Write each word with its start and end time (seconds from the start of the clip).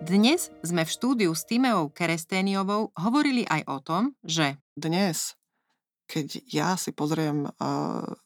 Dnes 0.00 0.48
sme 0.64 0.88
v 0.88 0.90
štúdiu 0.90 1.30
s 1.36 1.44
Timeou 1.44 1.92
Keresténiovou 1.92 2.88
hovorili 2.96 3.44
aj 3.44 3.62
o 3.68 3.76
tom, 3.84 4.02
že 4.24 4.56
dnes, 4.72 5.36
keď 6.08 6.40
ja 6.48 6.74
si 6.80 6.96
pozriem, 6.96 7.46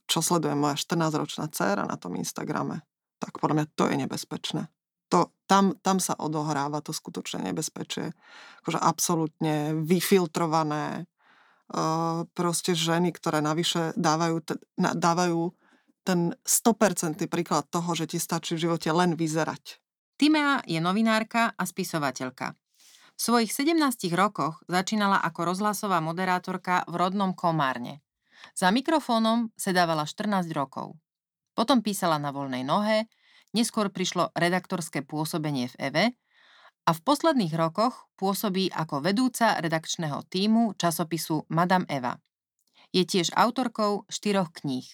čo 0.07 0.19
sleduje 0.23 0.55
moja 0.55 0.79
14-ročná 0.79 1.51
dcéra 1.51 1.83
na 1.83 1.99
tom 1.99 2.15
Instagrame, 2.15 2.87
tak 3.19 3.43
podľa 3.43 3.55
mňa 3.59 3.67
to 3.75 3.91
je 3.91 3.97
nebezpečné. 4.07 4.63
To, 5.11 5.35
tam, 5.51 5.75
tam 5.83 5.99
sa 5.99 6.15
odohráva 6.15 6.79
to 6.79 6.95
skutočné 6.95 7.51
nebezpečie. 7.51 8.15
Akože 8.63 8.79
absolútne 8.79 9.75
vyfiltrované 9.83 11.11
proste 12.39 12.79
ženy, 12.79 13.11
ktoré 13.11 13.43
navyše 13.43 13.93
dávajú, 13.99 14.47
dávajú 14.79 15.51
ten 16.07 16.39
100% 16.47 17.27
príklad 17.27 17.67
toho, 17.67 17.99
že 17.99 18.15
ti 18.15 18.23
stačí 18.23 18.55
v 18.55 18.71
živote 18.71 18.95
len 18.95 19.19
vyzerať 19.19 19.84
Timea 20.15 20.63
je 20.63 20.79
novinárka 20.79 21.51
a 21.59 21.63
spisovateľka. 21.67 22.55
V 23.15 23.21
svojich 23.21 23.51
17 23.51 24.11
rokoch 24.15 24.63
začínala 24.67 25.19
ako 25.23 25.55
rozhlasová 25.55 25.99
moderátorka 26.03 26.87
v 26.87 26.95
rodnom 26.99 27.35
Komárne. 27.35 28.03
Za 28.55 28.71
mikrofónom 28.71 29.51
sedávala 29.59 30.07
14 30.07 30.51
rokov. 30.55 30.95
Potom 31.55 31.83
písala 31.83 32.19
na 32.19 32.35
voľnej 32.35 32.67
nohe, 32.67 33.07
neskôr 33.55 33.91
prišlo 33.91 34.35
redaktorské 34.35 35.07
pôsobenie 35.07 35.71
v 35.71 35.77
EVE 35.91 36.07
a 36.85 36.91
v 36.93 37.01
posledných 37.01 37.55
rokoch 37.55 38.11
pôsobí 38.19 38.69
ako 38.75 39.03
vedúca 39.03 39.57
redakčného 39.63 40.27
týmu 40.27 40.75
časopisu 40.75 41.47
Madame 41.49 41.87
Eva. 41.87 42.19
Je 42.91 43.07
tiež 43.07 43.35
autorkou 43.35 44.07
štyroch 44.11 44.51
kníh. 44.63 44.87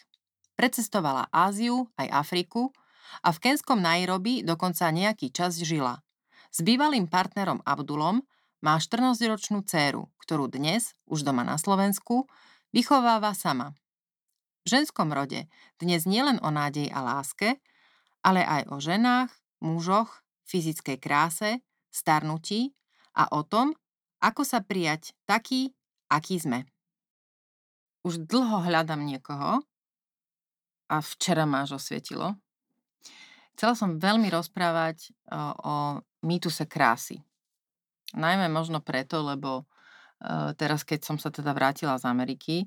Precestovala 0.56 1.32
Áziu 1.32 1.88
aj 1.96 2.08
Afriku 2.12 2.72
a 3.20 3.28
v 3.34 3.38
kenskom 3.42 3.82
Nairobi 3.82 4.46
dokonca 4.46 4.88
nejaký 4.90 5.34
čas 5.34 5.58
žila. 5.58 6.02
S 6.50 6.62
bývalým 6.66 7.06
partnerom 7.06 7.62
Abdulom 7.62 8.26
má 8.60 8.76
14-ročnú 8.76 9.64
dceru, 9.64 10.10
ktorú 10.20 10.50
dnes, 10.50 10.92
už 11.08 11.24
doma 11.24 11.46
na 11.46 11.56
Slovensku, 11.56 12.28
vychováva 12.74 13.32
sama. 13.32 13.72
V 14.66 14.76
ženskom 14.78 15.10
rode 15.10 15.48
dnes 15.80 16.04
nielen 16.04 16.36
o 16.44 16.52
nádej 16.52 16.92
a 16.92 17.00
láske, 17.00 17.56
ale 18.20 18.44
aj 18.44 18.68
o 18.68 18.76
ženách, 18.76 19.32
mužoch, 19.64 20.20
fyzickej 20.44 20.98
kráse, 21.00 21.64
starnutí 21.88 22.76
a 23.16 23.32
o 23.32 23.40
tom, 23.40 23.72
ako 24.20 24.44
sa 24.44 24.60
prijať 24.60 25.16
taký, 25.24 25.72
aký 26.12 26.36
sme. 26.36 26.68
Už 28.04 28.20
dlho 28.28 28.64
hľadám 28.64 29.00
niekoho 29.00 29.64
a 30.92 30.96
včera 31.00 31.48
máš 31.48 31.80
osvietilo, 31.80 32.36
Chcela 33.60 33.76
som 33.76 34.00
veľmi 34.00 34.32
rozprávať 34.32 35.12
o, 35.28 35.36
o 35.52 35.74
mýtuse 36.24 36.64
krásy. 36.64 37.20
Najmä 38.16 38.48
možno 38.48 38.80
preto, 38.80 39.20
lebo 39.20 39.68
e, 40.16 40.56
teraz, 40.56 40.80
keď 40.80 41.04
som 41.04 41.20
sa 41.20 41.28
teda 41.28 41.52
vrátila 41.52 42.00
z 42.00 42.08
Ameriky, 42.08 42.56
e, 42.64 42.66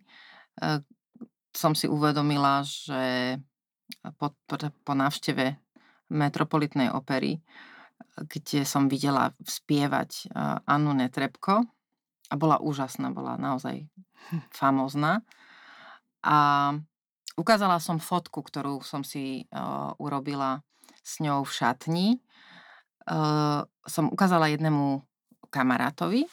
som 1.49 1.73
si 1.73 1.89
uvedomila, 1.89 2.61
že 2.61 3.41
po, 4.21 4.37
po, 4.45 4.61
po 4.69 4.93
návšteve 4.93 5.57
Metropolitnej 6.13 6.93
opery, 6.93 7.41
kde 8.13 8.61
som 8.61 8.85
videla 8.85 9.33
spievať 9.41 10.29
e, 10.29 10.37
Annu 10.69 10.93
Netrebko 10.93 11.65
a 12.29 12.33
bola 12.37 12.61
úžasná, 12.61 13.09
bola 13.09 13.33
naozaj 13.41 13.89
famózna. 14.61 15.25
A 16.21 16.69
ukázala 17.33 17.81
som 17.81 17.97
fotku, 17.97 18.45
ktorú 18.45 18.85
som 18.85 19.01
si 19.01 19.49
urobila 19.97 20.61
s 21.03 21.19
ňou 21.19 21.43
v 21.43 21.51
šatni. 21.51 22.07
Uh, 23.03 23.67
som 23.83 24.07
ukázala 24.07 24.47
jednému 24.47 25.03
kamarátovi 25.51 26.23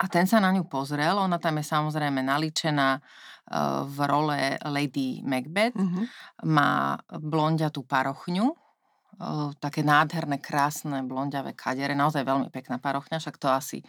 a 0.00 0.08
ten 0.08 0.24
sa 0.24 0.40
na 0.40 0.48
ňu 0.54 0.64
pozrel. 0.64 1.18
Ona 1.18 1.36
tam 1.36 1.60
je 1.60 1.66
samozrejme 1.66 2.22
naličená 2.24 2.96
uh, 2.96 3.84
v 3.84 3.98
role 4.06 4.40
Lady 4.70 5.20
Macbeth. 5.26 5.76
Mm-hmm. 5.76 6.04
Má 6.48 6.96
blondiatú 7.10 7.84
parochňu, 7.84 8.48
uh, 8.48 9.52
také 9.60 9.84
nádherné, 9.84 10.40
krásne, 10.40 11.04
blondiavé 11.04 11.52
kadere. 11.52 11.92
Naozaj 11.92 12.24
veľmi 12.24 12.48
pekná 12.48 12.80
parochňa, 12.80 13.20
však 13.20 13.36
to 13.36 13.50
asi 13.52 13.84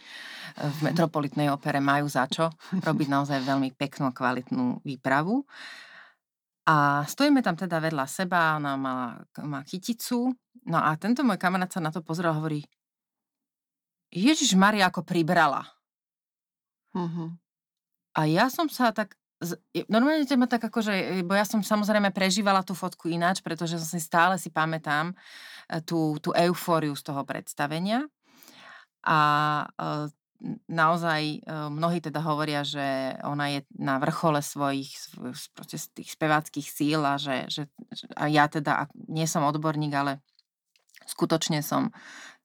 v 0.58 0.78
Metropolitnej 0.90 1.48
opere 1.48 1.80
majú 1.80 2.10
za 2.10 2.28
čo 2.28 2.52
robiť 2.86 3.08
naozaj 3.08 3.40
veľmi 3.46 3.72
peknú 3.72 4.10
a 4.10 4.12
kvalitnú 4.12 4.84
výpravu. 4.84 5.48
A 6.62 7.02
stojíme 7.02 7.42
tam 7.42 7.58
teda 7.58 7.82
vedľa 7.82 8.06
seba, 8.06 8.54
ona 8.54 8.78
má, 8.78 9.18
má 9.42 9.60
kyticu, 9.66 10.30
no 10.70 10.78
a 10.78 10.94
tento 10.94 11.26
môj 11.26 11.34
kamarát 11.34 11.66
sa 11.66 11.82
na 11.82 11.90
to 11.90 11.98
pozrel 12.06 12.30
a 12.30 12.38
hovorí, 12.38 12.62
Ježiš 14.12 14.54
Maria 14.54 14.86
ako 14.86 15.02
pribrala. 15.02 15.66
Mm-hmm. 16.94 17.28
A 18.12 18.20
ja 18.28 18.46
som 18.52 18.68
sa 18.68 18.92
tak, 18.92 19.16
normálne 19.88 20.28
ma 20.36 20.46
tak 20.46 20.68
akože, 20.68 21.24
bo 21.26 21.34
ja 21.34 21.48
som 21.48 21.64
samozrejme 21.64 22.14
prežívala 22.14 22.62
tú 22.62 22.76
fotku 22.76 23.08
ináč, 23.08 23.40
pretože 23.40 23.80
som 23.80 23.88
si 23.88 23.98
stále 23.98 24.36
si 24.36 24.52
pamätám 24.52 25.10
e, 25.10 25.14
tú, 25.82 26.20
tú 26.20 26.30
eufóriu 26.36 26.92
z 26.94 27.02
toho 27.08 27.24
predstavenia. 27.24 28.04
A 29.02 29.18
e, 29.66 30.12
naozaj 30.66 31.22
e, 31.22 31.38
mnohí 31.70 32.02
teda 32.02 32.18
hovoria, 32.22 32.66
že 32.66 33.14
ona 33.22 33.54
je 33.54 33.60
na 33.78 34.02
vrchole 34.02 34.42
svojich 34.42 34.90
proste 35.54 35.78
tých 35.94 36.18
speváckých 36.18 36.66
síl 36.66 37.00
a 37.06 37.14
že, 37.14 37.46
že 37.46 37.62
a 38.18 38.26
ja 38.26 38.50
teda 38.50 38.90
nie 39.06 39.26
som 39.30 39.46
odborník, 39.46 39.94
ale 39.94 40.18
skutočne 41.06 41.62
som 41.62 41.94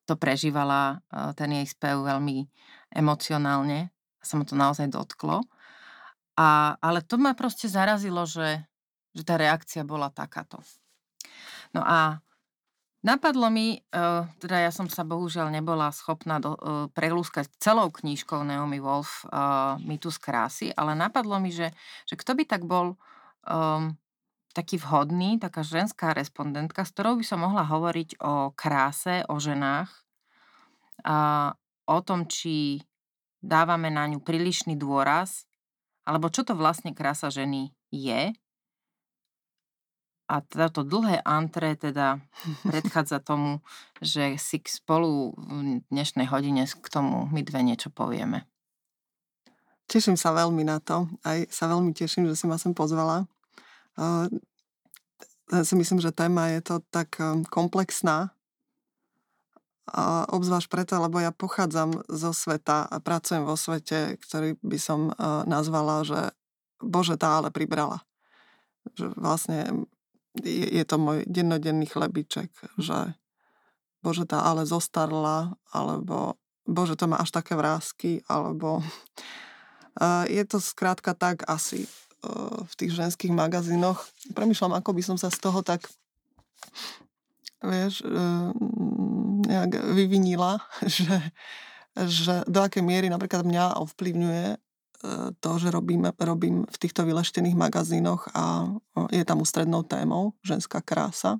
to 0.05 0.13
prežívala, 0.13 1.01
e, 1.09 1.33
ten 1.33 1.49
jej 1.57 1.67
spev 1.67 2.05
veľmi 2.05 2.45
emocionálne 2.93 3.89
a 3.91 4.23
sa 4.23 4.37
ma 4.37 4.45
to 4.45 4.53
naozaj 4.53 4.87
dotklo. 4.93 5.41
A, 6.37 6.77
ale 6.77 7.01
to 7.01 7.17
ma 7.17 7.33
proste 7.33 7.65
zarazilo, 7.65 8.29
že, 8.29 8.61
že 9.17 9.23
tá 9.25 9.41
reakcia 9.41 9.81
bola 9.81 10.13
takáto. 10.13 10.61
No 11.73 11.81
a 11.81 12.21
Napadlo 13.07 13.47
mi, 13.47 13.79
uh, 13.79 14.27
teda 14.35 14.67
ja 14.67 14.71
som 14.75 14.91
sa 14.91 15.07
bohužiaľ 15.07 15.47
nebola 15.47 15.95
schopná 15.95 16.43
do, 16.43 16.59
uh, 16.59 16.91
prelúskať 16.91 17.47
celou 17.55 17.87
knížkou 17.87 18.43
Naomi 18.43 18.83
Wolf 18.83 19.23
uh, 19.31 19.79
Mytus 19.79 20.19
krásy, 20.19 20.75
ale 20.75 20.91
napadlo 20.91 21.39
mi, 21.39 21.55
že, 21.55 21.71
že 22.03 22.19
kto 22.19 22.35
by 22.35 22.43
tak 22.43 22.67
bol 22.67 22.99
um, 23.47 23.95
taký 24.51 24.75
vhodný, 24.75 25.39
taká 25.39 25.63
ženská 25.63 26.11
respondentka, 26.11 26.83
s 26.83 26.91
ktorou 26.91 27.15
by 27.15 27.23
som 27.23 27.47
mohla 27.47 27.63
hovoriť 27.63 28.19
o 28.19 28.51
kráse, 28.51 29.23
o 29.31 29.39
ženách 29.39 29.87
a 31.07 31.53
o 31.87 31.97
tom, 32.03 32.27
či 32.27 32.83
dávame 33.39 33.87
na 33.87 34.03
ňu 34.11 34.19
prílišný 34.19 34.75
dôraz, 34.75 35.47
alebo 36.03 36.27
čo 36.27 36.43
to 36.43 36.59
vlastne 36.59 36.91
krása 36.91 37.31
ženy 37.31 37.71
je 37.87 38.35
a 40.27 40.43
toto 40.43 40.83
dlhé 40.83 41.23
antré 41.23 41.79
teda 41.79 42.19
predchádza 42.67 43.23
tomu, 43.23 43.63
že 44.03 44.35
si 44.35 44.59
spolu 44.67 45.31
v 45.39 45.79
dnešnej 45.87 46.27
hodine 46.27 46.67
k 46.67 46.87
tomu 46.91 47.31
my 47.31 47.41
dve 47.47 47.63
niečo 47.63 47.87
povieme. 47.87 48.43
Teším 49.87 50.19
sa 50.19 50.35
veľmi 50.35 50.67
na 50.67 50.83
to. 50.83 51.07
Aj 51.23 51.47
sa 51.47 51.71
veľmi 51.71 51.95
teším, 51.95 52.27
že 52.27 52.35
si 52.35 52.43
ma 52.43 52.59
sem 52.59 52.75
pozvala. 52.75 53.23
Ja 55.47 55.63
si 55.63 55.79
myslím, 55.79 56.03
že 56.03 56.11
téma 56.11 56.51
je 56.51 56.59
to 56.59 56.75
tak 56.91 57.15
komplexná. 57.47 58.35
A 59.87 60.27
obzvlášť 60.27 60.67
preto, 60.67 60.99
lebo 60.99 61.23
ja 61.23 61.31
pochádzam 61.31 62.03
zo 62.11 62.35
sveta 62.35 62.83
a 62.91 62.99
pracujem 62.99 63.47
vo 63.47 63.55
svete, 63.55 64.19
ktorý 64.19 64.59
by 64.59 64.75
som 64.75 65.15
uh, 65.15 65.47
nazvala, 65.47 66.03
že 66.03 66.35
Bože, 66.83 67.15
tá 67.15 67.39
ale 67.39 67.55
pribrala. 67.55 68.03
Že 68.99 69.15
vlastne 69.15 69.87
je, 70.43 70.67
je 70.77 70.83
to 70.85 70.95
môj 71.01 71.23
dennodenný 71.25 71.89
chlebiček, 71.89 72.51
že 72.77 73.15
bože 74.01 74.29
tá 74.29 74.45
ale 74.45 74.63
zostarla, 74.67 75.57
alebo 75.73 76.37
bože 76.67 76.99
to 76.99 77.09
má 77.09 77.17
až 77.17 77.33
také 77.33 77.55
vrázky, 77.55 78.21
alebo 78.27 78.83
je 80.31 80.43
to 80.45 80.61
skrátka 80.61 81.17
tak 81.17 81.47
asi 81.49 81.87
uh, 82.27 82.61
v 82.63 82.73
tých 82.77 82.91
ženských 82.93 83.33
magazínoch. 83.33 84.05
Premýšľam, 84.35 84.77
ako 84.77 84.91
by 84.93 85.01
som 85.01 85.17
sa 85.17 85.31
z 85.33 85.39
toho 85.41 85.63
tak 85.65 85.87
vieš, 87.63 88.05
mm, 88.05 89.49
nejak 89.49 89.71
vyvinila, 89.93 90.61
že, 90.85 91.33
že 91.97 92.45
do 92.45 92.61
akej 92.61 92.83
miery 92.85 93.07
napríklad 93.09 93.45
mňa 93.45 93.81
ovplyvňuje 93.81 94.45
e, 94.53 94.57
to, 95.39 95.51
že 95.59 95.71
robím, 95.71 96.09
robím 96.19 96.65
v 96.67 96.77
týchto 96.77 97.05
vyleštených 97.07 97.55
magazínoch 97.55 98.31
a 98.35 98.71
je 99.11 99.23
tam 99.23 99.41
ústrednou 99.41 99.83
témou 99.83 100.33
ženská 100.43 100.81
krása. 100.81 101.39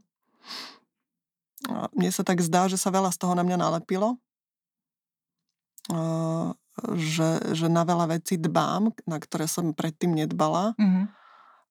Mne 1.98 2.12
sa 2.14 2.24
tak 2.24 2.40
zdá, 2.40 2.70
že 2.70 2.78
sa 2.78 2.94
veľa 2.94 3.12
z 3.12 3.18
toho 3.18 3.34
na 3.36 3.44
mňa 3.44 3.58
nalepilo. 3.58 4.16
Že, 6.78 7.58
že 7.58 7.68
na 7.68 7.82
veľa 7.82 8.20
vecí 8.20 8.38
dbám, 8.38 8.94
na 9.10 9.18
ktoré 9.18 9.50
som 9.50 9.74
predtým 9.74 10.14
nedbala. 10.14 10.78
Mm-hmm. 10.78 11.06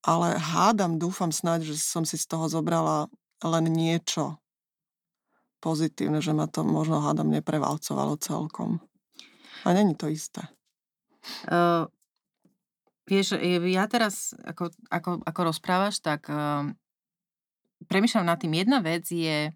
Ale 0.07 0.29
hádam, 0.39 0.99
dúfam 0.99 1.31
snáď, 1.31 1.71
že 1.73 1.83
som 1.83 2.07
si 2.07 2.19
z 2.19 2.27
toho 2.27 2.47
zobrala 2.51 3.11
len 3.43 3.65
niečo 3.71 4.39
pozitívne, 5.59 6.23
že 6.23 6.31
ma 6.31 6.47
to 6.47 6.63
možno 6.63 7.03
hádam 7.03 7.31
neprevalcovalo 7.31 8.15
celkom. 8.19 8.79
A 9.67 9.75
není 9.75 9.99
to 9.99 10.07
isté. 10.07 10.47
Uh, 11.49 11.87
vieš, 13.07 13.39
ja 13.71 13.87
teraz, 13.87 14.35
ako, 14.45 14.71
ako, 14.91 15.11
ako 15.23 15.41
rozprávaš, 15.47 16.03
tak 16.03 16.27
uh, 16.29 16.67
premyšľam 17.87 18.27
nad 18.27 18.39
tým. 18.41 18.53
Jedna 18.57 18.79
vec 18.83 19.07
je 19.09 19.53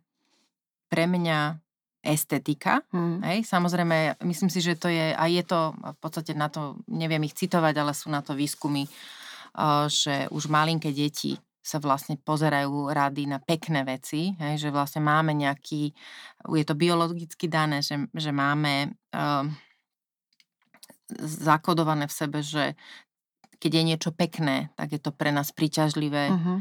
pre 0.91 1.05
mňa 1.07 1.59
estetika. 2.01 2.81
Hmm. 2.91 3.21
Hej? 3.21 3.45
Samozrejme, 3.45 4.21
myslím 4.25 4.49
si, 4.49 4.65
že 4.65 4.77
to 4.77 4.89
je, 4.89 5.13
a 5.13 5.25
je 5.29 5.45
to, 5.45 5.77
v 5.77 5.99
podstate 6.01 6.33
na 6.33 6.49
to, 6.49 6.81
neviem 6.89 7.21
ich 7.29 7.37
citovať, 7.37 7.75
ale 7.77 7.93
sú 7.93 8.09
na 8.09 8.25
to 8.25 8.33
výskumy, 8.33 8.89
uh, 8.89 9.85
že 9.91 10.29
už 10.33 10.49
malinké 10.49 10.95
deti 10.97 11.37
sa 11.61 11.77
vlastne 11.77 12.17
pozerajú 12.17 12.89
rady 12.89 13.29
na 13.29 13.37
pekné 13.37 13.85
veci, 13.85 14.33
hej, 14.33 14.57
že 14.57 14.73
vlastne 14.73 15.05
máme 15.05 15.37
nejaký, 15.37 15.93
je 16.49 16.65
to 16.65 16.73
biologicky 16.73 17.53
dané, 17.53 17.85
že, 17.85 18.01
že 18.17 18.33
máme 18.33 18.97
uh, 19.13 19.45
zakodované 21.19 22.07
v 22.07 22.17
sebe, 22.17 22.39
že 22.41 22.79
keď 23.61 23.71
je 23.77 23.83
niečo 23.85 24.11
pekné, 24.11 24.73
tak 24.75 24.97
je 24.97 25.01
to 25.01 25.13
pre 25.13 25.31
nás 25.31 25.53
príťažlivé. 25.53 26.33
Uh-huh. 26.33 26.59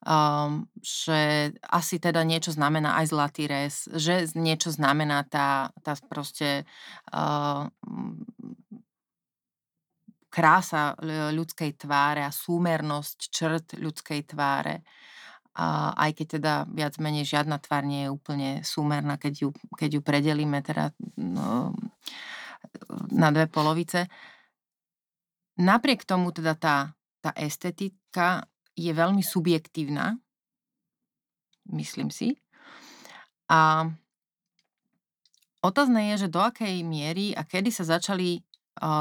Um, 0.00 0.64
že 0.80 1.52
asi 1.68 2.00
teda 2.00 2.24
niečo 2.24 2.56
znamená 2.56 2.96
aj 3.04 3.12
zlatý 3.12 3.44
res, 3.44 3.84
že 3.92 4.32
niečo 4.32 4.72
znamená 4.72 5.28
tá, 5.28 5.76
tá 5.84 5.92
proste 6.08 6.64
uh, 7.12 7.68
krása 10.32 10.96
ľudskej 11.36 11.76
tváre 11.76 12.24
a 12.24 12.32
súmernosť 12.32 13.18
črt 13.28 13.66
ľudskej 13.76 14.20
tváre. 14.30 14.86
A 15.58 15.92
aj 15.98 16.10
keď 16.16 16.26
teda 16.38 16.54
viac 16.70 16.94
menej 17.02 17.26
žiadna 17.26 17.58
tvár 17.58 17.82
nie 17.82 18.06
je 18.06 18.14
úplne 18.14 18.50
súmerná, 18.62 19.18
keď 19.18 19.34
ju, 19.44 19.48
keď 19.74 19.98
ju 19.98 20.00
predelíme 20.00 20.62
teda 20.62 20.94
no, 21.18 21.74
na 23.10 23.28
dve 23.30 23.46
polovice. 23.46 24.06
Napriek 25.60 26.08
tomu 26.08 26.32
teda 26.32 26.56
tá, 26.56 26.76
tá 27.20 27.30
estetika 27.36 28.48
je 28.72 28.90
veľmi 28.90 29.20
subjektívna, 29.20 30.16
myslím 31.68 32.08
si. 32.08 32.40
A 33.50 33.90
otázne 35.60 36.14
je, 36.14 36.26
že 36.26 36.32
do 36.32 36.40
akej 36.40 36.80
miery 36.86 37.36
a 37.36 37.44
kedy 37.44 37.68
sa 37.74 37.84
začali 37.84 38.40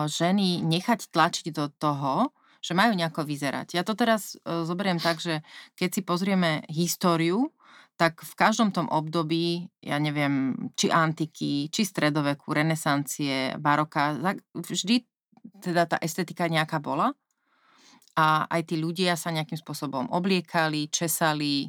ženy 0.10 0.60
nechať 0.66 1.08
tlačiť 1.14 1.56
do 1.56 1.72
toho, 1.72 2.36
že 2.60 2.76
majú 2.76 2.92
nejako 2.92 3.24
vyzerať. 3.24 3.80
Ja 3.80 3.88
to 3.88 3.96
teraz 3.96 4.36
e, 4.36 4.68
zoberiem 4.68 5.00
tak, 5.00 5.24
že 5.24 5.40
keď 5.80 5.90
si 5.96 6.02
pozrieme 6.04 6.68
históriu, 6.68 7.56
tak 8.00 8.24
v 8.24 8.34
každom 8.40 8.72
tom 8.72 8.88
období, 8.88 9.68
ja 9.84 10.00
neviem, 10.00 10.56
či 10.80 10.88
antiky, 10.88 11.68
či 11.68 11.84
stredoveku, 11.84 12.56
renesancie, 12.56 13.60
baroka, 13.60 14.16
vždy 14.56 15.04
teda 15.60 15.84
tá 15.84 16.00
estetika 16.00 16.48
nejaká 16.48 16.80
bola 16.80 17.12
a 18.16 18.48
aj 18.48 18.72
tí 18.72 18.80
ľudia 18.80 19.20
sa 19.20 19.36
nejakým 19.36 19.60
spôsobom 19.60 20.08
obliekali, 20.16 20.88
česali, 20.88 21.68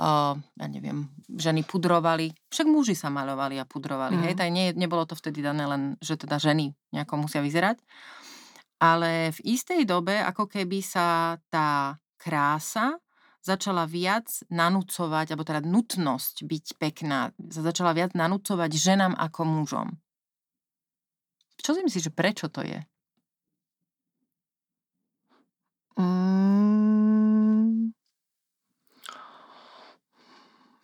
uh, 0.00 0.32
ja 0.40 0.66
neviem, 0.72 1.04
ženy 1.28 1.68
pudrovali, 1.68 2.32
však 2.48 2.64
muži 2.64 2.96
sa 2.96 3.12
malovali 3.12 3.60
a 3.60 3.68
pudrovali, 3.68 4.16
mm. 4.16 4.24
hej, 4.24 4.34
tak 4.40 4.48
nie, 4.48 4.72
nebolo 4.72 5.04
to 5.04 5.20
vtedy 5.20 5.44
dané 5.44 5.68
len, 5.68 5.82
že 6.00 6.16
teda 6.16 6.40
ženy 6.40 6.72
nejako 6.96 7.28
musia 7.28 7.44
vyzerať. 7.44 7.76
Ale 8.80 9.36
v 9.36 9.40
istej 9.52 9.84
dobe, 9.84 10.16
ako 10.16 10.48
keby 10.48 10.80
sa 10.80 11.36
tá 11.52 12.00
krása 12.16 12.96
začala 13.42 13.88
viac 13.88 14.28
nanúcovať, 14.52 15.32
alebo 15.32 15.44
teda 15.46 15.62
nutnosť 15.64 16.44
byť 16.44 16.66
pekná, 16.76 17.32
sa 17.48 17.60
začala 17.64 17.94
viac 17.96 18.12
nanúcovať 18.12 18.70
ženám 18.74 19.14
ako 19.16 19.40
mužom. 19.46 19.88
Čo 21.58 21.74
si 21.74 21.80
myslíš, 21.82 22.10
že 22.10 22.12
prečo 22.14 22.46
to 22.46 22.62
je? 22.62 22.78
Mm, 25.98 27.90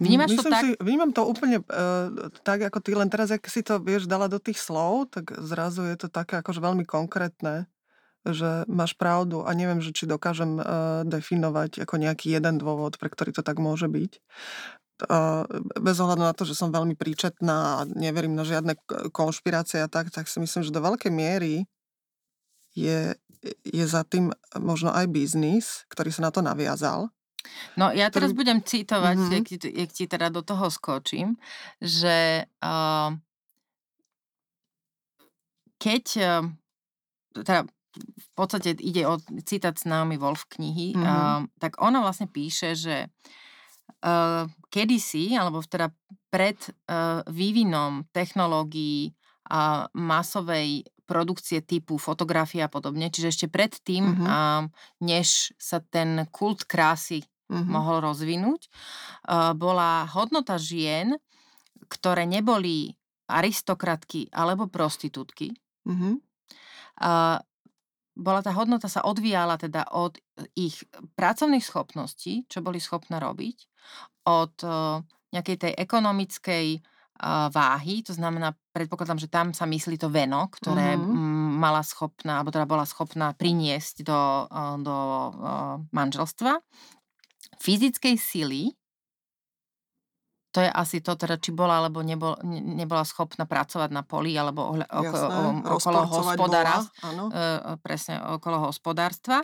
Vnímaš 0.03 0.35
to 0.35 0.43
tak? 0.51 0.63
Si, 0.67 0.69
vnímam 0.83 1.15
to 1.15 1.23
úplne 1.23 1.63
uh, 1.63 2.29
tak, 2.43 2.67
ako 2.67 2.79
ty 2.83 2.99
len 2.99 3.07
teraz, 3.07 3.31
ak 3.31 3.47
si 3.47 3.63
to 3.63 3.79
vieš 3.79 4.11
dala 4.11 4.27
do 4.27 4.43
tých 4.43 4.59
slov, 4.59 5.15
tak 5.15 5.31
zrazu 5.39 5.87
je 5.87 5.97
to 5.97 6.09
také 6.11 6.43
akože 6.43 6.59
veľmi 6.59 6.83
konkrétne, 6.83 7.71
že 8.25 8.65
máš 8.67 8.97
pravdu 8.97 9.45
a 9.45 9.53
neviem, 9.53 9.85
že 9.85 9.93
či 9.93 10.09
dokážem 10.09 10.57
uh, 10.57 10.65
definovať 11.05 11.85
ako 11.85 11.95
nejaký 12.01 12.33
jeden 12.33 12.57
dôvod, 12.57 12.97
pre 12.97 13.13
ktorý 13.13 13.37
to 13.37 13.45
tak 13.45 13.61
môže 13.61 13.87
byť. 13.87 14.13
Uh, 15.05 15.45
bez 15.77 15.99
ohľadu 16.01 16.23
na 16.23 16.33
to, 16.33 16.49
že 16.49 16.57
som 16.57 16.73
veľmi 16.73 16.97
príčetná 16.97 17.83
a 17.83 17.87
neverím 17.89 18.39
na 18.39 18.47
žiadne 18.47 18.79
konšpirácie 19.11 19.83
a 19.85 19.91
tak, 19.91 20.09
tak 20.15 20.31
si 20.31 20.39
myslím, 20.41 20.63
že 20.65 20.73
do 20.73 20.81
veľkej 20.81 21.13
miery 21.13 21.67
je, 22.73 23.13
je 23.67 23.85
za 23.85 24.07
tým 24.07 24.31
možno 24.57 24.95
aj 24.95 25.11
biznis, 25.11 25.83
ktorý 25.91 26.15
sa 26.15 26.27
na 26.27 26.31
to 26.31 26.41
naviazal 26.41 27.13
No 27.77 27.93
ja 27.93 28.09
teraz 28.09 28.33
ktorý... 28.33 28.41
budem 28.41 28.59
citovať, 28.65 29.17
mm-hmm. 29.19 29.35
jak, 29.37 29.47
ti, 29.49 29.57
jak 29.69 29.91
ti 29.93 30.05
teda 30.09 30.33
do 30.33 30.41
toho 30.41 30.73
skočím, 30.73 31.37
že 31.81 32.49
uh, 32.65 33.11
keď 35.77 36.05
uh, 36.25 36.45
teda 37.45 37.69
v 37.99 38.29
podstate 38.35 38.75
ide 38.83 39.07
o 39.07 39.17
citát 39.47 39.79
s 39.79 39.87
námi 39.87 40.19
Wolf 40.19 40.51
knihy, 40.51 40.95
mm-hmm. 40.95 41.07
uh, 41.07 41.47
tak 41.63 41.79
ona 41.79 42.03
vlastne 42.03 42.27
píše, 42.27 42.75
že 42.75 43.07
uh, 44.03 44.51
kedysi, 44.69 45.33
alebo 45.39 45.63
teda 45.63 45.95
pred 46.29 46.59
uh, 46.91 47.23
vývinom 47.31 48.11
technológií 48.11 49.15
a 49.47 49.87
masovej 49.95 50.89
produkcie 51.05 51.61
typu 51.61 52.01
fotografie 52.01 52.65
a 52.65 52.73
podobne, 52.73 53.13
čiže 53.13 53.31
ešte 53.31 53.47
pred 53.47 53.77
tým, 53.85 54.17
mm-hmm. 54.17 54.27
uh, 54.27 54.63
než 55.05 55.53
sa 55.61 55.79
ten 55.85 56.27
kult 56.33 56.65
krásy 56.65 57.23
mm-hmm. 57.53 57.69
mohol 57.69 58.01
rozvinúť. 58.01 58.73
Bola 59.57 60.09
hodnota 60.09 60.57
žien, 60.57 61.17
ktoré 61.93 62.25
neboli 62.25 62.97
aristokratky 63.29 64.33
alebo 64.33 64.69
prostitútky. 64.69 65.53
Mm-hmm. 65.85 66.15
Bola 68.15 68.41
tá 68.41 68.55
hodnota 68.55 68.87
sa 68.87 69.03
odvíjala 69.03 69.59
teda 69.59 69.91
od 69.91 70.19
ich 70.55 70.87
pracovných 71.19 71.67
schopností, 71.67 72.47
čo 72.47 72.63
boli 72.63 72.79
schopné 72.79 73.19
robiť, 73.19 73.59
od 74.31 74.55
nejakej 75.35 75.57
tej 75.59 75.73
ekonomickej 75.75 76.67
váhy, 77.55 78.03
to 78.03 78.11
znamená, 78.11 78.59
predpokladám, 78.75 79.23
že 79.23 79.31
tam 79.31 79.55
sa 79.55 79.71
myslí 79.71 79.99
to 80.03 80.11
veno, 80.11 80.51
ktoré 80.51 80.99
mm-hmm. 80.99 81.63
mala 81.63 81.87
schopná, 81.87 82.43
alebo 82.43 82.51
teda 82.51 82.67
bola 82.67 82.83
schopná 82.83 83.31
priniesť 83.39 84.03
do, 84.03 84.51
do 84.83 84.97
manželstva 85.95 86.59
fyzickej 87.63 88.15
sily, 88.19 88.75
to 90.55 90.63
je 90.63 90.71
asi 90.71 91.03
to, 91.03 91.19
teda, 91.19 91.43
či 91.43 91.51
bola 91.51 91.83
alebo 91.83 91.99
nebol, 92.07 92.39
nebola 92.47 93.03
schopná 93.03 93.43
pracovať 93.43 93.91
na 93.91 94.07
poli 94.07 94.39
alebo 94.39 94.71
ohle, 94.71 94.87
Jasné, 94.87 95.11
okolo, 95.11 95.49
okolo 95.67 96.01
hospodára, 96.07 96.77
bola, 96.79 97.27
e, 97.27 97.75
presne 97.83 98.23
okolo 98.39 98.71
hospodárstva 98.71 99.43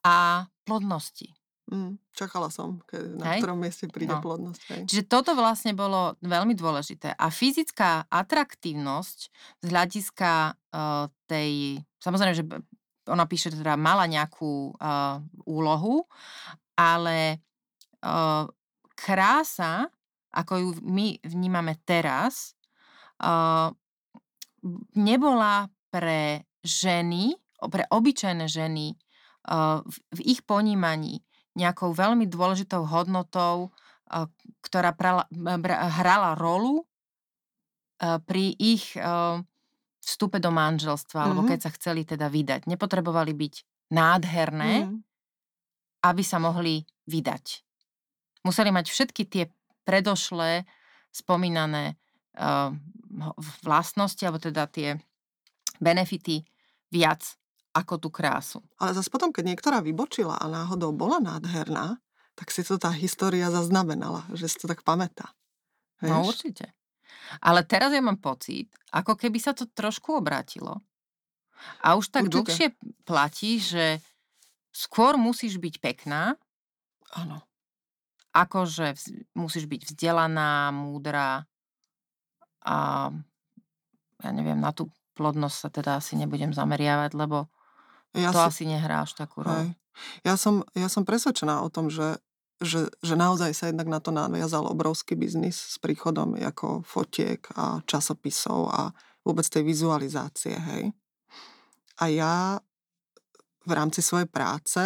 a 0.00 0.48
plodnosti. 0.64 1.28
Mm, 1.68 2.00
čakala 2.16 2.48
som, 2.48 2.80
keď, 2.88 3.02
na 3.20 3.24
hej? 3.36 3.40
ktorom 3.44 3.60
mieste 3.60 3.92
príde 3.92 4.16
no. 4.16 4.24
plodnosť. 4.24 4.60
Hej. 4.72 4.82
Čiže 4.88 5.04
toto 5.04 5.36
vlastne 5.36 5.76
bolo 5.76 6.16
veľmi 6.24 6.56
dôležité. 6.56 7.12
A 7.12 7.28
fyzická 7.28 8.08
atraktívnosť 8.08 9.18
z 9.60 9.66
hľadiska 9.68 10.52
uh, 10.52 11.12
tej, 11.28 11.76
samozrejme, 12.00 12.34
že 12.34 12.44
ona 13.08 13.28
píše, 13.28 13.52
teda 13.52 13.76
mala 13.76 14.08
nejakú 14.08 14.74
uh, 14.76 15.22
úlohu, 15.44 16.08
ale 16.76 17.40
uh, 18.04 18.48
krása, 18.96 19.88
ako 20.32 20.52
ju 20.58 20.68
my 20.82 21.20
vnímame 21.22 21.76
teraz, 21.84 22.56
nebola 24.96 25.68
pre 25.92 26.48
ženy, 26.64 27.36
pre 27.68 27.84
obyčajné 27.86 28.46
ženy 28.48 28.96
v, 29.82 29.96
v 30.16 30.20
ich 30.24 30.40
ponímaní 30.42 31.20
nejakou 31.52 31.92
veľmi 31.92 32.26
dôležitou 32.26 32.88
hodnotou 32.88 33.70
ktorá 34.62 34.92
prala, 34.92 35.24
hrala 35.96 36.36
rolu 36.36 36.84
pri 37.98 38.52
ich 38.58 38.92
vstupe 40.02 40.42
do 40.42 40.50
manželstva, 40.50 41.14
mm-hmm. 41.22 41.32
alebo 41.32 41.42
keď 41.46 41.58
sa 41.62 41.70
chceli 41.78 42.02
teda 42.02 42.26
vydať. 42.26 42.66
Nepotrebovali 42.66 43.32
byť 43.32 43.54
nádherné, 43.94 44.72
mm-hmm. 44.84 44.98
aby 46.10 46.22
sa 46.26 46.42
mohli 46.42 46.82
vydať. 47.06 47.62
Museli 48.42 48.74
mať 48.74 48.90
všetky 48.90 49.22
tie 49.30 49.44
predošlé 49.82 50.64
spomínané 51.12 51.98
uh, 52.40 52.72
vlastnosti, 53.62 54.22
alebo 54.24 54.40
teda 54.40 54.64
tie 54.70 54.96
benefity 55.82 56.40
viac 56.88 57.36
ako 57.72 57.94
tú 57.96 58.08
krásu. 58.12 58.60
Ale 58.76 58.92
zase 58.92 59.08
potom, 59.08 59.32
keď 59.32 59.52
niektorá 59.52 59.80
vybočila 59.80 60.36
a 60.36 60.46
náhodou 60.48 60.92
bola 60.92 61.20
nádherná, 61.20 61.96
tak 62.36 62.48
si 62.52 62.64
to 62.64 62.80
tá 62.80 62.92
história 62.92 63.48
zaznamenala, 63.48 64.24
že 64.32 64.48
si 64.48 64.56
to 64.60 64.68
tak 64.68 64.84
pamätá. 64.84 65.32
No, 66.00 66.04
Vieš? 66.04 66.12
No 66.12 66.18
určite. 66.28 66.66
Ale 67.40 67.64
teraz 67.64 67.92
ja 67.92 68.02
mám 68.04 68.20
pocit, 68.20 68.68
ako 68.92 69.16
keby 69.16 69.38
sa 69.40 69.56
to 69.56 69.68
trošku 69.68 70.20
obrátilo. 70.20 70.80
A 71.80 71.94
už 71.94 72.10
tak 72.12 72.28
určite. 72.28 72.36
dlhšie 72.36 72.68
platí, 73.06 73.62
že 73.62 74.02
skôr 74.74 75.16
musíš 75.16 75.56
byť 75.60 75.74
pekná. 75.78 76.36
Áno. 77.14 77.44
Akože 78.32 78.96
musíš 79.36 79.68
byť 79.68 79.92
vzdelaná, 79.92 80.72
múdra 80.72 81.44
a 82.64 82.76
ja 84.22 84.30
neviem, 84.30 84.56
na 84.56 84.72
tú 84.72 84.88
plodnosť 85.18 85.56
sa 85.56 85.68
teda 85.68 85.90
asi 86.00 86.16
nebudem 86.16 86.54
zameriavať, 86.56 87.12
lebo 87.12 87.52
ja 88.16 88.32
to 88.32 88.40
si... 88.40 88.48
asi 88.48 88.64
nehrá 88.70 89.04
až 89.04 89.18
takú 89.18 89.44
rolu. 89.44 89.76
Ja 90.24 90.40
som, 90.40 90.64
ja 90.72 90.88
som 90.88 91.04
presvedčená 91.04 91.60
o 91.60 91.68
tom, 91.68 91.92
že, 91.92 92.16
že, 92.64 92.88
že 93.04 93.14
naozaj 93.18 93.52
sa 93.52 93.68
jednak 93.68 93.92
na 93.92 94.00
to 94.00 94.08
naviazal 94.08 94.64
obrovský 94.64 95.12
biznis 95.12 95.58
s 95.58 95.76
príchodom 95.76 96.32
ako 96.40 96.80
fotiek 96.86 97.44
a 97.52 97.84
časopisov 97.84 98.72
a 98.72 98.96
vôbec 99.20 99.44
tej 99.44 99.68
vizualizácie, 99.68 100.56
hej. 100.56 100.96
A 102.00 102.08
ja 102.08 102.34
v 103.62 103.72
rámci 103.76 104.00
svojej 104.00 104.26
práce 104.26 104.80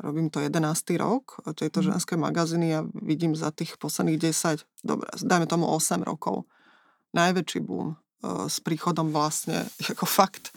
robím 0.00 0.32
to 0.32 0.40
11. 0.40 0.96
rok 0.96 1.40
tejto 1.54 1.80
mm. 1.80 1.86
ženské 1.92 2.14
magazíny 2.16 2.68
a 2.76 2.86
vidím 2.96 3.36
za 3.36 3.52
tých 3.52 3.76
posledných 3.76 4.18
10, 4.18 4.64
dobre, 4.84 5.08
dajme 5.20 5.46
tomu 5.46 5.68
8 5.68 6.02
rokov, 6.02 6.48
najväčší 7.12 7.60
boom 7.60 8.00
s 8.24 8.60
príchodom 8.60 9.12
vlastne, 9.12 9.64
ako 9.92 10.04
fakt, 10.04 10.52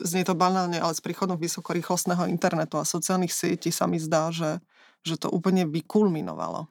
znie 0.00 0.26
to 0.26 0.36
banálne, 0.36 0.76
ale 0.76 0.92
s 0.92 1.04
príchodom 1.04 1.38
vysokorýchlostného 1.38 2.28
internetu 2.28 2.76
a 2.76 2.88
sociálnych 2.88 3.32
sietí 3.32 3.70
sa 3.72 3.86
mi 3.86 3.96
zdá, 3.96 4.28
že, 4.34 4.60
že 5.06 5.16
to 5.16 5.30
úplne 5.30 5.64
vykulminovalo. 5.68 6.68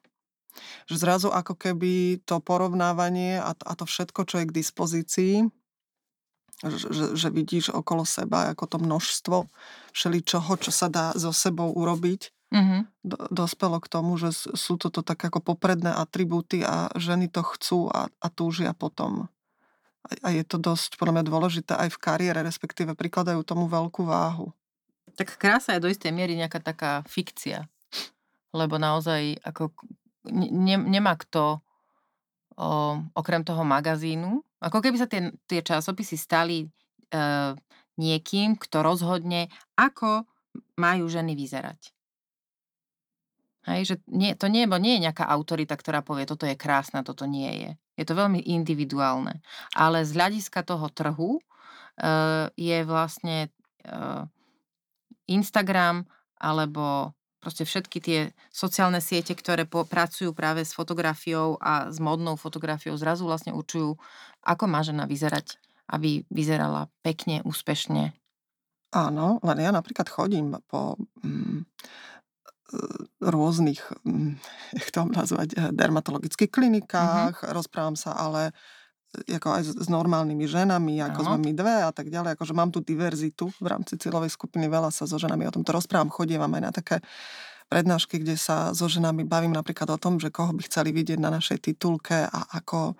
Že 0.89 0.95
zrazu 0.97 1.29
ako 1.29 1.53
keby 1.53 2.25
to 2.25 2.41
porovnávanie 2.41 3.38
a, 3.38 3.53
a 3.53 3.74
to 3.77 3.86
všetko, 3.86 4.25
čo 4.25 4.41
je 4.41 4.50
k 4.50 4.57
dispozícii, 4.57 5.33
že, 6.66 7.14
že 7.14 7.28
vidíš 7.30 7.70
okolo 7.70 8.02
seba 8.02 8.54
ako 8.54 8.66
to 8.66 8.78
množstvo 8.82 9.38
všeličoho, 9.94 10.52
čo 10.58 10.72
sa 10.74 10.90
dá 10.90 11.14
so 11.14 11.30
sebou 11.30 11.70
urobiť, 11.70 12.34
mm-hmm. 12.54 12.82
do, 13.06 13.18
dospelo 13.30 13.78
k 13.78 13.92
tomu, 13.92 14.18
že 14.18 14.34
sú 14.34 14.82
toto 14.82 15.06
tak 15.06 15.22
ako 15.22 15.42
popredné 15.42 15.94
atribúty 15.94 16.66
a 16.66 16.90
ženy 16.98 17.30
to 17.30 17.46
chcú 17.46 17.94
a, 17.94 18.10
a 18.10 18.28
túžia 18.34 18.74
potom 18.74 19.30
a 20.24 20.32
je 20.32 20.44
to 20.48 20.58
dosť 20.58 20.96
podľa 20.96 21.20
mňa 21.20 21.26
dôležité 21.28 21.74
aj 21.76 21.90
v 21.92 22.02
kariére, 22.02 22.40
respektíve 22.40 22.96
prikladajú 22.96 23.44
tomu 23.44 23.68
veľkú 23.68 24.08
váhu. 24.08 24.56
Tak 25.18 25.36
krása 25.36 25.76
je 25.76 25.84
do 25.84 25.92
istej 25.92 26.14
miery 26.14 26.38
nejaká 26.38 26.62
taká 26.62 27.04
fikcia, 27.10 27.68
lebo 28.54 28.78
naozaj 28.78 29.42
ako 29.44 29.74
ne, 30.32 30.78
nemá 30.78 31.18
kto 31.18 31.60
o, 32.56 33.02
okrem 33.18 33.42
toho 33.44 33.66
magazínu, 33.66 34.46
ako 34.58 34.82
keby 34.82 34.98
sa 34.98 35.06
tie, 35.06 35.30
tie 35.46 35.62
časopisy 35.62 36.18
stali 36.18 36.66
e, 36.66 36.68
niekým, 37.98 38.58
kto 38.58 38.82
rozhodne, 38.82 39.50
ako 39.78 40.26
majú 40.78 41.06
ženy 41.10 41.38
vyzerať. 41.38 41.94
Hej, 43.68 43.82
že 43.84 43.96
nie, 44.08 44.32
to 44.32 44.48
nie, 44.48 44.64
nie 44.64 44.96
je 44.96 45.06
nejaká 45.12 45.28
autorita, 45.28 45.76
ktorá 45.76 46.00
povie, 46.00 46.24
toto 46.24 46.48
je 46.48 46.56
krásne, 46.56 47.04
toto 47.04 47.28
nie 47.28 47.52
je. 47.68 47.72
Je 48.00 48.06
to 48.08 48.16
veľmi 48.16 48.40
individuálne. 48.40 49.44
Ale 49.76 50.08
z 50.08 50.16
hľadiska 50.16 50.64
toho 50.64 50.88
trhu 50.88 51.36
uh, 51.36 52.48
je 52.56 52.80
vlastne 52.88 53.52
uh, 53.84 54.24
Instagram 55.28 56.08
alebo 56.40 57.16
proste 57.48 57.63
všetky 57.63 58.04
tie 58.04 58.20
sociálne 58.51 59.00
siete, 59.00 59.32
ktoré 59.32 59.63
po, 59.63 59.88
pracujú 59.88 60.36
práve 60.36 60.68
s 60.68 60.75
fotografiou 60.75 61.56
a 61.63 61.88
s 61.88 61.96
modnou 61.96 62.36
fotografiou, 62.36 63.00
zrazu 63.00 63.24
vlastne 63.24 63.56
určujú, 63.56 63.96
ako 64.44 64.63
má 64.68 64.84
žena 64.84 65.08
vyzerať, 65.08 65.56
aby 65.88 66.27
vyzerala 66.27 66.92
pekne, 67.08 67.39
úspešne. 67.48 68.12
Áno, 68.92 69.39
len 69.48 69.63
ja 69.63 69.72
napríklad 69.72 70.12
chodím 70.12 70.60
po 70.68 71.00
mm, 71.24 71.63
rôznych, 73.24 73.80
hm, 74.04 74.36
jak 74.84 74.88
to 74.92 75.08
nazvať, 75.08 75.50
eh, 75.56 75.72
dermatologických 75.72 76.51
klinikách, 76.51 77.48
mm-hmm. 77.48 77.56
rozprávam 77.56 77.96
sa 77.96 78.12
ale 78.12 78.51
ako 79.25 79.47
aj 79.50 79.63
s, 79.74 79.89
normálnymi 79.89 80.45
ženami, 80.45 81.01
ako 81.01 81.19
ano. 81.24 81.27
sme 81.33 81.38
my 81.50 81.51
dve 81.57 81.75
a 81.88 81.91
tak 81.91 82.13
ďalej, 82.13 82.38
akože 82.38 82.53
mám 82.53 82.69
tu 82.69 82.83
diverzitu 82.86 83.50
v 83.57 83.67
rámci 83.67 83.97
cieľovej 83.97 84.29
skupiny, 84.29 84.69
veľa 84.69 84.93
sa 84.93 85.09
so 85.09 85.17
ženami 85.17 85.50
o 85.50 85.53
tomto 85.53 85.74
rozprávam, 85.74 86.13
chodievam 86.13 86.51
aj 86.53 86.62
na 86.62 86.71
také 86.71 87.01
prednášky, 87.67 88.24
kde 88.24 88.39
sa 88.39 88.71
so 88.71 88.88
ženami 88.88 89.27
bavím 89.27 89.51
napríklad 89.51 89.91
o 89.91 90.00
tom, 90.00 90.21
že 90.21 90.31
koho 90.31 90.55
by 90.55 90.63
chceli 90.69 90.95
vidieť 90.95 91.19
na 91.19 91.33
našej 91.33 91.74
titulke 91.74 92.27
a 92.27 92.39
ako 92.55 92.95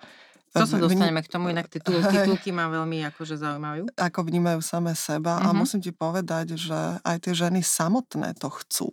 to 0.48 0.64
sa 0.64 0.80
dostaneme 0.80 1.20
k 1.20 1.28
tomu, 1.28 1.52
inak 1.52 1.68
titul, 1.68 2.00
titulky 2.08 2.50
ma 2.50 2.72
veľmi 2.72 3.04
akože 3.12 3.36
zaujímajú. 3.36 3.92
Ako 3.94 4.24
vnímajú 4.24 4.64
same 4.64 4.96
seba 4.96 5.38
uh-huh. 5.38 5.48
a 5.48 5.54
mhm. 5.54 5.58
musím 5.60 5.80
ti 5.84 5.92
povedať, 5.92 6.56
že 6.56 6.98
aj 7.04 7.16
tie 7.20 7.34
ženy 7.36 7.60
samotné 7.60 8.32
to 8.40 8.48
chcú 8.48 8.88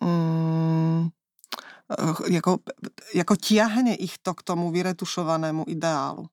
mm, 0.00 1.12
ako, 1.88 2.62
ako 3.14 3.34
tiahne 3.38 3.94
ich 3.94 4.18
to 4.18 4.34
k 4.34 4.42
tomu 4.42 4.74
vyretušovanému 4.74 5.70
ideálu. 5.70 6.26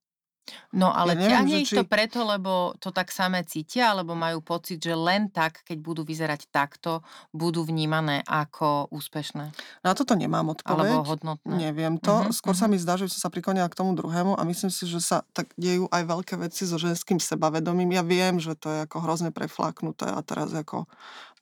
No 0.76 0.92
ale 0.92 1.16
ja 1.16 1.20
neviem, 1.24 1.32
ťahne 1.32 1.56
ich 1.64 1.72
či... 1.72 1.78
to 1.80 1.88
preto, 1.88 2.20
lebo 2.28 2.76
to 2.76 2.92
tak 2.92 3.16
samé 3.16 3.48
cítia, 3.48 3.96
alebo 3.96 4.12
majú 4.12 4.44
pocit, 4.44 4.76
že 4.76 4.92
len 4.92 5.32
tak, 5.32 5.64
keď 5.64 5.78
budú 5.80 6.02
vyzerať 6.04 6.52
takto, 6.52 7.00
budú 7.32 7.64
vnímané 7.64 8.20
ako 8.28 8.92
úspešné? 8.92 9.56
Na 9.88 9.96
toto 9.96 10.20
nemám 10.20 10.52
odpoveď. 10.52 11.00
Alebo 11.00 11.08
hodnotné. 11.08 11.56
Neviem 11.56 11.96
to. 11.96 12.12
Uh-huh, 12.12 12.36
Skôr 12.36 12.52
uh-huh. 12.52 12.68
sa 12.68 12.72
mi 12.72 12.76
zdá, 12.76 13.00
že 13.00 13.08
sa 13.08 13.32
priklonila 13.32 13.72
k 13.72 13.78
tomu 13.80 13.96
druhému 13.96 14.36
a 14.36 14.42
myslím 14.44 14.68
si, 14.68 14.84
že 14.84 15.00
sa 15.00 15.24
tak 15.32 15.48
dejú 15.56 15.88
aj 15.88 16.04
veľké 16.12 16.36
veci 16.36 16.68
so 16.68 16.76
ženským 16.76 17.24
sebavedomím. 17.24 17.96
Ja 17.96 18.04
viem, 18.04 18.44
že 18.44 18.60
to 18.60 18.68
je 18.68 18.84
ako 18.84 19.00
hrozne 19.00 19.32
prefláknuté 19.32 20.12
a 20.12 20.20
teraz 20.28 20.52
ako 20.52 20.92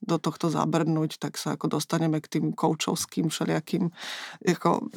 do 0.02 0.18
tohto 0.18 0.50
zabrnúť, 0.50 1.22
tak 1.22 1.38
sa 1.38 1.54
ako 1.54 1.78
dostaneme 1.78 2.18
k 2.18 2.38
tým 2.38 2.46
koučovským 2.58 3.30
všelijakým 3.30 3.94
ako 4.42 4.90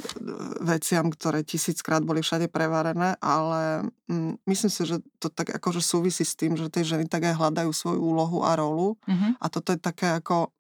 veciam, 0.65 1.13
ktoré 1.13 1.45
tisíckrát 1.45 2.01
boli 2.01 2.25
všade 2.25 2.49
prevarené, 2.49 3.21
ale 3.21 3.93
mm, 4.09 4.41
myslím 4.49 4.73
si, 4.73 4.83
že 4.89 4.97
to 5.21 5.29
tak 5.29 5.53
akože 5.53 5.85
súvisí 5.85 6.25
s 6.25 6.35
tým, 6.35 6.57
že 6.57 6.73
tie 6.73 6.83
ženy 6.83 7.05
tak 7.05 7.29
aj 7.29 7.37
hľadajú 7.37 7.71
svoju 7.71 8.01
úlohu 8.01 8.43
a 8.43 8.57
rolu 8.57 8.97
mm-hmm. 9.05 9.37
a 9.39 9.47
toto 9.53 9.77
je 9.77 9.81
také 9.81 10.09
ako 10.17 10.51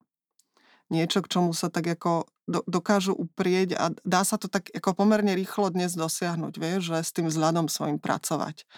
niečo, 0.92 1.24
k 1.24 1.30
čomu 1.32 1.56
sa 1.56 1.72
tak 1.72 1.88
ako 1.88 2.28
do, 2.44 2.60
dokážu 2.68 3.16
uprieť 3.16 3.76
a 3.80 3.88
dá 4.04 4.20
sa 4.22 4.36
to 4.36 4.52
tak 4.52 4.68
ako 4.76 4.92
pomerne 4.92 5.32
rýchlo 5.32 5.72
dnes 5.72 5.96
dosiahnuť, 5.96 6.54
vieš, 6.60 6.92
že 6.92 6.98
s 7.00 7.10
tým 7.16 7.26
vzhľadom 7.32 7.72
svojim 7.72 7.96
pracovať. 7.96 8.68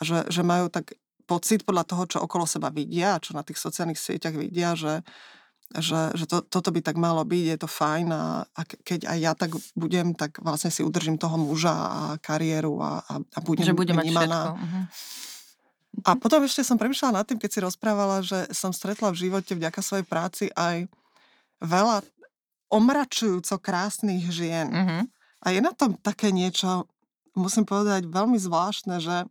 A 0.00 0.08
že, 0.08 0.24
že 0.32 0.40
majú 0.40 0.72
tak 0.72 0.96
pocit 1.30 1.62
podľa 1.62 1.86
toho, 1.86 2.02
čo 2.10 2.18
okolo 2.18 2.42
seba 2.42 2.74
vidia, 2.74 3.22
čo 3.22 3.38
na 3.38 3.46
tých 3.46 3.62
sociálnych 3.62 4.02
sieťach 4.02 4.34
vidia, 4.34 4.74
že, 4.74 5.06
že, 5.78 6.10
že 6.18 6.26
to, 6.26 6.42
toto 6.42 6.74
by 6.74 6.82
tak 6.82 6.98
malo 6.98 7.22
byť, 7.22 7.44
je 7.54 7.58
to 7.62 7.70
fajn 7.70 8.10
a, 8.10 8.42
a 8.42 8.60
keď 8.66 9.06
aj 9.06 9.18
ja 9.22 9.32
tak 9.38 9.54
budem, 9.78 10.18
tak 10.18 10.42
vlastne 10.42 10.74
si 10.74 10.82
udržím 10.82 11.14
toho 11.14 11.38
muža 11.38 11.70
a 11.70 12.02
kariéru 12.18 12.82
a, 12.82 13.06
a, 13.06 13.14
a 13.22 13.38
budem 13.46 13.70
že 13.70 13.78
bude 13.78 13.94
všetko. 13.94 14.58
Uh-huh. 14.58 14.84
A 16.02 16.10
potom 16.18 16.42
ešte 16.42 16.66
som 16.66 16.74
premyšľala 16.74 17.22
nad 17.22 17.26
tým, 17.26 17.38
keď 17.38 17.50
si 17.54 17.60
rozprávala, 17.62 18.26
že 18.26 18.50
som 18.50 18.74
stretla 18.74 19.14
v 19.14 19.30
živote 19.30 19.54
vďaka 19.54 19.78
svojej 19.78 20.06
práci 20.06 20.50
aj 20.58 20.90
veľa 21.62 22.02
omračujúco 22.70 23.54
krásnych 23.62 24.26
žien. 24.34 24.66
Uh-huh. 24.70 25.02
A 25.42 25.46
je 25.54 25.60
na 25.62 25.70
tom 25.70 25.94
také 25.98 26.34
niečo, 26.34 26.90
musím 27.38 27.62
povedať, 27.62 28.10
veľmi 28.10 28.38
zvláštne, 28.38 28.98
že 28.98 29.30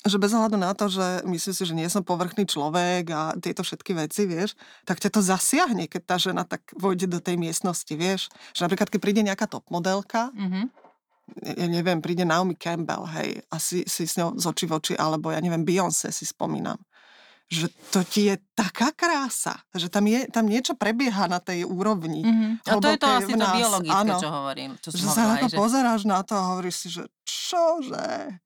že 0.00 0.16
bez 0.16 0.32
ohľadu 0.32 0.56
na 0.56 0.72
to, 0.72 0.88
že 0.88 1.20
myslím 1.28 1.54
si, 1.54 1.62
že 1.68 1.76
nie 1.76 1.88
som 1.92 2.00
povrchný 2.00 2.48
človek 2.48 3.04
a 3.12 3.36
tieto 3.36 3.60
všetky 3.60 3.92
veci, 3.92 4.24
vieš, 4.24 4.56
tak 4.88 4.96
ťa 4.96 5.12
to 5.12 5.20
zasiahne, 5.20 5.84
keď 5.92 6.02
tá 6.08 6.16
žena 6.16 6.48
tak 6.48 6.64
vojde 6.72 7.04
do 7.04 7.20
tej 7.20 7.36
miestnosti, 7.36 7.92
vieš. 7.92 8.32
Že 8.56 8.64
napríklad, 8.64 8.88
keď 8.88 9.00
príde 9.00 9.20
nejaká 9.20 9.44
top 9.44 9.68
modelka, 9.68 10.32
mm-hmm. 10.32 10.64
ja 11.52 11.66
neviem, 11.68 12.00
príde 12.00 12.24
Naomi 12.24 12.56
Campbell, 12.56 13.04
hej, 13.12 13.44
a 13.52 13.60
si, 13.60 13.84
si 13.84 14.08
s 14.08 14.16
ňou 14.16 14.40
z 14.40 14.44
oči 14.48 14.64
v 14.64 14.72
oči, 14.80 14.94
alebo 14.96 15.36
ja 15.36 15.40
neviem, 15.44 15.68
Beyoncé 15.68 16.08
si 16.08 16.24
spomínam. 16.24 16.80
že 17.50 17.66
to 17.90 18.06
ti 18.06 18.30
je 18.30 18.38
taká 18.54 18.94
krása, 18.94 19.58
že 19.74 19.90
tam, 19.90 20.06
je, 20.06 20.22
tam 20.30 20.46
niečo 20.46 20.78
prebieha 20.78 21.26
na 21.26 21.42
tej 21.42 21.66
úrovni. 21.66 22.22
Mhm. 22.22 22.62
A 22.62 22.78
to 22.78 22.88
je 22.94 22.96
to 22.96 23.08
asi 23.10 23.34
to 23.34 23.46
biologické, 23.58 24.00
Áno. 24.06 24.16
čo 24.22 24.30
hovorím. 24.30 24.70
Čo 24.78 24.88
Že 24.94 25.06
sa 25.10 25.22
hovorila, 25.26 25.50
že, 25.50 25.56
pozeráš 25.58 26.02
na 26.06 26.22
to 26.22 26.38
a 26.38 26.42
hovoríš 26.54 26.76
si, 26.78 26.88
že 26.94 27.10
čože? 27.26 28.38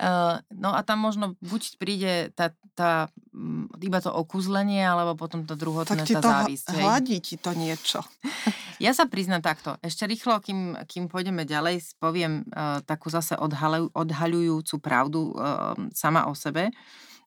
Uh, 0.00 0.40
no 0.56 0.72
a 0.72 0.80
tam 0.80 1.04
možno 1.04 1.36
buď 1.44 1.62
príde 1.76 2.12
tá, 2.32 2.56
tá, 2.72 3.12
mm, 3.36 3.84
iba 3.84 4.00
to 4.00 4.08
okúzlenie, 4.08 4.80
alebo 4.80 5.12
potom 5.12 5.44
to 5.44 5.52
druhotné, 5.52 5.92
Tak 5.92 6.08
ti 6.08 6.16
tá 6.16 6.24
to 6.24 6.30
závisť. 6.32 6.66
hej. 6.72 6.80
hladí 6.80 7.16
ti 7.20 7.36
to 7.36 7.52
niečo. 7.52 8.00
Ja 8.80 8.96
sa 8.96 9.04
priznám 9.04 9.44
takto. 9.44 9.76
Ešte 9.84 10.08
rýchlo, 10.08 10.40
kým, 10.40 10.72
kým 10.88 11.12
pôjdeme 11.12 11.44
ďalej, 11.44 12.00
poviem 12.00 12.48
uh, 12.48 12.80
takú 12.80 13.12
zase 13.12 13.36
odhalu, 13.36 13.92
odhaľujúcu 13.92 14.80
pravdu 14.80 15.36
uh, 15.36 15.76
sama 15.92 16.24
o 16.24 16.32
sebe, 16.32 16.72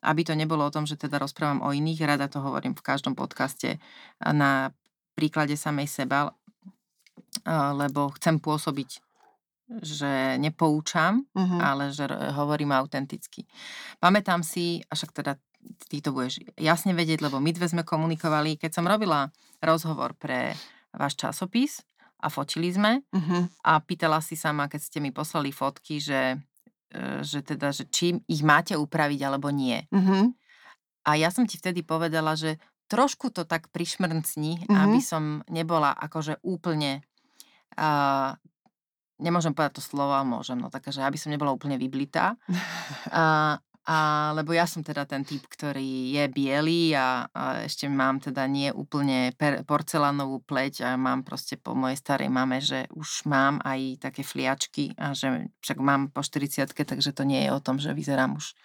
aby 0.01 0.25
to 0.25 0.33
nebolo 0.33 0.65
o 0.65 0.73
tom, 0.73 0.89
že 0.89 0.97
teda 0.97 1.21
rozprávam 1.21 1.61
o 1.61 1.69
iných. 1.69 2.09
Rada 2.09 2.25
to 2.25 2.41
hovorím 2.41 2.73
v 2.73 2.81
každom 2.81 3.13
podcaste 3.13 3.77
uh, 3.77 4.33
na 4.33 4.73
príklade 5.13 5.53
samej 5.53 5.85
seba, 5.93 6.33
lebo 7.77 8.09
chcem 8.17 8.41
pôsobiť 8.41 8.97
že 9.81 10.37
nepoučam, 10.37 11.25
Mhm. 11.33 11.57
ale 11.57 11.83
že 11.89 12.05
hovorím 12.35 12.75
autenticky. 12.75 13.47
Pamätám 13.97 14.43
si, 14.43 14.83
a 14.85 14.93
však 14.93 15.11
teda 15.13 15.33
ty 15.87 16.03
to 16.03 16.11
budeš 16.11 16.43
jasne 16.59 16.91
vedieť, 16.91 17.23
lebo 17.23 17.39
my 17.39 17.49
dve 17.49 17.65
sme 17.65 17.81
komunikovali, 17.81 18.59
keď 18.59 18.71
som 18.77 18.85
robila 18.85 19.31
rozhovor 19.63 20.13
pre 20.13 20.53
váš 20.91 21.15
časopis 21.15 21.81
a 22.19 22.27
fotili 22.27 22.69
sme 22.69 23.01
Mhm. 23.09 23.63
a 23.63 23.79
pýtala 23.79 24.19
si 24.19 24.35
sama, 24.35 24.67
keď 24.67 24.81
ste 24.83 24.99
mi 24.99 25.09
poslali 25.09 25.49
fotky, 25.49 26.03
že, 26.03 26.35
e, 26.91 27.23
že 27.23 27.39
teda, 27.41 27.71
že 27.71 27.87
či 27.87 28.19
ich 28.27 28.43
máte 28.43 28.75
upraviť 28.75 29.19
alebo 29.23 29.49
nie. 29.49 29.87
Mhm. 29.89 30.35
A 31.03 31.15
ja 31.19 31.31
som 31.31 31.43
ti 31.47 31.55
vtedy 31.59 31.83
povedala, 31.83 32.35
že 32.35 32.59
trošku 32.87 33.31
to 33.31 33.43
tak 33.47 33.71
prišmrncni, 33.71 34.67
Mhm. 34.67 34.75
aby 34.77 34.99
som 34.99 35.23
nebola 35.49 35.95
akože 35.95 36.43
úplne 36.43 37.01
a, 37.73 38.35
nemôžem 39.23 39.55
povedať 39.55 39.79
to 39.79 39.83
slovo, 39.83 40.11
môžem, 40.27 40.59
no 40.59 40.67
takže 40.67 40.99
aby 40.99 41.15
som 41.15 41.31
nebola 41.31 41.55
úplne 41.55 41.79
vyblitá. 41.79 42.35
A, 43.13 43.59
a, 43.83 44.31
lebo 44.31 44.55
ja 44.55 44.63
som 44.63 44.79
teda 44.79 45.03
ten 45.03 45.27
typ, 45.27 45.43
ktorý 45.43 46.15
je 46.15 46.23
biely 46.31 46.95
a, 46.95 47.27
a 47.27 47.67
ešte 47.67 47.91
mám 47.91 48.23
teda 48.23 48.47
nie 48.47 48.71
úplne 48.71 49.35
per, 49.35 49.67
porcelánovú 49.67 50.39
pleť 50.39 50.87
a 50.87 50.95
mám 50.95 51.27
proste 51.27 51.59
po 51.59 51.75
mojej 51.75 51.99
starej 51.99 52.31
mame, 52.31 52.63
že 52.63 52.87
už 52.95 53.27
mám 53.27 53.59
aj 53.59 53.99
také 53.99 54.23
fliačky 54.23 54.95
a 54.95 55.11
že 55.11 55.51
však 55.59 55.83
mám 55.83 56.15
po 56.15 56.23
40 56.23 56.71
takže 56.71 57.11
to 57.11 57.27
nie 57.27 57.43
je 57.43 57.51
o 57.51 57.59
tom, 57.59 57.75
že 57.75 57.91
vyzerám 57.91 58.39
už 58.39 58.55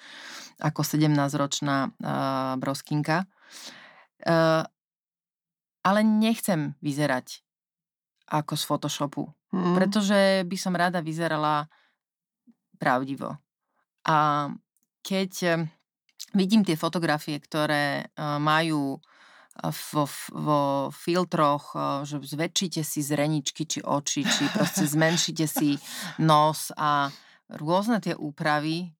ako 0.62 0.86
17-ročná 0.86 1.90
uh, 1.90 2.54
broskinka. 2.54 3.26
Uh, 4.22 4.62
ale 5.82 6.06
nechcem 6.06 6.78
vyzerať 6.78 7.42
ako 8.28 8.54
z 8.54 8.64
Photoshopu. 8.68 9.22
Mhm. 9.52 9.74
Pretože 9.80 10.44
by 10.44 10.56
som 10.60 10.76
rada 10.76 11.00
vyzerala 11.00 11.66
pravdivo. 12.78 13.36
A 14.08 14.48
keď 15.02 15.32
eh, 15.44 15.56
vidím 16.36 16.62
tie 16.62 16.76
fotografie, 16.76 17.40
ktoré 17.40 18.06
eh, 18.06 18.38
majú 18.38 18.96
eh, 18.96 19.72
vo, 19.92 20.04
vo 20.32 20.60
filtroch, 20.92 21.74
že 22.04 22.20
zväčšite 22.22 22.84
si 22.84 23.00
zreničky 23.00 23.64
či 23.64 23.80
oči, 23.82 24.22
či 24.22 24.44
proste 24.52 24.84
zmenšite 24.94 25.44
si 25.48 25.74
nos 26.22 26.70
a 26.76 27.08
rôzne 27.48 27.98
tie 28.04 28.12
úpravy. 28.12 28.92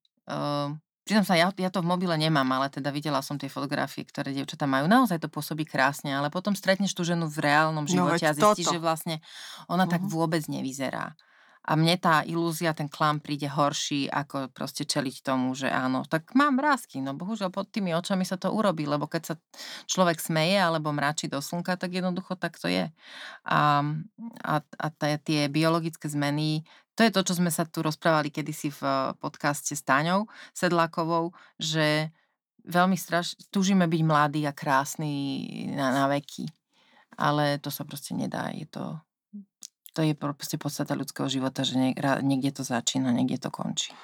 Priznám 1.09 1.25
sa, 1.25 1.33
ja, 1.33 1.49
ja 1.49 1.73
to 1.73 1.81
v 1.81 1.89
mobile 1.89 2.13
nemám, 2.13 2.45
ale 2.53 2.69
teda 2.69 2.93
videla 2.93 3.25
som 3.25 3.33
tie 3.41 3.49
fotografie, 3.49 4.05
ktoré 4.05 4.29
dievčatá 4.29 4.69
majú. 4.69 4.85
Naozaj 4.85 5.25
to 5.25 5.25
pôsobí 5.25 5.65
krásne, 5.65 6.13
ale 6.13 6.29
potom 6.29 6.53
stretneš 6.53 6.93
tú 6.93 7.01
ženu 7.01 7.25
v 7.25 7.49
reálnom 7.49 7.81
No 7.81 7.89
živote 7.89 8.21
veď 8.21 8.29
a 8.29 8.37
zistíš, 8.37 8.69
toto. 8.69 8.77
že 8.77 8.79
vlastne 8.79 9.15
ona 9.65 9.89
tak 9.89 10.05
Mhm. 10.05 10.09
vôbec 10.13 10.45
nevyzerá. 10.45 11.17
A 11.65 11.73
mne 11.77 11.97
tá 11.97 12.21
ilúzia, 12.25 12.73
ten 12.73 12.85
klam 12.89 13.17
príde 13.21 13.49
horší, 13.49 14.05
ako 14.09 14.49
proste 14.53 14.85
čeliť 14.85 15.21
tomu, 15.21 15.53
že 15.53 15.69
áno, 15.69 16.01
tak 16.05 16.33
mám 16.33 16.57
vrázky, 16.57 17.01
no 17.01 17.13
bohužiaľ 17.13 17.49
pod 17.53 17.69
tými 17.69 17.93
očami 17.93 18.21
sa 18.25 18.37
to 18.37 18.49
urobí, 18.49 18.85
lebo 18.85 19.05
keď 19.09 19.21
sa 19.21 19.35
človek 19.85 20.17
smeje 20.21 20.57
alebo 20.57 20.89
mračí 20.89 21.25
do 21.25 21.41
slnka, 21.41 21.77
tak 21.77 21.93
jednoducho 21.93 22.37
tak 22.37 22.57
to 22.57 22.69
je. 22.69 22.89
A, 23.49 23.85
a, 24.45 24.53
a 24.61 24.85
tie 25.21 25.45
biologické 25.49 26.09
zmeny, 26.09 26.63
to 26.99 27.07
je 27.07 27.15
to, 27.15 27.31
čo 27.31 27.39
sme 27.39 27.47
sa 27.47 27.63
tu 27.63 27.79
rozprávali 27.79 28.27
kedysi 28.27 28.75
v 28.75 28.81
eh, 28.83 28.95
podcaste 29.15 29.71
s 29.71 29.87
Táňou 29.87 30.27
Sedlákovou, 30.51 31.31
že 31.55 32.11
veľmi 32.67 32.99
straš, 32.99 33.39
túžime 33.47 33.87
byť 33.87 34.01
mladý 34.03 34.43
a 34.43 34.51
krásny 34.51 35.39
na, 35.71 35.95
na 35.95 36.05
veky. 36.11 36.51
Ale 37.15 37.55
to 37.63 37.71
sa 37.71 37.87
proste 37.87 38.11
nedá. 38.11 38.51
Je 38.51 38.67
to, 38.67 38.99
to 39.95 40.03
je 40.03 40.11
proste 40.11 40.59
podstata 40.59 40.91
ľudského 40.91 41.31
života, 41.31 41.63
že 41.63 41.79
niekde 42.19 42.51
to 42.51 42.67
začína, 42.67 43.15
niekde 43.15 43.39
to 43.39 43.49
končí. 43.51 43.95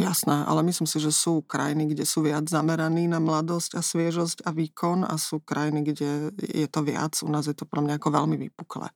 Jasné, 0.00 0.48
ale 0.48 0.64
myslím 0.64 0.88
si, 0.88 0.96
že 0.96 1.12
sú 1.12 1.44
krajiny, 1.44 1.92
kde 1.92 2.08
sú 2.08 2.24
viac 2.24 2.48
zameraní 2.48 3.04
na 3.04 3.20
mladosť 3.20 3.76
a 3.76 3.84
sviežosť 3.84 4.48
a 4.48 4.50
výkon 4.52 5.04
a 5.04 5.16
sú 5.20 5.44
krajiny, 5.44 5.92
kde 5.92 6.32
je 6.40 6.66
to 6.72 6.80
viac. 6.80 7.20
U 7.20 7.28
nás 7.28 7.44
je 7.44 7.56
to 7.56 7.68
pre 7.68 7.84
mňa 7.84 8.00
ako 8.00 8.08
veľmi 8.16 8.36
vypuklé. 8.48 8.88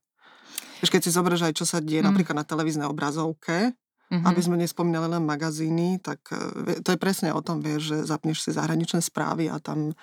Vieš, 0.80 0.90
keď 0.90 1.00
si 1.02 1.10
zoberieš 1.10 1.42
aj, 1.48 1.54
čo 1.56 1.64
sa 1.64 1.78
deje 1.80 2.00
Mm. 2.00 2.12
napríklad 2.12 2.36
na 2.36 2.46
televíznej 2.46 2.86
obrazovke, 2.86 3.72
Mhm. 4.12 4.20
aby 4.28 4.40
sme 4.44 4.60
nespomínali 4.60 5.08
len 5.08 5.24
magazíny, 5.24 5.96
tak 5.98 6.28
e, 6.28 6.84
to 6.84 6.92
je 6.92 7.00
presne 7.00 7.32
o 7.32 7.40
tom, 7.40 7.64
vieš, 7.64 7.88
že 7.88 7.96
zapneš 8.04 8.44
si 8.44 8.50
zahraničné 8.52 9.00
správy 9.00 9.48
a 9.48 9.56
tam 9.58 9.90
e, 9.90 9.94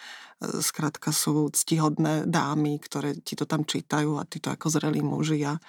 skrátka 0.41 1.13
sú 1.13 1.53
ctihodné 1.53 2.25
dámy, 2.25 2.81
ktoré 2.81 3.13
ti 3.21 3.37
to 3.37 3.45
tam 3.45 3.61
čítajú 3.61 4.17
a 4.17 4.25
ty 4.25 4.41
to 4.41 4.49
ako 4.49 4.73
zrelí 4.73 5.05
muži 5.05 5.45
a, 5.45 5.61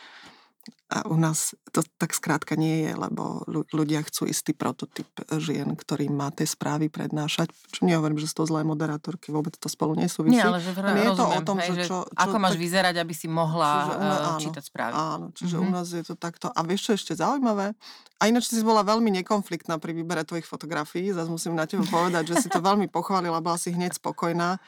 a 0.88 1.08
u 1.08 1.16
nás 1.16 1.56
to 1.68 1.80
tak 1.96 2.12
skrátka 2.12 2.52
nie 2.52 2.84
je, 2.84 2.92
lebo 2.92 3.42
ľu- 3.48 3.66
ľudia 3.72 4.04
chcú 4.04 4.28
istý 4.28 4.52
prototyp 4.52 5.08
žien, 5.40 5.72
ktorý 5.72 6.06
má 6.06 6.28
tie 6.28 6.44
správy 6.44 6.86
prednášať. 6.86 7.48
Čo 7.68 7.82
nehovorím, 7.82 8.16
že 8.16 8.28
sú 8.28 8.44
to 8.44 8.52
zlé 8.52 8.62
moderátorky, 8.62 9.32
vôbec 9.32 9.56
to 9.56 9.66
spolu 9.66 9.96
nesúvisí. 9.96 10.36
Nie, 10.36 10.44
ale 10.44 10.60
že 10.60 10.70
Ale 10.72 11.00
je 11.00 11.10
to 11.12 11.24
o 11.24 11.40
tom, 11.40 11.56
hej, 11.58 11.70
že 11.72 11.82
čo- 11.88 12.04
čo 12.04 12.14
ako 12.14 12.36
máš 12.36 12.54
tak- 12.54 12.62
vyzerať, 12.62 12.94
aby 13.00 13.14
si 13.16 13.26
mohla 13.26 13.70
Čiže 13.80 13.94
eh, 13.94 14.04
áno, 14.22 14.38
čítať 14.38 14.64
správy. 14.64 14.92
Áno, 14.92 15.26
čiže 15.32 15.56
Mhm. 15.56 15.64
u 15.64 15.68
nás 15.70 15.86
je 15.88 16.04
to 16.04 16.14
takto. 16.14 16.46
A 16.48 16.60
vieš, 16.60 16.80
čo 16.84 16.92
ešte 16.92 17.12
zaujímavé? 17.16 17.72
A 18.16 18.28
ináč 18.28 18.46
si 18.46 18.60
bola 18.60 18.84
veľmi 18.84 19.10
nekonfliktná 19.18 19.80
pri 19.80 19.92
výbere 19.92 20.22
tvojich 20.22 20.46
fotografií. 20.46 21.10
Zas 21.10 21.26
musím 21.26 21.56
na 21.56 21.66
teba 21.66 21.82
povedať, 21.84 22.30
že 22.30 22.46
si 22.46 22.48
to 22.48 22.60
veľmi 22.60 22.86
pochválila, 22.86 23.40
bola 23.40 23.56
si 23.56 23.72
hneď 23.72 23.96
spokojná, 23.96 24.62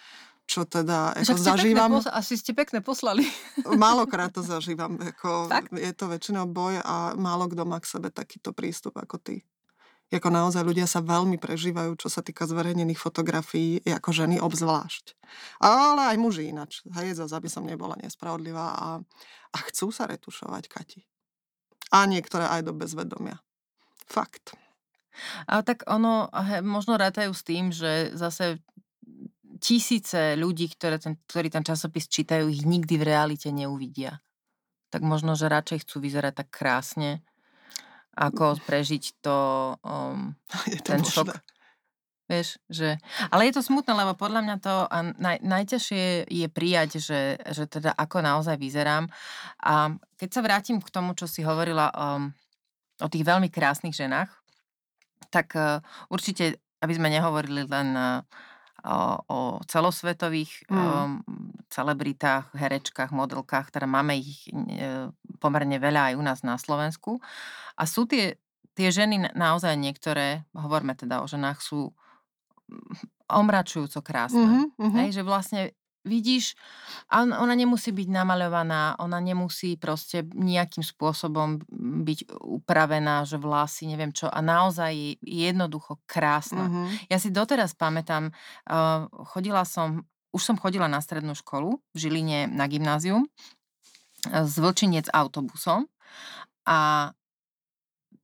čo 0.44 0.68
teda 0.68 1.16
Však 1.16 1.36
ako 1.36 1.40
ste 1.40 1.50
pekne 1.50 1.56
zažívam. 1.56 1.90
pos- 1.96 2.12
asi 2.12 2.34
ste 2.36 2.52
pekne 2.52 2.78
poslali. 2.84 3.24
Málokrát 3.80 4.30
to 4.30 4.44
zažívam. 4.44 5.00
Ako 5.00 5.48
Fakt? 5.48 5.72
je 5.72 5.92
to 5.96 6.04
väčšinou 6.08 6.44
boj 6.48 6.78
a 6.84 7.16
málo 7.16 7.48
kto 7.48 7.64
má 7.64 7.80
k 7.80 7.88
sebe 7.88 8.12
takýto 8.12 8.52
prístup 8.52 9.00
ako 9.00 9.16
ty. 9.18 9.36
Ako 10.12 10.30
naozaj 10.30 10.62
ľudia 10.62 10.86
sa 10.86 11.02
veľmi 11.02 11.40
prežívajú, 11.42 11.96
čo 11.98 12.06
sa 12.06 12.22
týka 12.22 12.46
zverejnených 12.46 13.00
fotografií, 13.00 13.82
ako 13.82 14.14
ženy 14.14 14.38
obzvlášť. 14.38 15.16
Ale 15.58 16.14
aj 16.14 16.16
muži 16.22 16.54
ináč. 16.54 16.86
Hej, 16.94 17.18
zase, 17.18 17.34
aby 17.34 17.50
som 17.50 17.66
nebola 17.66 17.98
nespravodlivá. 17.98 18.78
A, 18.78 18.88
a 19.50 19.58
chcú 19.72 19.90
sa 19.90 20.06
retušovať, 20.06 20.70
Kati. 20.70 21.00
A 21.90 22.06
niektoré 22.06 22.46
aj 22.46 22.62
do 22.62 22.72
bezvedomia. 22.76 23.42
Fakt. 24.06 24.54
A 25.50 25.66
tak 25.66 25.82
ono, 25.90 26.30
he, 26.30 26.62
možno 26.62 26.94
rátajú 26.94 27.34
s 27.34 27.42
tým, 27.42 27.74
že 27.74 28.14
zase 28.14 28.62
tisíce 29.64 30.36
ľudí, 30.36 30.68
ktoré 30.76 31.00
ten, 31.00 31.16
ktorí 31.24 31.48
ten 31.48 31.64
časopis 31.64 32.04
čítajú, 32.04 32.52
ich 32.52 32.68
nikdy 32.68 33.00
v 33.00 33.08
realite 33.08 33.48
neuvidia. 33.48 34.20
Tak 34.92 35.00
možno, 35.00 35.32
že 35.32 35.48
radšej 35.48 35.88
chcú 35.88 36.04
vyzerať 36.04 36.44
tak 36.44 36.48
krásne, 36.52 37.24
ako 38.12 38.60
prežiť 38.68 39.24
to, 39.24 39.38
um, 39.80 40.36
Je 40.68 40.84
to 40.84 40.92
ten 40.92 41.00
možné. 41.00 41.14
šok. 41.16 41.28
Vieš, 42.24 42.56
že... 42.72 42.96
Ale 43.28 43.48
je 43.48 43.60
to 43.60 43.62
smutné, 43.64 43.92
lebo 43.92 44.16
podľa 44.16 44.40
mňa 44.48 44.56
to 44.64 44.74
a 44.88 44.98
naj, 45.12 45.44
najťažšie 45.44 46.24
je 46.28 46.48
prijať, 46.48 46.90
že, 46.96 47.36
že 47.52 47.68
teda 47.68 47.92
ako 47.92 48.24
naozaj 48.24 48.56
vyzerám. 48.56 49.12
A 49.60 49.92
keď 50.16 50.28
sa 50.32 50.40
vrátim 50.40 50.80
k 50.80 50.88
tomu, 50.88 51.12
čo 51.12 51.28
si 51.28 51.44
hovorila 51.44 51.92
um, 51.92 52.32
o 53.00 53.08
tých 53.12 53.28
veľmi 53.28 53.52
krásnych 53.52 53.92
ženách, 53.92 54.32
tak 55.28 55.52
uh, 55.52 55.84
určite, 56.08 56.64
aby 56.80 56.96
sme 56.96 57.12
nehovorili 57.12 57.68
len 57.68 57.92
uh, 57.92 58.24
o, 58.84 59.58
celosvetových 59.64 60.68
Mm. 60.68 61.24
celebritách, 61.72 62.52
herečkách, 62.54 63.10
modelkách, 63.10 63.72
teda 63.72 63.88
máme 63.88 64.14
ich 64.20 64.46
e, 64.52 65.08
pomerne 65.40 65.80
veľa 65.80 66.12
aj 66.12 66.14
u 66.14 66.22
nás 66.22 66.38
na 66.44 66.54
Slovensku. 66.60 67.18
A 67.74 67.82
sú 67.88 68.04
tie, 68.06 68.36
tie 68.76 68.88
ženy 68.92 69.26
na- 69.26 69.34
naozaj 69.34 69.74
niektoré, 69.74 70.44
hovorme 70.54 70.94
teda 70.94 71.24
o 71.24 71.26
ženách, 71.26 71.58
sú 71.64 71.90
omračujúco 73.28 74.04
krásne. 74.04 74.44
Mhm, 74.44 74.62
mhm. 74.78 74.96
Hej, 75.00 75.08
že 75.16 75.22
vlastne 75.24 75.60
vidíš, 76.04 76.54
ona 77.12 77.54
nemusí 77.56 77.90
byť 77.90 78.08
namaľovaná, 78.12 79.00
ona 79.00 79.18
nemusí 79.18 79.80
proste 79.80 80.22
nejakým 80.22 80.84
spôsobom 80.84 81.64
byť 82.04 82.28
upravená, 82.44 83.24
že 83.24 83.40
vlasy, 83.40 83.88
neviem 83.88 84.12
čo. 84.12 84.28
A 84.28 84.44
naozaj 84.44 85.18
je 85.18 85.44
jednoducho 85.48 85.98
krásna. 86.04 86.68
Mhm. 86.68 87.08
Ja 87.08 87.16
si 87.16 87.32
doteraz 87.32 87.72
pamätám, 87.72 88.30
uh, 88.68 89.08
chodila 89.32 89.64
som, 89.64 90.04
už 90.30 90.42
som 90.44 90.56
chodila 90.60 90.86
na 90.86 91.00
strednú 91.00 91.32
školu 91.32 91.80
v 91.92 91.96
Žiline 91.96 92.52
na 92.52 92.68
gymnázium 92.68 93.24
z 94.24 94.54
Vlčiniec 94.56 95.08
autobusom 95.12 95.84
a 96.64 97.12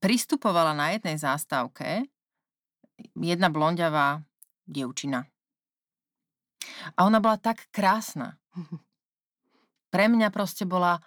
pristupovala 0.01 0.73
na 0.73 0.97
jednej 0.97 1.21
zástavke 1.21 2.09
jedna 3.17 3.53
blondiavá 3.53 4.25
dievčina. 4.65 5.30
A 6.97 7.05
ona 7.09 7.19
bola 7.19 7.41
tak 7.41 7.69
krásna. 7.73 8.37
Pre 9.91 10.05
mňa 10.07 10.29
proste 10.31 10.65
bola... 10.65 11.01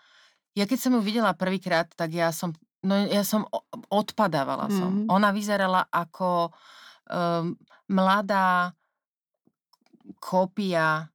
Ja 0.53 0.69
keď 0.69 0.79
som 0.79 0.93
ju 0.97 1.01
videla 1.01 1.33
prvýkrát, 1.33 1.89
tak 1.97 2.13
ja 2.13 2.29
som, 2.29 2.53
no 2.85 2.93
ja 3.09 3.25
som 3.25 3.49
odpadávala 3.89 4.69
som. 4.69 5.05
Mhm. 5.05 5.09
Ona 5.09 5.29
vyzerala 5.33 5.89
ako 5.89 6.53
um, 7.09 7.57
mladá 7.89 8.73
kópia 10.19 11.09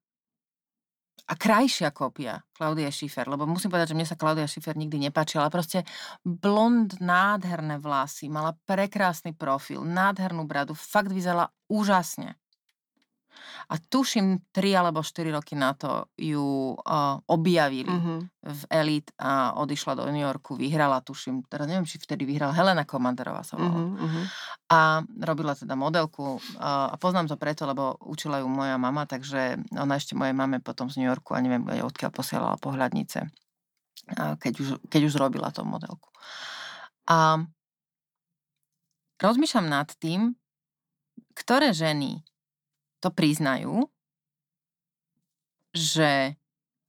a 1.29 1.35
krajšia 1.37 1.93
kópia 1.93 2.41
Klaudia 2.57 2.89
Schiffer, 2.89 3.29
lebo 3.29 3.45
musím 3.45 3.69
povedať, 3.69 3.93
že 3.93 3.97
mne 4.01 4.09
sa 4.09 4.17
Klaudia 4.17 4.49
Schiffer 4.49 4.73
nikdy 4.81 4.97
nepáčila, 4.97 5.53
proste 5.53 5.85
blond, 6.25 6.89
nádherné 7.05 7.77
vlasy, 7.77 8.33
mala 8.33 8.57
prekrásny 8.65 9.37
profil, 9.37 9.85
nádhernú 9.85 10.49
bradu, 10.49 10.73
fakt 10.73 11.13
vyzerala 11.13 11.53
úžasne. 11.69 12.41
A 13.69 13.75
tuším, 13.77 14.41
3 14.53 14.79
alebo 14.79 15.03
4 15.03 15.29
roky 15.33 15.55
na 15.55 15.75
to 15.75 16.09
ju 16.17 16.73
uh, 16.75 17.21
objavili 17.27 17.91
Mhm. 17.91 18.15
v 18.49 18.63
Elite 18.71 19.13
a 19.21 19.53
odišla 19.59 19.99
do 19.99 20.09
New 20.09 20.25
Yorku, 20.25 20.57
vyhrala, 20.57 21.05
tuším, 21.05 21.45
teraz 21.51 21.69
neviem, 21.69 21.85
či 21.85 22.01
vtedy 22.01 22.25
vyhrala, 22.25 22.57
Helena 22.57 22.89
Komanderová 22.89 23.45
sa 23.45 23.61
volala. 23.61 23.93
Mhm, 23.93 23.99
mhm. 23.99 24.23
A 24.73 24.79
robila 25.25 25.53
teda 25.53 25.77
modelku 25.77 26.39
uh, 26.39 26.93
a 26.93 26.97
poznám 26.97 27.29
to 27.29 27.37
preto, 27.37 27.69
lebo 27.69 27.99
učila 28.05 28.41
ju 28.41 28.49
moja 28.49 28.81
mama, 28.81 29.05
takže 29.05 29.61
ona 29.77 29.97
ešte 29.97 30.17
mojej 30.17 30.33
mame 30.33 30.61
potom 30.65 30.89
z 30.89 31.01
New 31.01 31.09
Yorku 31.09 31.37
a 31.37 31.43
neviem, 31.45 31.65
odkiaľ 31.65 32.11
posielala 32.15 32.57
pohľadnice, 32.57 33.21
uh, 34.17 34.35
keď, 34.41 34.53
už, 34.61 34.69
keď 34.89 35.01
už 35.09 35.15
robila 35.21 35.53
tú 35.53 35.65
modelku. 35.65 36.09
A 37.09 37.43
rozmýšľam 39.19 39.67
nad 39.67 39.89
tým, 39.99 40.39
ktoré 41.35 41.75
ženy 41.75 42.23
to 42.99 43.09
priznajú, 43.15 43.87
že 45.75 46.35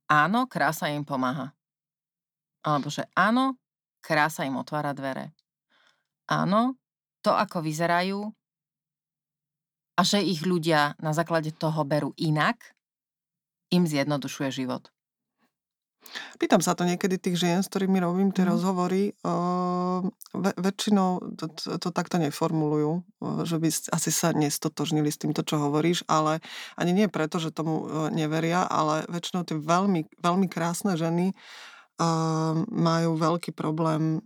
áno, 0.09 0.49
krása 0.49 0.89
im 0.89 1.05
pomáha. 1.05 1.53
Alebo 2.65 2.89
že 2.89 3.05
áno, 3.13 3.55
krása 4.01 4.43
im 4.43 4.57
otvára 4.57 4.91
dvere. 4.95 5.31
Áno, 6.29 6.77
to, 7.21 7.33
ako 7.33 7.61
vyzerajú 7.61 8.19
a 9.99 10.01
že 10.01 10.23
ich 10.23 10.47
ľudia 10.47 10.95
na 11.03 11.11
základe 11.11 11.51
toho 11.51 11.83
berú 11.83 12.15
inak, 12.15 12.55
im 13.69 13.83
zjednodušuje 13.83 14.63
život. 14.63 14.87
Pýtam 16.37 16.63
sa 16.63 16.73
to 16.73 16.87
niekedy 16.87 17.19
tých 17.19 17.37
žien, 17.37 17.59
s 17.61 17.69
ktorými 17.69 17.99
robím 17.99 18.29
tie 18.31 18.43
Mhm. 18.47 18.51
rozhovory. 18.51 19.13
Uh, 19.21 20.07
ve- 20.33 20.57
väčšinou 20.57 21.35
to, 21.35 21.45
to, 21.51 21.77
to 21.77 21.89
takto 21.91 22.17
neformulujú, 22.17 23.03
že 23.43 23.57
by 23.59 23.67
asi 23.69 24.09
sa 24.09 24.31
nestotožnili 24.31 25.09
s 25.11 25.19
týmto, 25.19 25.43
čo 25.43 25.59
hovoríš, 25.59 26.07
ale 26.07 26.39
ani 26.79 26.91
nie 26.93 27.07
preto, 27.11 27.37
že 27.37 27.51
tomu 27.51 27.85
neveria, 28.09 28.63
ale 28.63 29.03
väčšinou 29.09 29.43
tie 29.43 29.57
veľmi, 29.59 30.07
veľmi 30.21 30.47
krásne 30.47 30.95
ženy 30.95 31.33
uh, 31.99 32.53
majú 32.67 33.17
veľký 33.17 33.51
problém 33.51 34.21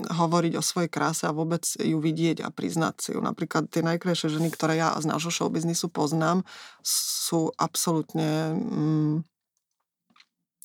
hovoriť 0.00 0.54
o 0.56 0.62
svojej 0.64 0.88
kráse 0.88 1.26
a 1.28 1.34
vôbec 1.34 1.66
ju 1.66 1.98
vidieť 1.98 2.40
a 2.40 2.48
priznať 2.48 2.94
si 3.02 3.08
ju. 3.12 3.20
Napríklad 3.20 3.68
tie 3.68 3.82
najkrajšie 3.84 4.32
ženy, 4.32 4.48
ktoré 4.48 4.78
ja 4.80 4.94
z 4.96 5.04
nášho 5.04 5.28
showbiznisu 5.28 5.90
poznám, 5.92 6.46
sú 6.80 7.50
absolútne 7.58 8.54
mm, 8.54 9.14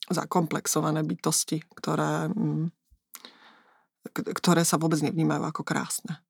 zakomplexované 0.07 1.01
bytosti, 1.01 1.63
ktoré, 1.73 2.29
mm, 2.29 2.69
ktoré 4.13 4.61
sa 4.61 4.77
vôbec 4.77 5.01
nevnímajú 5.01 5.43
ako 5.43 5.61
krásne. 5.65 6.21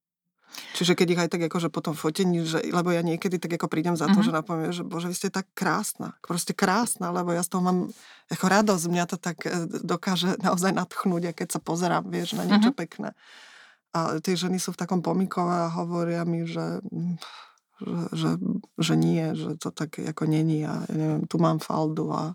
Čiže 0.71 0.95
keď 0.95 1.07
ich 1.11 1.19
aj 1.19 1.29
tak 1.35 1.43
akože 1.51 1.67
potom 1.67 1.91
fotení, 1.91 2.47
že, 2.47 2.63
lebo 2.63 2.87
ja 2.87 3.03
niekedy 3.03 3.35
tak 3.35 3.59
ako 3.59 3.67
prídem 3.67 3.99
za 3.99 4.07
to, 4.07 4.15
Mhm. 4.15 4.23
mm-hmm. 4.23 4.27
že 4.31 4.39
napoviem, 4.39 4.71
že 4.71 4.83
bože, 4.87 5.11
vy 5.11 5.15
ste 5.15 5.27
tak 5.27 5.51
krásna. 5.51 6.15
Proste 6.23 6.55
krásna, 6.55 7.11
lebo 7.11 7.35
ja 7.35 7.43
z 7.43 7.51
toho 7.51 7.59
mám 7.63 7.79
ako 8.31 8.45
radosť. 8.47 8.83
Mňa 8.87 9.05
to 9.11 9.17
tak 9.19 9.43
e, 9.43 9.51
dokáže 9.83 10.39
naozaj 10.47 10.71
nadchnúť, 10.71 11.23
a 11.27 11.35
keď 11.35 11.47
sa 11.51 11.59
pozerám, 11.59 12.07
vieš, 12.07 12.39
na 12.39 12.47
niečo 12.47 12.71
Mhm. 12.71 12.75
mm-hmm. 12.75 12.81
pekné. 12.87 13.09
A 13.91 14.19
tie 14.23 14.35
ženy 14.35 14.59
sú 14.59 14.71
v 14.71 14.79
takom 14.79 14.99
pomikove 15.03 15.51
a 15.51 15.71
hovoria 15.71 16.23
mi, 16.23 16.47
že, 16.47 16.79
mm, 16.83 17.15
že, 17.77 17.91
že, 18.13 18.29
že 18.77 18.93
nie, 18.95 19.25
že 19.31 19.55
to 19.55 19.69
tak 19.69 19.95
ako 19.97 20.23
není 20.25 20.63
a 20.63 20.79
ja 20.81 20.93
neviem, 20.93 21.23
tu 21.23 21.35
mám 21.35 21.59
faldu 21.59 22.07
a 22.07 22.31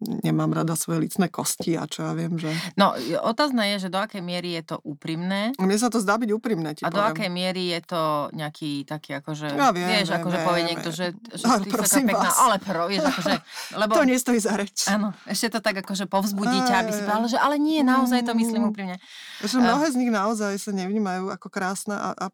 nemám 0.00 0.50
rada 0.52 0.74
svoje 0.74 0.98
licné 1.00 1.26
kosti 1.26 1.74
a 1.74 1.84
čo 1.84 2.02
ja 2.02 2.12
viem, 2.12 2.34
že... 2.34 2.50
No, 2.74 2.90
otázne 3.20 3.74
je, 3.74 3.86
že 3.86 3.88
do 3.88 3.98
akej 3.98 4.18
miery 4.18 4.54
je 4.54 4.64
to 4.64 4.76
úprimné 4.80 5.54
Mne 5.54 5.76
sa 5.76 5.86
to 5.86 5.98
zdá 5.98 6.16
byť 6.16 6.30
úprimné, 6.32 6.70
ti 6.72 6.82
a 6.82 6.90
do 6.90 6.98
poviem. 6.98 7.10
akej 7.12 7.30
miery 7.30 7.62
je 7.70 7.80
to 7.84 8.02
nejaký 8.32 8.82
taký 8.84 9.14
akože, 9.14 9.46
Ja 9.52 9.70
viem, 9.70 9.86
vieš, 9.88 10.08
viem, 10.08 10.18
akože 10.18 10.38
povie 10.40 10.56
viem, 10.56 10.68
niekto, 10.68 10.90
viem. 10.90 10.98
že, 10.98 11.06
že 11.32 11.44
Ale 11.44 11.56
ty 11.56 11.62
si 11.62 11.68
taká 11.68 11.78
prosím 11.78 12.06
pekná, 12.08 12.28
vás. 12.28 12.38
ale 12.38 12.56
pro, 12.58 12.82
vieš, 12.86 13.04
akože, 13.06 13.34
lebo... 13.82 13.92
To 13.94 14.04
nestojí 14.04 14.38
za 14.38 14.52
reč. 14.54 14.76
Áno, 14.86 15.08
ešte 15.24 15.46
to 15.48 15.58
tak 15.60 15.76
akože 15.78 16.04
povzbudí 16.06 16.58
ťa, 16.64 16.74
aby 16.80 16.90
si 16.90 17.00
povedala, 17.00 17.28
že 17.28 17.38
ale 17.38 17.56
nie, 17.56 17.80
naozaj 17.80 18.22
to 18.22 18.34
myslím 18.34 18.56
Mm. 18.58 18.70
úprimne. 18.70 18.96
Že 19.38 19.62
mnohé 19.62 19.86
z 19.86 19.96
nich 19.96 20.10
naozaj 20.10 20.52
sa 20.56 20.72
nevnímajú 20.72 21.30
ako 21.30 21.46
krásne 21.46 21.94
a, 21.94 22.10
a, 22.10 22.26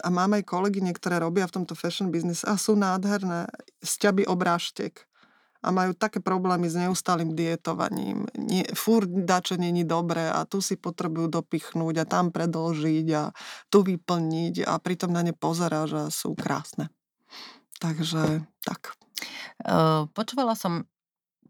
a 0.00 0.08
mám 0.08 0.32
aj 0.36 0.48
kolegyne, 0.48 0.92
ktoré 0.96 1.20
robia 1.20 1.44
v 1.44 1.60
tomto 1.60 1.76
fashion 1.76 2.08
business 2.08 2.44
a 2.44 2.56
sú 2.56 2.72
nádherné, 2.78 3.48
sťaby 3.84 4.24
obrážtek 4.24 5.04
a 5.58 5.74
majú 5.74 5.90
také 5.92 6.22
problémy 6.22 6.70
s 6.70 6.78
neustálým 6.78 7.34
dietovaním. 7.34 8.24
Nie, 8.38 8.64
fúr 8.78 9.10
dačo 9.10 9.58
není 9.58 9.82
dobré 9.82 10.30
a 10.30 10.46
tu 10.46 10.62
si 10.62 10.78
potrebujú 10.78 11.28
dopichnúť 11.28 11.94
a 12.00 12.08
tam 12.08 12.30
predlžiť 12.30 13.06
a 13.18 13.34
tu 13.66 13.82
vyplniť 13.82 14.64
a 14.64 14.78
pritom 14.78 15.10
na 15.10 15.26
ne 15.26 15.34
pozerá, 15.34 15.84
že 15.90 16.14
sú 16.14 16.38
krásne. 16.38 16.88
Takže 17.82 18.46
tak. 18.62 18.94
Uh, 19.66 20.06
počúvala 20.14 20.54
som 20.54 20.86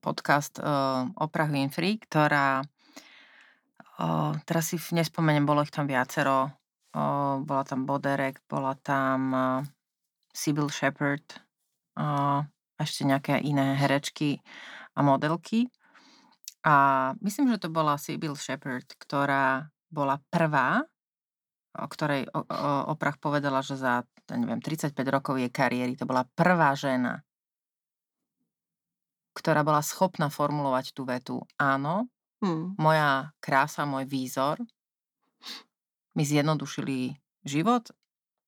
podcast 0.00 0.56
uh, 0.56 1.04
Oprah 1.20 1.52
Winfrey, 1.52 2.00
ktorá 2.00 2.64
teraz 4.46 4.70
si 4.70 4.78
nespomeniem, 4.94 5.42
bolo 5.42 5.66
ich 5.66 5.74
tam 5.74 5.90
viacero. 5.90 6.54
Uh, 6.96 7.44
bola 7.44 7.62
tam 7.68 7.84
Boderek, 7.84 8.40
bola 8.48 8.72
tam 8.80 9.20
uh, 9.32 9.60
Sybil 10.32 10.72
Shepherd, 10.72 11.24
uh, 12.00 12.40
a 12.78 12.80
ešte 12.80 13.02
nejaké 13.02 13.42
iné 13.42 13.74
herečky 13.74 14.38
a 14.94 15.02
modelky. 15.02 15.66
A 16.62 16.74
myslím, 17.20 17.50
že 17.54 17.66
to 17.66 17.68
bola 17.68 17.98
Sybil 17.98 18.38
Shepherd, 18.38 18.86
ktorá 18.96 19.66
bola 19.90 20.22
prvá, 20.30 20.86
o 21.74 21.86
ktorej 21.86 22.26
o, 22.34 22.42
o, 22.42 22.94
Oprah 22.94 23.16
povedala, 23.18 23.62
že 23.62 23.78
za 23.78 24.06
neviem, 24.30 24.60
35 24.60 24.94
rokov 25.08 25.40
jej 25.40 25.48
kariéry 25.48 25.96
to 25.96 26.04
bola 26.04 26.26
prvá 26.36 26.74
žena, 26.76 27.24
ktorá 29.32 29.64
bola 29.64 29.80
schopná 29.80 30.28
formulovať 30.28 30.92
tú 30.92 31.02
vetu 31.08 31.36
áno, 31.56 32.10
Hm. 32.38 32.78
moja 32.78 33.34
krása, 33.42 33.82
môj 33.82 34.06
výzor 34.06 34.62
mi 36.18 36.26
zjednodušili 36.26 37.14
život 37.46 37.94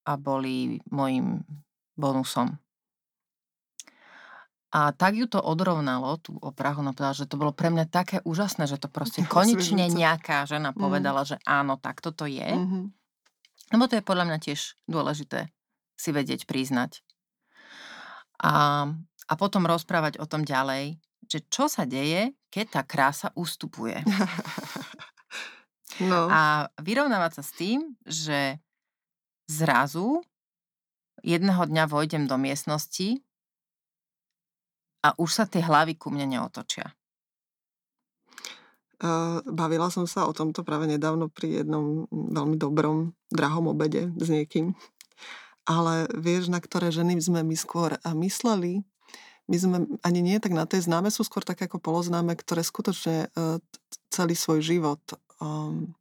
a 0.03 0.19
boli 0.19 0.83
mojim 0.91 1.47
bonusom. 1.95 2.59
A 4.71 4.95
tak 4.95 5.19
ju 5.19 5.27
to 5.27 5.39
odrovnalo, 5.43 6.19
tú 6.23 6.39
oprahu, 6.39 6.83
no 6.83 6.95
povedala, 6.95 7.15
že 7.15 7.27
to 7.27 7.39
bolo 7.39 7.51
pre 7.51 7.75
mňa 7.75 7.91
také 7.91 8.23
úžasné, 8.23 8.71
že 8.71 8.79
to 8.79 8.91
proste 8.91 9.23
konečne 9.31 9.87
nejaká 9.87 10.47
žena 10.51 10.75
Mm. 10.75 10.79
povedala, 10.79 11.23
že 11.23 11.39
áno, 11.47 11.79
tak 11.79 12.03
toto 12.03 12.27
je. 12.27 12.47
Mhm. 12.47 12.91
Lebo 13.71 13.87
to 13.87 13.99
je 13.99 14.03
podľa 14.03 14.27
mňa 14.27 14.39
tiež 14.43 14.75
dôležité 14.91 15.47
si 15.95 16.11
vedieť 16.11 16.43
priznať. 16.51 17.07
A, 18.43 18.89
a 19.31 19.33
potom 19.39 19.63
rozprávať 19.63 20.19
o 20.19 20.27
tom 20.27 20.43
ďalej, 20.43 20.99
že 21.31 21.39
čo 21.47 21.71
sa 21.71 21.87
deje, 21.87 22.35
keď 22.51 22.67
tá 22.67 22.83
krása 22.83 23.31
ustupuje. 23.39 24.03
No. 25.99 26.31
A 26.31 26.71
vyrovnávať 26.79 27.41
sa 27.41 27.43
s 27.43 27.53
tým, 27.59 27.99
že 28.07 28.63
zrazu 29.51 30.23
jedného 31.27 31.67
dňa 31.67 31.85
vojdem 31.91 32.31
do 32.31 32.39
miestnosti 32.39 33.19
a 35.03 35.17
už 35.19 35.31
sa 35.35 35.45
tie 35.51 35.65
hlavy 35.65 35.99
ku 35.99 36.15
mne 36.15 36.39
neotočia. 36.39 36.95
Bavila 39.49 39.89
som 39.89 40.05
sa 40.05 40.29
o 40.29 40.37
tomto 40.37 40.61
práve 40.61 40.85
nedávno 40.85 41.33
pri 41.33 41.65
jednom 41.65 42.05
veľmi 42.13 42.61
dobrom, 42.61 43.17
drahom 43.33 43.73
obede 43.73 44.13
s 44.21 44.29
niekým. 44.29 44.77
Ale 45.65 46.05
vieš, 46.13 46.53
na 46.53 46.61
ktoré 46.61 46.93
ženy 46.93 47.17
sme 47.17 47.41
my 47.41 47.57
skôr 47.57 47.97
mysleli? 48.05 48.85
my 49.51 49.57
sme 49.59 49.79
ani 50.07 50.23
nie 50.23 50.39
tak 50.39 50.55
na 50.55 50.63
tej 50.63 50.87
známe, 50.87 51.11
sú 51.11 51.27
skôr 51.27 51.43
také 51.43 51.67
ako 51.67 51.83
poloznáme, 51.83 52.39
ktoré 52.39 52.63
skutočne 52.63 53.35
celý 54.07 54.39
svoj 54.39 54.63
život 54.63 55.03
um, 55.41 55.93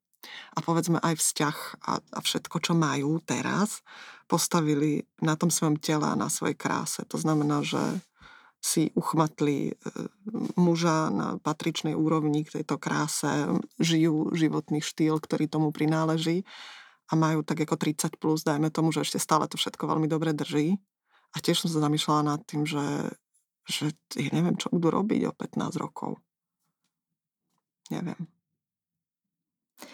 a 0.53 0.59
povedzme 0.59 0.99
aj 0.99 1.15
vzťah 1.15 1.57
a, 1.87 1.93
a 2.03 2.19
všetko, 2.19 2.59
čo 2.59 2.73
majú 2.75 3.23
teraz, 3.23 3.81
postavili 4.27 5.07
na 5.23 5.33
tom 5.39 5.49
svojom 5.49 5.79
tele 5.79 6.05
a 6.05 6.19
na 6.19 6.27
svojej 6.29 6.59
kráse. 6.59 7.01
To 7.07 7.17
znamená, 7.17 7.63
že 7.63 7.81
si 8.59 8.91
uchmatli 8.91 9.71
e, 9.71 9.73
muža 10.59 11.07
na 11.09 11.39
patričnej 11.39 11.95
úrovni 11.95 12.43
k 12.43 12.59
tejto 12.59 12.75
kráse, 12.75 13.47
žijú 13.79 14.35
životný 14.35 14.83
štýl, 14.83 15.15
ktorý 15.23 15.47
tomu 15.47 15.71
prináleží 15.71 16.43
a 17.09 17.15
majú 17.15 17.41
tak 17.41 17.63
ako 17.63 17.79
30 17.79 18.19
plus, 18.19 18.43
dajme 18.43 18.67
tomu, 18.69 18.91
že 18.91 19.07
ešte 19.07 19.17
stále 19.17 19.47
to 19.47 19.55
všetko 19.55 19.87
veľmi 19.87 20.11
dobre 20.11 20.35
drží. 20.35 20.75
A 21.33 21.39
tiež 21.39 21.65
som 21.65 21.69
sa 21.71 21.79
zamýšľala 21.81 22.35
nad 22.35 22.41
tým, 22.43 22.67
že, 22.67 22.85
že 23.65 23.95
ja 24.19 24.29
neviem, 24.35 24.59
čo 24.59 24.69
budú 24.69 24.91
robiť 24.91 25.29
o 25.29 25.33
15 25.33 25.79
rokov. 25.79 26.19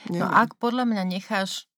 Neviem. 0.09 0.21
No 0.21 0.25
ak 0.29 0.57
podľa 0.57 0.85
mňa 0.89 1.03
necháš 1.05 1.69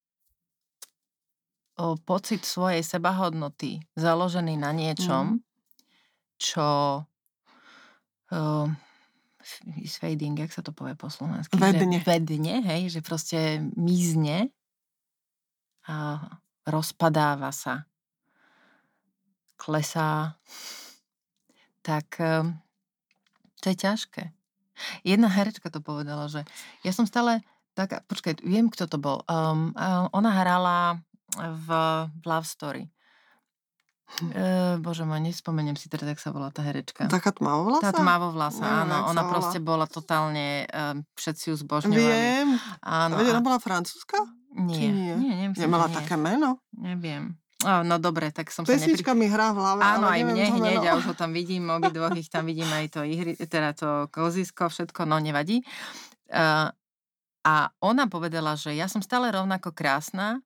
o, 1.76 1.96
pocit 2.00 2.44
svojej 2.44 2.84
sebahodnoty 2.84 3.84
založený 3.96 4.56
na 4.56 4.72
niečom, 4.72 5.38
mm 5.38 5.46
čo 6.38 7.02
is 9.82 9.98
fading, 9.98 10.38
jak 10.38 10.54
sa 10.54 10.62
to 10.62 10.70
povie 10.70 10.94
po 10.94 11.10
slovensky? 11.10 11.58
Vedne. 11.58 11.98
Že 11.98 12.06
vedne, 12.06 12.54
hej, 12.62 12.94
že 12.94 13.00
proste 13.02 13.58
mizne 13.74 14.54
a 15.88 16.20
rozpadáva 16.68 17.50
sa, 17.50 17.88
klesá, 19.58 20.38
tak 21.82 22.06
to 23.58 23.66
je 23.66 23.76
ťažké. 23.76 24.30
Jedna 25.02 25.26
herečka 25.26 25.74
to 25.74 25.82
povedala, 25.82 26.30
že 26.30 26.46
ja 26.86 26.94
som 26.94 27.02
stále 27.08 27.42
tak, 27.78 28.02
počkaj, 28.10 28.42
viem, 28.42 28.66
kto 28.66 28.90
to 28.90 28.98
bol. 28.98 29.22
Um, 29.30 29.70
ona 30.10 30.30
hrala 30.42 30.98
v, 31.38 31.68
v 32.10 32.22
Love 32.26 32.48
Story. 32.50 32.90
E, 34.18 34.80
bože 34.80 35.04
môj, 35.04 35.20
nespomeniem 35.20 35.76
si 35.76 35.86
teraz, 35.92 36.08
jak 36.08 36.18
sa 36.18 36.32
volá 36.32 36.48
tá 36.48 36.64
herečka. 36.64 37.06
Taká 37.06 37.30
tmavovlasa? 37.36 37.92
Tá 37.92 37.92
tmavovlasa, 37.92 38.64
áno. 38.64 39.12
Ona 39.12 39.22
proste 39.28 39.60
bola 39.60 39.84
totálne, 39.84 40.64
um, 40.72 41.04
všetci 41.14 41.52
ju 41.52 41.54
zbožňovali. 41.60 42.00
Viem. 42.02 42.48
Áno. 42.82 43.14
A 43.14 43.22
ona 43.22 43.44
bola 43.44 43.60
francúzska? 43.60 44.16
Nie. 44.56 44.88
nie? 44.88 45.12
Nie, 45.14 45.34
nemyslím, 45.46 45.68
Nemala 45.68 45.92
nie. 45.92 45.96
také 46.00 46.16
meno? 46.16 46.64
Neviem. 46.72 47.36
Oh, 47.68 47.82
no 47.82 47.98
dobre, 47.98 48.30
tak 48.30 48.54
som 48.54 48.62
Pesnička 48.62 49.12
sa 49.12 49.18
nepri... 49.18 49.26
mi 49.26 49.34
hrá 49.34 49.50
v 49.50 49.58
hlave, 49.58 49.80
Áno, 49.82 50.06
aj 50.06 50.22
mne 50.24 50.46
hneď, 50.62 50.78
ja 50.78 50.92
už 50.94 51.10
ho 51.10 51.14
tam 51.18 51.34
vidím, 51.34 51.66
obidvoch 51.68 52.14
ich 52.14 52.30
tam 52.30 52.46
vidím, 52.46 52.70
aj 52.70 52.86
to 52.94 53.00
ihry, 53.02 53.34
teda 53.34 53.74
to 53.74 54.06
kozisko, 54.14 54.70
všetko, 54.70 55.04
no 55.10 55.18
nevadí. 55.18 55.66
Uh, 56.30 56.70
a 57.46 57.70
ona 57.78 58.10
povedala, 58.10 58.58
že 58.58 58.74
ja 58.74 58.90
som 58.90 59.04
stále 59.04 59.30
rovnako 59.30 59.70
krásna, 59.72 60.42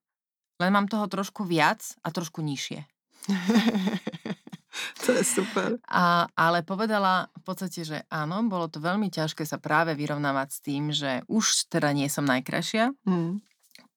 len 0.61 0.71
mám 0.71 0.85
toho 0.85 1.09
trošku 1.09 1.43
viac 1.43 1.81
a 2.05 2.13
trošku 2.13 2.45
nižšie. 2.45 2.85
to 5.03 5.09
je 5.15 5.23
super. 5.23 5.79
A, 5.89 6.27
ale 6.37 6.61
povedala 6.61 7.29
v 7.33 7.41
podstate, 7.43 7.81
že 7.83 7.97
áno, 8.09 8.45
bolo 8.45 8.69
to 8.69 8.83
veľmi 8.83 9.09
ťažké 9.09 9.43
sa 9.47 9.57
práve 9.57 9.97
vyrovnávať 9.97 10.49
s 10.49 10.59
tým, 10.61 10.83
že 10.93 11.25
už 11.29 11.71
teda 11.71 11.91
nie 11.95 12.07
som 12.07 12.25
najkrajšia, 12.27 12.93
mm. 13.05 13.31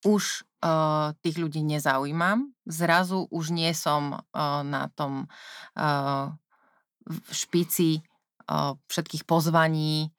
už 0.09 0.46
uh, 0.64 1.12
tých 1.20 1.37
ľudí 1.37 1.61
nezaujímam, 1.62 2.52
zrazu 2.64 3.28
už 3.28 3.52
nie 3.52 3.72
som 3.76 4.16
uh, 4.16 4.62
na 4.64 4.88
tom 4.94 5.28
uh, 5.76 6.32
špici 7.30 8.00
uh, 8.00 8.74
všetkých 8.88 9.24
pozvaní, 9.28 10.11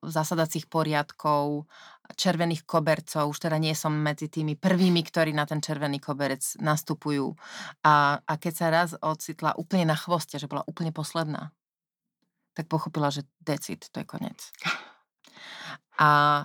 zasadacích 0.00 0.66
poriadkov, 0.72 1.68
červených 2.12 2.68
kobercov, 2.68 3.32
už 3.32 3.48
teda 3.48 3.56
nie 3.56 3.72
som 3.72 3.96
medzi 3.96 4.28
tými 4.28 4.60
prvými, 4.60 5.00
ktorí 5.00 5.32
na 5.32 5.48
ten 5.48 5.64
červený 5.64 6.04
koberec 6.04 6.44
nastupujú. 6.60 7.32
A, 7.80 8.20
a 8.20 8.32
keď 8.36 8.52
sa 8.52 8.66
raz 8.68 8.90
ocitla 9.00 9.56
úplne 9.56 9.88
na 9.88 9.96
chvoste, 9.96 10.36
že 10.36 10.44
bola 10.44 10.68
úplne 10.68 10.92
posledná, 10.92 11.56
tak 12.52 12.68
pochopila, 12.68 13.08
že 13.08 13.24
decid, 13.40 13.88
to 13.88 14.04
je 14.04 14.06
koniec. 14.06 14.52
A 15.96 16.44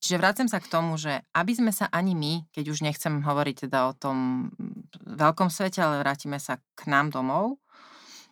čiže 0.00 0.18
vrácem 0.18 0.48
sa 0.48 0.58
k 0.58 0.72
tomu, 0.72 0.96
že 0.96 1.20
aby 1.36 1.52
sme 1.52 1.70
sa 1.70 1.92
ani 1.92 2.16
my, 2.16 2.48
keď 2.50 2.64
už 2.72 2.80
nechcem 2.80 3.20
hovoriť 3.20 3.68
teda 3.68 3.90
o 3.90 3.92
tom 3.92 4.48
veľkom 5.04 5.52
svete, 5.52 5.84
ale 5.84 6.00
vrátime 6.00 6.40
sa 6.40 6.58
k 6.74 6.88
nám 6.88 7.12
domov 7.12 7.60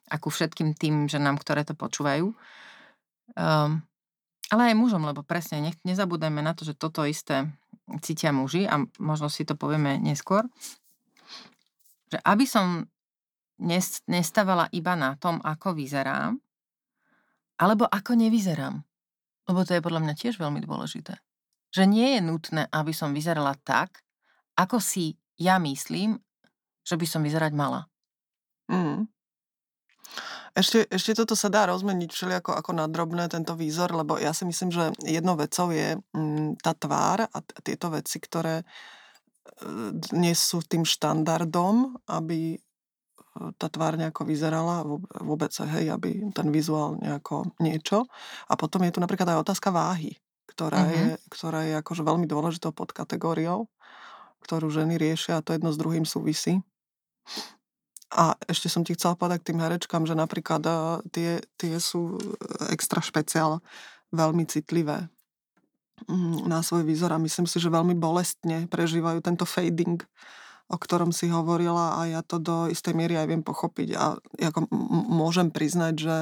a 0.09 0.16
ku 0.16 0.33
všetkým 0.33 0.72
tým 0.72 1.07
ženám, 1.07 1.37
ktoré 1.37 1.68
to 1.68 1.77
počúvajú, 1.77 2.33
um, 3.37 3.85
ale 4.52 4.68
aj 4.68 4.76
mužom, 4.76 5.08
lebo 5.08 5.24
presne, 5.24 5.64
nech, 5.64 5.80
nezabúdajme 5.80 6.44
na 6.44 6.52
to, 6.52 6.68
že 6.68 6.76
toto 6.76 7.08
isté 7.08 7.48
cítia 8.04 8.36
muži 8.36 8.68
a 8.68 8.84
možno 9.00 9.32
si 9.32 9.48
to 9.48 9.56
povieme 9.56 9.96
neskôr, 9.96 10.44
že 12.12 12.20
aby 12.20 12.44
som 12.44 12.84
nestávala 14.04 14.68
iba 14.76 14.92
na 14.92 15.16
tom, 15.16 15.40
ako 15.40 15.72
vyzerám, 15.72 16.36
alebo 17.56 17.88
ako 17.88 18.12
nevyzerám. 18.18 18.84
Lebo 19.48 19.60
to 19.64 19.72
je 19.72 19.84
podľa 19.84 20.02
mňa 20.04 20.14
tiež 20.18 20.36
veľmi 20.36 20.60
dôležité. 20.60 21.16
Že 21.72 21.84
nie 21.88 22.18
je 22.18 22.20
nutné, 22.20 22.62
aby 22.68 22.92
som 22.92 23.16
vyzerala 23.16 23.56
tak, 23.64 24.04
ako 24.58 24.82
si 24.82 25.16
ja 25.40 25.56
myslím, 25.62 26.20
že 26.84 26.98
by 27.00 27.06
som 27.08 27.24
vyzerať 27.24 27.52
mala. 27.56 27.88
Mm. 28.68 29.08
Ešte, 30.52 30.84
ešte 30.92 31.16
toto 31.16 31.32
sa 31.32 31.48
dá 31.48 31.64
rozmeniť 31.64 32.12
všelijako 32.12 32.52
ako 32.52 32.70
na 32.76 32.84
drobné 32.84 33.24
tento 33.32 33.56
výzor, 33.56 33.88
lebo 33.96 34.20
ja 34.20 34.36
si 34.36 34.44
myslím, 34.44 34.68
že 34.68 34.92
jednou 35.00 35.32
vecou 35.32 35.72
je 35.72 35.96
mm, 36.12 36.60
tá 36.60 36.76
tvár 36.76 37.24
a 37.24 37.38
t- 37.40 37.56
tieto 37.64 37.88
veci, 37.88 38.20
ktoré 38.20 38.60
e, 38.60 38.64
nie 40.12 40.36
sú 40.36 40.60
tým 40.60 40.84
štandardom, 40.84 41.96
aby 42.04 42.56
e, 42.56 42.58
tá 43.56 43.72
tvár 43.72 43.96
nejako 43.96 44.28
vyzerala, 44.28 44.84
vôbec, 45.24 45.56
hej, 45.56 45.88
aby 45.88 46.20
ten 46.36 46.52
vizuál 46.52 47.00
nejako 47.00 47.56
niečo. 47.56 48.04
A 48.44 48.52
potom 48.52 48.84
je 48.84 48.92
tu 48.92 49.00
napríklad 49.00 49.32
aj 49.32 49.48
otázka 49.48 49.72
váhy, 49.72 50.20
ktorá, 50.52 50.84
mm-hmm. 50.84 51.00
je, 51.00 51.08
ktorá 51.32 51.60
je 51.64 51.74
akože 51.80 52.04
veľmi 52.04 52.28
dôležitou 52.28 52.76
podkategóriou, 52.76 53.72
ktorú 54.44 54.68
ženy 54.68 55.00
riešia 55.00 55.40
a 55.40 55.44
to 55.44 55.56
jedno 55.56 55.72
s 55.72 55.80
druhým 55.80 56.04
súvisí. 56.04 56.60
A 58.12 58.37
ešte 58.44 58.68
som 58.68 58.85
ti 58.85 58.92
chcela 58.92 59.16
povedať 59.16 59.40
k 59.40 59.48
tým 59.53 59.61
herečkám, 59.64 60.05
že 60.05 60.12
napríklad 60.12 60.61
tie, 61.16 61.40
tie 61.57 61.75
sú 61.81 62.20
e, 62.20 62.20
extra 62.68 63.01
špeciál, 63.01 63.64
veľmi 64.12 64.44
citlivé 64.44 65.09
mm, 66.05 66.44
na 66.44 66.61
svoj 66.61 66.85
výzor 66.85 67.16
a 67.16 67.22
myslím 67.25 67.48
si, 67.48 67.57
že 67.57 67.72
veľmi 67.72 67.96
bolestne 67.96 68.68
prežívajú 68.68 69.25
tento 69.25 69.48
fading, 69.48 70.05
o 70.68 70.77
ktorom 70.77 71.11
si 71.11 71.33
hovorila 71.33 71.96
a 71.96 72.09
ja 72.09 72.20
to 72.20 72.37
do 72.37 72.68
istej 72.68 72.92
miery 72.92 73.16
aj 73.16 73.27
viem 73.33 73.40
pochopiť 73.40 73.88
a 73.96 74.20
ako 74.53 74.68
môžem 75.09 75.48
priznať, 75.48 75.94
že 75.96 76.16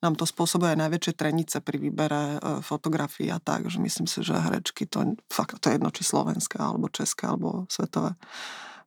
nám 0.00 0.16
to 0.16 0.24
spôsobuje 0.24 0.72
aj 0.72 0.80
najväčšie 0.88 1.12
trenice 1.12 1.56
pri 1.60 1.76
výbere 1.76 2.36
e, 2.36 2.60
fotografií 2.64 3.28
a 3.28 3.40
tak, 3.40 3.68
že 3.68 3.80
myslím 3.80 4.08
si, 4.08 4.24
že 4.24 4.36
herečky 4.36 4.88
to 4.88 5.16
fakt, 5.28 5.60
to 5.60 5.68
je 5.68 5.76
jedno 5.76 5.92
či 5.92 6.04
slovenské, 6.04 6.56
alebo 6.56 6.88
české, 6.88 7.28
alebo 7.28 7.68
svetové 7.68 8.16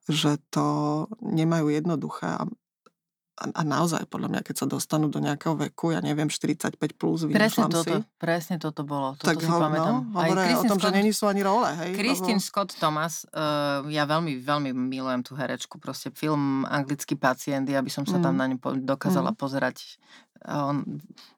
že 0.10 0.40
to 0.52 1.08
nemajú 1.24 1.72
jednoduché 1.72 2.28
a 2.28 2.44
a 3.34 3.62
naozaj, 3.66 4.06
podľa 4.14 4.30
mňa, 4.30 4.42
keď 4.46 4.56
sa 4.62 4.68
dostanú 4.70 5.10
do 5.10 5.18
nejakého 5.18 5.58
veku, 5.58 5.90
ja 5.90 6.06
neviem, 6.06 6.30
45 6.30 6.78
plus, 6.94 7.26
presne 7.26 7.66
toto, 7.66 7.82
si. 7.82 7.94
Presne 8.22 8.56
toto 8.62 8.86
bolo. 8.86 9.18
Toto 9.18 9.26
tak 9.26 9.42
si 9.42 9.50
ho, 9.50 9.58
pamätám. 9.58 10.06
No, 10.06 10.22
Aj 10.22 10.30
o 10.54 10.64
tom, 10.70 10.78
Scott, 10.78 10.94
že 10.94 10.98
není 11.02 11.12
sú 11.12 11.26
ani 11.26 11.42
role, 11.42 11.66
hej? 11.82 11.98
Christine 11.98 12.38
lebo... 12.38 12.46
Scott 12.46 12.78
Thomas, 12.78 13.26
uh, 13.34 13.90
ja 13.90 14.06
veľmi, 14.06 14.38
veľmi 14.38 14.70
milujem 14.78 15.26
tú 15.26 15.34
herečku, 15.34 15.82
proste 15.82 16.14
film 16.14 16.62
Anglický 16.70 17.18
pacient, 17.18 17.66
ja 17.66 17.82
by 17.82 17.90
som 17.90 18.06
sa 18.06 18.22
mm. 18.22 18.24
tam 18.24 18.34
na 18.38 18.46
ňu 18.54 18.58
dokázala 18.86 19.34
mm. 19.34 19.38
pozerať. 19.42 19.98
On, 20.46 20.86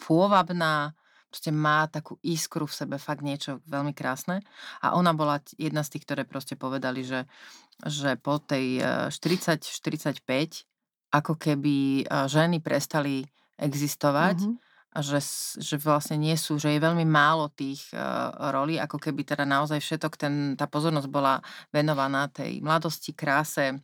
pôvabná, 0.03 0.91
proste 1.35 1.51
má 1.51 1.83
takú 1.91 2.15
iskru 2.23 2.63
v 2.63 2.71
sebe, 2.79 2.95
fakt 2.95 3.19
niečo 3.19 3.59
veľmi 3.67 3.91
krásne. 3.91 4.39
A 4.79 4.95
ona 4.95 5.11
bola 5.11 5.43
jedna 5.59 5.83
z 5.83 5.91
tých, 5.91 6.07
ktoré 6.07 6.23
proste 6.23 6.55
povedali, 6.55 7.03
že, 7.03 7.27
že 7.83 8.15
po 8.15 8.39
tej 8.39 8.79
40-45 9.11 10.23
e, 10.23 10.47
ako 11.11 11.35
keby 11.35 11.75
e, 11.75 12.03
ženy 12.31 12.63
prestali 12.63 13.27
existovať 13.59 14.47
mm-hmm. 14.47 14.95
a 14.95 14.99
že, 15.03 15.19
že 15.59 15.75
vlastne 15.75 16.15
nie 16.15 16.39
sú, 16.39 16.55
že 16.55 16.71
je 16.71 16.79
veľmi 16.79 17.07
málo 17.07 17.47
tých 17.51 17.87
uh, 17.95 18.35
rolí, 18.51 18.75
ako 18.75 18.99
keby 18.99 19.23
teda 19.23 19.47
naozaj 19.47 19.79
všetok 19.79 20.13
ten, 20.19 20.33
tá 20.59 20.67
pozornosť 20.67 21.07
bola 21.07 21.39
venovaná 21.71 22.27
tej 22.27 22.59
mladosti, 22.59 23.15
kráse, 23.15 23.79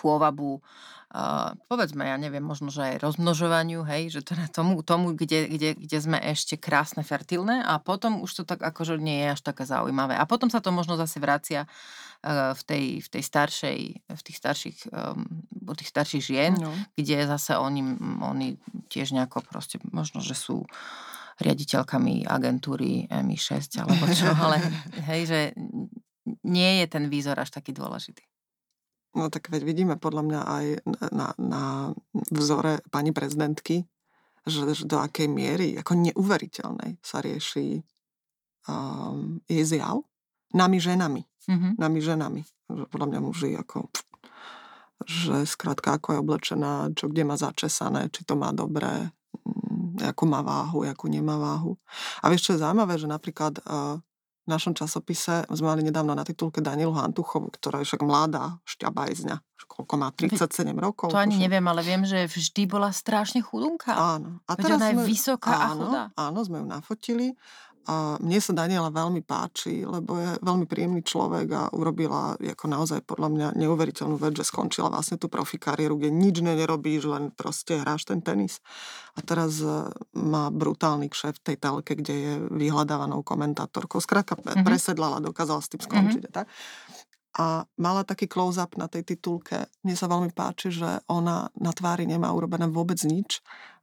pôvabu 0.00 0.64
uh, 1.10 1.52
povedzme, 1.66 2.06
ja 2.06 2.16
neviem, 2.16 2.42
možno, 2.42 2.70
že 2.70 2.94
aj 2.94 3.02
rozmnožovaniu, 3.02 3.82
hej, 3.86 4.14
že 4.14 4.20
teda 4.22 4.46
tomu, 4.50 4.80
tomu 4.86 5.12
kde, 5.14 5.50
kde, 5.50 5.70
kde 5.74 5.98
sme 5.98 6.18
ešte 6.22 6.54
krásne, 6.56 7.02
fertilné 7.02 7.62
a 7.66 7.82
potom 7.82 8.22
už 8.22 8.30
to 8.30 8.42
tak 8.46 8.62
akože 8.62 8.98
nie 9.02 9.26
je 9.26 9.34
až 9.34 9.40
také 9.42 9.66
zaujímavé. 9.66 10.14
A 10.14 10.24
potom 10.24 10.48
sa 10.48 10.62
to 10.62 10.70
možno 10.70 10.94
zase 10.94 11.18
vracia 11.18 11.66
uh, 11.66 12.54
v, 12.54 12.62
tej, 12.62 12.84
v 13.02 13.08
tej 13.10 13.22
staršej, 13.26 13.78
v 14.06 14.22
tých 14.22 14.36
starších, 14.38 14.78
um, 14.94 15.26
tých 15.74 15.90
starších 15.90 16.22
žien, 16.22 16.52
no. 16.58 16.70
kde 16.94 17.26
zase 17.26 17.58
oni, 17.58 17.82
oni 18.22 18.48
tiež 18.90 19.14
nejako 19.14 19.42
proste, 19.46 19.82
možno, 19.90 20.22
že 20.22 20.38
sú 20.38 20.66
riaditeľkami 21.40 22.28
agentúry 22.28 23.08
MI6 23.08 23.80
alebo 23.80 24.04
čo, 24.12 24.28
ale 24.44 24.60
hej, 25.08 25.22
že 25.26 25.40
nie 26.44 26.84
je 26.84 26.86
ten 26.86 27.08
výzor 27.08 27.34
až 27.40 27.50
taký 27.50 27.72
dôležitý. 27.72 28.29
No 29.10 29.26
tak 29.26 29.50
veď 29.50 29.62
vidíme 29.66 29.94
podľa 29.98 30.22
mňa 30.22 30.40
aj 30.46 30.66
na, 31.10 31.28
na 31.34 31.62
vzore 32.30 32.78
pani 32.94 33.10
prezidentky, 33.10 33.82
že, 34.46 34.70
že 34.70 34.86
do 34.86 35.02
akej 35.02 35.26
miery, 35.26 35.74
ako 35.76 35.98
neuveriteľnej 35.98 37.02
sa 37.02 37.18
rieši 37.18 37.82
um, 38.70 39.42
jej 39.50 39.66
zjav 39.66 40.06
nami 40.54 40.78
ženami. 40.78 41.22
Mm-hmm. 41.50 41.72
Nami 41.78 41.98
ženami. 41.98 42.42
Že 42.70 42.84
podľa 42.86 43.06
mňa 43.10 43.20
muži 43.22 43.50
ako 43.58 43.90
že 45.08 45.48
skrátka 45.48 45.96
ako 45.96 46.12
je 46.12 46.18
oblečená, 46.20 46.72
čo 46.92 47.08
kde 47.08 47.24
má 47.24 47.36
začesané, 47.40 48.12
či 48.12 48.20
to 48.24 48.36
má 48.36 48.52
dobré, 48.52 49.08
mm, 49.48 50.04
akú 50.04 50.28
má 50.28 50.44
váhu, 50.44 50.84
akú 50.84 51.08
nemá 51.08 51.40
váhu. 51.40 51.80
A 52.20 52.28
vieš, 52.28 52.50
čo 52.50 52.52
je 52.56 52.62
zaujímavé, 52.62 53.00
že 53.00 53.08
napríklad 53.08 53.64
uh, 53.64 53.96
v 54.50 54.58
našom 54.58 54.74
časopise 54.74 55.46
sme 55.46 55.66
mali 55.70 55.86
nedávno 55.86 56.10
na 56.10 56.26
titulke 56.26 56.58
Danielu 56.58 56.90
Hantuchovu, 56.90 57.54
ktorá 57.54 57.78
je 57.78 57.86
však 57.86 58.02
mladá 58.02 58.58
šťabajzňa. 58.66 59.38
Koľko 59.70 59.94
má? 60.02 60.10
37 60.10 60.66
rokov? 60.74 61.14
To 61.14 61.22
ani 61.22 61.38
že... 61.38 61.46
neviem, 61.46 61.62
ale 61.70 61.86
viem, 61.86 62.02
že 62.02 62.26
vždy 62.26 62.66
bola 62.66 62.90
strašne 62.90 63.38
chudunka. 63.38 63.94
Áno. 63.94 64.42
A 64.50 64.58
teraz 64.58 64.82
ona 64.82 64.90
je 64.90 64.98
sme... 64.98 65.06
vysoká 65.06 65.54
áno, 65.54 65.62
a 65.62 65.70
chudá. 65.70 66.02
Áno, 66.18 66.38
sme 66.42 66.58
ju 66.58 66.66
nafotili 66.66 67.26
a 67.88 68.20
mne 68.20 68.38
sa 68.44 68.52
Daniela 68.52 68.92
veľmi 68.92 69.24
páči, 69.24 69.88
lebo 69.88 70.20
je 70.20 70.36
veľmi 70.44 70.68
príjemný 70.68 71.00
človek 71.00 71.46
a 71.48 71.62
urobila 71.72 72.36
ako 72.36 72.66
naozaj 72.68 73.00
podľa 73.08 73.28
mňa 73.32 73.46
neuveriteľnú 73.56 74.20
vec, 74.20 74.36
že 74.36 74.44
skončila 74.44 74.92
vlastne 74.92 75.16
tú 75.16 75.32
profi 75.32 75.56
kariéru, 75.56 75.96
kde 75.96 76.12
nič 76.12 76.44
nerobíš, 76.44 77.08
len 77.08 77.32
proste 77.32 77.80
hráš 77.80 78.04
ten 78.04 78.20
tenis. 78.20 78.60
A 79.16 79.24
teraz 79.24 79.64
e, 79.64 79.88
má 80.12 80.52
brutálny 80.52 81.08
kšef 81.08 81.40
v 81.40 81.44
tej 81.52 81.56
telke, 81.56 81.92
kde 81.96 82.14
je 82.14 82.32
vyhľadávanou 82.52 83.24
komentátorkou. 83.24 83.96
Skrátka 83.96 84.36
mm-hmm. 84.36 84.60
presedlala, 84.60 85.24
dokázala 85.24 85.64
s 85.64 85.72
tým 85.72 85.80
skončiť. 85.80 86.28
Mm-hmm. 86.28 86.36
Tak? 86.36 86.46
A 87.40 87.64
mala 87.80 88.04
taký 88.04 88.28
close-up 88.28 88.76
na 88.76 88.92
tej 88.92 89.08
titulke. 89.08 89.72
Mne 89.80 89.96
sa 89.96 90.04
veľmi 90.04 90.36
páči, 90.36 90.68
že 90.68 91.00
ona 91.08 91.48
na 91.56 91.72
tvári 91.72 92.04
nemá 92.04 92.28
urobené 92.28 92.68
vôbec 92.68 93.00
nič. 93.08 93.40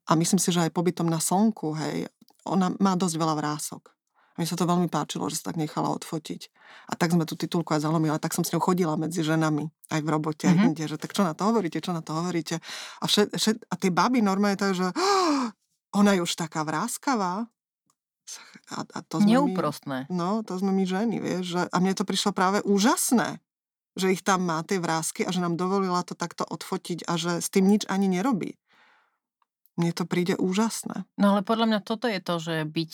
A 0.07 0.15
myslím 0.15 0.39
si, 0.39 0.55
že 0.55 0.63
aj 0.63 0.71
pobytom 0.71 1.11
na 1.11 1.19
slnku, 1.19 1.75
hej, 1.75 2.07
ona 2.49 2.73
má 2.79 2.95
dosť 2.95 3.15
veľa 3.19 3.35
vrások. 3.37 3.97
A 4.37 4.45
mi 4.45 4.45
sa 4.45 4.53
to 4.53 4.69
veľmi 4.69 4.85
páčilo, 4.85 5.25
že 5.33 5.41
sa 5.41 5.49
tak 5.49 5.57
nechala 5.57 5.89
odfotiť. 5.97 6.53
A 6.89 6.93
tak 6.93 7.09
sme 7.09 7.25
tú 7.25 7.33
titulku 7.33 7.73
aj 7.73 7.81
zalomila, 7.81 8.21
tak 8.21 8.37
som 8.37 8.45
s 8.45 8.53
ňou 8.53 8.61
chodila 8.61 8.93
medzi 8.93 9.25
ženami, 9.25 9.65
aj 9.89 10.01
v 10.05 10.07
robote, 10.13 10.45
mm-hmm. 10.45 10.53
aj 10.53 10.61
mhm. 10.61 10.67
inde, 10.69 10.85
že 10.85 10.97
tak 11.01 11.17
čo 11.17 11.25
na 11.25 11.33
to 11.33 11.49
hovoríte, 11.49 11.81
čo 11.81 11.89
na 11.89 12.05
to 12.05 12.13
hovoríte. 12.13 12.61
A, 13.01 13.05
všet, 13.09 13.33
všet, 13.33 13.57
a 13.65 13.73
tie 13.81 13.89
baby 13.89 14.21
normálne 14.21 14.53
tak, 14.53 14.77
že 14.77 14.85
oh, 14.93 15.49
ona 15.99 16.13
je 16.13 16.21
už 16.21 16.37
taká 16.37 16.61
vráskavá. 16.61 17.49
A, 18.67 18.83
a 18.83 18.99
to 19.07 19.23
sme 19.23 19.39
Neúprostné. 19.39 20.05
My, 20.05 20.13
no, 20.13 20.43
to 20.45 20.59
sme 20.59 20.69
my 20.69 20.83
ženy, 20.85 21.17
vieš. 21.17 21.57
Že, 21.57 21.61
a 21.73 21.77
mne 21.81 21.97
to 21.97 22.05
prišlo 22.05 22.35
práve 22.35 22.59
úžasné, 22.61 23.41
že 23.97 24.13
ich 24.13 24.21
tam 24.21 24.45
má 24.45 24.61
tie 24.61 24.77
vrázky 24.77 25.25
a 25.25 25.33
že 25.33 25.41
nám 25.41 25.57
dovolila 25.57 26.05
to 26.05 26.13
takto 26.13 26.45
odfotiť 26.45 27.09
a 27.09 27.17
že 27.17 27.41
s 27.41 27.49
tým 27.49 27.65
nič 27.65 27.89
ani 27.89 28.05
nerobí. 28.05 28.53
Mne 29.77 29.93
to 29.93 30.09
príde 30.09 30.33
úžasné. 30.35 31.05
No 31.21 31.37
ale 31.37 31.45
podľa 31.45 31.65
mňa 31.69 31.79
toto 31.85 32.09
je 32.09 32.17
to, 32.17 32.41
že 32.41 32.65
byť 32.65 32.91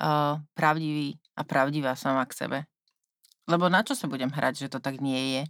uh, 0.00 0.40
pravdivý 0.56 1.20
a 1.36 1.44
pravdivá 1.44 1.92
sama 1.92 2.24
k 2.24 2.32
sebe. 2.32 2.58
Lebo 3.46 3.68
na 3.68 3.84
čo 3.84 3.94
sa 3.94 4.10
budem 4.10 4.32
hrať, 4.32 4.66
že 4.66 4.72
to 4.72 4.78
tak 4.82 4.98
nie 4.98 5.38
je, 5.38 5.42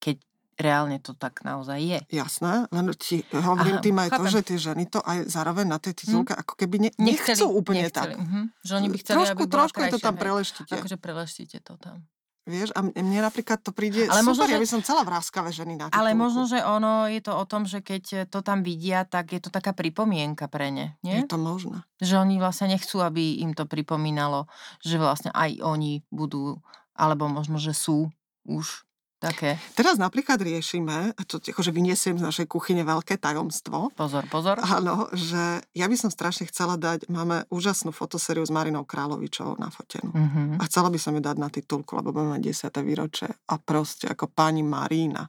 keď 0.00 0.16
reálne 0.56 0.96
to 1.04 1.12
tak 1.12 1.44
naozaj 1.44 1.76
je. 1.76 2.00
Jasné, 2.08 2.64
len 2.72 2.84
ti 2.96 3.20
hovorím 3.28 3.76
Aha, 3.76 3.84
tým 3.84 3.96
aj 4.00 4.08
chápem. 4.08 4.18
to, 4.24 4.32
že 4.32 4.40
tie 4.40 4.58
ženy 4.58 4.84
to 4.88 5.00
aj 5.04 5.18
zároveň 5.28 5.66
na 5.68 5.76
tej 5.76 5.92
hm. 5.92 5.98
titulke 6.00 6.32
hm. 6.32 6.40
ako 6.40 6.54
keby 6.56 6.76
ne, 6.80 6.90
nechceli, 6.96 7.36
nechcú 7.36 7.46
úplne 7.52 7.82
nechceli. 7.84 8.14
tak. 8.16 8.24
Uh-huh. 8.24 8.44
Že 8.64 8.72
oni 8.72 8.88
by 8.88 8.98
chceli, 9.04 9.16
trošku, 9.20 9.36
aby 9.36 9.44
trošku 9.52 9.78
krajšia, 9.84 9.92
to 9.92 9.98
tam 10.00 10.14
preleštíte. 10.16 10.72
Akože 10.80 10.96
preleštíte 10.96 11.58
to 11.60 11.74
tam. 11.76 11.96
Vieš, 12.46 12.70
a 12.78 12.80
mne 12.86 13.26
napríklad 13.26 13.58
to 13.58 13.74
príde 13.74 14.06
ale 14.06 14.22
super, 14.22 14.30
možno, 14.30 14.42
že, 14.46 14.54
ja 14.54 14.62
by 14.62 14.70
som 14.70 14.80
celá 14.86 15.02
vráskavé 15.02 15.50
ženy 15.50 15.74
na 15.74 15.90
Ale 15.90 16.14
možno, 16.14 16.46
že 16.46 16.62
ono 16.62 17.10
je 17.10 17.18
to 17.18 17.34
o 17.34 17.42
tom, 17.42 17.66
že 17.66 17.82
keď 17.82 18.30
to 18.30 18.38
tam 18.38 18.62
vidia, 18.62 19.02
tak 19.02 19.34
je 19.34 19.42
to 19.42 19.50
taká 19.50 19.74
pripomienka 19.74 20.46
pre 20.46 20.70
ne, 20.70 20.94
nie? 21.02 21.18
Je 21.18 21.26
to 21.26 21.42
možné. 21.42 21.82
Že 21.98 22.22
oni 22.22 22.38
vlastne 22.38 22.70
nechcú, 22.70 23.02
aby 23.02 23.42
im 23.42 23.50
to 23.50 23.66
pripomínalo, 23.66 24.46
že 24.78 24.94
vlastne 24.94 25.34
aj 25.34 25.58
oni 25.58 26.06
budú, 26.14 26.62
alebo 26.94 27.26
možno, 27.26 27.58
že 27.58 27.74
sú 27.74 28.14
už 28.46 28.86
Také. 29.16 29.56
Teraz 29.72 29.96
napríklad 29.96 30.36
riešime, 30.36 31.16
to 31.24 31.40
akože 31.40 31.72
vyniesiem 31.72 32.20
z 32.20 32.26
našej 32.28 32.46
kuchyne 32.52 32.84
veľké 32.84 33.16
tajomstvo. 33.16 33.88
Pozor, 33.96 34.28
pozor. 34.28 34.60
Áno, 34.60 35.08
že 35.16 35.64
ja 35.72 35.86
by 35.88 35.96
som 35.96 36.12
strašne 36.12 36.44
chcela 36.52 36.76
dať, 36.76 37.08
máme 37.08 37.48
úžasnú 37.48 37.96
fotosériu 37.96 38.44
s 38.44 38.52
Marinou 38.52 38.84
Královičovou 38.84 39.56
na 39.56 39.72
fotenú. 39.72 40.12
Mm-hmm. 40.12 40.60
A 40.60 40.62
chcela 40.68 40.92
by 40.92 40.98
som 41.00 41.16
ju 41.16 41.24
dať 41.24 41.36
na 41.40 41.48
titulku, 41.48 41.96
lebo 41.96 42.12
máme 42.12 42.44
10. 42.44 42.68
výročie. 42.84 43.32
A 43.48 43.56
proste 43.56 44.04
ako 44.04 44.28
pani 44.28 44.60
Marína. 44.60 45.24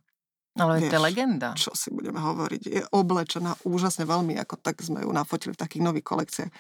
Ale 0.60 0.84
Vieš, 0.84 0.92
to 0.92 0.98
je 1.00 1.08
legenda. 1.08 1.50
Čo 1.56 1.72
si 1.72 1.88
budeme 1.94 2.20
hovoriť. 2.20 2.62
Je 2.68 2.82
oblečená 2.92 3.56
úžasne 3.64 4.04
veľmi, 4.04 4.36
ako 4.36 4.60
tak 4.60 4.84
sme 4.84 5.08
ju 5.08 5.10
nafotili 5.16 5.56
v 5.56 5.62
takých 5.64 5.86
nových 5.86 6.04
kolekciách. 6.04 6.52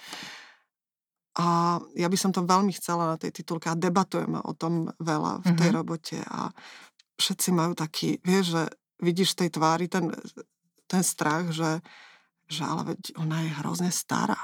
A 1.38 1.78
ja 1.94 2.08
by 2.10 2.18
som 2.18 2.32
to 2.32 2.42
veľmi 2.42 2.74
chcela 2.74 3.14
na 3.14 3.18
tej 3.20 3.30
titulke 3.30 3.68
a 3.70 3.78
debatujeme 3.78 4.42
o 4.42 4.54
tom 4.58 4.90
veľa 4.98 5.44
v 5.44 5.50
tej 5.54 5.70
mm-hmm. 5.70 5.76
robote 5.76 6.18
a 6.24 6.50
všetci 7.18 7.50
majú 7.52 7.74
taký, 7.74 8.22
vieš, 8.22 8.54
že 8.54 8.64
vidíš 9.02 9.34
v 9.34 9.40
tej 9.46 9.50
tvári 9.58 9.86
ten, 9.90 10.14
ten 10.86 11.04
strach, 11.04 11.50
že, 11.50 11.82
že 12.50 12.62
ale 12.64 12.94
veď 12.94 13.18
ona 13.18 13.38
je 13.46 13.52
hrozne 13.62 13.90
stará. 13.90 14.40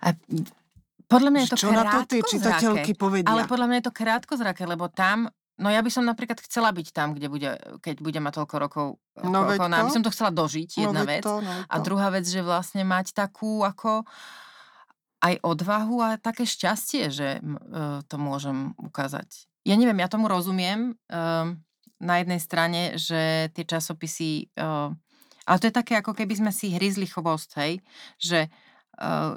A 0.00 0.16
podľa 1.10 1.30
mňa 1.30 1.40
je 1.42 1.50
to 1.50 1.58
Čo 1.58 1.70
na 1.74 1.84
to 1.84 2.00
tie 2.06 2.20
čitateľky 2.22 2.92
povedia? 2.94 3.28
Ale 3.28 3.50
podľa 3.50 3.66
mňa 3.66 3.76
je 3.82 3.86
to 3.90 3.94
krátko 3.94 4.32
zrake, 4.38 4.62
lebo 4.62 4.86
tam, 4.88 5.26
no 5.58 5.68
ja 5.68 5.82
by 5.82 5.90
som 5.90 6.06
napríklad 6.06 6.38
chcela 6.40 6.70
byť 6.70 6.88
tam, 6.94 7.18
kde 7.18 7.26
bude, 7.26 7.50
keď 7.82 7.96
bude 7.98 8.20
mať 8.22 8.32
toľko 8.40 8.56
rokov, 8.56 8.86
no 9.26 9.44
ako 9.44 9.66
ona. 9.66 9.84
By 9.84 9.90
som 9.90 10.06
to 10.06 10.14
chcela 10.14 10.30
dožiť, 10.30 10.70
no 10.78 10.82
jedna 10.88 11.02
no 11.02 11.10
vec. 11.10 11.22
To, 11.26 11.42
no 11.42 11.50
to. 11.50 11.66
A 11.66 11.76
druhá 11.82 12.08
vec, 12.14 12.24
že 12.24 12.40
vlastne 12.46 12.86
mať 12.86 13.12
takú 13.12 13.66
ako 13.66 14.06
aj 15.20 15.34
odvahu 15.44 15.96
a 16.00 16.08
také 16.16 16.48
šťastie, 16.48 17.12
že 17.12 17.28
uh, 17.44 18.00
to 18.08 18.16
môžem 18.16 18.72
ukázať 18.80 19.49
ja 19.64 19.74
neviem, 19.76 20.00
ja 20.00 20.08
tomu 20.08 20.26
rozumiem 20.26 20.96
uh, 21.12 21.52
na 22.00 22.14
jednej 22.20 22.40
strane, 22.40 22.80
že 22.96 23.52
tie 23.52 23.64
časopisy, 23.68 24.48
uh, 24.56 24.92
ale 25.44 25.56
to 25.60 25.68
je 25.68 25.78
také, 25.78 26.00
ako 26.00 26.16
keby 26.16 26.34
sme 26.40 26.52
si 26.52 26.72
hryzli 26.72 27.04
chvost, 27.04 27.52
hej, 27.60 27.84
že 28.16 28.48
uh, 29.00 29.36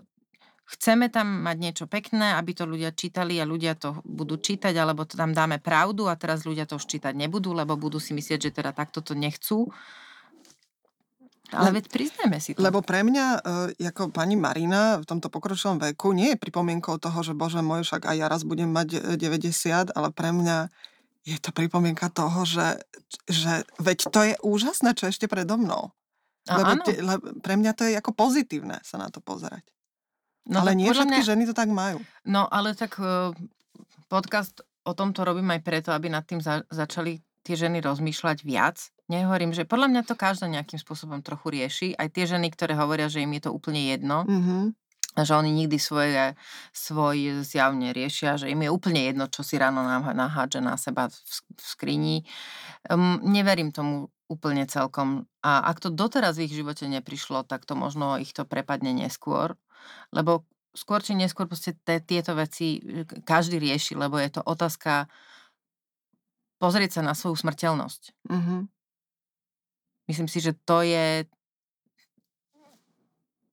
chceme 0.73 1.11
tam 1.11 1.43
mať 1.43 1.57
niečo 1.59 1.85
pekné, 1.91 2.39
aby 2.39 2.55
to 2.55 2.63
ľudia 2.63 2.95
čítali 2.95 3.37
a 3.37 3.45
ľudia 3.45 3.75
to 3.75 3.99
budú 4.07 4.39
čítať, 4.39 4.73
alebo 4.79 5.03
to 5.03 5.19
tam 5.19 5.35
dáme 5.35 5.59
pravdu 5.59 6.07
a 6.07 6.15
teraz 6.15 6.47
ľudia 6.47 6.63
to 6.63 6.79
už 6.79 6.87
čítať 6.87 7.13
nebudú, 7.13 7.51
lebo 7.51 7.75
budú 7.75 7.99
si 7.99 8.15
myslieť, 8.15 8.49
že 8.49 8.55
teda 8.55 8.71
takto 8.71 9.03
to 9.03 9.13
nechcú. 9.13 9.69
Ale 11.53 11.69
veď 11.79 11.85
priznajme 11.93 12.37
si 12.41 12.57
to. 12.57 12.61
Lebo 12.61 12.81
pre 12.81 13.05
mňa, 13.05 13.25
e, 13.77 13.87
ako 13.89 14.09
pani 14.09 14.33
Marina 14.33 14.97
v 14.97 15.05
tomto 15.05 15.29
pokročilom 15.29 15.77
veku, 15.77 16.11
nie 16.11 16.33
je 16.33 16.41
pripomienkou 16.41 16.97
toho, 16.97 17.19
že 17.21 17.37
bože 17.37 17.61
môj, 17.61 17.85
však 17.85 18.09
aj 18.09 18.15
ja 18.17 18.27
raz 18.27 18.41
budem 18.41 18.73
mať 18.73 19.17
90, 19.21 19.93
ale 19.93 20.09
pre 20.09 20.33
mňa 20.33 20.73
je 21.23 21.37
to 21.39 21.55
pripomienka 21.55 22.11
toho, 22.11 22.43
že, 22.43 22.83
že 23.31 23.63
veď 23.79 23.99
to 24.11 24.19
je 24.27 24.35
úžasné, 24.43 24.91
čo 24.97 25.07
ešte 25.07 25.31
predo 25.31 25.55
mnou. 25.55 25.95
A 26.51 26.59
lebo, 26.59 26.71
te, 26.83 26.99
lebo 26.99 27.39
pre 27.39 27.55
mňa 27.55 27.71
to 27.71 27.87
je 27.87 27.95
ako 27.95 28.11
pozitívne 28.11 28.83
sa 28.83 28.99
na 28.99 29.07
to 29.07 29.23
pozerať. 29.23 29.63
No, 30.43 30.59
ale 30.59 30.75
nie 30.75 30.91
všetky 30.91 31.23
mňa... 31.23 31.29
ženy 31.31 31.43
to 31.47 31.55
tak 31.55 31.71
majú. 31.71 32.03
No 32.27 32.51
ale 32.51 32.75
tak 32.75 32.99
uh, 32.99 33.31
podcast 34.11 34.59
o 34.83 34.91
tomto 34.91 35.23
robím 35.23 35.47
aj 35.55 35.63
preto, 35.63 35.89
aby 35.95 36.11
nad 36.11 36.27
tým 36.27 36.43
za, 36.43 36.67
začali 36.67 37.23
tie 37.47 37.55
ženy 37.55 37.79
rozmýšľať 37.79 38.37
viac 38.43 38.91
Nehovorím, 39.13 39.53
že 39.53 39.69
podľa 39.69 39.87
mňa 39.93 40.01
to 40.09 40.17
každá 40.17 40.49
nejakým 40.49 40.81
spôsobom 40.81 41.21
trochu 41.21 41.53
rieši. 41.53 41.87
Aj 41.93 42.09
tie 42.09 42.25
ženy, 42.25 42.49
ktoré 42.49 42.73
hovoria, 42.73 43.05
že 43.05 43.21
im 43.21 43.29
je 43.37 43.45
to 43.45 43.51
úplne 43.53 43.93
jedno, 43.93 44.25
mm-hmm. 44.25 44.63
že 45.21 45.33
oni 45.37 45.53
nikdy 45.53 45.77
svoje, 45.77 46.33
svoj 46.73 47.45
zjav 47.45 47.77
neriešia, 47.77 48.41
že 48.41 48.49
im 48.49 48.65
je 48.65 48.73
úplne 48.73 49.05
jedno, 49.05 49.29
čo 49.29 49.45
si 49.45 49.61
ráno 49.61 49.85
nahádže 49.85 50.65
na 50.65 50.81
seba 50.81 51.13
v, 51.13 51.17
v 51.53 51.61
skrini. 51.61 52.17
Um, 52.89 53.21
neverím 53.21 53.69
tomu 53.69 54.09
úplne 54.25 54.65
celkom. 54.65 55.29
A 55.45 55.61
ak 55.69 55.77
to 55.85 55.93
doteraz 55.93 56.41
v 56.41 56.49
ich 56.49 56.57
živote 56.57 56.89
neprišlo, 56.89 57.45
tak 57.45 57.69
to 57.69 57.77
možno 57.77 58.17
ich 58.17 58.33
to 58.33 58.49
prepadne 58.49 58.97
neskôr. 58.97 59.53
Lebo 60.09 60.49
skôr 60.73 61.05
či 61.05 61.13
neskôr 61.13 61.45
proste 61.45 61.77
tieto 61.85 62.33
veci 62.33 62.81
e, 62.81 63.05
každý 63.21 63.61
rieši, 63.61 63.93
lebo 63.93 64.17
je 64.17 64.33
to 64.33 64.41
otázka 64.41 65.05
pozrieť 66.57 66.97
sa 66.97 67.01
na 67.05 67.13
svoju 67.13 67.37
smrteľnosť. 67.37 68.01
Mm-hmm. 68.31 68.72
Myslím 70.07 70.27
si, 70.27 70.43
že 70.43 70.51
to 70.67 70.83
je 70.83 71.23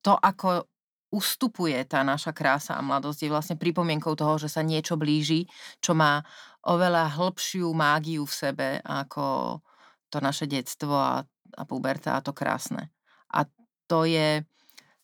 to, 0.01 0.17
ako 0.17 0.67
ustupuje 1.11 1.77
tá 1.91 2.07
naša 2.07 2.31
krása 2.31 2.79
a 2.79 2.83
mladosť, 2.83 3.27
je 3.27 3.35
vlastne 3.35 3.57
pripomienkou 3.59 4.15
toho, 4.15 4.39
že 4.39 4.47
sa 4.47 4.63
niečo 4.63 4.95
blíži, 4.95 5.51
čo 5.83 5.93
má 5.93 6.23
oveľa 6.63 7.19
hĺbšiu 7.19 7.67
mágiu 7.75 8.23
v 8.23 8.35
sebe 8.35 8.69
ako 8.87 9.59
to 10.11 10.19
naše 10.23 10.47
detstvo 10.47 10.95
a, 10.95 11.23
a 11.59 11.63
puberta 11.67 12.19
a 12.19 12.23
to 12.23 12.31
krásne. 12.31 12.91
A 13.31 13.47
to 13.87 14.07
je 14.07 14.43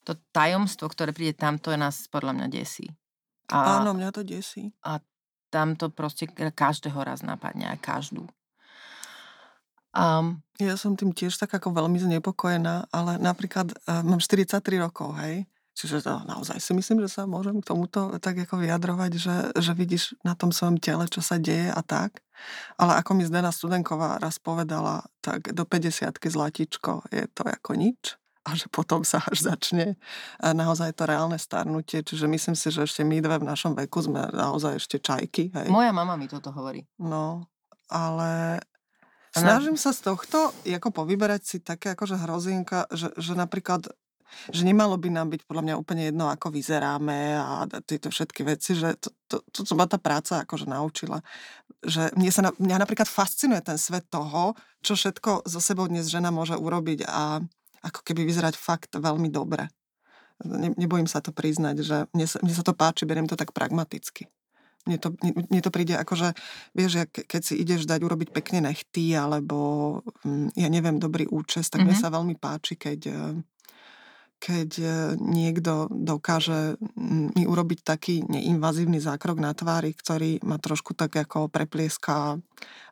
to 0.07 0.15
tajomstvo, 0.31 0.87
ktoré 0.87 1.11
príde 1.11 1.35
tam, 1.35 1.59
to 1.59 1.75
je 1.75 1.79
nás 1.79 2.07
podľa 2.07 2.39
mňa 2.39 2.47
desí. 2.51 2.87
A, 3.51 3.83
Áno, 3.83 3.95
mňa 3.95 4.11
to 4.15 4.23
desí. 4.23 4.71
A 4.87 5.03
tam 5.51 5.75
to 5.75 5.91
proste 5.91 6.31
každého 6.31 6.99
raz 7.03 7.27
napadne, 7.27 7.67
aj 7.67 7.79
každú. 7.83 8.27
Um, 9.97 10.45
ja 10.61 10.77
som 10.77 10.93
tým 10.93 11.17
tiež 11.17 11.41
tak 11.41 11.57
ako 11.57 11.73
veľmi 11.73 11.97
znepokojená, 11.97 12.93
ale 12.93 13.17
napríklad 13.17 13.73
uh, 13.73 14.05
mám 14.05 14.21
43 14.21 14.61
rokov, 14.77 15.17
hej, 15.25 15.49
čiže 15.73 16.05
to 16.05 16.13
naozaj 16.29 16.61
si 16.61 16.73
myslím, 16.77 17.01
že 17.05 17.17
sa 17.17 17.23
môžem 17.25 17.61
k 17.61 17.69
tomuto 17.69 18.17
tak 18.21 18.45
ako 18.45 18.61
vyjadrovať, 18.61 19.13
že, 19.17 19.37
že 19.57 19.73
vidíš 19.73 20.17
na 20.21 20.37
tom 20.37 20.53
svojom 20.53 20.77
tele, 20.77 21.09
čo 21.09 21.25
sa 21.25 21.41
deje 21.41 21.73
a 21.73 21.81
tak. 21.81 22.21
Ale 22.77 23.01
ako 23.01 23.17
mi 23.17 23.25
Zdena 23.25 23.49
Studenková 23.49 24.21
raz 24.21 24.37
povedala, 24.37 25.09
tak 25.25 25.57
do 25.57 25.65
50 25.65 26.13
zlatičko 26.21 27.09
je 27.09 27.25
to 27.33 27.43
ako 27.49 27.73
nič 27.77 28.21
a 28.47 28.55
že 28.55 28.71
potom 28.71 29.03
sa 29.03 29.19
až 29.27 29.51
začne 29.51 29.99
naozaj 30.39 30.95
to 30.95 31.03
reálne 31.11 31.35
starnutie. 31.35 32.07
Čiže 32.07 32.31
myslím 32.31 32.55
si, 32.55 32.71
že 32.71 32.87
ešte 32.87 33.03
my 33.03 33.19
dve 33.19 33.43
v 33.43 33.49
našom 33.51 33.75
veku 33.75 34.07
sme 34.07 34.23
naozaj 34.31 34.79
ešte 34.79 35.03
čajky. 35.03 35.51
Hej. 35.51 35.67
Moja 35.67 35.91
mama 35.91 36.15
mi 36.15 36.31
toto 36.31 36.55
hovorí. 36.55 36.87
No, 37.03 37.51
ale 37.91 38.63
Snažím 39.37 39.77
sa 39.77 39.93
z 39.93 40.01
tohto 40.01 40.57
ako 40.65 40.89
povyberať 40.93 41.43
si 41.45 41.57
také 41.61 41.93
akože 41.93 42.17
hrozienka, 42.17 42.89
že, 42.89 43.13
že 43.21 43.37
napríklad 43.37 43.93
že 44.51 44.67
nemalo 44.67 44.99
by 44.99 45.09
nám 45.11 45.33
byť 45.33 45.43
podľa 45.47 45.63
mňa 45.63 45.75
úplne 45.79 46.03
jedno, 46.11 46.27
ako 46.29 46.51
vyzeráme 46.51 47.39
a 47.39 47.65
tieto 47.87 48.11
všetky 48.11 48.43
veci, 48.43 48.75
že 48.75 48.99
to, 48.99 49.09
to, 49.31 49.37
to, 49.55 49.61
to 49.65 49.73
ma 49.79 49.87
tá 49.87 49.97
práca 49.97 50.43
akože 50.43 50.67
naučila. 50.67 51.23
Že 51.87 52.13
mne 52.19 52.31
sa, 52.35 52.51
mňa 52.59 52.77
napríklad 52.83 53.09
fascinuje 53.09 53.63
ten 53.63 53.79
svet 53.79 54.07
toho, 54.11 54.59
čo 54.83 54.99
všetko 54.99 55.47
zo 55.47 55.61
sebou 55.63 55.87
dnes 55.87 56.11
žena 56.11 56.35
môže 56.35 56.59
urobiť 56.59 57.07
a 57.07 57.41
ako 57.87 58.01
keby 58.03 58.27
vyzerať 58.27 58.59
fakt 58.59 58.93
veľmi 58.99 59.31
dobre. 59.31 59.71
Ne, 60.45 60.75
nebojím 60.77 61.09
sa 61.09 61.25
to 61.25 61.33
priznať, 61.33 61.77
že 61.81 61.97
mne 62.13 62.27
sa, 62.29 62.39
mne 62.43 62.53
sa 62.53 62.67
to 62.67 62.77
páči, 62.77 63.09
beriem 63.09 63.31
to 63.31 63.39
tak 63.39 63.57
pragmaticky. 63.57 64.29
Mne 64.87 65.03
to, 65.03 65.09
mne, 65.19 65.61
to 65.61 65.75
príde 65.75 65.99
ako, 65.99 66.15
že 66.15 66.29
vieš, 66.71 67.11
keď 67.11 67.43
si 67.43 67.59
ideš 67.59 67.91
dať 67.91 68.07
urobiť 68.07 68.31
pekne 68.31 68.71
nechty, 68.71 69.19
alebo 69.19 70.01
mm, 70.23 70.55
ja 70.55 70.71
neviem, 70.71 71.03
dobrý 71.03 71.27
účes, 71.27 71.67
tak 71.67 71.83
mm-hmm. 71.83 71.91
mne 71.91 71.97
mhm. 71.99 72.03
sa 72.03 72.15
veľmi 72.15 72.35
páči, 72.39 72.75
keď 72.79 73.01
eh, 73.11 73.19
keď 74.37 74.71
e, 74.79 74.87
niekto 75.17 75.89
dokáže 75.89 76.77
mi 77.37 77.49
urobiť 77.49 77.81
taký 77.81 78.21
neinvazívny 78.29 79.01
zákrok 79.01 79.41
na 79.41 79.57
tvári, 79.57 79.97
ktorý 79.97 80.45
ma 80.45 80.61
trošku 80.61 80.93
tak 80.93 81.17
ako 81.17 81.49
preplieska 81.49 82.37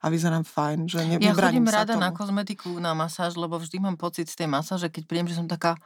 a 0.01 0.07
vyzerám 0.09 0.45
fajn, 0.45 0.78
že 0.88 1.01
ne, 1.05 1.16
Ja 1.20 1.36
chodím 1.36 1.68
rada 1.68 1.97
tomu. 1.97 2.05
na 2.05 2.11
kozmetiku, 2.12 2.76
na 2.80 2.92
masáž, 2.97 3.36
lebo 3.36 3.61
vždy 3.61 3.76
mám 3.80 3.97
pocit 3.97 4.28
z 4.28 4.45
tej 4.45 4.49
masáže, 4.49 4.88
keď 4.88 5.03
príjem, 5.05 5.28
že 5.28 5.36
som 5.36 5.49
taká, 5.49 5.76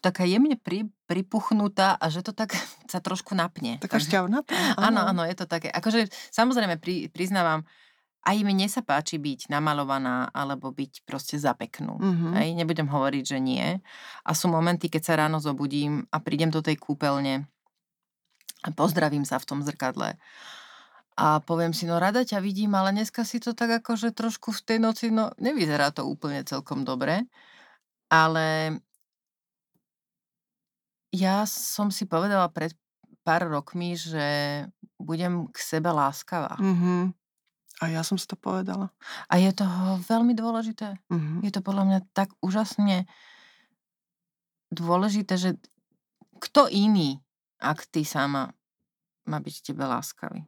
taká 0.00 0.28
jemne 0.28 0.56
pri, 0.56 0.88
pripuchnutá 1.08 1.96
a 1.96 2.08
že 2.12 2.20
to 2.20 2.36
tak 2.36 2.52
sa 2.92 3.00
trošku 3.00 3.32
napne. 3.32 3.80
Taká 3.80 4.00
šťavnatá. 4.00 4.52
Áno, 4.88 5.04
áno, 5.04 5.22
je 5.26 5.36
to 5.36 5.44
také. 5.48 5.68
Akože 5.72 6.08
samozrejme 6.32 6.80
pri, 6.80 7.08
priznávam, 7.12 7.64
aj 8.28 8.44
mne 8.44 8.68
sa 8.68 8.84
páči 8.84 9.16
byť 9.16 9.48
namalovaná 9.48 10.28
alebo 10.36 10.68
byť 10.68 11.08
proste 11.08 11.40
za 11.40 11.56
peknú. 11.56 11.96
Mm-hmm. 11.96 12.32
Hej, 12.36 12.48
nebudem 12.60 12.84
hovoriť, 12.84 13.24
že 13.24 13.38
nie. 13.40 13.80
A 14.28 14.30
sú 14.36 14.52
momenty, 14.52 14.92
keď 14.92 15.02
sa 15.02 15.14
ráno 15.24 15.40
zobudím 15.40 16.04
a 16.12 16.20
prídem 16.20 16.52
do 16.52 16.60
tej 16.60 16.76
kúpeľne 16.76 17.48
a 18.60 18.68
pozdravím 18.76 19.24
sa 19.24 19.40
v 19.40 19.48
tom 19.48 19.64
zrkadle. 19.64 20.20
A 21.18 21.40
poviem 21.40 21.72
si, 21.72 21.88
no 21.88 21.96
rada 21.96 22.20
ťa 22.20 22.44
vidím, 22.44 22.76
ale 22.76 22.92
dneska 22.92 23.24
si 23.24 23.40
to 23.40 23.56
tak 23.56 23.82
akože 23.82 24.12
trošku 24.12 24.52
v 24.52 24.60
tej 24.60 24.78
noci, 24.78 25.08
no 25.08 25.32
nevyzerá 25.40 25.90
to 25.90 26.04
úplne 26.04 26.44
celkom 26.44 26.84
dobre. 26.84 27.24
Ale 28.12 28.78
ja 31.16 31.48
som 31.48 31.88
si 31.88 32.04
povedala 32.04 32.52
pred 32.52 32.76
pár 33.24 33.48
rokmi, 33.48 33.96
že 33.96 34.26
budem 35.00 35.48
k 35.48 35.56
sebe 35.58 35.90
láskavá. 35.90 36.60
Mm-hmm. 36.60 37.17
A 37.78 37.84
ja 37.86 38.02
som 38.02 38.18
si 38.18 38.26
to 38.26 38.34
povedala. 38.34 38.90
A 39.30 39.38
je 39.38 39.54
to 39.54 39.62
veľmi 40.06 40.34
dôležité. 40.34 40.98
Mm-hmm. 41.10 41.46
Je 41.46 41.50
to 41.54 41.62
podľa 41.62 41.84
mňa 41.86 41.98
tak 42.10 42.34
úžasne 42.42 43.06
dôležité, 44.74 45.38
že 45.38 45.50
kto 46.42 46.66
iný, 46.66 47.22
ak 47.62 47.86
ty 47.86 48.02
sama, 48.02 48.50
má 49.26 49.38
byť 49.38 49.72
tebe 49.72 49.86
láskavý. 49.86 50.42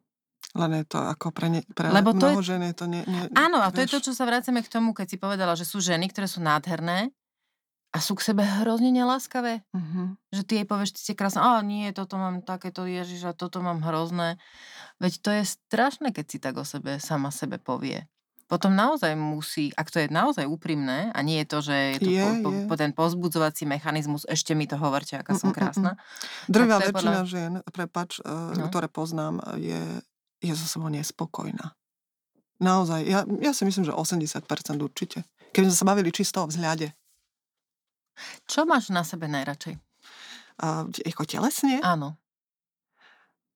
Len 0.58 0.70
je 0.82 0.84
to 0.90 0.98
ako 0.98 1.30
pre, 1.30 1.46
ne, 1.46 1.62
pre 1.62 1.94
Lebo 1.94 2.10
to 2.10 2.26
mnoho 2.26 2.42
je... 2.42 2.48
žen 2.50 2.62
je 2.66 2.74
to... 2.74 2.90
Ne, 2.90 3.06
ne, 3.06 3.30
Áno, 3.38 3.62
a 3.62 3.70
to 3.70 3.78
vieš... 3.78 3.86
je 3.86 3.92
to, 3.94 4.00
čo 4.10 4.12
sa 4.18 4.26
vraceme 4.26 4.58
k 4.66 4.72
tomu, 4.72 4.90
keď 4.90 5.06
si 5.06 5.16
povedala, 5.20 5.54
že 5.54 5.62
sú 5.62 5.78
ženy, 5.78 6.10
ktoré 6.10 6.26
sú 6.26 6.42
nádherné 6.42 7.14
a 7.90 7.98
sú 7.98 8.14
k 8.14 8.22
sebe 8.22 8.46
hrozne 8.46 8.94
neláskavé. 8.94 9.66
Uh-huh. 9.74 10.14
Že 10.30 10.42
ty 10.46 10.52
jej 10.62 10.66
povieš, 10.66 10.94
ty 10.94 11.00
ste 11.02 11.14
krásna, 11.18 11.58
a 11.58 11.62
nie, 11.66 11.90
toto 11.90 12.14
mám 12.14 12.38
takéto, 12.46 12.86
ježiš, 12.86 13.26
a 13.26 13.32
toto 13.34 13.58
mám 13.58 13.82
hrozné. 13.82 14.38
Veď 15.02 15.12
to 15.18 15.30
je 15.34 15.42
strašné, 15.42 16.14
keď 16.14 16.24
si 16.30 16.38
tak 16.38 16.54
o 16.54 16.62
sebe 16.62 17.02
sama 17.02 17.34
sebe 17.34 17.58
povie. 17.58 18.06
Potom 18.50 18.74
naozaj 18.74 19.14
musí, 19.14 19.70
ak 19.78 19.94
to 19.94 20.02
je 20.02 20.08
naozaj 20.10 20.42
úprimné, 20.42 21.14
a 21.14 21.18
nie 21.22 21.38
je 21.42 21.46
to, 21.46 21.58
že 21.62 21.76
je 21.78 21.98
to 22.02 22.10
je, 22.10 22.22
po, 22.22 22.30
po, 22.42 22.50
po 22.66 22.74
ten 22.74 22.90
pozbudzovací 22.90 23.62
mechanizmus, 23.62 24.26
ešte 24.26 24.58
mi 24.58 24.66
to 24.66 24.74
hovorte, 24.74 25.22
aká 25.22 25.38
som 25.38 25.54
krásna. 25.54 25.94
Drvá 26.50 26.82
väčšina 26.82 26.94
podľa... 26.94 27.30
žien, 27.30 27.52
prepač, 27.70 28.18
uh, 28.22 28.54
no. 28.58 28.66
ktoré 28.66 28.90
poznám, 28.90 29.38
je, 29.54 30.02
je 30.42 30.52
so 30.58 30.66
sebou 30.66 30.90
nespokojná. 30.90 31.78
Naozaj, 32.58 33.00
ja, 33.06 33.22
ja 33.38 33.52
si 33.54 33.62
myslím, 33.62 33.86
že 33.86 33.94
80% 33.94 34.42
určite. 34.82 35.22
Keby 35.54 35.70
sme 35.70 35.78
sa 35.78 35.86
bavili 35.86 36.10
čisto 36.10 36.42
o 36.42 36.50
vzhľade. 36.50 36.90
Čo 38.48 38.68
máš 38.68 38.92
na 38.92 39.02
sebe 39.06 39.28
najradšej? 39.28 39.78
Uh, 40.60 40.88
ako 41.08 41.24
telesne? 41.24 41.80
Áno. 41.80 42.20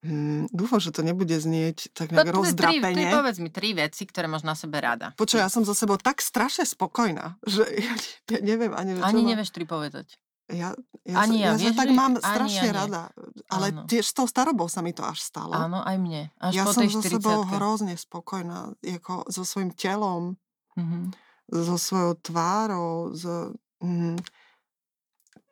Hmm, 0.04 0.44
dúfam, 0.52 0.76
že 0.84 0.92
to 0.92 1.00
nebude 1.00 1.32
znieť 1.32 1.96
tak 1.96 2.12
nejak 2.12 2.28
no, 2.28 2.44
rozdrapenie. 2.44 2.92
Tri, 2.92 3.08
tri, 3.08 3.16
povedz 3.16 3.38
mi 3.40 3.48
tri 3.48 3.72
veci, 3.72 4.04
ktoré 4.04 4.28
máš 4.28 4.44
na 4.44 4.52
sebe 4.52 4.76
rada. 4.76 5.16
Počuj, 5.16 5.40
ja 5.40 5.48
som 5.48 5.64
za 5.64 5.72
sebou 5.72 5.96
tak 5.96 6.20
strašne 6.20 6.68
spokojná, 6.68 7.40
že 7.48 7.64
ja, 7.64 7.94
ja 8.28 8.38
neviem 8.44 8.76
ani... 8.76 9.00
Ani 9.00 9.24
nevieš 9.24 9.56
tri 9.56 9.64
povedať. 9.64 10.20
Ja, 10.52 10.76
ja, 11.08 11.24
ani 11.24 11.40
ja, 11.40 11.52
ja 11.52 11.52
vieš, 11.56 11.72
tak 11.72 11.88
mám 11.96 12.20
strašne 12.20 12.68
ja 12.68 12.76
rada. 12.84 13.02
Ale 13.48 13.72
áno. 13.72 13.88
tiež 13.88 14.04
s 14.04 14.12
tou 14.12 14.28
starobou 14.28 14.68
sa 14.68 14.84
mi 14.84 14.92
to 14.92 15.00
až 15.00 15.24
stalo. 15.24 15.56
Áno, 15.56 15.80
aj 15.80 15.96
mne. 15.96 16.28
Až 16.36 16.52
ja 16.52 16.68
po 16.68 16.76
som 16.76 16.84
so 16.84 17.00
sebou 17.00 17.48
hrozne 17.48 17.96
spokojná. 17.96 18.76
Ako 18.84 19.24
so 19.32 19.40
svojím 19.40 19.72
telom, 19.72 20.36
mm-hmm. 20.76 21.16
so 21.48 21.80
svojou 21.80 22.20
tvárou, 22.20 23.16
s, 23.16 23.24
mm, 23.80 24.20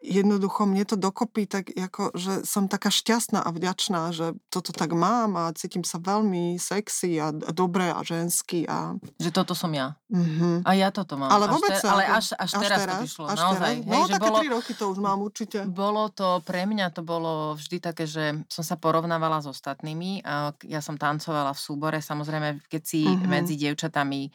jednoducho 0.02 0.66
mne 0.66 0.82
to 0.82 0.98
dokopy 0.98 1.46
tak 1.46 1.70
ako, 1.70 2.12
že 2.18 2.42
som 2.42 2.66
taká 2.66 2.90
šťastná 2.90 3.38
a 3.38 3.48
vďačná, 3.54 4.10
že 4.10 4.34
toto 4.50 4.74
tak 4.74 4.90
mám 4.92 5.38
a 5.38 5.54
cítim 5.54 5.86
sa 5.86 6.02
veľmi 6.02 6.58
sexy 6.58 7.22
a, 7.22 7.30
a 7.30 7.50
dobré 7.54 7.94
a 7.94 8.02
ženský. 8.02 8.66
A... 8.66 8.98
Že 9.22 9.30
toto 9.30 9.54
som 9.54 9.70
ja. 9.70 9.94
Mm-hmm. 10.10 10.66
A 10.66 10.70
ja 10.74 10.90
toto 10.90 11.14
mám. 11.16 11.30
Ale 11.30 11.48
vôbec 11.48 11.72
až, 11.72 11.80
te, 11.80 11.88
ale 11.88 12.04
až, 12.04 12.34
až, 12.34 12.50
až 12.50 12.60
teraz, 12.60 12.78
teraz 12.82 12.96
to 12.98 13.04
vyšlo. 13.06 13.24
Až 13.30 13.38
naozaj. 13.38 13.72
Teraz? 13.72 13.86
Hej, 13.86 13.94
no 13.94 14.00
že 14.04 14.12
také 14.12 14.28
bolo, 14.28 14.38
tri 14.42 14.48
roky 14.50 14.72
to 14.74 14.84
už 14.90 14.98
mám 14.98 15.18
určite. 15.22 15.58
Bolo 15.70 16.02
to, 16.10 16.28
pre 16.42 16.62
mňa 16.66 16.86
to 16.92 17.02
bolo 17.06 17.54
vždy 17.54 17.78
také, 17.78 18.04
že 18.04 18.42
som 18.50 18.66
sa 18.66 18.74
porovnávala 18.76 19.38
s 19.38 19.46
ostatnými. 19.48 20.26
Ja 20.66 20.80
som 20.82 20.98
tancovala 20.98 21.54
v 21.54 21.60
súbore, 21.62 21.98
samozrejme, 22.02 22.66
keď 22.66 22.82
si 22.82 23.06
mm-hmm. 23.06 23.30
medzi 23.30 23.54
dievčatami 23.54 24.28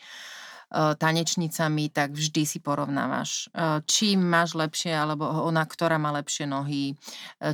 tanečnicami, 0.71 1.87
tak 1.95 2.11
vždy 2.11 2.43
si 2.43 2.59
porovnávaš. 2.59 3.47
E, 3.55 3.79
či 3.87 4.19
máš 4.19 4.51
lepšie, 4.51 4.91
alebo 4.91 5.23
ona, 5.23 5.63
ktorá 5.63 5.95
má 5.95 6.11
lepšie 6.19 6.43
nohy, 6.43 6.91
e, 6.91 6.95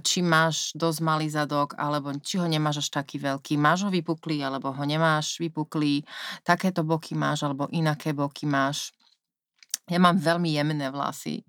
či 0.02 0.26
máš 0.26 0.74
dosť 0.74 1.00
malý 1.06 1.30
zadok, 1.30 1.78
alebo 1.78 2.10
či 2.18 2.42
ho 2.42 2.50
nemáš 2.50 2.82
až 2.82 3.06
taký 3.06 3.22
veľký. 3.22 3.54
Máš 3.54 3.86
ho 3.86 3.94
vypuklý, 3.94 4.42
alebo 4.42 4.74
ho 4.74 4.84
nemáš 4.84 5.38
vypuklý. 5.38 6.02
Takéto 6.42 6.82
boky 6.82 7.14
máš, 7.14 7.46
alebo 7.46 7.70
inaké 7.70 8.18
boky 8.18 8.50
máš. 8.50 8.90
Ja 9.86 10.02
mám 10.02 10.18
veľmi 10.18 10.50
jemné 10.50 10.90
vlasy. 10.90 11.46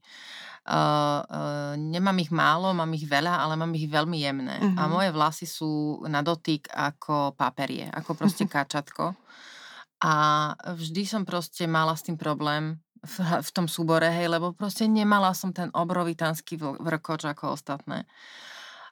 Uh, 0.65 1.21
uh, 1.29 1.73
nemám 1.77 2.17
ich 2.25 2.33
málo, 2.33 2.73
mám 2.73 2.89
ich 2.97 3.05
veľa, 3.05 3.37
ale 3.37 3.53
mám 3.57 3.73
ich 3.77 3.85
veľmi 3.85 4.17
jemné. 4.17 4.57
Uh-huh. 4.61 4.81
A 4.81 4.83
mhm. 4.85 4.91
moje 4.93 5.11
vlasy 5.13 5.47
sú 5.49 6.05
na 6.09 6.21
dotyk 6.21 6.69
ako 6.73 7.37
paperie, 7.37 7.89
ako 7.89 8.17
proste 8.17 8.45
kačatko. 8.53 9.17
A 10.05 10.13
vždy 10.77 11.09
som 11.09 11.25
proste 11.25 11.65
mala 11.65 11.97
s 11.97 12.05
tým 12.05 12.21
problém 12.21 12.77
v, 13.01 13.17
v 13.41 13.51
tom 13.57 13.65
súbore, 13.65 14.13
hej, 14.13 14.29
lebo 14.29 14.53
proste 14.53 14.85
nemala 14.85 15.33
som 15.33 15.49
ten 15.49 15.73
obrovitánsky 15.73 16.61
vrkoč 16.61 17.25
ako 17.25 17.57
ostatné. 17.57 18.05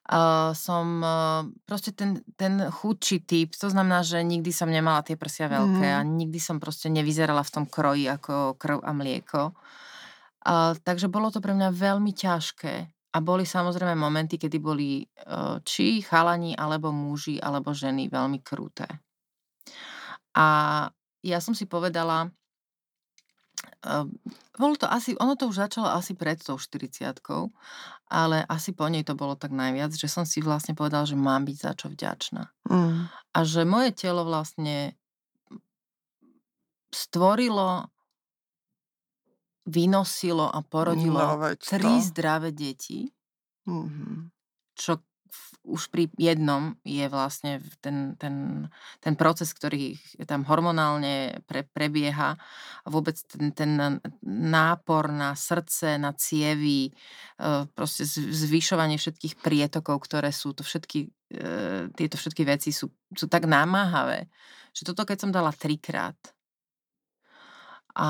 Uh, 0.02 0.50
som 0.56 0.98
uh, 0.98 1.46
proste 1.62 1.94
ten, 1.94 2.24
ten 2.34 2.58
chudší 2.74 3.22
typ, 3.22 3.54
to 3.54 3.70
znamená, 3.70 4.02
že 4.02 4.18
nikdy 4.24 4.50
som 4.50 4.66
nemala 4.66 5.04
tie 5.06 5.14
prsia 5.14 5.46
veľké 5.46 5.88
mm. 5.94 5.94
a 5.94 6.00
nikdy 6.02 6.42
som 6.42 6.58
proste 6.58 6.90
nevyzerala 6.90 7.44
v 7.46 7.52
tom 7.54 7.64
kroji 7.70 8.10
ako 8.10 8.58
krv 8.58 8.82
a 8.82 8.90
mlieko. 8.90 9.54
Uh, 10.42 10.74
takže 10.82 11.06
bolo 11.06 11.30
to 11.30 11.38
pre 11.38 11.54
mňa 11.54 11.70
veľmi 11.70 12.10
ťažké. 12.18 12.74
A 13.12 13.18
boli 13.20 13.44
samozrejme 13.44 13.94
momenty, 13.94 14.40
kedy 14.40 14.58
boli 14.58 15.04
uh, 15.04 15.60
či 15.62 16.02
chalani, 16.02 16.56
alebo 16.56 16.90
muži, 16.90 17.38
alebo 17.38 17.70
ženy 17.70 18.08
veľmi 18.08 18.40
kruté. 18.40 18.88
A 20.34 20.48
ja 21.22 21.38
som 21.38 21.54
si 21.54 21.64
povedala, 21.64 22.30
uh, 23.86 24.06
bolo 24.58 24.74
to 24.76 24.86
asi, 24.86 25.14
ono 25.18 25.34
to 25.38 25.48
už 25.48 25.56
začalo 25.68 25.88
asi 25.90 26.14
pred 26.14 26.38
tou 26.38 26.58
40 26.58 27.22
ale 28.12 28.44
asi 28.44 28.76
po 28.76 28.86
nej 28.92 29.02
to 29.08 29.16
bolo 29.16 29.34
tak 29.34 29.50
najviac, 29.56 29.96
že 29.96 30.04
som 30.10 30.28
si 30.28 30.44
vlastne 30.44 30.76
povedala, 30.76 31.08
že 31.08 31.16
mám 31.16 31.48
byť 31.48 31.56
za 31.56 31.72
čo 31.72 31.86
vďačná. 31.88 32.52
Mm. 32.68 33.08
A 33.08 33.38
že 33.48 33.64
moje 33.64 33.96
telo 33.96 34.28
vlastne 34.28 34.92
stvorilo 36.92 37.88
vynosilo 39.64 40.50
a 40.50 40.58
porodilo 40.60 41.22
No 41.22 41.38
tri 41.56 42.02
to. 42.02 42.02
zdravé 42.02 42.50
deti, 42.52 43.06
Mhm. 43.66 44.28
čo 44.74 44.98
už 45.62 45.94
pri 45.94 46.10
jednom 46.18 46.74
je 46.82 47.06
vlastne 47.06 47.62
ten, 47.78 48.18
ten, 48.18 48.66
ten 48.98 49.14
proces, 49.14 49.54
ktorý 49.54 49.94
tam 50.26 50.42
hormonálne 50.42 51.42
pre, 51.46 51.62
prebieha 51.62 52.34
a 52.82 52.86
vôbec 52.90 53.14
ten, 53.30 53.54
ten 53.54 53.78
nápor 54.26 55.14
na 55.14 55.38
srdce, 55.38 56.02
na 56.02 56.10
cievy, 56.18 56.90
e, 56.90 56.92
proste 57.78 58.02
zvyšovanie 58.10 58.98
všetkých 58.98 59.38
prietokov, 59.38 60.02
ktoré 60.02 60.34
sú, 60.34 60.50
to 60.50 60.66
všetky, 60.66 61.10
e, 61.30 61.88
tieto 61.94 62.18
všetky 62.18 62.42
veci 62.42 62.74
sú, 62.74 62.90
sú 63.14 63.30
tak 63.30 63.46
námahavé, 63.46 64.26
že 64.74 64.82
toto 64.82 65.06
keď 65.06 65.18
som 65.22 65.30
dala 65.30 65.54
trikrát 65.54 66.18
a 67.94 68.08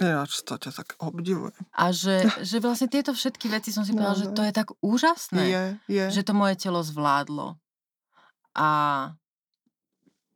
Ináč 0.00 0.40
to 0.48 0.56
ťa 0.56 0.72
tak 0.72 0.88
obdivujem. 0.96 1.56
A 1.76 1.92
že, 1.92 2.24
že 2.48 2.56
vlastne 2.58 2.88
tieto 2.88 3.12
všetky 3.12 3.52
veci 3.52 3.70
som 3.70 3.84
si 3.84 3.92
povedala, 3.92 4.16
že 4.16 4.32
to 4.32 4.42
je 4.42 4.52
tak 4.52 4.68
úžasné, 4.80 5.42
Je, 5.44 5.64
je. 5.92 6.04
že 6.08 6.24
to 6.24 6.32
moje 6.32 6.56
telo 6.56 6.80
zvládlo. 6.80 7.60
A 8.56 8.68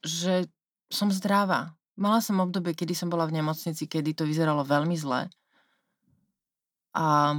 že 0.04 0.46
som 0.92 1.08
zdravá. 1.08 1.72
Mala 1.96 2.20
som 2.20 2.38
obdobie, 2.42 2.76
kedy 2.76 2.92
som 2.92 3.08
bola 3.08 3.24
v 3.24 3.40
nemocnici, 3.40 3.88
kedy 3.88 4.12
to 4.12 4.28
vyzeralo 4.28 4.62
veľmi 4.66 4.94
zle. 4.98 5.30
A, 6.94 7.34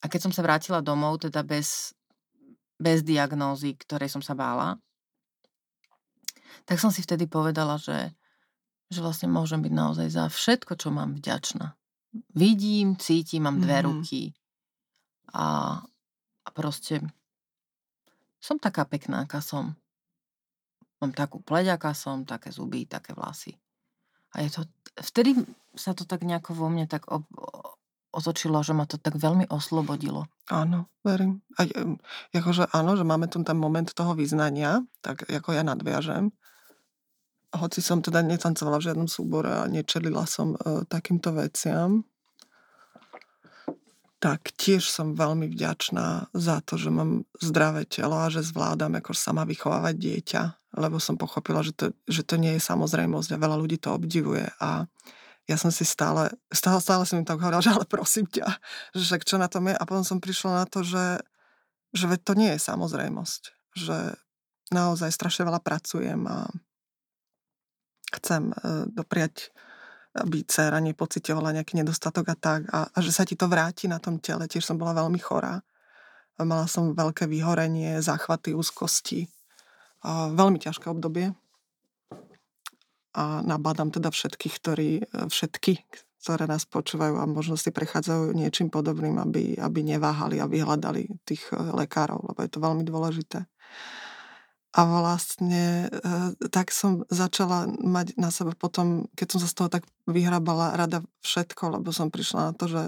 a 0.00 0.04
keď 0.10 0.20
som 0.28 0.32
sa 0.34 0.44
vrátila 0.44 0.84
domov, 0.84 1.22
teda 1.22 1.40
bez, 1.46 1.96
bez 2.76 3.00
diagnózy, 3.06 3.78
ktorej 3.78 4.10
som 4.12 4.20
sa 4.20 4.34
bála, 4.36 4.76
tak 6.68 6.80
som 6.80 6.92
si 6.92 7.00
vtedy 7.00 7.28
povedala, 7.28 7.80
že 7.80 8.12
že 8.92 9.00
vlastne 9.00 9.28
môžem 9.32 9.64
byť 9.64 9.72
naozaj 9.72 10.08
za 10.12 10.24
všetko, 10.28 10.72
čo 10.76 10.88
mám 10.92 11.16
vďačná. 11.16 11.74
Vidím, 12.36 13.00
cítim, 13.00 13.48
mám 13.48 13.58
dve 13.58 13.80
Mhm. 13.80 13.84
ruky 13.88 14.22
a, 15.32 15.80
a 16.44 16.48
proste 16.52 17.00
som 18.42 18.60
taká 18.60 18.84
pekná, 18.84 19.24
aká 19.24 19.40
som. 19.40 19.72
Mám 21.00 21.16
takú 21.16 21.42
pleť, 21.42 21.78
aká 21.78 21.96
som, 21.96 22.22
také 22.22 22.52
zuby, 22.52 22.86
také 22.86 23.14
vlasy. 23.16 23.56
A 24.34 24.44
je 24.44 24.50
to, 24.54 24.62
vtedy 25.02 25.34
sa 25.74 25.96
to 25.96 26.04
tak 26.06 26.22
nejako 26.22 26.54
vo 26.54 26.66
mne 26.70 26.86
tak 26.86 27.08
ob, 27.10 27.24
otočilo, 28.12 28.60
že 28.60 28.76
ma 28.76 28.84
to 28.84 29.00
tak 29.00 29.16
veľmi 29.16 29.48
oslobodilo. 29.48 30.28
Áno, 30.52 30.92
verím. 31.00 31.40
A, 31.56 31.64
akože 32.32 32.68
áno, 32.76 32.94
že 32.94 33.04
máme 33.08 33.26
tu 33.26 33.40
ten 33.40 33.56
moment 33.56 33.88
toho 33.88 34.12
vyznania, 34.12 34.84
tak 35.00 35.24
ako 35.26 35.56
ja 35.56 35.64
nadviažem. 35.64 36.28
Hoci 37.52 37.84
som 37.84 38.00
teda 38.00 38.24
netancovala 38.24 38.80
v 38.80 38.86
žiadnom 38.88 39.08
súbore 39.08 39.52
a 39.52 39.68
nečelila 39.68 40.24
som 40.24 40.56
e, 40.56 40.88
takýmto 40.88 41.36
veciam, 41.36 42.00
tak 44.22 44.54
tiež 44.54 44.86
som 44.86 45.18
veľmi 45.18 45.50
vďačná 45.50 46.30
za 46.30 46.62
to, 46.62 46.78
že 46.78 46.94
mám 46.94 47.26
zdravé 47.42 47.82
telo 47.90 48.14
a 48.14 48.30
že 48.30 48.46
zvládam 48.46 48.94
ako 49.02 49.18
sama 49.18 49.42
vychovávať 49.42 49.94
dieťa, 49.98 50.42
lebo 50.78 51.02
som 51.02 51.18
pochopila, 51.18 51.66
že 51.66 51.74
to, 51.74 51.90
že 52.06 52.22
to 52.22 52.38
nie 52.38 52.54
je 52.54 52.62
samozrejmosť 52.62 53.34
a 53.34 53.42
veľa 53.42 53.58
ľudí 53.58 53.82
to 53.82 53.90
obdivuje 53.90 54.46
a 54.62 54.86
ja 55.50 55.58
som 55.58 55.74
si 55.74 55.82
stále, 55.82 56.30
stále, 56.54 56.78
stále 56.78 57.02
som 57.02 57.18
im 57.18 57.26
tak 57.26 57.42
hovorila, 57.42 57.58
že 57.66 57.74
ale 57.74 57.82
prosím 57.82 58.30
ťa, 58.30 58.46
že 58.94 59.02
však 59.02 59.26
čo 59.26 59.42
na 59.42 59.50
tom 59.50 59.66
je? 59.66 59.74
A 59.74 59.82
potom 59.82 60.06
som 60.06 60.22
prišla 60.22 60.62
na 60.62 60.66
to, 60.70 60.86
že, 60.86 61.18
že 61.90 62.06
veď 62.06 62.20
to 62.22 62.32
nie 62.38 62.50
je 62.54 62.60
samozrejmosť, 62.62 63.42
že 63.74 63.98
naozaj 64.70 65.10
strašne 65.10 65.50
veľa 65.50 65.60
pracujem 65.60 66.22
a 66.30 66.46
chcem 68.20 68.52
e, 68.52 68.54
dopriať 68.92 69.52
aby 70.12 70.44
dcera 70.44 70.76
nepocitovala 70.76 71.56
nejaký 71.56 71.80
nedostatok 71.80 72.26
a 72.28 72.36
tak. 72.36 72.60
A, 72.68 72.84
a 72.84 72.98
že 73.00 73.08
sa 73.08 73.24
ti 73.24 73.32
to 73.32 73.48
vráti 73.48 73.88
na 73.88 73.96
tom 73.96 74.20
tele. 74.20 74.44
Tiež 74.44 74.68
som 74.68 74.76
bola 74.76 74.92
veľmi 74.92 75.16
chorá. 75.16 75.64
Mala 76.36 76.68
som 76.68 76.92
veľké 76.92 77.24
vyhorenie, 77.24 77.96
záchvaty 78.04 78.52
úzkosti. 78.52 79.32
A 80.04 80.28
veľmi 80.28 80.60
ťažké 80.60 80.92
obdobie. 80.92 81.32
A 83.16 83.40
nabádam 83.44 83.88
teda 83.92 84.12
všetkých, 84.12 84.54
ktorí, 84.60 84.90
všetky, 85.32 85.80
ktoré 86.20 86.44
nás 86.48 86.64
počúvajú 86.68 87.20
a 87.20 87.24
možno 87.28 87.56
si 87.56 87.72
prechádzajú 87.72 88.32
niečím 88.36 88.68
podobným, 88.68 89.20
aby, 89.20 89.56
aby 89.56 89.80
neváhali 89.84 90.40
a 90.40 90.48
vyhľadali 90.48 91.08
tých 91.28 91.52
e, 91.52 91.60
lekárov, 91.82 92.32
lebo 92.32 92.38
je 92.40 92.50
to 92.50 92.62
veľmi 92.62 92.84
dôležité. 92.88 93.44
A 94.72 94.80
vlastne 94.88 95.92
e, 95.92 96.48
tak 96.48 96.72
som 96.72 97.04
začala 97.12 97.68
mať 97.68 98.16
na 98.16 98.32
sebe 98.32 98.56
potom, 98.56 99.04
keď 99.12 99.36
som 99.36 99.40
sa 99.44 99.48
z 99.48 99.56
toho 99.60 99.68
tak 99.68 99.84
vyhrabala 100.08 100.72
rada 100.72 101.04
všetko, 101.20 101.76
lebo 101.76 101.92
som 101.92 102.08
prišla 102.08 102.40
na 102.50 102.52
to, 102.56 102.72
že, 102.72 102.84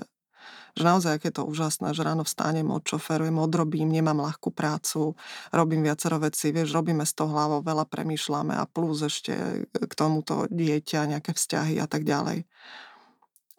že 0.81 0.83
naozaj 0.83 1.21
aké 1.21 1.29
to 1.29 1.45
úžasné, 1.45 1.93
že 1.93 2.01
ráno 2.01 2.25
vstánem, 2.25 2.65
odšoferujem, 2.73 3.37
odrobím, 3.37 3.93
nemám 3.93 4.17
ľahkú 4.17 4.49
prácu, 4.49 5.13
robím 5.53 5.85
viacero 5.85 6.17
vecí, 6.17 6.57
vieš, 6.57 6.73
robíme 6.73 7.05
z 7.05 7.13
toho 7.21 7.37
hlavou, 7.37 7.61
veľa 7.61 7.85
premýšľame 7.85 8.57
a 8.57 8.65
plus 8.65 9.05
ešte 9.05 9.69
k 9.69 9.93
tomuto 9.93 10.49
dieťa, 10.49 11.13
nejaké 11.13 11.37
vzťahy 11.37 11.85
a 11.85 11.87
tak 11.87 12.09
ďalej. 12.09 12.49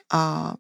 A 0.10 0.54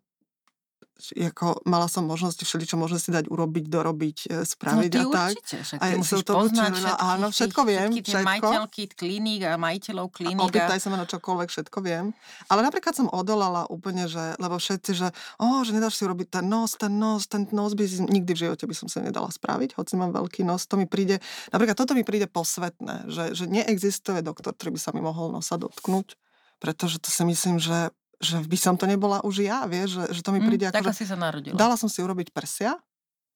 ako 1.11 1.61
mala 1.63 1.85
som 1.85 2.01
možnosť 2.01 2.41
všeličo 2.41 2.73
možno 2.73 2.95
si 2.95 3.11
dať 3.11 3.27
urobiť, 3.27 3.65
dorobiť, 3.67 4.17
e, 4.25 4.35
No 4.35 4.47
spraviť 4.47 4.89
ty 4.89 4.97
a 4.97 5.05
tak. 5.05 5.31
určite, 5.35 5.57
však 5.61 5.77
A 5.77 5.85
ty 5.85 5.95
musíš 5.99 6.21
to 6.21 6.33
poznať 6.33 6.71
všetkých 6.71 6.97
áno, 6.97 7.25
tých- 7.27 7.35
všetko 7.35 7.61
viem, 7.61 7.79
všetky 7.85 8.01
tie 8.01 8.13
všetko. 8.15 8.25
majiteľky 8.25 8.83
kliník 8.93 9.41
a 9.43 9.51
majiteľov 9.55 10.07
kliník. 10.09 10.39
A, 10.39 10.47
opýtaj 10.47 10.79
sa 10.79 10.87
ma 10.87 10.97
na 10.97 11.05
čokoľvek, 11.05 11.47
všetko 11.51 11.77
viem. 11.79 12.05
Ale 12.47 12.59
napríklad 12.61 12.93
som 12.95 13.07
odolala 13.09 13.67
úplne, 13.67 14.07
že, 14.07 14.39
lebo 14.39 14.55
všetci, 14.55 14.91
že, 14.95 15.07
oh, 15.37 15.61
že 15.61 15.75
nedáš 15.75 15.99
si 15.99 16.07
urobiť 16.07 16.39
ten 16.39 16.45
nos, 16.47 16.79
ten 16.79 16.93
nos, 16.95 17.27
ten 17.27 17.43
nos 17.51 17.75
by 17.75 17.83
si, 17.83 17.99
nikdy 18.01 18.31
v 18.31 18.39
živote 18.47 18.63
by 18.63 18.73
som 18.73 18.87
sa 18.87 19.03
nedala 19.03 19.27
spraviť, 19.27 19.75
hoci 19.75 19.93
mám 19.95 20.15
veľký 20.15 20.41
nos, 20.41 20.63
to 20.63 20.79
mi 20.79 20.87
príde, 20.87 21.19
napríklad 21.51 21.75
toto 21.75 21.91
mi 21.91 22.07
príde 22.07 22.25
posvetné, 22.25 23.11
že, 23.11 23.35
že 23.35 23.45
neexistuje 23.45 24.21
doktor, 24.21 24.55
ktorý 24.55 24.77
by 24.77 24.79
sa 24.79 24.89
mi 24.93 25.01
mohol 25.01 25.33
nosa 25.33 25.57
dotknúť, 25.57 26.15
pretože 26.57 27.03
to 27.03 27.11
si 27.11 27.23
myslím, 27.25 27.59
že, 27.59 27.91
že 28.25 28.37
by 28.41 28.57
som 28.57 28.73
to 28.73 28.89
nebola 28.89 29.21
už 29.21 29.45
ja, 29.45 29.69
vieš, 29.69 30.01
že, 30.01 30.19
že 30.19 30.21
to 30.25 30.33
mi 30.33 30.41
Hm, 30.41 30.47
príde 30.49 30.65
tak 30.73 30.81
ako, 30.81 30.89
že 30.89 30.95
asi 30.97 31.05
sa 31.05 31.17
narodila. 31.17 31.53
Dala 31.53 31.77
som 31.77 31.89
si 31.89 32.01
urobiť 32.01 32.33
prsia 32.33 32.77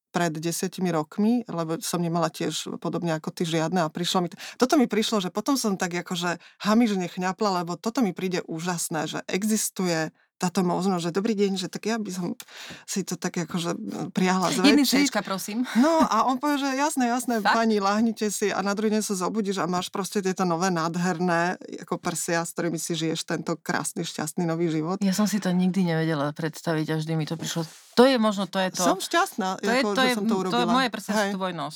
pred 0.09 0.33
desiatimi 0.33 0.89
rokmi, 0.89 1.45
lebo 1.45 1.77
som 1.85 2.01
nemala 2.01 2.33
tiež 2.33 2.81
podobne 2.81 3.13
ako 3.13 3.29
ty 3.29 3.45
žiadne 3.45 3.85
a 3.85 3.93
prišlo 3.93 4.25
mi... 4.25 4.27
To, 4.33 4.37
toto 4.57 4.73
mi 4.73 4.89
prišlo, 4.89 5.21
že 5.21 5.29
potom 5.29 5.53
som 5.53 5.77
tak 5.77 5.93
akože 6.01 6.41
hamižne 6.65 7.05
chňapla, 7.05 7.61
lebo 7.61 7.77
toto 7.77 8.01
mi 8.01 8.09
príde 8.09 8.41
úžasné, 8.49 9.05
že 9.05 9.19
existuje 9.29 10.09
táto 10.39 10.63
možnosť, 10.63 11.11
že 11.11 11.11
dobrý 11.11 11.35
deň, 11.35 11.51
že 11.59 11.67
tak 11.67 11.91
ja 11.91 11.99
by 11.99 12.07
som 12.15 12.31
si 12.87 13.03
to 13.03 13.19
tak 13.19 13.35
akože 13.43 13.75
priahla 14.15 14.55
Jedným 14.55 14.87
zväčšiť. 14.87 15.11
Cčka, 15.11 15.21
prosím. 15.21 15.67
No 15.75 15.99
a 15.99 16.23
on 16.31 16.39
povie, 16.39 16.63
že 16.63 16.79
jasné, 16.79 17.11
jasné, 17.11 17.43
Fakt? 17.43 17.59
pani, 17.59 17.83
láhnite 17.83 18.31
si 18.31 18.47
a 18.47 18.63
na 18.63 18.71
druhý 18.71 18.95
deň 18.95 19.03
sa 19.03 19.19
zobudíš 19.19 19.59
a 19.59 19.67
máš 19.67 19.91
proste 19.91 20.23
tieto 20.23 20.47
nové 20.47 20.71
nádherné 20.71 21.59
ako 21.83 21.99
prsia, 21.99 22.47
s 22.47 22.55
ktorými 22.55 22.79
si 22.79 22.95
žiješ 22.95 23.27
tento 23.27 23.59
krásny, 23.59 24.07
šťastný 24.07 24.47
nový 24.47 24.71
život. 24.71 25.03
Ja 25.03 25.11
som 25.11 25.27
si 25.27 25.43
to 25.43 25.51
nikdy 25.51 25.83
nevedela 25.83 26.31
predstaviť, 26.31 26.95
až 26.95 26.99
vždy 27.03 27.13
mi 27.19 27.27
to 27.27 27.35
prišlo. 27.35 27.67
To 27.99 28.07
je 28.07 28.15
možno, 28.15 28.47
to 28.47 28.63
je 28.63 28.71
to. 28.71 28.83
Som 28.87 29.03
šťastná, 29.03 29.59
to 29.59 29.67
je, 29.67 29.83
ako, 29.83 29.89
to 29.91 30.01
že 30.01 30.07
je, 30.07 30.13
som 30.15 30.25
to 30.25 30.35
urobila. 30.39 30.63
to 30.63 30.71
moje 30.71 30.87
prsia 30.87 31.11
sú 31.11 31.27
tvoj 31.35 31.51
nos. 31.51 31.75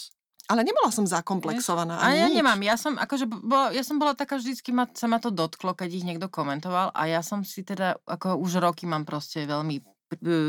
Ale 0.52 0.68
nebola 0.68 0.92
som 0.92 1.08
zakomplexovaná. 1.08 2.04
A 2.04 2.12
ja 2.12 2.28
nič. 2.28 2.36
nemám, 2.44 2.60
ja 2.60 2.76
som, 2.76 3.00
akože, 3.00 3.26
bo, 3.32 3.72
ja 3.72 3.80
som 3.80 3.96
bola 3.96 4.12
taká 4.12 4.36
vždycky, 4.36 4.76
ma, 4.76 4.92
sa 4.92 5.08
ma 5.08 5.16
to 5.24 5.32
dotklo, 5.32 5.72
keď 5.72 5.90
ich 5.96 6.04
niekto 6.04 6.28
komentoval 6.28 6.92
a 6.92 7.02
ja 7.08 7.24
som 7.24 7.48
si 7.48 7.64
teda, 7.64 7.96
ako 8.04 8.36
už 8.44 8.60
roky 8.60 8.84
mám 8.84 9.08
proste 9.08 9.48
veľmi 9.48 9.80
e, 9.80 9.84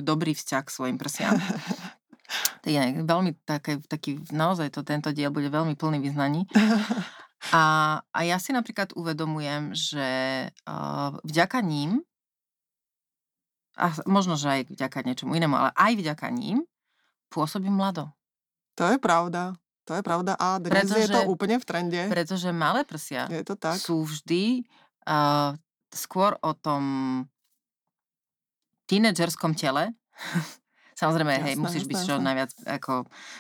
dobrý 0.03 0.34
vzťah 0.34 0.62
k 0.66 0.74
svojim 0.74 0.99
prsiam. 0.99 1.38
Je 2.64 2.80
veľmi 3.05 3.45
také, 3.45 3.78
taký, 3.86 4.18
naozaj 4.32 4.72
to, 4.74 4.82
tento 4.82 5.12
diel 5.14 5.30
bude 5.30 5.47
veľmi 5.53 5.78
plný 5.78 6.03
vyznaní. 6.03 6.49
A, 7.53 8.01
a 8.01 8.18
ja 8.24 8.40
si 8.40 8.57
napríklad 8.57 8.97
uvedomujem, 8.97 9.76
že 9.76 10.09
uh, 10.64 11.12
vďaka 11.28 11.61
ním, 11.61 12.01
a 13.76 13.92
možno, 14.09 14.38
že 14.38 14.49
aj 14.49 14.61
vďaka 14.72 15.05
niečomu 15.05 15.36
inému, 15.36 15.53
ale 15.53 15.70
aj 15.76 15.92
vďaka 15.99 16.32
ním, 16.32 16.64
pôsobím 17.28 17.76
mlado. 17.76 18.09
To 18.78 18.86
je 18.88 18.97
pravda. 19.03 19.59
To 19.85 19.93
je 19.93 20.03
pravda 20.03 20.32
a 20.32 20.57
dnes 20.57 20.85
je 20.85 21.05
to 21.05 21.20
Pretože- 21.20 21.28
úplne 21.28 21.57
v 21.57 21.64
trende. 21.64 22.01
Pretože 22.09 22.49
malé 22.51 22.82
prsia 22.82 23.28
Je 23.28 23.43
to 23.43 23.53
tak. 23.55 23.76
sú 23.76 24.01
vždy 24.03 24.64
uh, 25.05 25.53
skôr 25.91 26.35
o 26.41 26.53
tom 26.53 26.82
tínedžerskom 28.87 29.55
tele 29.55 29.93
Samozrejme, 30.95 31.43
hej, 31.43 31.59
Jasné, 31.59 31.59
musíš 31.59 31.85
byť 31.85 31.97
jasné, 31.97 32.07
čo 32.07 32.14
jasné. 32.14 32.22
najviac 32.24 32.51
ako 32.70 32.93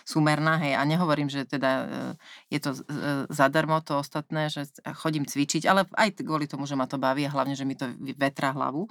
súmerná, 0.02 0.58
hej, 0.58 0.74
a 0.74 0.82
nehovorím, 0.82 1.30
že 1.30 1.46
teda 1.46 1.70
e, 1.70 1.86
je 2.50 2.58
to 2.58 2.70
e, 2.74 2.80
zadarmo 3.30 3.78
to 3.78 3.94
ostatné, 3.94 4.50
že 4.50 4.66
c- 4.66 4.82
chodím 4.90 5.22
cvičiť, 5.22 5.62
ale 5.62 5.86
aj 5.88 6.18
kvôli 6.18 6.50
tomu, 6.50 6.66
že 6.66 6.74
ma 6.74 6.90
to 6.90 6.98
baví 6.98 7.22
a 7.22 7.30
hlavne, 7.30 7.54
že 7.54 7.62
mi 7.62 7.78
to 7.78 7.86
vetrá 8.18 8.50
hlavu. 8.50 8.90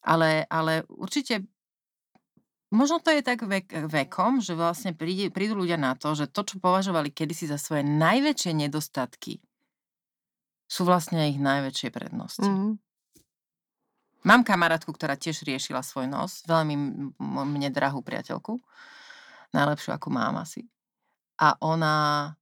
Ale, 0.00 0.46
ale 0.46 0.86
určite 0.86 1.42
možno 2.70 3.00
to 3.00 3.10
je 3.12 3.22
tak 3.24 3.44
vek, 3.44 3.88
vekom, 3.88 4.44
že 4.44 4.52
vlastne 4.52 4.92
príde, 4.92 5.32
prídu 5.32 5.56
ľudia 5.56 5.80
na 5.80 5.96
to, 5.96 6.12
že 6.12 6.28
to, 6.28 6.44
čo 6.44 6.60
považovali 6.60 7.12
kedysi 7.12 7.48
za 7.48 7.56
svoje 7.56 7.84
najväčšie 7.84 8.52
nedostatky, 8.52 9.40
sú 10.68 10.84
vlastne 10.84 11.32
ich 11.32 11.40
najväčšie 11.40 11.88
prednosti. 11.88 12.44
Mhm. 12.44 12.76
Mám 14.26 14.42
kamarátku, 14.44 14.90
ktorá 14.92 15.14
tiež 15.14 15.46
riešila 15.46 15.80
svoj 15.80 16.10
nos, 16.10 16.44
veľmi 16.44 16.76
mne 17.22 17.68
drahú 17.70 18.02
priateľku, 18.02 18.60
najlepšiu 19.54 19.94
ako 19.94 20.08
mám 20.12 20.42
asi. 20.42 20.66
A 21.38 21.54
ona 21.62 22.34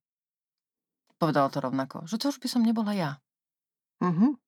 povedala 1.21 1.47
to 1.53 1.61
rovnako, 1.61 2.03
že 2.09 2.17
to 2.17 2.33
už 2.33 2.41
by 2.41 2.47
som 2.49 2.65
nebola 2.65 2.91
ja. 2.97 3.11
Mhm. 4.01 4.46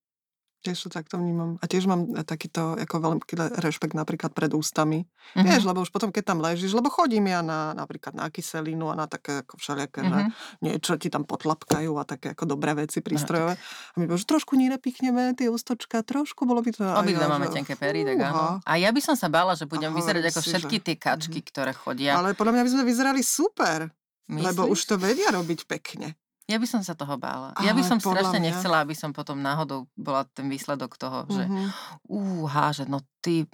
Tiež 0.59 0.75
to 0.75 0.89
takto 0.89 1.15
vnímam. 1.15 1.55
A 1.57 1.65
tiež 1.65 1.87
mám 1.87 2.11
e, 2.11 2.19
takýto 2.19 2.75
ako 2.75 2.95
veľký 2.99 3.33
rešpekt 3.57 3.95
napríklad 3.95 4.31
pred 4.31 4.51
ústami. 4.51 5.07
Mhm. 5.33 5.43
Vieš, 5.45 5.63
lebo 5.63 5.79
už 5.79 5.87
potom, 5.87 6.11
keď 6.11 6.23
tam 6.27 6.39
ležíš, 6.39 6.73
lebo 6.73 6.87
chodím 6.87 7.25
ja 7.25 7.39
na, 7.39 7.71
napríklad 7.71 8.11
na 8.11 8.27
kyselinu 8.27 8.91
a 8.91 8.95
na 8.95 9.05
také 9.05 9.39
ako 9.39 9.55
všelijaké, 9.55 10.03
že 10.03 10.19
Mhm. 10.19 10.29
niečo 10.59 10.93
ti 10.95 11.07
tam 11.07 11.23
potlapkajú 11.23 11.95
a 11.95 12.03
také 12.03 12.33
ako 12.33 12.43
dobré 12.45 12.75
veci 12.75 12.99
prístrojové. 12.99 13.55
A 13.55 13.95
my 13.95 14.11
že 14.11 14.25
trošku 14.25 14.53
nerepichneme 14.53 15.31
tie 15.33 15.47
ústočka, 15.47 16.03
trošku 16.03 16.43
bolo 16.43 16.59
by 16.59 16.71
to... 16.71 16.83
a 16.83 16.99
Obidve 16.99 17.23
ja, 17.23 17.29
máme 17.29 17.47
že 17.47 17.55
tenké 17.55 17.73
pery, 17.73 18.03
tak 18.03 18.19
áno. 18.19 18.59
A 18.59 18.71
ja 18.75 18.91
by 18.91 18.99
som 18.99 19.15
sa 19.15 19.27
bála, 19.27 19.55
že 19.55 19.63
budem 19.63 19.89
A 19.89 19.95
vyzerať 19.95 20.27
ako 20.27 20.39
si, 20.39 20.47
všetky 20.49 20.75
že- 20.75 20.83
tie 20.83 20.95
kačky, 20.97 21.39
ktoré 21.41 21.71
chodia. 21.71 22.19
Ale 22.19 22.35
podľa 22.35 22.51
mňa 22.53 22.63
by 22.63 22.71
sme 22.73 22.83
vyzerali 22.83 23.21
super, 23.21 23.87
lebo 24.27 24.67
Myslíš? 24.67 24.73
už 24.75 24.79
to 24.85 24.95
vedia 24.97 25.29
robiť 25.29 25.63
pekne. 25.65 26.19
Ja 26.49 26.57
by 26.57 26.65
som 26.65 26.81
sa 26.81 26.93
toho 26.93 27.13
bála. 27.15 27.53
Ja 27.59 27.71
by 27.71 27.85
som 27.85 28.01
strašne 28.01 28.35
mňa- 28.35 28.45
nechcela, 28.49 28.81
aby 28.81 28.91
som 28.91 29.13
potom 29.13 29.37
náhodou 29.37 29.85
bola 29.93 30.25
ten 30.27 30.49
výsledok 30.49 30.97
toho, 30.97 31.29
že 31.29 31.45
Mhm. 31.45 31.65
úha, 32.09 32.65
že 32.71 32.83
no 32.83 32.99
ty, 33.19 33.45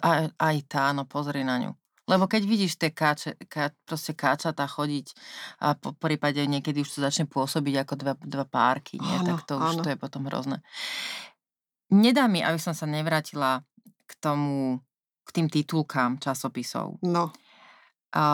aj, 0.00 0.32
aj 0.32 0.56
tá, 0.64 0.90
no 0.90 1.04
pozri 1.04 1.44
na 1.44 1.60
ňu. 1.60 1.76
Lebo 2.04 2.24
keď 2.24 2.42
vidíš 2.42 2.76
tie 2.76 2.88
káče, 2.90 3.36
ká, 3.44 3.72
proste 3.82 4.12
káčatá 4.12 4.64
chodiť 4.66 5.12
a 5.58 5.72
po 5.72 5.92
prípade 5.92 6.36
niekedy 6.42 6.80
už 6.80 6.90
to 6.90 7.00
začne 7.00 7.24
pôsobiť 7.24 7.74
ako 7.80 7.94
dva, 7.94 8.12
dva 8.18 8.44
párky, 8.44 8.96
nie? 8.98 9.16
Áno, 9.18 9.24
tak 9.26 9.44
to 9.44 9.56
už 9.56 9.72
áno. 9.76 9.82
to 9.82 9.88
je 9.88 9.96
potom 9.96 10.24
hrozné. 10.24 10.60
Nedá 11.88 12.24
mi, 12.24 12.40
aby 12.40 12.56
som 12.56 12.72
sa 12.72 12.84
nevrátila 12.84 13.64
k 14.04 14.12
tomu, 14.18 14.80
k 15.24 15.30
tým 15.30 15.48
titulkám 15.48 16.16
časopisov. 16.18 17.00
No, 17.00 17.32
A 18.12 18.24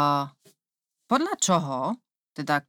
podľa 1.06 1.34
čoho, 1.38 1.78
teda 2.32 2.62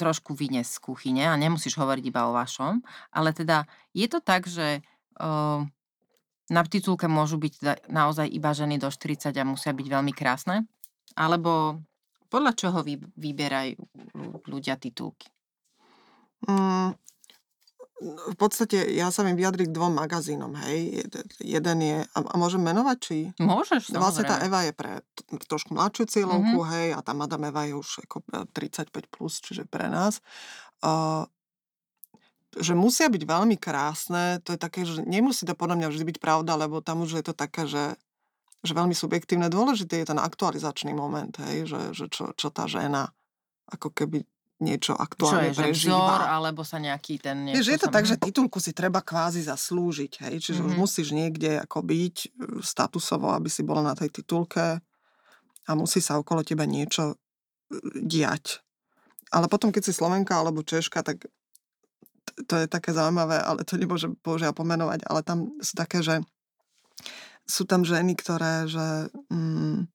trošku 0.00 0.32
vynes 0.32 0.72
z 0.72 0.80
kuchyne 0.80 1.28
a 1.28 1.36
nemusíš 1.36 1.76
hovoriť 1.76 2.04
iba 2.08 2.24
o 2.24 2.32
vašom, 2.32 2.80
ale 3.12 3.36
teda 3.36 3.68
je 3.92 4.08
to 4.08 4.24
tak, 4.24 4.48
že 4.48 4.80
uh, 5.20 5.60
na 6.50 6.62
titulke 6.64 7.04
môžu 7.06 7.36
byť 7.36 7.86
naozaj 7.92 8.26
iba 8.32 8.50
ženy 8.56 8.80
do 8.80 8.88
40 8.88 9.36
a 9.36 9.44
musia 9.44 9.76
byť 9.76 9.86
veľmi 9.86 10.12
krásne? 10.16 10.64
Alebo 11.14 11.84
podľa 12.32 12.52
čoho 12.56 12.78
vy, 12.80 12.98
vyberajú 12.98 13.78
ľudia 14.48 14.80
titulky? 14.80 15.28
Mm, 16.48 16.96
v 18.00 18.36
podstate 18.40 18.96
ja 18.96 19.12
sa 19.12 19.20
viem 19.20 19.36
vyjadriť 19.36 19.68
k 19.68 19.76
dvom 19.76 19.92
magazínom, 19.92 20.56
hej. 20.64 21.04
Jed- 21.04 21.36
Jeden 21.44 21.78
je, 21.84 21.98
a, 22.00 22.18
a 22.24 22.34
môžem 22.40 22.64
menovať, 22.64 22.96
či... 22.96 23.16
Môžeš, 23.36 23.92
Vlastne 23.92 24.24
tá. 24.24 24.40
Eva 24.40 24.64
je 24.64 24.72
pre 24.72 25.04
trošku 25.44 25.76
mladšiu 25.76 26.08
cieľovku, 26.08 26.64
hej, 26.72 26.96
a 26.96 27.04
tá 27.04 27.12
Madame 27.12 27.52
Eva 27.52 27.68
je 27.68 27.76
už 27.76 28.08
ako 28.08 28.24
e, 28.32 28.48
35+, 28.56 29.04
plus, 29.12 29.44
čiže 29.44 29.68
pre 29.68 29.92
nás. 29.92 30.24
Uh, 30.80 31.28
že 32.56 32.72
musia 32.72 33.06
byť 33.12 33.22
veľmi 33.22 33.60
krásne, 33.60 34.40
to 34.42 34.56
je 34.56 34.58
také, 34.58 34.82
že 34.88 35.04
nemusí 35.04 35.44
to 35.44 35.52
podľa 35.52 35.84
mňa 35.84 35.88
vždy 35.92 36.04
byť 36.16 36.18
pravda, 36.18 36.56
lebo 36.56 36.80
tam 36.80 37.04
už 37.04 37.20
je 37.20 37.24
to 37.28 37.34
také, 37.36 37.68
že, 37.68 38.00
že 38.64 38.72
veľmi 38.72 38.96
subjektívne. 38.96 39.52
Dôležitý 39.52 40.02
je 40.02 40.10
ten 40.10 40.18
aktualizačný 40.18 40.96
moment, 40.96 41.30
hej, 41.46 41.68
že, 41.68 41.80
že 41.92 42.04
čo, 42.08 42.32
čo 42.32 42.48
tá 42.48 42.64
žena 42.64 43.12
ako 43.70 43.92
keby 43.94 44.26
niečo 44.60 44.92
Čo 44.92 45.00
aktuálne 45.00 45.48
je, 45.48 45.54
že 45.54 45.64
vzor, 45.64 45.66
prežíva. 45.66 46.16
alebo 46.30 46.60
sa 46.62 46.76
nejaký 46.76 47.14
ten... 47.16 47.48
Vieš, 47.48 47.66
je 47.66 47.78
to 47.78 47.88
sa- 47.88 47.94
tak, 47.94 48.04
že 48.04 48.16
titulku 48.16 48.56
si 48.56 48.70
treba 48.70 49.00
kvázi 49.00 49.40
zaslúžiť, 49.42 50.12
hej? 50.22 50.34
Čiže 50.38 50.60
už 50.62 50.72
Mhm. 50.72 50.78
musíš 50.78 51.08
niekde 51.10 51.58
ako 51.58 51.78
byť 51.82 52.16
e, 52.18 52.28
statusovo, 52.60 53.28
aby 53.30 53.48
si 53.48 53.62
bola 53.62 53.80
na 53.82 53.92
tej 53.92 54.12
titulke 54.12 54.80
a 55.62 55.70
musí 55.72 55.98
sa 55.98 56.14
okolo 56.14 56.40
teba 56.40 56.64
niečo 56.64 57.10
e, 57.10 57.16
diať. 57.98 58.60
Ale 59.28 59.46
potom, 59.46 59.68
keď 59.68 59.82
si 59.82 59.92
Slovenka 59.92 60.34
alebo 60.34 60.60
Češka, 60.60 61.00
tak 61.00 61.24
to 62.40 62.54
je 62.54 62.66
také 62.66 62.90
zaujímavé, 62.90 63.38
ale 63.38 63.62
to 63.62 63.74
nemôžem 63.74 64.16
bohužiaľ 64.16 64.52
pomenovať, 64.52 65.04
ale 65.04 65.20
tam 65.20 65.54
sú 65.58 65.72
také, 65.74 66.00
že 66.00 66.20
sú 67.44 67.64
tam 67.64 67.82
ženy, 67.82 68.14
ktoré, 68.14 68.66
že, 68.66 68.86
mm, 69.26 69.88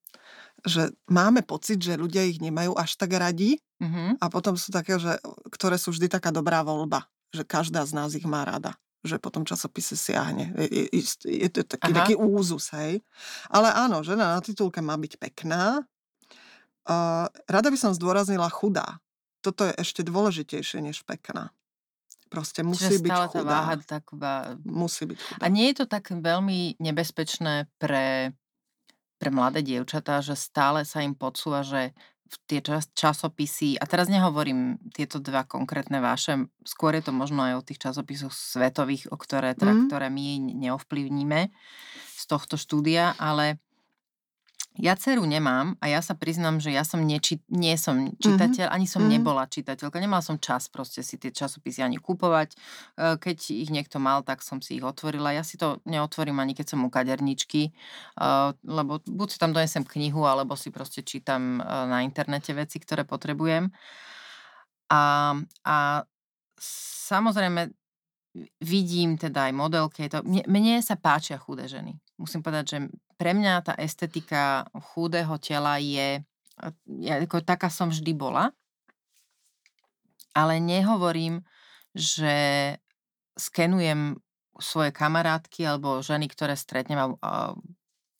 že 0.65 0.91
máme 1.07 1.45
pocit, 1.45 1.77
že 1.79 1.95
ľudia 1.95 2.25
ich 2.25 2.41
nemajú 2.41 2.73
až 2.75 2.97
tak 2.97 3.13
radi, 3.15 3.61
Mhm. 3.75 4.23
a 4.23 4.25
potom 4.31 4.55
sú 4.55 4.71
také, 4.71 4.95
že, 4.95 5.19
ktoré 5.51 5.75
sú 5.75 5.91
vždy 5.91 6.07
taká 6.07 6.31
dobrá 6.31 6.63
voľba, 6.63 7.11
že 7.35 7.43
každá 7.43 7.83
z 7.83 7.91
nás 7.91 8.15
ich 8.15 8.23
má 8.23 8.47
rada 8.47 8.75
že 9.05 9.21
potom 9.21 9.45
časopise 9.45 9.93
siahne. 9.93 10.49
Je, 10.57 10.89
je, 10.89 11.01
je, 11.29 11.49
to 11.53 11.61
taký, 11.61 11.93
Aha. 11.93 11.97
taký 12.01 12.15
úzus, 12.17 12.73
hej. 12.73 13.05
Ale 13.53 13.69
áno, 13.69 14.01
žena 14.01 14.33
na 14.33 14.41
titulke 14.41 14.81
má 14.81 14.97
byť 14.97 15.21
pekná. 15.21 15.85
Uh, 16.89 17.29
rada 17.45 17.69
by 17.69 17.77
som 17.77 17.93
zdôraznila 17.93 18.49
chudá. 18.49 18.97
Toto 19.45 19.69
je 19.69 19.77
ešte 19.77 20.01
dôležitejšie 20.01 20.81
než 20.81 21.05
pekná. 21.05 21.53
Proste 22.33 22.65
musí 22.65 22.89
Čiže 22.89 23.05
byť 23.05 23.13
stále 23.13 23.27
tá 23.29 23.31
chudá. 23.37 23.49
váha 23.61 23.73
tak 23.85 24.03
iba 24.09 24.33
Musí 24.65 25.05
byť 25.05 25.19
chudá. 25.21 25.41
A 25.45 25.47
nie 25.53 25.69
je 25.69 25.75
to 25.77 25.85
tak 25.85 26.09
veľmi 26.09 26.81
nebezpečné 26.81 27.69
pre, 27.77 28.33
pre 29.19 29.29
mladé 29.33 29.61
dievčatá, 29.65 30.19
že 30.21 30.35
stále 30.37 30.83
sa 30.85 31.01
im 31.03 31.15
podsúva, 31.15 31.63
že 31.65 31.95
v 32.25 32.35
tie 32.49 32.59
čas, 32.59 32.89
časopisy, 32.97 33.77
a 33.77 33.85
teraz 33.85 34.09
nehovorím 34.09 34.81
tieto 34.91 35.21
dva 35.21 35.45
konkrétne 35.45 36.01
vaše, 36.01 36.49
skôr 36.65 36.97
je 36.97 37.05
to 37.05 37.13
možno 37.13 37.45
aj 37.45 37.53
o 37.61 37.65
tých 37.65 37.79
časopisoch 37.79 38.33
svetových, 38.33 39.07
o 39.13 39.17
ktoré, 39.17 39.53
teda, 39.53 39.77
Mm. 39.77 39.87
ktoré 39.87 40.09
my 40.09 40.41
neovplyvníme 40.57 41.53
z 42.17 42.23
tohto 42.25 42.57
štúdia, 42.57 43.13
ale 43.21 43.61
ja 44.75 44.91
dceru 44.91 45.23
nemám 45.23 45.79
a 45.79 45.87
ja 45.87 46.03
sa 46.03 46.19
priznám, 46.19 46.59
že 46.59 46.67
ja 46.67 46.83
som 46.83 46.99
neči, 46.99 47.39
nie 47.47 47.79
som 47.79 48.11
čitateľ, 48.19 48.67
ani 48.67 48.83
som 48.83 49.07
Mhm. 49.07 49.11
nebola 49.11 49.47
čitateľka. 49.47 50.03
Nemala 50.03 50.19
som 50.19 50.35
čas 50.35 50.67
proste 50.67 50.99
si 50.99 51.15
tie 51.15 51.31
časopisy 51.31 51.79
ani 51.79 51.95
kupovať. 51.95 52.51
E, 52.51 52.57
Keď 53.15 53.37
ich 53.55 53.71
niekto 53.71 54.03
mal, 54.03 54.19
tak 54.27 54.43
som 54.43 54.59
si 54.59 54.75
ich 54.75 54.83
otvorila. 54.83 55.31
Ja 55.31 55.47
si 55.47 55.55
to 55.55 55.79
neotvorím 55.87 56.43
ani 56.43 56.51
keď 56.51 56.75
som 56.75 56.83
u 56.83 56.91
kaderničky, 56.91 57.71
e, 57.71 57.71
lebo 58.67 58.99
buď 59.07 59.27
si 59.31 59.37
tam 59.39 59.55
donesem 59.55 59.87
knihu, 59.87 60.27
alebo 60.27 60.59
si 60.59 60.75
proste 60.75 61.07
čítam 61.07 61.59
e, 61.59 61.63
na 61.63 62.03
internete 62.03 62.51
veci, 62.51 62.75
ktoré 62.75 63.07
potrebujem. 63.07 63.71
A, 64.91 65.33
a 65.63 66.03
samozrejme 66.59 67.71
vidím 68.59 69.15
teda 69.15 69.47
aj 69.47 69.53
modelky. 69.55 70.11
To, 70.11 70.19
mne, 70.27 70.43
mne 70.51 70.83
sa 70.83 70.99
páčia 70.99 71.39
chudé 71.39 71.71
ženy. 71.71 71.95
Musím 72.19 72.43
povedať, 72.43 72.65
že 72.67 72.77
pre 73.15 73.31
mňa 73.35 73.53
tá 73.63 73.73
estetika 73.79 74.67
chudého 74.93 75.35
tela 75.39 75.79
je, 75.79 76.23
ja, 76.99 77.13
ako 77.19 77.43
taká 77.43 77.71
som 77.71 77.91
vždy 77.91 78.11
bola, 78.15 78.51
ale 80.35 80.59
nehovorím, 80.59 81.43
že 81.95 82.35
skenujem 83.35 84.19
svoje 84.59 84.91
kamarátky 84.95 85.67
alebo 85.67 85.99
ženy, 85.99 86.31
ktoré 86.31 86.55
stretnem 86.55 86.99
a, 86.99 87.07
a 87.19 87.31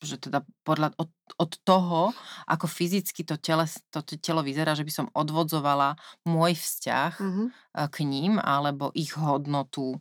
že 0.03 0.19
teda 0.19 0.43
podľa, 0.67 0.93
od, 0.99 1.09
od 1.39 1.51
toho, 1.63 2.11
ako 2.45 2.67
fyzicky 2.67 3.23
to, 3.23 3.39
tele, 3.39 3.65
to 3.89 4.03
te- 4.03 4.19
telo 4.19 4.43
vyzerá, 4.43 4.75
že 4.75 4.83
by 4.85 4.91
som 4.91 5.07
odvodzovala 5.15 5.95
môj 6.27 6.53
vzťah 6.59 7.13
Mhm. 7.19 7.43
e, 7.49 7.51
k 7.89 7.97
ním 8.03 8.37
alebo 8.37 8.91
ich 8.93 9.15
hodnotu. 9.15 9.97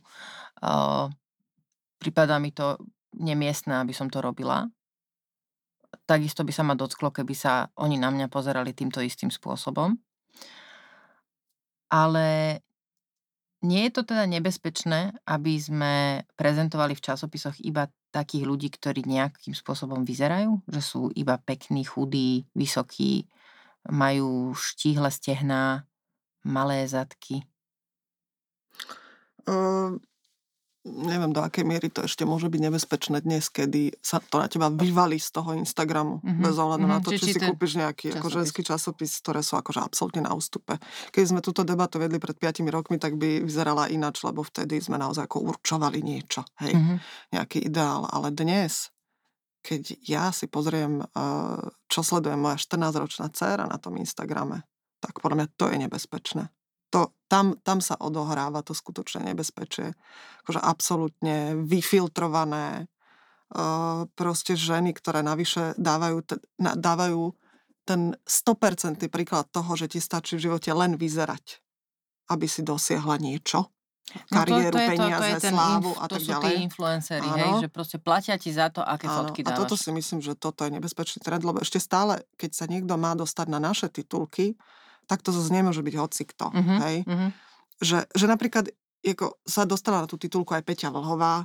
Uh, 0.63 1.11
Prípada 1.99 2.37
mi 2.37 2.53
to 2.53 2.77
nemiestné, 3.17 3.81
aby 3.81 3.95
som 3.97 4.13
to 4.13 4.21
robila. 4.21 4.69
Takisto 6.03 6.43
by 6.43 6.53
sa 6.53 6.67
ma 6.67 6.75
dotklo, 6.75 7.15
keby 7.15 7.35
sa 7.35 7.71
oni 7.79 7.95
na 7.97 8.11
mňa 8.11 8.27
pozerali 8.27 8.75
týmto 8.75 8.99
istým 8.99 9.31
spôsobom. 9.31 9.95
Ale 11.95 12.59
nie 13.65 13.89
je 13.89 13.93
to 13.97 14.03
teda 14.05 14.29
nebezpečné, 14.29 15.17
aby 15.25 15.57
sme 15.57 15.95
prezentovali 16.37 16.93
v 16.93 17.05
časopisoch 17.05 17.57
iba 17.65 17.89
takých 18.13 18.45
ľudí, 18.45 18.69
ktorí 18.69 19.09
nejakým 19.09 19.57
spôsobom 19.57 20.05
vyzerajú, 20.05 20.61
že 20.69 20.81
sú 20.85 21.09
iba 21.17 21.41
pekní, 21.41 21.83
chudí, 21.89 22.45
vysokí, 22.53 23.25
majú 23.89 24.53
štíhle 24.53 25.09
stehná, 25.09 25.89
malé 26.45 26.85
zadky. 26.85 27.49
Uh, 29.49 29.97
neviem 30.85 31.33
do 31.33 31.41
akej 31.41 31.65
miery 31.65 31.89
to 31.89 32.05
ešte 32.05 32.29
môže 32.29 32.53
byť 32.53 32.61
nebezpečné 32.61 33.25
dnes, 33.25 33.49
kedy 33.49 33.97
sa 34.05 34.21
to 34.21 34.37
na 34.37 34.53
teba 34.53 34.69
vyvalí 34.69 35.17
z 35.17 35.33
toho 35.33 35.57
Instagramu, 35.57 36.21
mm-hmm. 36.21 36.45
bez 36.45 36.55
ohľadu 36.61 36.85
mm-hmm. 36.85 37.01
na 37.01 37.05
to, 37.05 37.11
či, 37.17 37.25
či 37.25 37.33
si 37.35 37.41
kúpiš 37.41 37.73
nejaký 37.81 38.07
časopis. 38.13 38.21
ako 38.21 38.29
ženský 38.29 38.61
časopis, 38.63 39.13
ktoré 39.25 39.41
sú 39.41 39.57
akože 39.57 39.81
absolútne 39.81 40.23
na 40.29 40.37
ústupe. 40.37 40.77
Keď 41.09 41.25
sme 41.25 41.41
túto 41.41 41.65
debatu 41.65 41.97
vedli 41.97 42.21
pred 42.21 42.37
5 42.37 42.69
rokmi, 42.69 43.01
tak 43.01 43.17
by 43.17 43.41
vyzerala 43.41 43.89
ináč, 43.89 44.21
lebo 44.29 44.45
vtedy 44.45 44.77
sme 44.85 45.01
naozaj 45.01 45.25
ako 45.25 45.57
určovali 45.57 46.05
niečo, 46.05 46.45
hej, 46.61 46.77
mm-hmm. 46.77 46.99
nejaký 47.33 47.65
ideál. 47.65 48.05
Ale 48.13 48.29
dnes, 48.37 48.93
keď 49.65 49.97
ja 50.05 50.29
si 50.37 50.53
pozriem, 50.53 51.01
eh, 51.01 51.65
čo 51.89 52.01
sleduje 52.05 52.37
moja 52.37 52.61
14-ročná 52.61 53.33
dcéra 53.33 53.65
na 53.65 53.81
tom 53.81 53.97
Instagrame, 53.97 54.69
tak 55.01 55.25
podľa 55.25 55.37
mňa 55.45 55.49
to 55.57 55.65
je 55.73 55.77
nebezpečné 55.81 56.45
to, 56.95 57.11
tam, 57.27 57.59
tam 57.67 57.83
sa 57.83 57.99
odohráva 57.99 58.63
to 58.63 58.71
skutočné 58.71 59.35
nebezpečie. 59.35 59.99
Akože 60.47 60.63
absolútne 60.63 61.59
vyfiltrované 61.67 62.87
uh, 62.87 64.07
proste 64.15 64.55
ženy, 64.55 64.95
ktoré 64.95 65.27
navyše 65.27 65.75
dávajú, 65.75 66.19
t- 66.23 66.39
na, 66.63 66.79
dávajú 66.79 67.35
ten 67.83 68.15
100% 68.23 69.11
príklad 69.11 69.51
toho, 69.51 69.75
že 69.75 69.91
ti 69.91 69.99
stačí 69.99 70.39
v 70.39 70.47
živote 70.47 70.71
len 70.71 70.95
vyzerať, 70.95 71.59
aby 72.31 72.47
si 72.47 72.63
dosiahla 72.63 73.19
niečo. 73.19 73.75
Kariéru, 74.31 74.77
no 74.77 74.79
to, 74.79 74.85
to 74.85 74.91
peniaze, 74.95 75.33
to, 75.33 75.41
to 75.41 75.51
slávu 75.51 75.91
inf, 75.91 75.99
a 75.99 76.07
tak 76.07 76.21
ďalej. 76.23 76.29
To 76.29 76.45
sú 76.45 76.45
tí 76.45 76.53
influenceri, 76.61 77.29
hej, 77.41 77.51
že 77.65 77.69
proste 77.73 77.99
platia 77.99 78.37
ti 78.37 78.53
za 78.53 78.69
to, 78.69 78.85
aké 78.85 79.09
Áno. 79.09 79.17
fotky 79.25 79.41
dávaš. 79.43 79.57
A 79.57 79.61
toto 79.65 79.75
si 79.81 79.91
myslím, 79.91 80.21
že 80.21 80.37
toto 80.37 80.61
je 80.63 80.71
nebezpečný 80.77 81.25
trend, 81.25 81.43
lebo 81.43 81.59
ešte 81.65 81.81
stále, 81.81 82.21
keď 82.37 82.51
sa 82.53 82.65
niekto 82.69 82.95
má 83.01 83.17
dostať 83.17 83.47
na 83.49 83.59
naše 83.59 83.89
titulky, 83.89 84.61
tak 85.05 85.21
to 85.25 85.31
zase 85.31 85.53
nemôže 85.53 85.81
byť 85.85 85.95
hocikto. 86.01 86.51
Mm-hmm. 86.51 86.79
Hej? 86.83 86.97
Mm-hmm. 87.05 87.31
Že, 87.85 87.99
že 88.11 88.27
napríklad 88.27 88.65
ako, 89.05 89.37
sa 89.45 89.69
dostala 89.69 90.05
na 90.05 90.09
tú 90.09 90.17
titulku 90.17 90.57
aj 90.57 90.65
Peťa 90.65 90.89
Vlhová, 90.89 91.45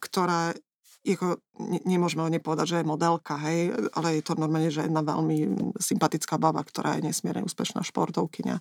ktorá 0.00 0.56
ako, 1.00 1.40
ne, 1.60 1.80
nemôžeme 1.88 2.20
o 2.24 2.28
nej 2.32 2.44
povedať, 2.44 2.76
že 2.76 2.78
je 2.80 2.90
modelka, 2.92 3.40
hej, 3.40 3.72
ale 3.96 4.20
je 4.20 4.24
to 4.24 4.36
normálne, 4.36 4.68
že 4.68 4.84
jedna 4.84 5.00
veľmi 5.00 5.72
sympatická 5.80 6.36
baba, 6.36 6.60
ktorá 6.60 7.00
je 7.00 7.08
nesmierne 7.08 7.44
úspešná 7.44 7.80
športovkyňa. 7.80 8.60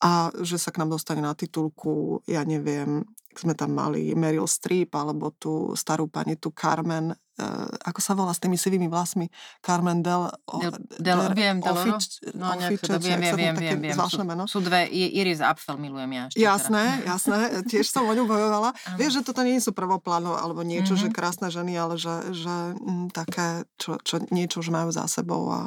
A 0.00 0.32
že 0.40 0.56
sa 0.56 0.72
k 0.72 0.80
nám 0.80 0.96
dostane 0.96 1.20
na 1.20 1.36
titulku, 1.36 2.24
ja 2.24 2.40
neviem, 2.40 3.04
sme 3.36 3.54
tam 3.54 3.76
mali 3.76 4.10
Meryl 4.18 4.48
Streep, 4.50 4.90
alebo 4.96 5.30
tú 5.30 5.76
starú 5.78 6.10
pani, 6.10 6.34
tú 6.34 6.50
Carmen, 6.50 7.14
uh, 7.14 7.68
ako 7.86 8.00
sa 8.02 8.12
volá 8.18 8.34
s 8.34 8.42
tými 8.42 8.58
sivými 8.58 8.90
vlasmi? 8.90 9.30
Carmen 9.62 10.02
Del... 10.02 10.26
Del, 10.50 10.74
del, 10.98 11.20
del 11.20 11.20
viem, 11.38 11.56
Del 11.62 11.78
Ofič, 11.78 12.26
no, 12.34 12.50
to, 12.58 12.98
viem, 12.98 13.22
viem, 13.22 13.36
viem, 13.38 13.54
viem, 13.54 13.78
viem. 13.86 13.96
Sú, 14.10 14.26
meno. 14.26 14.50
sú 14.50 14.58
dve, 14.58 14.90
Iris 14.90 15.38
Apfel 15.38 15.78
milujem 15.78 16.10
ja. 16.10 16.24
Ešte 16.26 16.42
jasné, 16.42 16.82
teda. 16.82 17.06
jasné, 17.14 17.38
tiež 17.70 17.86
som 17.86 18.02
o 18.08 18.12
ňu 18.12 18.26
bojovala. 18.26 18.74
Vieš, 18.98 19.22
že 19.22 19.26
toto 19.30 19.46
nie 19.46 19.62
sú 19.62 19.70
prvoplánov 19.70 20.34
alebo 20.34 20.66
niečo, 20.66 20.98
mm-hmm. 20.98 21.12
že 21.12 21.14
krásne 21.14 21.48
ženy, 21.54 21.78
ale 21.78 21.94
že, 22.00 22.34
že 22.34 22.54
m, 22.82 23.06
mm, 23.06 23.06
také, 23.14 23.62
čo, 23.78 23.94
čo, 24.02 24.18
niečo 24.34 24.58
už 24.58 24.74
majú 24.74 24.90
za 24.90 25.06
sebou 25.06 25.54
a 25.54 25.60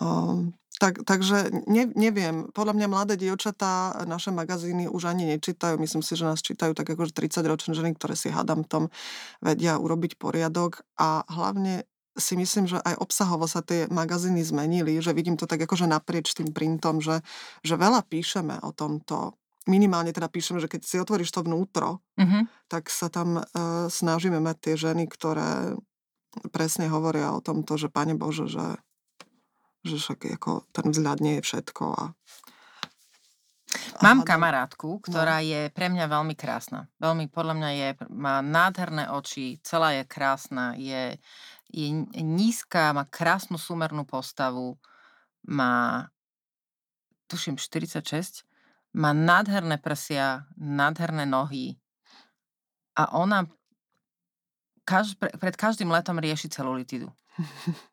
um, 0.00 0.56
tak, 0.82 1.06
takže 1.06 1.54
ne, 1.70 1.86
neviem, 1.94 2.50
podľa 2.50 2.74
mňa 2.74 2.86
mladé 2.90 3.14
dievčatá 3.14 4.02
naše 4.02 4.34
magazíny 4.34 4.90
už 4.90 5.14
ani 5.14 5.30
nečítajú. 5.30 5.78
Myslím 5.78 6.02
si, 6.02 6.18
že 6.18 6.26
nás 6.26 6.42
čítajú 6.42 6.74
tak 6.74 6.90
akože 6.90 7.14
30 7.14 7.46
ročné 7.46 7.72
ženy, 7.78 7.94
ktoré 7.94 8.18
si 8.18 8.34
hádam 8.34 8.66
tom 8.66 8.90
vedia 9.38 9.78
urobiť 9.78 10.18
poriadok 10.18 10.82
a 10.98 11.22
hlavne 11.30 11.86
si 12.18 12.34
myslím, 12.34 12.66
že 12.66 12.82
aj 12.82 12.98
obsahovo 12.98 13.46
sa 13.46 13.62
tie 13.62 13.86
magazíny 13.86 14.42
zmenili, 14.42 14.98
že 14.98 15.14
vidím 15.14 15.38
to 15.38 15.46
tak 15.46 15.62
akože 15.62 15.86
naprieč 15.86 16.34
tým 16.34 16.50
printom, 16.50 16.98
že, 16.98 17.22
že 17.62 17.78
veľa 17.78 18.02
píšeme 18.02 18.58
o 18.66 18.74
tomto 18.74 19.38
minimálne 19.70 20.10
teda 20.10 20.26
píšeme, 20.26 20.58
že 20.58 20.66
keď 20.66 20.82
si 20.82 20.98
otvoríš 20.98 21.30
to 21.30 21.46
vnútro, 21.46 22.02
mm-hmm. 22.18 22.66
tak 22.66 22.90
sa 22.90 23.06
tam 23.06 23.38
e, 23.38 23.42
snažíme 23.86 24.42
mať 24.42 24.56
tie 24.58 24.74
ženy, 24.74 25.06
ktoré 25.06 25.78
presne 26.50 26.90
hovoria 26.90 27.30
o 27.30 27.38
tomto, 27.38 27.78
že 27.78 27.86
Pane 27.86 28.18
Bože, 28.18 28.50
že 28.50 28.82
že 29.82 29.98
však 29.98 30.38
ako 30.38 30.66
ten 30.70 30.86
vzhľad 30.94 31.18
nie 31.18 31.34
je 31.38 31.46
všetko. 31.46 31.84
A, 31.92 32.04
Mám 34.02 34.22
kamarátku, 34.26 34.98
no. 34.98 35.02
ktorá 35.02 35.40
no. 35.40 35.46
je 35.46 35.60
pre 35.72 35.88
mňa 35.88 36.06
veľmi 36.06 36.34
krásna. 36.36 36.90
Veľmi, 37.02 37.30
podľa 37.30 37.54
mňa 37.56 37.70
je, 37.70 37.88
má 38.12 38.42
nádherné 38.42 39.10
oči, 39.10 39.58
celá 39.64 39.96
je 39.96 40.04
krásna, 40.06 40.76
je, 40.76 41.16
je 41.72 41.86
nízka, 42.20 42.92
má 42.94 43.08
krásnu 43.08 43.56
súmernú 43.56 44.04
postavu, 44.04 44.76
má, 45.46 46.06
tuším, 47.26 47.58
46, 47.58 48.44
má 48.92 49.16
nádherné 49.16 49.80
prsia, 49.80 50.44
nádherné 50.60 51.24
nohy 51.24 51.80
a 52.92 53.08
ona 53.16 53.48
kaž, 54.84 55.16
pred 55.16 55.56
každým 55.56 55.88
letom 55.88 56.20
rieši 56.20 56.52
celulitidu. 56.52 57.08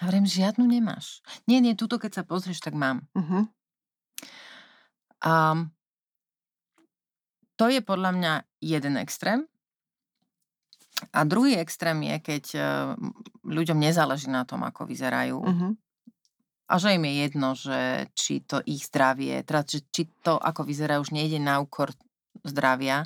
A 0.00 0.08
vrem, 0.08 0.24
žiadnu 0.24 0.64
nemáš. 0.64 1.20
Nie, 1.44 1.60
nie, 1.60 1.76
túto 1.76 2.00
keď 2.00 2.20
sa 2.20 2.24
pozrieš, 2.24 2.64
tak 2.64 2.72
mám. 2.72 3.04
Uh-huh. 3.12 3.44
A 5.20 5.32
to 7.60 7.68
je 7.68 7.84
podľa 7.84 8.10
mňa 8.16 8.32
jeden 8.64 8.96
extrém. 8.96 9.44
A 11.12 11.28
druhý 11.28 11.60
extrém 11.60 12.00
je, 12.00 12.16
keď 12.16 12.44
uh, 12.56 12.62
ľuďom 13.44 13.76
nezáleží 13.76 14.32
na 14.32 14.48
tom, 14.48 14.64
ako 14.64 14.88
vyzerajú. 14.88 15.36
Uh-huh. 15.36 15.72
A 16.64 16.74
že 16.80 16.96
im 16.96 17.04
je 17.04 17.14
jedno, 17.20 17.48
že 17.52 18.08
či 18.16 18.40
to 18.40 18.64
ich 18.64 18.88
zdravie, 18.88 19.44
teda 19.44 19.68
či 19.68 20.08
to, 20.24 20.40
ako 20.40 20.64
vyzerajú, 20.64 21.04
už 21.04 21.12
nejde 21.12 21.36
na 21.36 21.60
úkor 21.60 21.92
zdravia. 22.40 23.04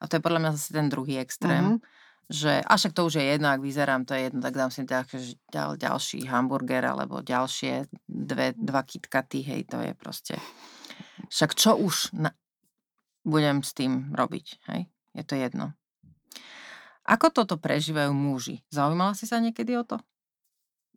A 0.00 0.08
to 0.08 0.16
je 0.16 0.24
podľa 0.24 0.40
mňa 0.40 0.50
zase 0.56 0.72
ten 0.72 0.88
druhý 0.88 1.20
extrém. 1.20 1.76
Uh-huh 1.76 1.99
že 2.30 2.62
a 2.62 2.72
však 2.78 2.94
to 2.94 3.10
už 3.10 3.18
je 3.18 3.24
jedno, 3.26 3.50
ak 3.50 3.58
vyzerám, 3.58 4.06
to 4.06 4.14
je 4.14 4.30
jedno, 4.30 4.38
tak 4.38 4.54
dám 4.54 4.70
si 4.70 4.86
tak, 4.86 5.10
ďal, 5.50 5.74
ďalší 5.74 6.30
hamburger 6.30 6.86
alebo 6.86 7.26
ďalšie 7.26 7.90
dve, 8.06 8.54
dva 8.54 8.86
kitkaty, 8.86 9.42
hej, 9.42 9.66
to 9.66 9.82
je 9.82 9.92
proste. 9.98 10.38
Však 11.26 11.58
čo 11.58 11.74
už 11.74 12.14
na, 12.14 12.30
budem 13.26 13.66
s 13.66 13.74
tým 13.74 14.14
robiť, 14.14 14.46
hej? 14.70 14.86
Je 15.10 15.26
to 15.26 15.34
jedno. 15.34 15.74
Ako 17.02 17.34
toto 17.34 17.58
prežívajú 17.58 18.14
muži? 18.14 18.62
Zaujímala 18.70 19.18
si 19.18 19.26
sa 19.26 19.42
niekedy 19.42 19.74
o 19.74 19.82
to? 19.82 19.98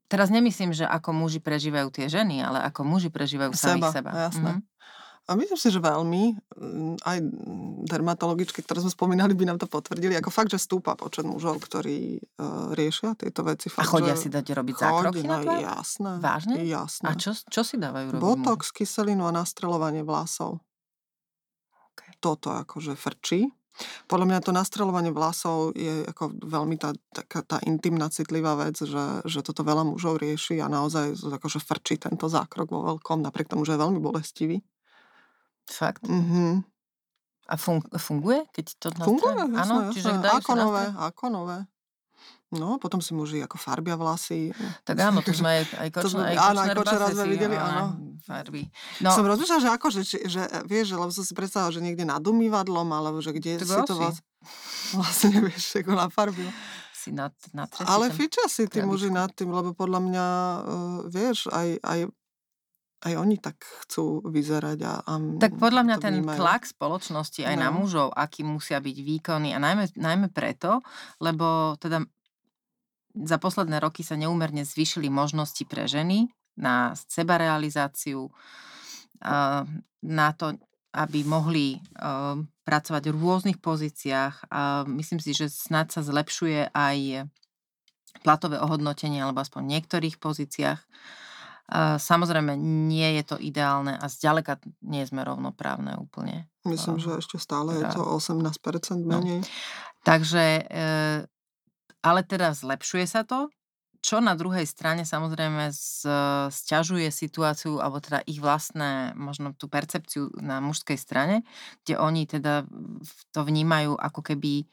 Teraz 0.06 0.30
nemyslím, 0.30 0.70
že 0.70 0.86
ako 0.86 1.10
muži 1.18 1.42
prežívajú 1.42 1.90
tie 1.90 2.06
ženy, 2.06 2.46
ale 2.46 2.62
ako 2.62 2.86
muži 2.86 3.10
prežívajú 3.10 3.58
seba, 3.58 3.90
samých 3.90 3.90
seba. 3.90 4.12
Jasné. 4.30 4.52
Mm-hmm. 4.62 4.70
A 5.24 5.40
myslím 5.40 5.56
si, 5.56 5.72
že 5.72 5.80
veľmi, 5.80 6.36
mm, 6.36 7.00
aj 7.00 7.18
dermatologičky, 7.88 8.60
ktoré 8.60 8.84
sme 8.84 8.92
spomínali, 8.92 9.32
by 9.32 9.56
nám 9.56 9.60
to 9.60 9.72
potvrdili, 9.72 10.20
ako 10.20 10.28
fakt, 10.28 10.52
že 10.52 10.60
stúpa 10.60 11.00
počet 11.00 11.24
mužov, 11.24 11.64
ktorí 11.64 12.20
uh, 12.20 12.76
riešia 12.76 13.16
tieto 13.16 13.48
veci. 13.48 13.72
Fakt, 13.72 13.88
a 13.88 13.88
chodia 13.88 14.20
si 14.20 14.28
dať 14.28 14.44
robiť 14.52 14.76
zákroky 14.84 15.24
na 15.24 15.40
tvár? 15.40 15.64
Jasné. 15.64 16.12
Vážne? 16.20 16.56
Jasné. 16.68 17.08
A 17.08 17.16
čo, 17.16 17.32
čo 17.40 17.62
si 17.64 17.80
dávajú 17.80 18.20
robiť? 18.20 18.20
Botox, 18.20 18.76
kyselinu 18.76 19.24
a 19.24 19.32
nastrelovanie 19.32 20.04
vlasov. 20.04 20.60
Okay. 21.96 22.20
Toto 22.20 22.52
akože 22.52 23.00
frčí. 23.00 23.48
Podľa 24.06 24.28
mňa 24.28 24.40
to 24.44 24.52
nastrelovanie 24.52 25.10
vlasov 25.16 25.72
je 25.74 26.04
ako 26.06 26.36
veľmi 26.36 26.76
tá, 26.78 26.94
taká 27.16 27.42
tá 27.42 27.58
intimná, 27.64 28.12
citlivá 28.12 28.60
vec, 28.60 28.78
že, 28.78 29.24
že 29.26 29.40
toto 29.40 29.66
veľa 29.66 29.88
mužov 29.88 30.22
rieši 30.22 30.62
a 30.62 30.70
naozaj 30.70 31.16
akože 31.16 31.64
frčí 31.64 31.98
tento 31.98 32.30
zákrok 32.30 32.70
vo 32.70 32.86
veľkom, 32.86 33.24
napriek 33.24 33.50
tomu, 33.50 33.66
že 33.66 33.74
je 33.74 33.82
veľmi 33.82 33.98
bolestivý. 34.04 34.62
Fakt? 35.70 36.04
Mhm. 36.08 36.64
A 37.44 37.56
fun- 37.60 37.84
funguje, 38.00 38.48
keď 38.56 38.66
to 38.80 38.88
nastrojím? 38.96 39.20
Funguje, 39.20 39.36
jasné, 39.36 39.60
Áno, 39.60 39.76
jasné. 39.76 39.94
čiže 39.94 40.10
dajú 40.24 40.38
ako 40.40 40.54
nové, 40.56 40.84
ako 40.96 41.26
nové. 41.28 41.58
No, 42.54 42.78
potom 42.78 43.02
si 43.02 43.18
muži 43.18 43.42
ako 43.42 43.58
farbia 43.58 43.98
vlasy. 43.98 44.54
Tak 44.86 44.96
áno, 45.10 45.26
to 45.26 45.34
sme 45.34 45.60
aj, 45.60 45.64
aj 45.76 45.90
kočné, 45.90 46.22
aj 46.34 46.38
áno, 46.38 46.60
aj 46.62 47.14
sme 47.18 47.28
videli, 47.34 47.58
áno. 47.58 47.98
Farby. 48.24 48.70
No. 49.04 49.12
Som 49.12 49.28
rozmýšľala, 49.28 49.60
že 49.60 49.72
ako, 49.74 49.88
že, 49.92 50.02
že, 50.30 50.42
vieš, 50.70 50.94
že, 50.94 50.96
lebo 50.96 51.12
som 51.12 51.26
si 51.28 51.34
predstavila, 51.36 51.76
že 51.76 51.84
niekde 51.84 52.08
nad 52.08 52.24
umývadlom, 52.24 52.88
alebo 52.88 53.20
že 53.20 53.36
kde 53.36 53.60
tak 53.60 53.68
si 53.68 53.80
to 53.84 54.00
vlastne, 54.00 54.24
vlastne 55.02 55.28
nevieš, 55.36 55.84
ako 55.84 55.92
na 55.98 56.08
farby. 56.08 56.48
Si 56.96 57.12
nad, 57.12 57.36
nad 57.52 57.68
Ale 57.84 58.08
fičia 58.16 58.48
si 58.48 58.64
tí 58.72 58.80
muži 58.80 59.12
nad 59.12 59.28
tým, 59.36 59.52
lebo 59.52 59.76
podľa 59.76 60.00
mňa, 60.00 60.26
uh, 60.64 61.00
vieš, 61.12 61.52
aj, 61.52 61.84
aj 61.84 62.00
aj 63.04 63.14
oni 63.20 63.36
tak 63.38 63.60
chcú 63.86 64.24
vyzerať. 64.24 64.80
A, 64.88 64.94
a 65.04 65.14
tak 65.38 65.60
podľa 65.60 65.84
mňa 65.84 65.98
ten 66.00 66.24
vnímajú. 66.24 66.40
tlak 66.40 66.64
spoločnosti 66.64 67.44
aj 67.44 67.56
no. 67.60 67.62
na 67.62 67.70
mužov, 67.76 68.08
aký 68.16 68.48
musia 68.48 68.80
byť 68.80 68.98
výkonní 69.04 69.52
a 69.52 69.60
najmä, 69.60 69.92
najmä 70.00 70.28
preto, 70.32 70.80
lebo 71.20 71.76
teda 71.78 72.00
za 73.14 73.38
posledné 73.38 73.78
roky 73.78 74.02
sa 74.02 74.18
neúmerne 74.18 74.66
zvyšili 74.66 75.12
možnosti 75.12 75.62
pre 75.70 75.86
ženy 75.86 76.34
na 76.58 76.98
sebarealizáciu, 76.98 78.34
na 80.02 80.28
to, 80.34 80.58
aby 80.94 81.22
mohli 81.22 81.78
pracovať 82.64 83.04
v 83.10 83.14
rôznych 83.14 83.60
pozíciách 83.62 84.50
a 84.50 84.86
myslím 84.90 85.20
si, 85.22 85.34
že 85.38 85.50
snad 85.50 85.94
sa 85.94 86.02
zlepšuje 86.02 86.74
aj 86.74 87.30
platové 88.22 88.62
ohodnotenie 88.62 89.22
alebo 89.22 89.42
aspoň 89.42 89.62
v 89.66 89.72
niektorých 89.78 90.16
pozíciách 90.22 90.80
Samozrejme, 91.98 92.54
nie 92.62 93.18
je 93.18 93.24
to 93.34 93.36
ideálne 93.42 93.98
a 93.98 94.06
zďaleka 94.06 94.62
nie 94.86 95.02
sme 95.10 95.26
rovnoprávne 95.26 95.98
úplne. 95.98 96.46
Myslím, 96.70 97.02
že 97.02 97.18
ešte 97.18 97.42
stále 97.42 97.82
je 97.82 97.86
to 97.90 98.06
18% 98.06 99.02
no. 99.02 99.18
menej. 99.18 99.42
No. 99.42 99.48
Takže, 100.06 100.70
e, 100.70 100.86
ale 102.06 102.20
teda 102.30 102.54
zlepšuje 102.54 103.10
sa 103.10 103.26
to, 103.26 103.50
čo 104.04 104.20
na 104.20 104.36
druhej 104.36 104.68
strane 104.68 105.08
samozrejme 105.08 105.72
sťažuje 106.52 107.08
situáciu, 107.08 107.80
alebo 107.80 108.04
teda 108.04 108.20
ich 108.28 108.44
vlastné, 108.44 109.16
možno 109.16 109.56
tú 109.56 109.72
percepciu 109.72 110.28
na 110.44 110.60
mužskej 110.60 111.00
strane, 111.00 111.48
kde 111.88 111.96
oni 111.96 112.28
teda 112.28 112.68
to 113.32 113.42
vnímajú 113.48 113.96
ako 113.96 114.20
keby 114.20 114.68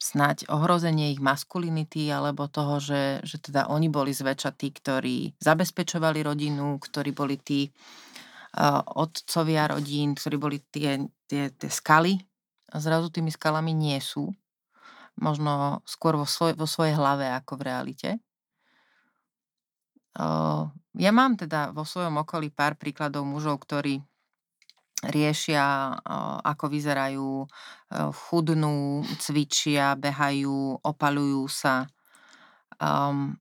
snať 0.00 0.48
ohrozenie 0.48 1.12
ich 1.12 1.20
maskulinity 1.20 2.08
alebo 2.08 2.48
toho, 2.48 2.80
že, 2.80 3.20
že 3.20 3.36
teda 3.36 3.68
oni 3.68 3.92
boli 3.92 4.16
zväčša 4.16 4.50
tí, 4.56 4.72
ktorí 4.72 5.36
zabezpečovali 5.36 6.24
rodinu, 6.24 6.80
ktorí 6.80 7.12
boli 7.12 7.36
tí 7.36 7.68
uh, 7.68 8.80
otcovia 8.96 9.68
rodín, 9.68 10.16
ktorí 10.16 10.36
boli 10.40 10.58
tie, 10.72 11.04
tie, 11.28 11.52
tie 11.52 11.70
skaly 11.70 12.16
a 12.72 12.80
zrazu 12.80 13.12
tými 13.12 13.28
skalami 13.28 13.76
nie 13.76 14.00
sú. 14.00 14.32
Možno 15.20 15.84
skôr 15.84 16.16
vo, 16.16 16.24
svoj, 16.24 16.56
vo 16.56 16.64
svojej 16.64 16.96
hlave 16.96 17.28
ako 17.28 17.60
v 17.60 17.64
realite. 17.68 18.10
Uh, 20.16 20.72
ja 20.96 21.12
mám 21.12 21.36
teda 21.36 21.76
vo 21.76 21.84
svojom 21.84 22.24
okolí 22.24 22.48
pár 22.48 22.74
príkladov 22.80 23.28
mužov, 23.28 23.62
ktorí 23.68 24.00
riešia, 25.00 25.96
ako 26.44 26.64
vyzerajú, 26.68 27.48
chudnú, 28.28 29.00
cvičia, 29.16 29.96
behajú, 29.96 30.84
opalujú 30.84 31.48
sa, 31.48 31.88
um, 32.76 33.32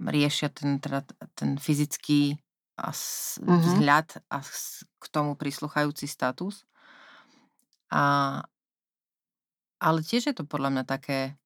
riešia 0.00 0.52
ten, 0.52 0.76
teda, 0.76 1.08
ten 1.32 1.56
fyzický 1.56 2.36
a 2.76 2.92
mm-hmm. 2.92 3.48
vzhľad 3.48 4.08
a 4.28 4.36
k 5.00 5.04
tomu 5.08 5.32
prisluchajúci 5.40 6.04
status. 6.04 6.68
A, 7.88 8.44
ale 9.80 9.98
tiež 10.04 10.28
je 10.28 10.34
to 10.36 10.44
podľa 10.44 10.76
mňa 10.76 10.84
také 10.84 11.40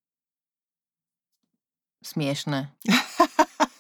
smiešné. 2.03 2.75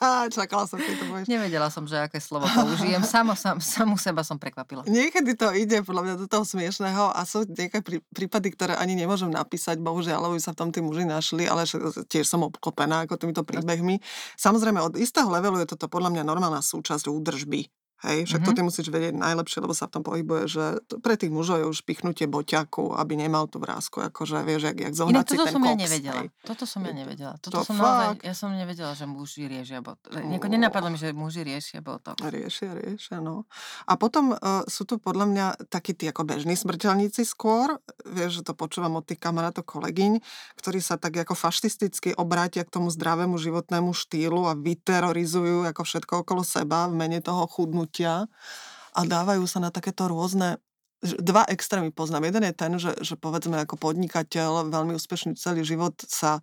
Čakala 0.37 0.65
som, 0.65 0.81
keď 0.81 0.95
to 0.97 1.05
povieš. 1.09 1.27
Nevedela 1.29 1.69
som, 1.69 1.85
že 1.85 2.01
aké 2.01 2.17
slovo 2.19 2.49
použijem. 2.49 3.05
Samo, 3.05 3.37
sam, 3.37 3.61
samu 3.61 4.01
seba 4.01 4.25
som 4.25 4.41
prekvapila. 4.41 4.89
Niekedy 4.89 5.37
to 5.37 5.53
ide 5.53 5.85
podľa 5.85 6.03
mňa 6.09 6.15
do 6.25 6.27
toho 6.27 6.45
smiešného 6.45 7.13
a 7.13 7.21
sú 7.29 7.45
nejaké 7.45 7.85
prípady, 8.13 8.49
ktoré 8.57 8.75
ani 8.81 8.97
nemôžem 8.97 9.29
napísať, 9.29 9.77
bohužiaľ, 9.81 10.33
by 10.33 10.41
sa 10.41 10.57
v 10.57 10.59
tom 10.59 10.69
tí 10.73 10.81
muži 10.81 11.05
našli, 11.05 11.45
ale 11.45 11.69
tiež 12.09 12.25
som 12.25 12.41
obklopená 12.47 13.05
ako 13.05 13.21
týmito 13.21 13.43
príbehmi. 13.45 14.01
Samozrejme, 14.41 14.81
od 14.81 14.97
istého 14.97 15.29
levelu 15.29 15.61
je 15.61 15.77
toto 15.77 15.91
podľa 15.93 16.17
mňa 16.17 16.23
normálna 16.25 16.65
súčasť 16.65 17.09
údržby 17.11 17.80
Hej, 18.01 18.33
však 18.33 18.41
mm-hmm. 18.41 18.57
to 18.57 18.57
ty 18.57 18.63
musíš 18.65 18.89
vedieť 18.89 19.13
najlepšie, 19.13 19.61
lebo 19.61 19.77
sa 19.77 19.85
v 19.85 20.01
tom 20.01 20.03
pohybuje, 20.09 20.43
že 20.49 20.65
pre 21.05 21.21
tých 21.21 21.29
mužov 21.29 21.61
je 21.61 21.67
už 21.69 21.85
pichnutie 21.85 22.25
boťaku, 22.25 22.97
aby 22.97 23.13
nemal 23.13 23.45
tú 23.45 23.61
vrázku, 23.61 24.01
akože 24.01 24.41
vieš, 24.41 24.73
jak, 24.73 24.77
jak 24.89 24.95
zohnať 24.97 25.27
si 25.29 25.37
ten 25.37 25.53
som 25.53 25.61
koks, 25.61 25.69
ja 25.69 25.77
nevedela. 25.77 26.21
Hej. 26.25 26.29
Toto 26.41 26.65
som 26.65 26.81
ja 26.81 26.93
nevedela. 26.97 27.35
Toto 27.37 27.61
to 27.61 27.69
som 27.69 27.77
naozaj, 27.77 28.25
ja 28.25 28.33
som 28.33 28.49
nevedela, 28.57 28.97
že 28.97 29.05
muži 29.05 29.53
riešia 29.53 29.85
botok. 29.85 30.17
Nieko 30.17 30.49
nenapadlo 30.49 30.89
mi, 30.89 30.97
že 30.97 31.13
muži 31.13 31.45
riešia 31.45 31.85
botok. 31.85 32.17
Riešia, 32.25 32.73
riešia, 32.73 33.21
no. 33.21 33.45
A 33.85 34.01
potom 34.01 34.33
uh, 34.33 34.65
sú 34.65 34.89
tu 34.89 34.97
podľa 34.97 35.27
mňa 35.29 35.47
takí 35.69 35.93
tí 35.93 36.09
ako 36.09 36.25
bežní 36.25 36.57
smrteľníci 36.57 37.29
skôr, 37.29 37.77
vieš, 38.09 38.41
že 38.41 38.49
to 38.49 38.57
počúvam 38.57 38.97
od 38.97 39.05
tých 39.05 39.21
kamarátov, 39.21 39.69
kolegyň, 39.69 40.25
ktorí 40.57 40.81
sa 40.81 40.97
tak 40.97 41.21
ako 41.21 41.37
fašisticky 41.37 42.17
obrátia 42.17 42.65
k 42.65 42.73
tomu 42.73 42.89
zdravému 42.89 43.37
životnému 43.37 43.93
štýlu 43.93 44.49
a 44.49 44.57
vyterorizujú 44.57 45.69
ako 45.69 45.83
všetko 45.85 46.13
okolo 46.25 46.41
seba 46.41 46.89
v 46.89 46.97
mene 46.97 47.21
toho 47.21 47.45
chudnúť 47.45 47.90
hnutia 47.91 48.31
a 48.95 49.01
dávajú 49.03 49.43
sa 49.51 49.59
na 49.59 49.75
takéto 49.75 50.07
rôzne 50.07 50.63
dva 51.03 51.43
extrémy 51.51 51.91
poznám. 51.91 52.31
Jeden 52.31 52.47
je 52.47 52.55
ten, 52.55 52.73
že, 52.79 52.93
že 53.03 53.19
povedzme 53.19 53.59
ako 53.59 53.75
podnikateľ, 53.81 54.71
veľmi 54.71 54.95
úspešný 54.95 55.35
celý 55.35 55.67
život 55.67 55.97
sa 56.07 56.39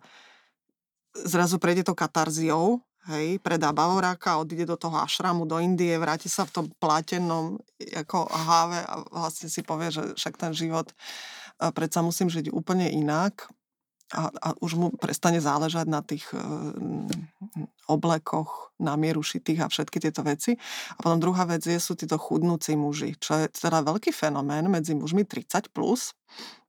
zrazu 1.14 1.56
prejde 1.56 1.88
to 1.88 1.94
katarziou, 1.96 2.82
hej, 3.08 3.38
predá 3.40 3.72
bavoráka, 3.72 4.36
odíde 4.36 4.66
do 4.68 4.76
toho 4.76 4.98
ašramu, 5.00 5.46
do 5.46 5.56
Indie, 5.62 5.96
vráti 5.96 6.28
sa 6.28 6.44
v 6.44 6.52
tom 6.52 6.66
platenom 6.82 7.56
ako 7.96 8.28
háve 8.28 8.82
a 8.82 8.94
vlastne 9.14 9.48
si 9.48 9.62
povie, 9.62 9.94
že 9.94 10.02
však 10.18 10.34
ten 10.36 10.52
život 10.52 10.90
predsa 11.72 12.02
musím 12.02 12.26
žiť 12.26 12.50
úplne 12.50 12.90
inak 12.90 13.46
a, 14.12 14.32
a 14.32 14.48
už 14.64 14.72
mu 14.80 14.88
prestane 14.96 15.36
záležať 15.36 15.86
na 15.88 16.00
tých 16.00 16.24
e, 16.32 16.40
oblekoch 17.84 18.72
na 18.80 18.96
mieru 18.96 19.20
šitých 19.20 19.64
a 19.64 19.70
všetky 19.70 20.00
tieto 20.00 20.24
veci. 20.24 20.56
A 20.96 20.98
potom 21.00 21.20
druhá 21.20 21.44
vec 21.44 21.60
je, 21.64 21.76
sú 21.76 21.92
títo 21.92 22.16
chudnúci 22.16 22.72
muži, 22.72 23.20
čo 23.20 23.36
je 23.44 23.46
teda 23.52 23.84
veľký 23.84 24.08
fenomén 24.14 24.64
medzi 24.72 24.96
mužmi 24.96 25.28
30+. 25.28 25.68
Plus. 25.68 26.16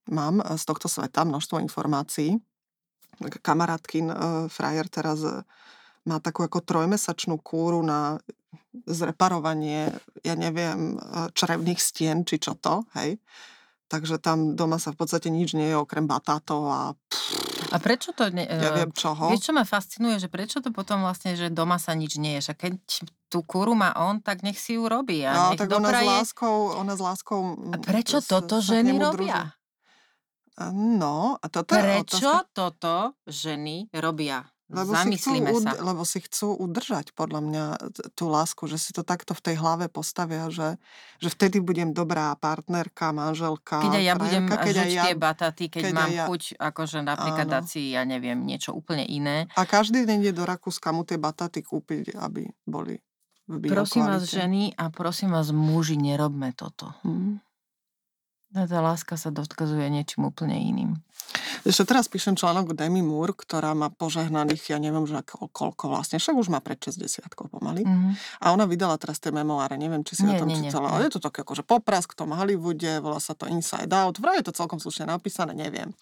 Mám 0.09 0.41
z 0.41 0.63
tohto 0.65 0.89
sveta 0.89 1.23
množstvo 1.23 1.61
informácií. 1.63 2.35
Kamarátkin 3.39 4.11
e, 4.11 4.15
frajer 4.51 4.91
teraz 4.91 5.23
má 6.03 6.17
takú 6.19 6.43
ako 6.43 6.63
trojmesačnú 6.63 7.39
kúru 7.39 7.79
na 7.83 8.19
zreparovanie, 8.85 9.91
ja 10.21 10.33
neviem, 10.37 10.97
črevných 11.33 11.81
stien, 11.81 12.21
či 12.21 12.37
čo 12.37 12.53
to, 12.57 12.85
hej 12.97 13.17
Takže 13.89 14.21
tam 14.21 14.53
doma 14.53 14.77
sa 14.77 14.93
v 14.93 15.01
podstate 15.01 15.33
nič 15.33 15.57
nie 15.57 15.73
je 15.73 15.77
okrem 15.81 16.05
batátov 16.05 16.61
a... 16.69 16.81
A 17.73 17.77
prečo 17.81 18.13
to... 18.13 18.29
Ne, 18.29 18.45
ja 18.45 18.69
viem 18.77 18.93
čoho. 18.93 19.33
Vieš, 19.33 19.49
čo 19.49 19.53
ma 19.53 19.65
fascinuje, 19.65 20.21
že 20.21 20.29
prečo 20.29 20.61
to 20.61 20.69
potom 20.69 21.01
vlastne, 21.01 21.33
že 21.33 21.49
doma 21.49 21.81
sa 21.81 21.97
nič 21.97 22.21
nie 22.21 22.37
je. 22.37 22.49
Že 22.49 22.53
keď 22.53 22.73
tú 23.33 23.41
kuru 23.41 23.73
má 23.73 23.97
on, 23.97 24.21
tak 24.21 24.45
nech 24.45 24.61
si 24.61 24.77
ju 24.77 24.85
robí. 24.85 25.25
A 25.25 25.33
no, 25.33 25.57
tak 25.57 25.73
ona 25.73 25.89
s 25.89 26.05
láskou... 26.05 26.77
Ona 26.77 26.93
s 26.93 27.01
láskou 27.01 27.39
a 27.73 27.77
prečo 27.81 28.21
s, 28.21 28.29
toto 28.29 28.61
ženy 28.61 28.93
robia? 28.93 29.57
No, 30.69 31.39
a 31.39 31.45
toto 31.47 31.71
Prečo 31.71 32.45
otázka... 32.45 32.51
toto 32.53 32.95
ženy 33.25 33.89
robia? 33.95 34.43
Lebo 34.69 34.93
si, 34.93 35.17
chcú, 35.17 35.33
sa. 35.65 35.73
lebo 35.81 36.03
si 36.05 36.19
chcú 36.21 36.53
udržať 36.53 37.17
podľa 37.17 37.41
mňa 37.41 37.65
tú 38.13 38.29
lásku, 38.29 38.69
že 38.69 38.77
si 38.77 38.93
to 38.93 39.01
takto 39.01 39.33
v 39.33 39.41
tej 39.41 39.55
hlave 39.57 39.89
postavia, 39.89 40.45
že, 40.53 40.77
že 41.17 41.33
vtedy 41.33 41.57
budem 41.57 41.89
dobrá 41.89 42.37
partnerka, 42.37 43.09
manželka. 43.09 43.81
Keď 43.81 43.97
aj 43.97 44.05
ja 44.05 44.13
budem 44.13 44.45
keď 44.45 44.75
žiť 44.77 44.93
ja, 44.93 45.03
tie 45.09 45.15
bataty, 45.17 45.63
keď, 45.73 45.81
keď 45.89 45.93
mám 45.97 46.11
ja, 46.13 46.25
chuť 46.29 46.41
akože 46.61 46.99
napríklad 47.01 47.47
dať 47.49 47.65
si, 47.65 47.81
ja 47.97 48.05
neviem, 48.05 48.37
niečo 48.45 48.77
úplne 48.77 49.09
iné. 49.09 49.49
A 49.57 49.65
každý 49.65 50.05
deň 50.05 50.29
ide 50.29 50.33
do 50.37 50.45
Rakúska 50.45 50.93
mu 50.93 51.01
tie 51.01 51.17
bataty 51.17 51.65
kúpiť, 51.65 52.13
aby 52.21 52.45
boli 52.69 53.01
v 53.49 53.65
Prosím 53.65 54.05
vás 54.05 54.29
ženy 54.29 54.77
a 54.77 54.93
prosím 54.93 55.33
vás 55.33 55.49
muži, 55.49 55.97
nerobme 55.97 56.53
toto. 56.53 56.93
Hmm. 57.01 57.41
Tá 58.49 58.81
láska 58.81 59.13
sa 59.13 59.29
dotkazuje 59.29 59.85
niečím 59.93 60.25
úplne 60.25 60.57
iným. 60.57 60.97
Ešte 61.61 61.85
teraz 61.85 62.09
píšem 62.09 62.33
článok 62.33 62.73
Demi 62.73 63.05
Moore, 63.05 63.37
ktorá 63.37 63.77
má 63.77 63.93
požehnaných, 63.93 64.73
ja 64.73 64.77
neviem, 64.81 65.05
že 65.05 65.21
ako, 65.21 65.53
koľko 65.53 65.93
vlastne, 65.93 66.17
však 66.17 66.33
už 66.33 66.49
má 66.49 66.57
pred 66.57 66.81
60 66.81 67.29
pomaly. 67.29 67.85
Mm-hmm. 67.85 68.41
A 68.41 68.45
ona 68.49 68.65
vydala 68.65 68.97
teraz 68.97 69.21
tie 69.21 69.29
memoáre, 69.29 69.77
neviem, 69.77 70.01
či 70.01 70.17
si 70.17 70.25
nie, 70.25 70.33
o 70.33 70.41
tom 70.41 70.49
nie, 70.49 70.57
čítala, 70.57 70.89
nie. 70.89 70.93
ale 70.97 71.01
je 71.05 71.19
to 71.19 71.21
také 71.21 71.45
akože 71.45 71.61
poprask 71.61 72.09
v 72.15 72.25
tom 72.25 72.33
Hollywoode, 72.33 73.03
volá 73.03 73.21
sa 73.21 73.37
to 73.37 73.45
Inside 73.45 73.91
Out, 73.93 74.17
vraj 74.17 74.41
je 74.41 74.49
to 74.49 74.57
celkom 74.57 74.81
slušne 74.81 75.05
napísané, 75.05 75.53
neviem. 75.53 75.93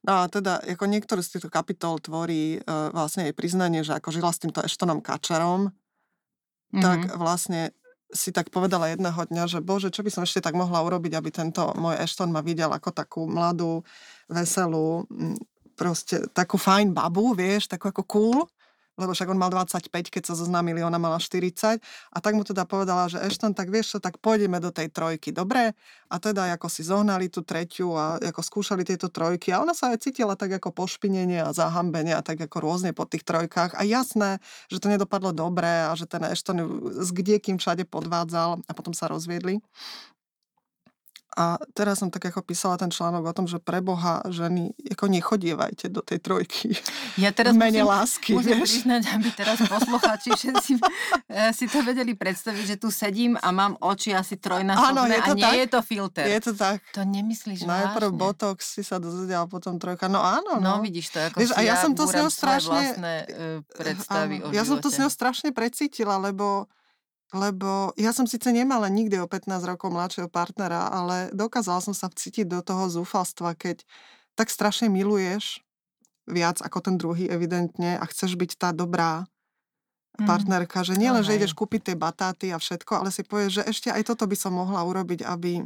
No 0.00 0.24
a 0.24 0.32
teda, 0.32 0.64
ako 0.64 0.88
niektorý 0.88 1.20
z 1.20 1.36
týchto 1.36 1.52
kapitol 1.52 2.00
tvorí 2.00 2.64
uh, 2.64 2.88
vlastne 2.96 3.28
jej 3.28 3.36
priznanie, 3.36 3.84
že 3.84 3.92
ako 3.92 4.08
žila 4.08 4.32
s 4.32 4.40
týmto 4.40 4.64
Eštonom 4.64 5.04
Kačerom, 5.04 5.68
mm-hmm. 5.68 6.80
tak 6.80 6.98
vlastne 7.20 7.76
si 8.10 8.30
tak 8.34 8.50
povedala 8.50 8.90
jedného 8.90 9.16
dňa, 9.16 9.44
že 9.46 9.58
bože, 9.62 9.94
čo 9.94 10.02
by 10.02 10.10
som 10.10 10.22
ešte 10.26 10.42
tak 10.42 10.58
mohla 10.58 10.82
urobiť, 10.82 11.12
aby 11.14 11.30
tento 11.30 11.70
môj 11.78 11.98
Ashton 11.98 12.34
ma 12.34 12.42
videl 12.42 12.70
ako 12.70 12.90
takú 12.90 13.22
mladú, 13.30 13.82
veselú, 14.30 15.06
proste 15.78 16.28
takú 16.34 16.60
fajn 16.60 16.92
babu, 16.92 17.32
vieš, 17.32 17.70
takú 17.70 17.88
ako 17.90 18.02
cool 18.06 18.38
lebo 18.98 19.14
však 19.14 19.28
on 19.30 19.38
mal 19.38 19.50
25, 19.52 19.90
keď 19.90 20.22
sa 20.30 20.34
zoznámili, 20.34 20.82
ona 20.82 20.98
mala 20.98 21.22
40 21.22 21.78
a 22.10 22.18
tak 22.18 22.32
mu 22.34 22.42
teda 22.42 22.66
povedala, 22.66 23.06
že 23.06 23.22
Ešton, 23.22 23.54
tak 23.54 23.70
vieš 23.70 23.96
čo, 23.96 23.98
tak 23.98 24.18
pôjdeme 24.18 24.58
do 24.58 24.74
tej 24.74 24.90
trojky, 24.90 25.30
dobre? 25.30 25.72
A 26.10 26.16
teda 26.18 26.50
ako 26.54 26.66
si 26.66 26.82
zohnali 26.82 27.30
tú 27.30 27.46
treťu 27.46 27.94
a 27.94 28.18
ako 28.18 28.40
skúšali 28.42 28.82
tieto 28.82 29.06
trojky 29.12 29.54
a 29.54 29.62
ona 29.62 29.72
sa 29.76 29.94
aj 29.94 30.02
cítila 30.02 30.34
tak 30.34 30.58
ako 30.58 30.74
pošpinenie 30.74 31.40
a 31.44 31.54
zahambenie 31.54 32.16
a 32.16 32.22
tak 32.24 32.42
ako 32.42 32.56
rôzne 32.60 32.90
po 32.90 33.06
tých 33.06 33.22
trojkách 33.22 33.78
a 33.78 33.82
jasné, 33.86 34.42
že 34.66 34.82
to 34.82 34.90
nedopadlo 34.90 35.30
dobre 35.30 35.68
a 35.68 35.94
že 35.94 36.10
ten 36.10 36.24
Ešton 36.26 36.90
s 36.98 37.10
kdiekým 37.14 37.60
všade 37.60 37.86
podvádzal 37.86 38.64
a 38.66 38.72
potom 38.74 38.92
sa 38.96 39.06
rozviedli. 39.06 39.62
A 41.38 41.62
teraz 41.78 42.02
som 42.02 42.10
tak 42.10 42.26
ako 42.26 42.42
písala 42.42 42.74
ten 42.74 42.90
článok 42.90 43.22
o 43.22 43.36
tom, 43.36 43.46
že 43.46 43.62
pre 43.62 43.78
Boha 43.78 44.18
ženy 44.26 44.74
ako 44.90 45.06
nechodievajte 45.06 45.86
do 45.86 46.02
tej 46.02 46.18
trojky. 46.18 46.74
Ja 47.14 47.30
teraz 47.38 47.54
mene 47.54 47.86
musím, 47.86 47.86
lásky, 47.86 48.30
musím 48.34 48.58
vieš? 48.58 48.82
priznať, 48.82 49.02
aby 49.14 49.28
teraz 49.38 49.58
posluchači 49.62 50.30
všetci 50.34 50.72
eh, 51.30 51.54
si 51.54 51.70
to 51.70 51.86
vedeli 51.86 52.18
predstaviť, 52.18 52.64
že 52.74 52.76
tu 52.82 52.90
sedím 52.90 53.38
a 53.38 53.48
mám 53.54 53.78
oči 53.78 54.10
asi 54.10 54.42
trojnásobné 54.42 55.22
a 55.22 55.26
nie 55.38 55.46
tak? 55.46 55.54
je 55.54 55.66
to 55.70 55.80
filter. 55.86 56.24
Je 56.26 56.40
to 56.50 56.52
tak. 56.58 56.82
To 56.98 57.06
nemyslíš 57.06 57.62
Najprv 57.62 58.10
vážne? 58.10 58.18
botox 58.18 58.58
si 58.74 58.82
sa 58.82 58.98
dozvedela, 58.98 59.46
potom 59.46 59.78
trojka. 59.78 60.10
No 60.10 60.18
áno, 60.18 60.58
no. 60.58 60.78
No 60.78 60.82
vidíš 60.82 61.14
to, 61.14 61.18
ako 61.22 61.36
vieš, 61.38 61.54
a 61.54 61.62
ja 61.62 61.78
som 61.78 61.94
to 61.94 62.10
s 62.10 62.14
ňou 62.18 62.26
strašne... 62.26 62.98
Vlastné, 62.98 63.14
uh, 63.30 63.58
predstavy 63.78 64.34
áno, 64.42 64.50
o 64.50 64.54
Ja 64.54 64.62
som 64.66 64.82
to 64.82 64.90
s 64.90 64.98
ňou 64.98 65.10
strašne 65.10 65.54
precítila, 65.54 66.18
lebo 66.18 66.66
lebo 67.30 67.94
ja 67.94 68.10
som 68.10 68.26
síce 68.26 68.50
nemala 68.50 68.90
nikdy 68.90 69.22
o 69.22 69.26
15 69.30 69.62
rokov 69.62 69.88
mladšieho 69.94 70.26
partnera, 70.26 70.90
ale 70.90 71.30
dokázala 71.30 71.78
som 71.78 71.94
sa 71.94 72.10
vcítiť 72.10 72.46
do 72.50 72.60
toho 72.62 72.90
zúfalstva, 72.90 73.54
keď 73.54 73.86
tak 74.34 74.50
strašne 74.50 74.90
miluješ 74.90 75.62
viac 76.26 76.62
ako 76.62 76.78
ten 76.82 76.94
druhý 76.98 77.30
evidentne 77.30 77.98
a 77.98 78.04
chceš 78.06 78.34
byť 78.34 78.50
tá 78.58 78.68
dobrá 78.74 79.26
mm. 80.18 80.26
partnerka, 80.26 80.82
že 80.82 80.98
nie 80.98 81.10
len, 81.10 81.22
že 81.22 81.34
ideš 81.38 81.54
kúpiť 81.54 81.92
tie 81.92 81.96
batáty 81.98 82.50
a 82.50 82.58
všetko, 82.58 82.92
ale 83.02 83.10
si 83.14 83.22
povieš, 83.22 83.62
že 83.62 83.66
ešte 83.66 83.88
aj 83.90 84.10
toto 84.10 84.26
by 84.26 84.36
som 84.38 84.54
mohla 84.54 84.82
urobiť, 84.82 85.26
aby 85.26 85.62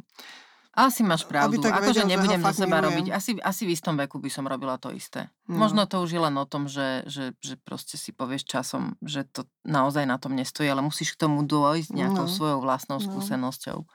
asi 0.75 1.07
máš 1.07 1.23
pravdu. 1.23 1.63
Akože 1.63 2.03
nebudem 2.03 2.43
do 2.43 2.51
seba 2.51 2.83
milujem. 2.83 2.87
robiť. 2.91 3.07
Asi, 3.15 3.31
asi 3.39 3.63
v 3.63 3.79
istom 3.79 3.95
veku 3.95 4.19
by 4.19 4.27
som 4.27 4.45
robila 4.45 4.75
to 4.75 4.91
isté. 4.91 5.31
No. 5.47 5.63
Možno 5.63 5.87
to 5.87 6.03
už 6.03 6.11
je 6.11 6.21
len 6.21 6.35
o 6.35 6.47
tom, 6.47 6.67
že, 6.67 7.07
že, 7.07 7.39
že 7.39 7.55
proste 7.63 7.95
si 7.95 8.11
povieš 8.11 8.43
časom, 8.43 8.99
že 8.99 9.23
to 9.31 9.47
naozaj 9.63 10.03
na 10.03 10.19
tom 10.19 10.35
nestojí, 10.35 10.67
ale 10.67 10.83
musíš 10.83 11.15
k 11.15 11.31
tomu 11.31 11.47
dôjsť 11.47 11.95
nejakou 11.95 12.27
no. 12.27 12.33
svojou 12.33 12.59
vlastnou 12.59 12.99
no. 12.99 13.07
skúsenosťou. 13.07 13.87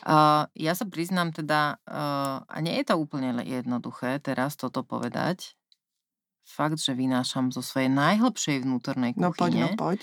Uh, 0.00 0.48
ja 0.56 0.72
sa 0.72 0.88
priznám 0.88 1.36
teda, 1.36 1.76
uh, 1.84 2.40
a 2.48 2.56
nie 2.64 2.80
je 2.80 2.88
to 2.88 2.96
úplne 2.96 3.36
jednoduché 3.44 4.16
teraz 4.24 4.56
toto 4.56 4.80
povedať, 4.80 5.52
fakt, 6.48 6.80
že 6.80 6.96
vynášam 6.96 7.52
zo 7.52 7.60
svojej 7.60 7.92
najhlbšej 7.92 8.64
vnútornej 8.64 9.12
kuchyne. 9.12 9.28
No 9.28 9.36
poď, 9.36 9.52
no 9.60 9.68
poď. 9.76 10.00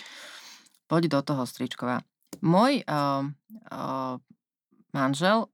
Poď 0.86 1.04
do 1.10 1.20
toho, 1.26 1.43
Stričková. 1.50 2.06
Môj 2.45 2.86
uh, 2.86 3.26
uh, 3.74 4.16
manžel 4.93 5.50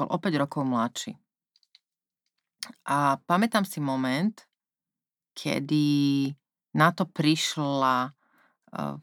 bol 0.00 0.08
o 0.08 0.16
5 0.16 0.40
rokov 0.40 0.64
mladší. 0.64 1.12
A 2.88 3.20
pamätám 3.28 3.68
si 3.68 3.84
moment, 3.84 4.32
kedy 5.36 6.28
na 6.76 6.88
to 6.96 7.04
prišla, 7.04 8.12
uh, 8.76 8.96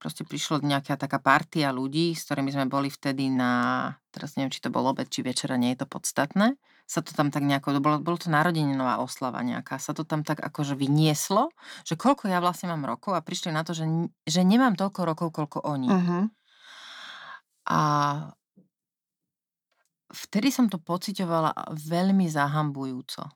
proste 0.00 0.22
prišla 0.22 0.62
nejaká 0.62 0.94
taká 0.96 1.18
partia 1.18 1.72
ľudí, 1.72 2.12
s 2.12 2.28
ktorými 2.28 2.52
sme 2.52 2.66
boli 2.68 2.92
vtedy 2.92 3.32
na, 3.32 3.92
teraz 4.12 4.36
neviem, 4.36 4.52
či 4.52 4.62
to 4.62 4.72
bol 4.72 4.84
obed, 4.86 5.08
či 5.08 5.24
večera, 5.24 5.58
nie 5.58 5.74
je 5.74 5.82
to 5.82 5.88
podstatné, 5.88 6.54
sa 6.86 7.02
to 7.02 7.10
tam 7.16 7.34
tak 7.34 7.42
nejako, 7.42 7.82
bolo, 7.82 7.98
bolo 7.98 8.14
to 8.20 8.30
narodeninová 8.30 9.02
oslava 9.02 9.42
nejaká, 9.42 9.80
sa 9.82 9.90
to 9.96 10.06
tam 10.06 10.22
tak 10.22 10.38
akože 10.38 10.78
vynieslo, 10.78 11.50
že 11.82 11.98
koľko 11.98 12.30
ja 12.30 12.38
vlastne 12.38 12.70
mám 12.70 12.86
rokov 12.86 13.18
a 13.18 13.24
prišli 13.24 13.50
na 13.50 13.66
to, 13.66 13.74
že, 13.74 13.88
že 14.28 14.46
nemám 14.46 14.78
toľko 14.78 15.00
rokov, 15.02 15.28
koľko 15.34 15.58
oni. 15.66 15.88
Uh-huh. 15.90 16.24
A 17.66 17.80
vtedy 20.10 20.54
som 20.54 20.70
to 20.70 20.78
pocitovala 20.78 21.54
veľmi 21.74 22.26
zahambujúco. 22.30 23.26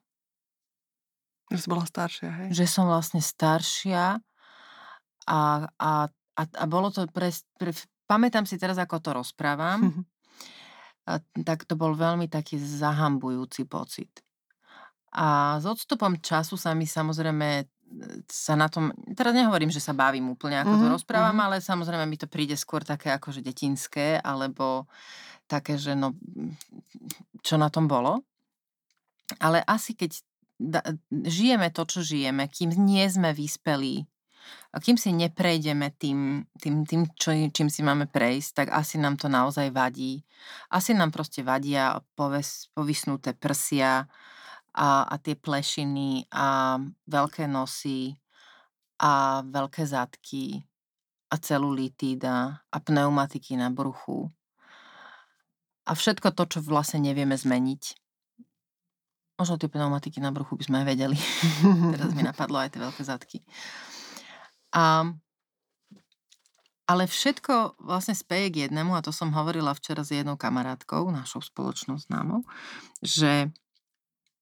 Že 1.50 1.58
si 1.58 1.66
bola 1.66 1.86
staršia, 1.86 2.30
hej? 2.30 2.48
Že 2.54 2.66
som 2.70 2.84
vlastne 2.86 3.18
staršia 3.18 4.22
a, 5.26 5.40
a, 5.66 5.90
a, 6.38 6.42
a 6.46 6.64
bolo 6.70 6.94
to 6.94 7.10
pre, 7.10 7.34
pre... 7.58 7.74
Pamätám 8.06 8.46
si 8.46 8.54
teraz, 8.54 8.78
ako 8.78 9.02
to 9.02 9.10
rozprávam, 9.18 10.06
a, 11.10 11.18
tak 11.42 11.66
to 11.66 11.74
bol 11.74 11.94
veľmi 11.98 12.30
taký 12.30 12.54
zahambujúci 12.58 13.66
pocit. 13.66 14.22
A 15.10 15.58
s 15.58 15.66
odstupom 15.66 16.22
času 16.22 16.54
sa 16.54 16.70
mi 16.70 16.86
samozrejme 16.86 17.66
sa 18.30 18.54
na 18.54 18.70
tom, 18.70 18.94
teraz 19.18 19.34
nehovorím, 19.34 19.74
že 19.74 19.82
sa 19.82 19.90
bavím 19.90 20.30
úplne, 20.30 20.62
ako 20.62 20.72
mm-hmm. 20.72 20.90
to 20.90 20.94
rozprávam, 20.94 21.34
mm-hmm. 21.34 21.46
ale 21.58 21.64
samozrejme 21.64 22.04
mi 22.06 22.16
to 22.16 22.30
príde 22.30 22.54
skôr 22.54 22.86
také 22.86 23.10
akože 23.10 23.42
detinské, 23.42 24.22
alebo 24.22 24.86
také, 25.50 25.74
že 25.74 25.98
no, 25.98 26.14
čo 27.42 27.58
na 27.58 27.66
tom 27.66 27.90
bolo. 27.90 28.22
Ale 29.42 29.62
asi 29.66 29.98
keď 29.98 30.22
da, 30.58 30.80
žijeme 31.10 31.74
to, 31.74 31.82
čo 31.86 32.06
žijeme, 32.06 32.46
kým 32.46 32.70
nie 32.78 33.02
sme 33.10 33.34
vyspelí, 33.34 34.06
a 34.70 34.78
kým 34.78 34.94
si 34.94 35.10
neprejdeme 35.10 35.90
tým, 35.98 36.46
tým, 36.62 36.86
tým 36.86 37.10
čo, 37.18 37.34
čím 37.50 37.68
si 37.70 37.82
máme 37.82 38.06
prejsť, 38.06 38.50
tak 38.54 38.68
asi 38.70 39.02
nám 39.02 39.18
to 39.18 39.26
naozaj 39.26 39.70
vadí. 39.74 40.22
Asi 40.70 40.94
nám 40.94 41.10
proste 41.10 41.42
vadia 41.42 41.98
poves, 42.14 42.70
povisnuté 42.74 43.34
prsia 43.34 44.06
a, 44.74 45.06
a 45.06 45.14
tie 45.18 45.34
plešiny 45.34 46.30
a 46.30 46.78
veľké 47.10 47.50
nosy 47.50 48.14
a 49.00 49.42
veľké 49.46 49.82
zadky 49.86 50.62
a 51.30 51.38
celulitída 51.38 52.62
a 52.68 52.76
pneumatiky 52.82 53.54
na 53.54 53.70
bruchu 53.70 54.30
a 55.90 55.92
všetko 55.98 56.30
to, 56.38 56.46
čo 56.46 56.58
vlastne 56.62 57.02
nevieme 57.02 57.34
zmeniť. 57.34 57.82
Možno 59.42 59.58
tie 59.58 59.66
pneumatiky 59.66 60.22
na 60.22 60.30
bruchu 60.30 60.54
by 60.54 60.62
sme 60.62 60.76
aj 60.84 60.86
vedeli. 60.86 61.18
Teraz 61.98 62.14
mi 62.14 62.22
napadlo 62.22 62.62
aj 62.62 62.70
tie 62.70 62.80
veľké 62.84 63.02
zadky. 63.02 63.38
A, 64.70 65.10
ale 66.86 67.02
všetko 67.10 67.82
vlastne 67.82 68.14
speje 68.14 68.54
k 68.54 68.56
jednému, 68.70 68.94
a 68.94 69.02
to 69.02 69.10
som 69.10 69.34
hovorila 69.34 69.74
včera 69.74 70.06
s 70.06 70.14
jednou 70.14 70.38
kamarátkou, 70.38 71.10
našou 71.10 71.42
spoločnou 71.42 71.98
známou, 71.98 72.46
že 73.02 73.50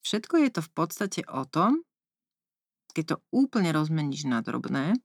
všetko 0.03 0.34
je 0.46 0.51
to 0.55 0.61
v 0.64 0.70
podstate 0.72 1.20
o 1.26 1.42
tom, 1.49 1.82
keď 2.92 3.05
to 3.14 3.16
úplne 3.30 3.70
rozmeníš 3.70 4.26
na 4.26 4.42
drobné, 4.42 4.99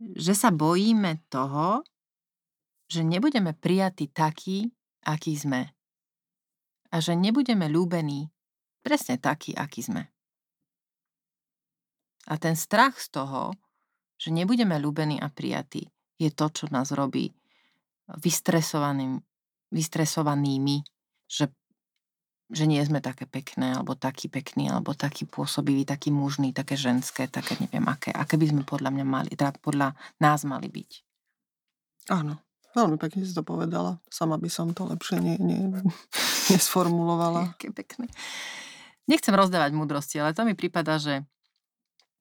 že 0.00 0.32
sa 0.32 0.48
bojíme 0.48 1.20
toho, 1.28 1.84
že 2.90 3.04
nebudeme 3.04 3.52
prijatí 3.54 4.10
takí, 4.10 4.72
akí 5.04 5.36
sme. 5.36 5.70
A 6.90 6.96
že 6.98 7.14
nebudeme 7.14 7.70
ľúbení 7.70 8.26
presne 8.82 9.20
takí, 9.20 9.54
akí 9.54 9.84
sme. 9.84 10.10
A 12.26 12.34
ten 12.36 12.58
strach 12.58 12.98
z 12.98 13.14
toho, 13.14 13.54
že 14.20 14.34
nebudeme 14.34 14.76
ľúbení 14.76 15.16
a 15.22 15.32
prijatí, 15.32 15.88
je 16.20 16.30
to, 16.34 16.52
čo 16.52 16.68
nás 16.68 16.92
robí 16.92 17.32
vystresovaným, 18.20 19.22
vystresovanými, 19.72 20.82
že, 21.30 21.48
že 22.50 22.66
nie 22.66 22.82
sme 22.82 22.98
také 22.98 23.30
pekné, 23.30 23.78
alebo 23.78 23.94
taký 23.94 24.26
pekný, 24.26 24.74
alebo 24.74 24.90
taký 24.90 25.22
pôsobivý, 25.24 25.86
taký 25.86 26.10
mužný, 26.10 26.50
také 26.50 26.74
ženské, 26.74 27.30
také 27.30 27.54
neviem 27.62 27.86
aké. 27.86 28.10
Aké 28.10 28.34
by 28.34 28.46
sme 28.50 28.62
podľa 28.66 28.90
mňa 28.90 29.06
mali, 29.06 29.30
teda 29.38 29.54
podľa 29.62 29.94
nás 30.18 30.42
mali 30.42 30.66
byť. 30.66 30.90
Áno. 32.10 32.42
Veľmi 32.70 33.02
pekne 33.02 33.26
si 33.26 33.34
to 33.34 33.42
povedala. 33.42 33.98
Sama 34.10 34.38
by 34.38 34.46
som 34.46 34.70
to 34.70 34.86
lepšie 34.86 35.18
nie, 35.18 35.38
nie, 35.42 35.58
nesformulovala. 36.54 37.54
Aké 37.54 37.70
pekné. 37.70 38.10
Nechcem 39.10 39.34
rozdávať 39.34 39.74
múdrosti, 39.74 40.22
ale 40.22 40.34
to 40.34 40.46
mi 40.46 40.54
prípada, 40.54 40.98
že, 40.98 41.26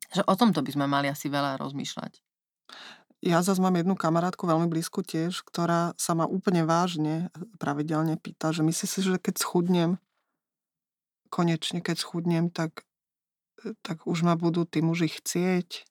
že 0.09 0.25
o 0.25 0.33
tomto 0.33 0.65
by 0.65 0.71
sme 0.73 0.85
mali 0.89 1.05
asi 1.09 1.29
veľa 1.29 1.61
rozmýšľať. 1.61 2.17
Ja 3.19 3.43
zase 3.43 3.59
mám 3.59 3.75
jednu 3.75 3.99
kamarátku 3.99 4.47
veľmi 4.47 4.71
blízku 4.71 5.03
tiež, 5.03 5.43
ktorá 5.43 5.91
sa 5.99 6.15
ma 6.15 6.23
úplne 6.23 6.63
vážne 6.63 7.27
pravidelne 7.59 8.15
pýta, 8.15 8.55
že 8.55 8.63
myslí 8.63 8.85
si, 8.87 8.99
že 9.03 9.19
keď 9.19 9.43
schudnem, 9.43 9.99
konečne 11.29 11.79
keď 11.79 11.97
schudnem, 12.01 12.49
tak, 12.49 12.83
tak 13.85 14.03
už 14.09 14.25
ma 14.25 14.33
budú 14.35 14.65
tí 14.65 14.81
muži 14.81 15.07
chcieť, 15.07 15.89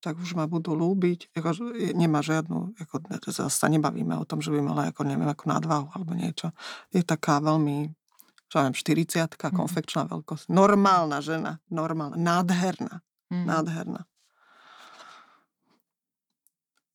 tak 0.00 0.16
už 0.16 0.32
ma 0.32 0.48
budú 0.48 0.72
lúbiť. 0.72 1.28
Jako, 1.36 1.76
nemá 1.92 2.24
žiadnu, 2.24 2.72
ako, 2.80 2.94
zase 3.28 3.52
sa 3.52 3.68
nebavíme 3.68 4.16
o 4.16 4.24
tom, 4.24 4.40
že 4.40 4.48
by 4.48 4.60
mala 4.64 4.88
ako, 4.88 5.04
neviem, 5.04 5.28
ako 5.28 5.44
nadvahu 5.44 5.86
alebo 5.92 6.16
niečo. 6.16 6.56
Je 6.88 7.04
taká 7.04 7.38
veľmi, 7.44 7.92
čo 8.48 8.54
neviem, 8.64 8.76
40 8.76 9.36
mm. 9.36 9.52
konfekčná 9.52 10.08
veľkosť. 10.08 10.48
Normálna 10.48 11.20
žena, 11.20 11.60
normálna, 11.68 12.16
nádherná, 12.16 13.04
mm. 13.28 13.44
nádherná. 13.44 14.02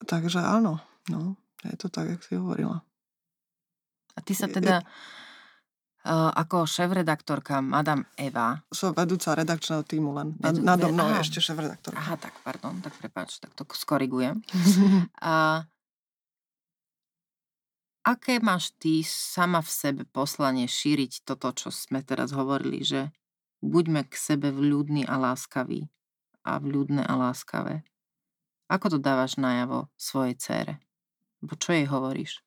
Takže 0.06 0.42
áno, 0.42 0.82
no, 1.10 1.38
je 1.62 1.78
to 1.78 1.90
tak, 1.90 2.10
jak 2.10 2.22
si 2.26 2.38
hovorila. 2.38 2.82
A 4.18 4.20
ty 4.26 4.34
sa 4.34 4.50
teda... 4.50 4.82
Je, 4.82 5.24
ako 6.14 6.70
šéf-redaktorka 6.70 7.66
Madame 7.66 8.06
Eva. 8.14 8.62
Som 8.70 8.94
vedúca 8.94 9.34
redakčného 9.34 9.82
týmu 9.82 10.14
len. 10.14 10.38
Vedu, 10.38 10.62
nado 10.62 10.94
mnou 10.94 11.10
je 11.18 11.26
ešte 11.26 11.40
šéf-redaktorka. 11.42 11.98
Aha, 11.98 12.16
tak 12.22 12.38
pardon, 12.46 12.78
tak 12.86 12.94
prepáč, 13.02 13.42
tak 13.42 13.58
to 13.58 13.66
skorigujem. 13.74 14.46
A 15.26 15.66
aké 18.06 18.38
máš 18.38 18.70
ty 18.78 19.02
sama 19.02 19.66
v 19.66 19.72
sebe 19.74 20.04
poslanie 20.06 20.70
šíriť 20.70 21.26
toto, 21.26 21.50
čo 21.58 21.74
sme 21.74 22.06
teraz 22.06 22.30
hovorili, 22.38 22.86
že 22.86 23.10
buďme 23.66 24.06
k 24.06 24.14
sebe 24.14 24.54
vľúdni 24.54 25.10
a 25.10 25.18
láskaví 25.18 25.90
a 26.46 26.62
vľúdne 26.62 27.02
a 27.02 27.14
láskavé. 27.18 27.82
Ako 28.70 28.94
to 28.94 28.98
dávaš 29.02 29.42
najavo 29.42 29.90
svojej 29.98 30.38
cére? 30.38 30.74
Bo 31.42 31.58
čo 31.58 31.74
jej 31.74 31.90
hovoríš? 31.90 32.46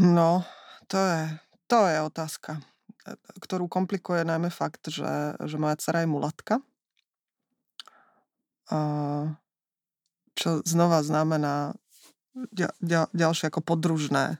No, 0.00 0.48
to 0.88 0.96
je 0.96 1.43
to 1.74 1.90
je 1.90 1.98
otázka, 2.00 2.62
e, 3.02 3.18
ktorú 3.42 3.66
komplikuje 3.66 4.22
najmä 4.22 4.46
fakt, 4.46 4.86
že, 4.86 5.34
že 5.42 5.56
moja 5.58 5.74
dcera 5.74 6.06
je 6.06 6.08
mulatka. 6.08 6.62
Čo 10.34 10.66
znova 10.66 11.02
znamená 11.02 11.74
ďal, 12.50 12.72
ďal, 12.82 13.06
ďalšie 13.14 13.50
ako 13.50 13.60
podružné 13.62 14.38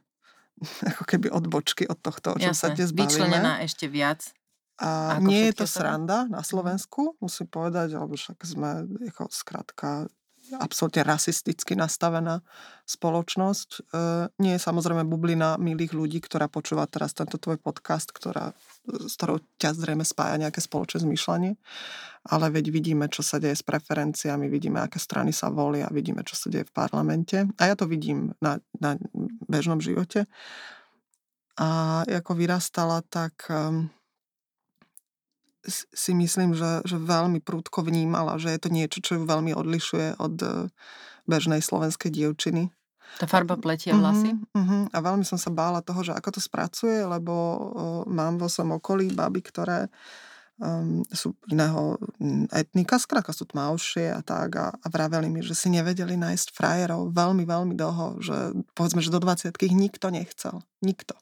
ako 0.95 1.03
keby 1.07 1.31
odbočky 1.31 1.87
od 1.87 1.99
tohto, 1.99 2.35
o 2.35 2.39
čom 2.39 2.55
Jasne, 2.55 2.71
sa 2.71 2.75
dnes 2.75 2.91
bavíme. 2.91 3.07
vyčlenená 3.07 3.53
ešte 3.63 3.87
viac 3.87 4.35
A 4.79 5.19
nie 5.23 5.51
je 5.51 5.55
to 5.55 5.67
ostatné? 5.67 5.71
sranda 5.71 6.19
na 6.27 6.43
Mhm. 6.43 6.47
Slovensku, 6.47 7.15
musím 7.23 7.47
povedať, 7.47 7.95
lebo 7.95 8.15
však 8.15 8.39
sme 8.43 8.71
ako 9.07 9.31
skrátka 9.31 10.11
absolútne 10.61 11.03
rasisticky 11.03 11.73
nastavená 11.73 12.45
spoločnosť. 12.85 13.69
E, 13.71 13.81
nie 14.45 14.53
je 14.57 14.61
samozrejme 14.61 15.09
bublina 15.09 15.57
milých 15.57 15.97
ľudí, 15.97 16.21
ktorá 16.21 16.53
počúva 16.53 16.85
teraz 16.85 17.17
tento 17.17 17.41
tvoj 17.41 17.57
podcast, 17.57 18.13
ktorá, 18.13 18.53
s 18.85 19.15
ktorou 19.17 19.41
ťa 19.57 19.71
zrejme 19.73 20.05
spája 20.05 20.37
nejaké 20.37 20.61
spoločné 20.61 21.03
zmýšľanie. 21.09 21.53
Ale 22.25 22.47
veď 22.49 22.73
vidíme, 22.73 23.09
čo 23.09 23.21
sa 23.21 23.37
deje 23.37 23.57
s 23.57 23.65
preferenciami, 23.65 24.49
vidíme, 24.49 24.81
aké 24.81 24.97
strany 24.97 25.33
sa 25.33 25.53
volia, 25.53 25.89
vidíme, 25.93 26.25
čo 26.25 26.37
sa 26.37 26.49
deje 26.49 26.69
v 26.69 26.73
parlamente. 26.73 27.37
A 27.61 27.63
ja 27.69 27.75
to 27.77 27.85
vidím 27.85 28.33
na, 28.41 28.61
na 28.81 28.97
bežnom 29.49 29.81
živote. 29.81 30.25
A 31.61 32.03
ako 32.03 32.33
vyrastala, 32.35 33.05
tak 33.07 33.47
um, 33.47 33.93
si 35.71 36.13
myslím, 36.13 36.53
že, 36.53 36.85
že 36.85 37.01
veľmi 37.01 37.41
prúdko 37.41 37.85
vnímala, 37.85 38.37
že 38.37 38.53
je 38.53 38.61
to 38.61 38.69
niečo, 38.69 38.99
čo 39.01 39.13
ju 39.19 39.23
veľmi 39.25 39.57
odlišuje 39.57 40.21
od 40.21 40.35
e, 40.41 40.49
bežnej 41.25 41.65
slovenskej 41.65 42.13
dievčiny. 42.13 42.69
Tá 43.15 43.31
farba 43.31 43.55
pleti 43.55 43.93
a 43.93 43.97
vlasy? 43.97 44.35
Uh-huh, 44.35 44.59
uh-huh. 44.59 44.83
A 44.91 44.99
veľmi 44.99 45.23
som 45.23 45.39
sa 45.39 45.53
bála 45.53 45.85
toho, 45.85 46.03
že 46.03 46.13
ako 46.17 46.35
to 46.35 46.41
spracuje, 46.43 46.99
lebo 47.07 47.33
uh, 47.33 47.59
mám 48.11 48.43
vo 48.43 48.51
svojom 48.51 48.83
okolí 48.83 49.15
baby, 49.15 49.39
ktoré 49.39 49.87
um, 50.59 51.07
sú 51.15 51.39
iného 51.47 51.95
etnika, 52.51 52.99
skrátka 52.99 53.31
sú 53.31 53.47
tmavšie 53.47 54.11
a 54.11 54.19
tak 54.19 54.59
a, 54.59 54.75
a 54.75 54.87
vraveli 54.91 55.31
mi, 55.31 55.47
že 55.47 55.55
si 55.55 55.71
nevedeli 55.71 56.19
nájsť 56.19 56.59
frajerov 56.59 57.15
veľmi, 57.15 57.47
veľmi 57.47 57.75
dlho, 57.79 58.19
že 58.19 58.37
povedzme, 58.75 58.99
že 58.99 59.15
do 59.15 59.23
20 59.23 59.55
nikto 59.71 60.11
nechcel. 60.11 60.67
Nikto. 60.83 61.15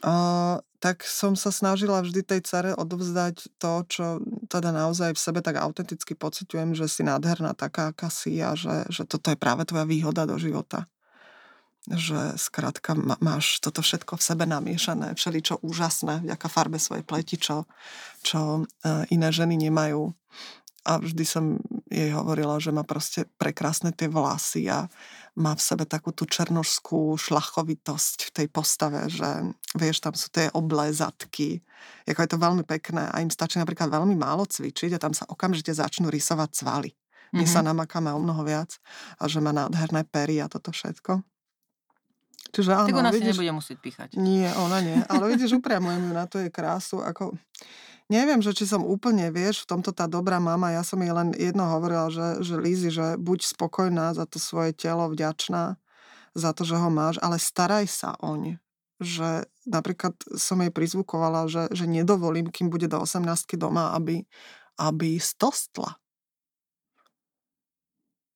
Uh, 0.00 0.62
tak 0.78 1.02
som 1.02 1.34
sa 1.34 1.50
snažila 1.50 1.98
vždy 2.02 2.22
tej 2.22 2.40
cere 2.46 2.70
odovzdať 2.70 3.58
to, 3.58 3.72
čo 3.90 4.06
teda 4.46 4.70
naozaj 4.70 5.10
v 5.14 5.20
sebe 5.20 5.42
tak 5.42 5.58
autenticky 5.58 6.14
pociťujem, 6.14 6.78
že 6.78 6.86
si 6.86 7.02
nádherná 7.02 7.58
taká, 7.58 7.90
aká 7.90 8.06
si 8.10 8.38
a 8.38 8.54
že, 8.54 8.86
že 8.86 9.02
toto 9.02 9.34
je 9.34 9.38
práve 9.38 9.66
tvoja 9.66 9.82
výhoda 9.82 10.22
do 10.22 10.38
života. 10.38 10.86
Že 11.90 12.38
skrátka 12.38 12.94
máš 13.18 13.58
toto 13.58 13.82
všetko 13.82 14.20
v 14.20 14.26
sebe 14.26 14.44
namiešané, 14.46 15.18
všeličo 15.18 15.64
úžasné, 15.66 16.22
vďaka 16.22 16.46
farbe 16.46 16.78
svojej 16.78 17.02
pleti, 17.02 17.40
čo, 17.40 17.66
čo 18.22 18.68
iné 19.10 19.28
ženy 19.34 19.58
nemajú. 19.58 20.14
A 20.88 20.96
vždy 20.96 21.24
som 21.28 21.60
jej 21.92 22.08
hovorila, 22.16 22.56
že 22.56 22.72
má 22.72 22.80
proste 22.80 23.28
prekrásne 23.36 23.92
tie 23.92 24.08
vlasy 24.08 24.72
a 24.72 24.88
má 25.36 25.52
v 25.52 25.60
sebe 25.60 25.84
takú 25.84 26.16
tú 26.16 26.24
černožskú 26.24 27.14
šlachovitosť 27.20 28.32
v 28.32 28.34
tej 28.34 28.46
postave, 28.48 29.04
že 29.12 29.52
vieš, 29.76 30.00
tam 30.00 30.16
sú 30.16 30.32
tie 30.32 30.48
oblézatky. 30.56 31.60
Jako 32.08 32.20
je 32.24 32.30
to 32.32 32.40
veľmi 32.40 32.64
pekné 32.64 33.04
a 33.12 33.20
im 33.20 33.28
stačí 33.28 33.60
napríklad 33.60 33.92
veľmi 33.92 34.16
málo 34.16 34.48
cvičiť 34.48 34.96
a 34.96 35.02
tam 35.02 35.12
sa 35.12 35.28
okamžite 35.28 35.76
začnú 35.76 36.08
rysovať 36.08 36.50
svaly. 36.56 36.90
My 37.36 37.44
mm-hmm. 37.44 37.52
sa 37.52 37.60
namakáme 37.60 38.08
o 38.08 38.18
mnoho 38.18 38.40
viac 38.40 38.80
a 39.20 39.28
že 39.28 39.44
má 39.44 39.52
nádherné 39.52 40.08
pery 40.08 40.40
a 40.40 40.48
toto 40.48 40.72
všetko. 40.72 41.20
Čiže 42.48 42.72
áno, 42.72 42.88
tak 42.88 42.96
ona 42.96 43.12
vidíš, 43.12 43.36
si 43.36 43.44
nebude 43.44 43.52
musieť 43.52 43.78
píchať. 43.84 44.08
Nie, 44.16 44.48
ona 44.56 44.80
nie. 44.80 44.96
Ale 45.12 45.36
vidíš, 45.36 45.60
upriamujem 45.60 46.16
na 46.16 46.24
to 46.24 46.40
jej 46.40 46.48
krásu. 46.48 47.04
Ako, 47.04 47.36
neviem, 48.08 48.40
že 48.40 48.56
či 48.56 48.64
som 48.64 48.84
úplne, 48.84 49.28
vieš, 49.28 49.64
v 49.64 49.76
tomto 49.76 49.92
tá 49.92 50.08
dobrá 50.08 50.40
mama, 50.40 50.72
ja 50.72 50.82
som 50.82 50.98
jej 51.00 51.12
len 51.12 51.32
jedno 51.36 51.68
hovorila, 51.68 52.08
že, 52.08 52.40
že 52.40 52.56
Lízy, 52.56 52.88
že 52.88 53.20
buď 53.20 53.44
spokojná 53.44 54.16
za 54.16 54.24
to 54.24 54.40
svoje 54.40 54.72
telo, 54.72 55.08
vďačná 55.12 55.76
za 56.32 56.50
to, 56.56 56.64
že 56.64 56.76
ho 56.76 56.88
máš, 56.88 57.20
ale 57.20 57.36
staraj 57.36 57.84
sa 57.88 58.16
oň. 58.20 58.56
Že 58.98 59.46
napríklad 59.68 60.18
som 60.34 60.58
jej 60.58 60.72
prizvukovala, 60.74 61.46
že, 61.46 61.70
že 61.70 61.86
nedovolím, 61.86 62.50
kým 62.50 62.72
bude 62.72 62.90
do 62.90 62.98
18 62.98 63.22
doma, 63.54 63.94
aby, 63.94 64.26
aby 64.80 65.20
stostla. 65.22 66.00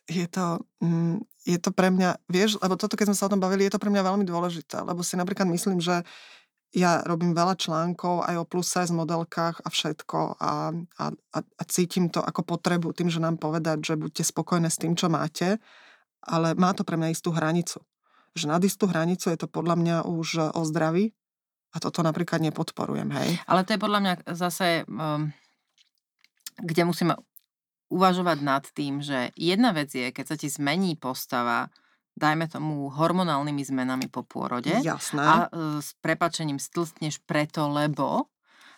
Je 0.06 0.26
to, 0.28 0.60
mm, 0.82 1.22
je 1.46 1.58
to 1.58 1.70
pre 1.74 1.90
mňa, 1.90 2.20
vieš, 2.30 2.58
lebo 2.62 2.78
toto, 2.78 2.94
keď 2.94 3.10
sme 3.10 3.18
sa 3.18 3.26
o 3.26 3.32
tom 3.32 3.42
bavili, 3.42 3.66
je 3.66 3.72
to 3.74 3.82
pre 3.82 3.90
mňa 3.90 4.02
veľmi 4.02 4.24
dôležité, 4.26 4.82
lebo 4.82 5.00
si 5.02 5.14
napríklad 5.18 5.46
myslím, 5.50 5.82
že 5.82 6.02
ja 6.72 7.04
robím 7.04 7.36
veľa 7.36 7.56
článkov 7.60 8.24
aj 8.24 8.36
o 8.40 8.48
plus 8.48 8.64
size 8.72 8.92
modelkách 8.96 9.60
a 9.60 9.68
všetko 9.68 10.40
a, 10.40 10.72
a, 10.72 11.04
a, 11.36 11.62
cítim 11.68 12.08
to 12.08 12.24
ako 12.24 12.48
potrebu 12.48 12.96
tým, 12.96 13.12
že 13.12 13.20
nám 13.20 13.36
povedať, 13.36 13.92
že 13.92 13.94
buďte 14.00 14.24
spokojné 14.24 14.72
s 14.72 14.80
tým, 14.80 14.96
čo 14.96 15.12
máte, 15.12 15.60
ale 16.24 16.56
má 16.56 16.72
to 16.72 16.80
pre 16.82 16.96
mňa 16.96 17.12
istú 17.12 17.28
hranicu. 17.28 17.84
Že 18.32 18.48
nad 18.48 18.62
istú 18.64 18.88
hranicu 18.88 19.28
je 19.28 19.36
to 19.36 19.52
podľa 19.52 19.76
mňa 19.76 19.96
už 20.08 20.56
o 20.56 20.62
zdraví 20.64 21.12
a 21.72 21.76
toto 21.76 22.00
napríklad 22.00 22.40
nepodporujem, 22.40 23.12
hej. 23.20 23.36
Ale 23.44 23.68
to 23.68 23.76
je 23.76 23.80
podľa 23.84 24.00
mňa 24.00 24.14
zase, 24.32 24.88
um, 24.88 25.28
kde 26.56 26.82
musíme 26.88 27.14
uvažovať 27.92 28.38
nad 28.40 28.64
tým, 28.72 29.04
že 29.04 29.28
jedna 29.36 29.76
vec 29.76 29.92
je, 29.92 30.08
keď 30.08 30.24
sa 30.24 30.36
ti 30.40 30.48
zmení 30.48 30.96
postava, 30.96 31.68
dajme 32.16 32.48
tomu, 32.48 32.92
hormonálnymi 32.92 33.62
zmenami 33.64 34.06
po 34.12 34.22
pôrode. 34.22 34.72
Jasné. 34.84 35.24
A 35.24 35.34
e, 35.48 35.80
s 35.80 35.96
prepačením 35.98 36.60
stlstneš 36.60 37.24
preto, 37.24 37.68
lebo 37.72 38.24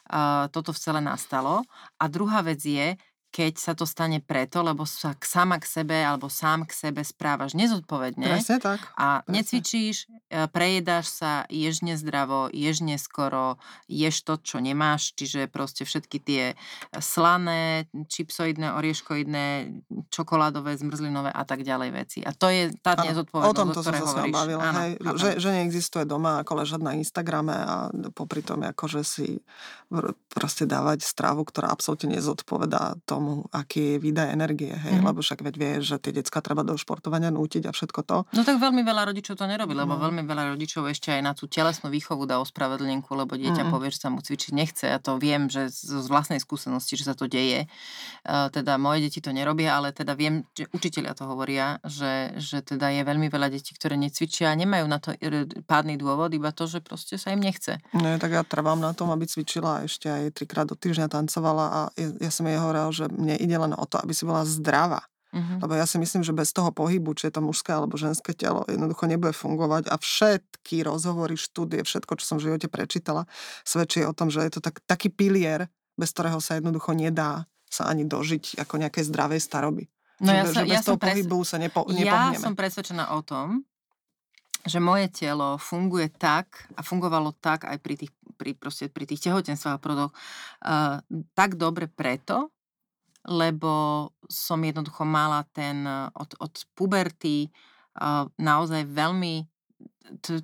e, 0.06 0.48
toto 0.48 0.70
v 0.70 0.78
celé 0.78 1.00
nastalo. 1.02 1.66
A 1.98 2.04
druhá 2.06 2.40
vec 2.46 2.62
je, 2.62 2.94
keď 3.34 3.58
sa 3.58 3.74
to 3.74 3.82
stane 3.82 4.22
preto, 4.22 4.62
lebo 4.62 4.86
sa 4.86 5.18
sama 5.18 5.58
k 5.58 5.66
sebe 5.66 5.98
alebo 5.98 6.30
sám 6.30 6.70
k 6.70 6.70
sebe 6.70 7.02
správaš 7.02 7.58
nezodpovedne 7.58 8.30
Presne 8.30 8.62
tak. 8.62 8.78
a 8.94 9.26
Presne. 9.26 9.34
necvičíš, 9.34 9.96
e, 10.30 10.46
prejedáš 10.46 11.10
sa, 11.10 11.32
ješ 11.50 11.82
nezdravo, 11.82 12.46
ješ 12.54 12.86
neskoro, 12.86 13.58
ješ 13.90 14.22
to, 14.22 14.38
čo 14.38 14.62
nemáš, 14.62 15.18
čiže 15.18 15.50
proste 15.50 15.82
všetky 15.82 16.22
tie 16.22 16.42
slané, 17.02 17.90
čipsoidné, 17.90 18.78
orieškoidné, 18.78 19.46
čokoládové, 20.14 20.78
zmrzlinové 20.78 21.34
a 21.34 21.42
tak 21.42 21.66
ďalej 21.66 21.90
veci. 21.90 22.18
A 22.22 22.30
to 22.30 22.46
je 22.46 22.70
tá 22.86 22.94
nezodpovednosť, 23.02 23.50
o 23.50 23.58
tomto 23.58 23.80
o 23.80 23.82
som 23.82 23.98
sa 23.98 24.30
bavila, 24.30 24.62
Áno, 24.70 24.78
hej, 24.86 24.92
že, 25.18 25.30
že 25.42 25.50
neexistuje 25.50 26.06
doma 26.06 26.46
ako 26.46 26.62
ležať 26.62 26.80
na 26.86 26.94
Instagrame 26.94 27.56
a 27.58 27.90
popri 28.14 28.46
tom 28.46 28.62
akože 28.62 29.02
si 29.02 29.42
proste 30.30 30.68
dávať 30.68 31.02
stravu, 31.02 31.42
ktorá 31.42 31.72
absolútne 31.72 32.14
nezodpovedá 32.18 32.98
tomu, 33.08 33.23
tomu, 33.24 33.48
aký 33.56 33.96
je 33.96 34.02
výdaj 34.04 34.28
energie, 34.36 34.68
hej, 34.68 35.00
mm-hmm. 35.00 35.08
lebo 35.08 35.24
však 35.24 35.40
veď 35.40 35.54
vie, 35.56 35.72
že 35.80 35.96
tie 35.96 36.12
decka 36.12 36.44
treba 36.44 36.60
do 36.60 36.76
športovania 36.76 37.32
nútiť 37.32 37.64
a 37.64 37.72
všetko 37.72 38.00
to. 38.04 38.16
No 38.36 38.44
tak 38.44 38.60
veľmi 38.60 38.84
veľa 38.84 39.08
rodičov 39.08 39.40
to 39.40 39.48
nerobí, 39.48 39.72
lebo 39.72 39.96
no. 39.96 40.00
veľmi 40.04 40.28
veľa 40.28 40.52
rodičov 40.52 40.84
ešte 40.92 41.16
aj 41.16 41.22
na 41.24 41.32
tú 41.32 41.48
telesnú 41.48 41.88
výchovu 41.88 42.28
dá 42.28 42.36
ospravedlnenku, 42.44 43.08
lebo 43.16 43.32
dieťa 43.40 43.64
mm-hmm. 43.64 43.72
povie, 43.72 43.88
že 43.88 43.98
sa 44.04 44.12
mu 44.12 44.20
cvičiť 44.20 44.52
nechce. 44.52 44.84
Ja 44.92 45.00
to 45.00 45.16
viem, 45.16 45.48
že 45.48 45.72
z 45.72 46.04
vlastnej 46.12 46.36
skúsenosti, 46.36 47.00
že 47.00 47.08
sa 47.08 47.16
to 47.16 47.24
deje. 47.24 47.64
Uh, 48.28 48.52
teda 48.52 48.76
moje 48.76 49.08
deti 49.08 49.24
to 49.24 49.32
nerobia, 49.32 49.72
ale 49.72 49.96
teda 49.96 50.12
viem, 50.12 50.44
že 50.52 50.68
učiteľia 50.68 51.16
to 51.16 51.24
hovoria, 51.24 51.80
že, 51.80 52.36
že 52.36 52.60
teda 52.60 52.92
je 52.92 53.02
veľmi 53.08 53.32
veľa 53.32 53.48
detí, 53.48 53.72
ktoré 53.72 53.96
necvičia 53.96 54.52
a 54.52 54.58
nemajú 54.58 54.84
na 54.84 55.00
to 55.00 55.16
pádny 55.64 55.96
dôvod, 55.96 56.28
iba 56.36 56.52
to, 56.52 56.68
že 56.68 56.84
proste 56.84 57.16
sa 57.16 57.32
im 57.32 57.40
nechce. 57.40 57.80
Nie, 57.96 58.20
tak 58.20 58.36
ja 58.36 58.42
trvám 58.44 58.76
na 58.76 58.92
tom, 58.92 59.08
aby 59.08 59.24
cvičila 59.24 59.88
ešte 59.88 60.12
aj 60.12 60.36
trikrát 60.36 60.68
do 60.68 60.76
týždňa 60.76 61.08
tancovala 61.08 61.66
a 61.70 61.80
ja, 61.96 62.08
ja 62.18 62.30
som 62.34 62.44
jej 62.44 62.58
hovoril, 62.58 62.90
že 62.90 63.06
mne 63.14 63.38
ide 63.38 63.56
len 63.56 63.72
o 63.72 63.84
to, 63.86 63.96
aby 64.02 64.12
si 64.12 64.26
bola 64.26 64.42
zdravá. 64.42 65.06
Uh-huh. 65.34 65.58
Lebo 65.66 65.74
ja 65.74 65.82
si 65.82 65.98
myslím, 65.98 66.22
že 66.22 66.30
bez 66.30 66.54
toho 66.54 66.70
pohybu, 66.70 67.10
či 67.18 67.26
je 67.26 67.34
to 67.34 67.42
mužské 67.42 67.74
alebo 67.74 67.98
ženské 67.98 68.38
telo, 68.38 68.62
jednoducho 68.70 69.10
nebude 69.10 69.34
fungovať 69.34 69.90
a 69.90 69.98
všetky 69.98 70.86
rozhovory, 70.86 71.34
štúdie, 71.34 71.82
všetko, 71.82 72.22
čo 72.22 72.24
som 72.24 72.36
v 72.38 72.50
živote 72.50 72.70
prečítala, 72.70 73.26
svedčí 73.66 74.06
o 74.06 74.14
tom, 74.14 74.30
že 74.30 74.46
je 74.46 74.58
to 74.58 74.60
tak, 74.62 74.78
taký 74.86 75.10
pilier, 75.10 75.66
bez 75.98 76.14
ktorého 76.14 76.38
sa 76.38 76.54
jednoducho 76.54 76.94
nedá 76.94 77.50
sa 77.66 77.90
ani 77.90 78.06
dožiť 78.06 78.62
ako 78.62 78.78
nejakej 78.86 79.10
zdravej 79.10 79.40
staroby. 79.42 79.90
No 80.22 80.30
že, 80.30 80.38
ja, 80.38 80.44
sa, 80.46 80.62
že 80.62 80.70
bez 80.70 80.78
ja 80.78 80.82
toho 80.86 80.98
pres... 81.02 81.10
pohybu 81.10 81.38
sa 81.42 81.58
nepo, 81.58 81.82
Ja 81.90 82.38
som 82.38 82.54
presvedčená 82.54 83.10
o 83.18 83.20
tom, 83.26 83.66
že 84.62 84.78
moje 84.78 85.10
telo 85.10 85.58
funguje 85.58 86.14
tak 86.14 86.70
a 86.78 86.80
fungovalo 86.86 87.34
tak 87.42 87.66
aj 87.66 87.76
pri 87.82 87.94
tých, 87.98 88.12
pri, 88.38 88.54
proste, 88.54 88.86
pri 88.86 89.10
tých 89.10 89.26
tehotenstvách 89.26 89.76
a 89.76 89.82
prodoch 89.82 90.10
uh, 90.14 91.02
tak 91.34 91.58
dobre 91.58 91.90
preto, 91.90 92.53
lebo 93.24 94.08
som 94.28 94.60
jednoducho 94.60 95.04
mala 95.04 95.44
ten 95.52 95.84
od, 96.12 96.30
od 96.40 96.54
puberty 96.76 97.48
uh, 98.00 98.28
naozaj 98.36 98.84
veľmi 98.84 99.48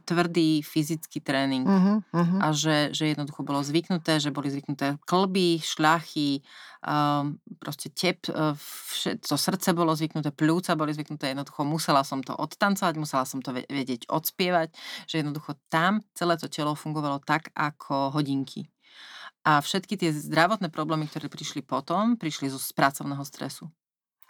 tvrdý 0.09 0.65
fyzický 0.65 1.20
tréning. 1.20 1.69
Uh-huh, 1.69 2.01
uh-huh. 2.01 2.40
A 2.40 2.57
že, 2.57 2.97
že 2.97 3.12
jednoducho 3.12 3.44
bolo 3.44 3.61
zvyknuté, 3.61 4.16
že 4.16 4.32
boli 4.32 4.48
zvyknuté 4.48 4.97
klby, 5.05 5.61
šľachy, 5.61 6.40
um, 6.81 7.36
proste 7.61 7.93
tep, 7.93 8.24
uh, 8.32 8.57
vše, 8.57 9.20
to 9.20 9.36
srdce 9.36 9.77
bolo 9.77 9.93
zvyknuté, 9.93 10.32
pľúca 10.32 10.73
boli 10.81 10.97
zvyknuté, 10.97 11.36
jednoducho 11.36 11.61
musela 11.69 12.01
som 12.01 12.24
to 12.24 12.32
odtancovať, 12.32 12.94
musela 12.97 13.28
som 13.28 13.44
to 13.44 13.52
vedieť 13.52 14.09
odspievať, 14.09 14.73
že 15.05 15.20
jednoducho 15.20 15.61
tam 15.69 16.01
celé 16.16 16.40
to 16.40 16.48
telo 16.48 16.73
fungovalo 16.73 17.20
tak 17.20 17.52
ako 17.52 18.16
hodinky. 18.16 18.65
A 19.40 19.64
všetky 19.64 19.96
tie 19.96 20.10
zdravotné 20.12 20.68
problémy, 20.68 21.08
ktoré 21.08 21.32
prišli 21.32 21.64
potom, 21.64 22.20
prišli 22.20 22.52
zo 22.52 22.60
pracovného 22.60 23.24
stresu. 23.24 23.72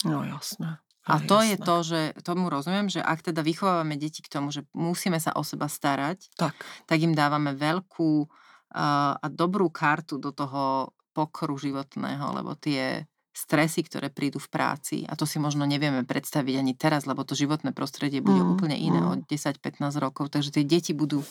No 0.07 0.23
jasné. 0.23 0.78
A 1.09 1.19
to 1.19 1.43
jasné. 1.43 1.51
je 1.51 1.57
to, 1.59 1.77
že 1.82 2.01
tomu 2.23 2.53
rozumiem, 2.53 2.87
že 2.93 3.01
ak 3.03 3.32
teda 3.32 3.43
vychovávame 3.43 3.97
deti 3.99 4.23
k 4.23 4.31
tomu, 4.31 4.53
že 4.55 4.62
musíme 4.77 5.19
sa 5.19 5.35
o 5.35 5.43
seba 5.43 5.66
starať, 5.66 6.31
tak, 6.37 6.55
tak 6.87 6.99
im 7.01 7.16
dávame 7.16 7.57
veľkú 7.57 8.28
a 8.70 9.27
dobrú 9.27 9.66
kartu 9.66 10.23
do 10.23 10.31
toho 10.31 10.95
pokru 11.11 11.59
životného, 11.59 12.39
lebo 12.39 12.55
tie 12.55 13.03
stresy, 13.35 13.82
ktoré 13.82 14.11
prídu 14.11 14.39
v 14.39 14.51
práci, 14.51 14.97
a 15.07 15.19
to 15.19 15.27
si 15.27 15.43
možno 15.43 15.66
nevieme 15.66 16.07
predstaviť 16.07 16.55
ani 16.55 16.74
teraz, 16.78 17.07
lebo 17.07 17.27
to 17.27 17.39
životné 17.39 17.74
prostredie 17.74 18.23
bude 18.23 18.43
mm, 18.43 18.51
úplne 18.55 18.77
iné 18.78 19.01
mm. 19.03 19.11
od 19.11 19.19
10-15 19.27 19.81
rokov, 19.99 20.31
takže 20.31 20.55
tie 20.55 20.62
deti 20.66 20.93
budú 20.95 21.23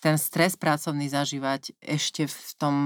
ten 0.00 0.16
stres 0.16 0.56
pracovný 0.56 1.06
zažívať 1.12 1.76
ešte 1.80 2.24
v 2.26 2.50
tom 2.56 2.76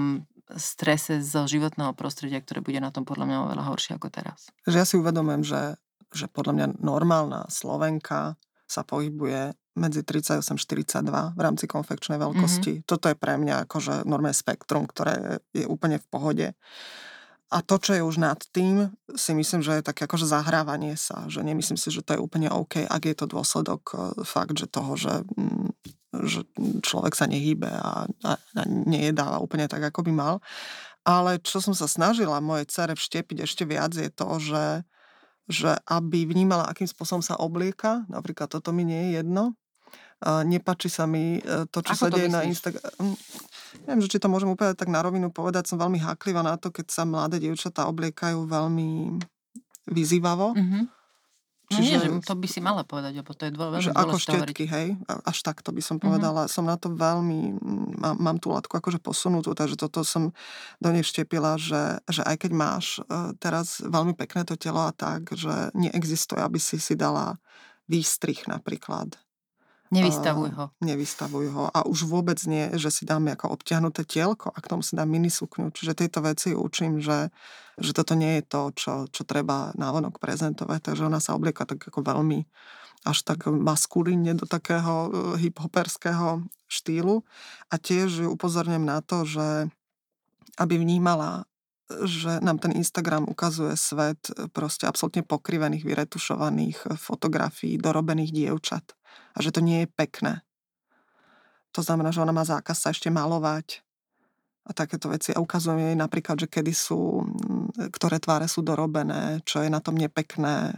strese 0.58 1.24
zo 1.24 1.48
životného 1.48 1.96
prostredia, 1.96 2.42
ktoré 2.42 2.60
bude 2.60 2.82
na 2.82 2.92
tom 2.92 3.08
podľa 3.08 3.26
mňa 3.30 3.38
oveľa 3.48 3.64
horšie 3.72 3.96
ako 3.96 4.08
teraz. 4.12 4.52
Že 4.68 4.76
ja 4.76 4.86
si 4.86 4.94
uvedomujem, 5.00 5.42
že, 5.46 5.80
že 6.12 6.26
podľa 6.28 6.52
mňa 6.52 6.66
normálna 6.84 7.48
Slovenka 7.48 8.36
sa 8.68 8.82
pohybuje 8.84 9.56
medzi 9.74 10.06
38-42 10.06 11.34
v 11.34 11.40
rámci 11.40 11.64
konfekčnej 11.66 12.18
veľkosti. 12.20 12.72
Mm-hmm. 12.78 12.86
Toto 12.86 13.10
je 13.10 13.16
pre 13.18 13.34
mňa 13.34 13.66
akože 13.66 14.06
normálne 14.06 14.36
spektrum, 14.36 14.86
ktoré 14.86 15.42
je 15.50 15.66
úplne 15.66 15.98
v 15.98 16.06
pohode. 16.06 16.46
A 17.54 17.62
to, 17.62 17.78
čo 17.78 17.94
je 17.94 18.02
už 18.02 18.18
nad 18.18 18.38
tým, 18.50 18.90
si 19.14 19.30
myslím, 19.34 19.62
že 19.62 19.78
je 19.78 19.86
také 19.86 20.10
akože 20.10 20.26
zahrávanie 20.26 20.98
sa, 20.98 21.26
že 21.30 21.42
nemyslím 21.42 21.78
si, 21.78 21.90
že 21.90 22.02
to 22.02 22.18
je 22.18 22.22
úplne 22.22 22.50
OK, 22.50 22.82
ak 22.82 23.02
je 23.06 23.14
to 23.14 23.30
dôsledok 23.30 23.82
e, 23.94 23.96
fakt, 24.26 24.58
že 24.58 24.66
toho, 24.66 24.98
že, 24.98 25.22
mm, 25.38 25.70
že 26.22 26.46
človek 26.86 27.18
sa 27.18 27.26
nehýbe 27.26 27.66
a, 27.66 28.06
a, 28.06 28.32
a 28.38 28.62
nejedáva 28.66 29.42
úplne 29.42 29.66
tak, 29.66 29.82
ako 29.82 30.06
by 30.06 30.12
mal. 30.14 30.34
Ale 31.04 31.42
čo 31.42 31.60
som 31.60 31.74
sa 31.76 31.90
snažila 31.90 32.40
mojej 32.40 32.70
cere 32.70 32.94
vštepiť 32.94 33.44
ešte 33.44 33.66
viac 33.68 33.92
je 33.92 34.08
to, 34.08 34.28
že, 34.40 34.66
že 35.50 35.76
aby 35.90 36.24
vnímala, 36.24 36.70
akým 36.70 36.88
spôsobom 36.88 37.20
sa 37.20 37.36
oblieka, 37.36 38.08
napríklad 38.08 38.48
toto 38.48 38.72
mi 38.72 38.88
nie 38.88 39.10
je 39.12 39.20
jedno, 39.20 39.58
Nepačí 40.24 40.88
sa 40.88 41.04
mi 41.04 41.36
e, 41.36 41.68
to, 41.68 41.84
čo 41.84 41.92
Ako 41.92 42.08
sa 42.08 42.08
deje 42.08 42.32
na 42.32 42.48
Instagram. 42.48 42.80
Neviem, 43.84 44.00
že 44.08 44.16
či 44.16 44.22
to 44.22 44.32
môžem 44.32 44.48
úplne 44.48 44.72
tak 44.72 44.88
na 44.88 45.04
rovinu 45.04 45.28
povedať. 45.28 45.68
Som 45.68 45.76
veľmi 45.76 46.00
háklivá 46.00 46.40
na 46.40 46.56
to, 46.56 46.72
keď 46.72 46.86
sa 46.88 47.04
mladé 47.04 47.42
dievčatá 47.44 47.84
obliekajú 47.92 48.48
veľmi 48.48 49.20
vyzývavo. 49.84 50.56
Mm-hmm. 50.56 50.82
Čiže, 51.74 51.94
no 51.98 52.02
nie, 52.18 52.22
že 52.22 52.28
to 52.28 52.34
by 52.38 52.48
si 52.48 52.60
mala 52.62 52.82
povedať, 52.86 53.12
lebo 53.18 53.30
to 53.34 53.42
je 53.48 53.52
dvo- 53.52 53.70
veľmi 53.74 53.84
že 53.84 53.92
ako 53.92 54.16
štetky, 54.20 54.64
hej, 54.70 54.88
až 55.08 55.38
takto 55.42 55.74
by 55.74 55.82
som 55.82 55.96
mhm. 55.98 56.02
povedala. 56.06 56.46
Mm-hmm. 56.46 56.54
Som 56.54 56.64
na 56.70 56.76
to 56.78 56.92
veľmi, 56.92 57.40
mám, 57.98 58.16
mám 58.20 58.36
tú 58.38 58.54
latku 58.54 58.76
akože 58.76 59.02
posunutú, 59.02 59.56
takže 59.56 59.74
toto 59.80 60.06
som 60.06 60.30
do 60.78 60.88
nej 60.92 61.02
vštepila, 61.02 61.58
že, 61.58 61.98
že 62.06 62.22
aj 62.22 62.36
keď 62.46 62.52
máš 62.54 63.00
uh, 63.04 63.34
teraz 63.42 63.82
veľmi 63.82 64.14
pekné 64.14 64.46
to 64.46 64.54
telo 64.54 64.86
a 64.86 64.92
tak, 64.94 65.32
že 65.34 65.74
neexistuje, 65.74 66.38
aby 66.38 66.62
si 66.62 66.78
si 66.78 66.94
dala 66.94 67.40
výstrih 67.88 68.48
napríklad 68.48 69.23
Nevystavuj 69.94 70.50
ho. 70.58 70.64
Nevystavuj 70.82 71.46
ho. 71.54 71.64
A 71.70 71.86
už 71.86 72.10
vôbec 72.10 72.36
nie, 72.50 72.74
že 72.74 72.90
si 72.90 73.06
dáme 73.06 73.32
ako 73.38 73.54
obťahnuté 73.54 74.02
tielko 74.02 74.50
a 74.50 74.58
k 74.58 74.66
tomu 74.66 74.82
si 74.82 74.98
dám 74.98 75.06
minisukňu. 75.06 75.70
Čiže 75.70 75.94
tejto 75.94 76.18
veci 76.26 76.50
učím, 76.50 76.98
že, 76.98 77.30
že 77.78 77.94
toto 77.94 78.18
nie 78.18 78.40
je 78.40 78.44
to, 78.44 78.62
čo, 78.74 78.92
čo 79.08 79.22
treba 79.22 79.70
návonok 79.78 80.18
prezentovať. 80.18 80.90
Takže 80.90 81.06
ona 81.06 81.22
sa 81.22 81.38
oblieka 81.38 81.62
tak 81.62 81.86
ako 81.86 82.02
veľmi 82.02 82.42
až 83.04 83.18
tak 83.22 83.46
maskulínne 83.46 84.32
do 84.32 84.48
takého 84.48 84.94
e, 85.06 85.08
hiphoperského 85.46 86.42
štýlu. 86.66 87.22
A 87.68 87.76
tiež 87.76 88.26
ju 88.26 88.28
upozorňujem 88.32 88.84
na 88.84 88.98
to, 89.04 89.28
že 89.28 89.70
aby 90.58 90.80
vnímala 90.80 91.46
že 91.84 92.40
nám 92.40 92.58
ten 92.64 92.72
Instagram 92.72 93.28
ukazuje 93.28 93.76
svet 93.76 94.32
proste 94.56 94.88
absolútne 94.88 95.20
pokrivených, 95.20 95.84
vyretušovaných 95.84 96.96
fotografií 96.96 97.76
dorobených 97.76 98.32
dievčat 98.32 98.96
a 99.34 99.38
že 99.42 99.50
to 99.50 99.60
nie 99.60 99.84
je 99.84 99.88
pekné. 99.90 100.42
To 101.74 101.82
znamená, 101.82 102.14
že 102.14 102.22
ona 102.22 102.30
má 102.30 102.46
zákaz 102.46 102.76
sa 102.86 102.88
ešte 102.94 103.10
malovať 103.10 103.82
a 104.64 104.72
takéto 104.72 105.12
veci. 105.12 105.34
A 105.34 105.42
ukazujem 105.42 105.92
jej 105.92 105.98
napríklad, 105.98 106.40
že 106.40 106.48
kedy 106.48 106.72
sú, 106.72 107.26
mm, 107.26 107.90
ktoré 107.92 108.16
tváre 108.22 108.48
sú 108.48 108.64
dorobené, 108.64 109.44
čo 109.44 109.60
je 109.60 109.68
na 109.68 109.82
tom 109.82 109.98
nepekné, 109.98 110.72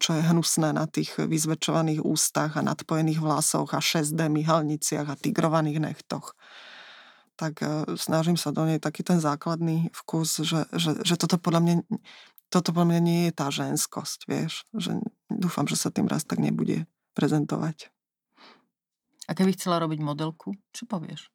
čo 0.00 0.16
je 0.16 0.22
hnusné 0.24 0.72
na 0.72 0.88
tých 0.88 1.18
vyzväčšovaných 1.20 2.00
ústach 2.00 2.56
a 2.56 2.64
nadpojených 2.64 3.20
vlasoch 3.20 3.76
a 3.76 3.82
6D 3.82 4.30
myhalniciach 4.32 5.06
a 5.10 5.18
tigrovaných 5.18 5.78
nechtoch 5.82 6.32
tak 7.36 7.60
e, 7.60 7.84
snažím 8.00 8.40
sa 8.40 8.48
do 8.48 8.64
nej 8.64 8.80
taký 8.80 9.04
ten 9.04 9.20
základný 9.20 9.92
vkus, 9.92 10.40
že, 10.40 10.64
že, 10.72 10.96
že 11.04 11.14
toto 11.20 11.36
podľa 11.36 11.60
mňa 11.60 11.74
toto 12.48 12.72
podľa 12.72 12.96
mňa 12.96 13.00
nie 13.02 13.20
je 13.28 13.32
tá 13.34 13.50
ženskosť, 13.50 14.30
vieš. 14.30 14.64
Že 14.72 15.02
dúfam, 15.28 15.66
že 15.66 15.76
sa 15.76 15.90
tým 15.90 16.06
raz 16.06 16.22
tak 16.22 16.38
nebude 16.38 16.86
prezentovať. 17.16 17.88
A 19.26 19.34
keby 19.34 19.56
chcela 19.56 19.82
robiť 19.82 19.98
modelku, 20.04 20.54
čo 20.70 20.84
povieš? 20.86 21.32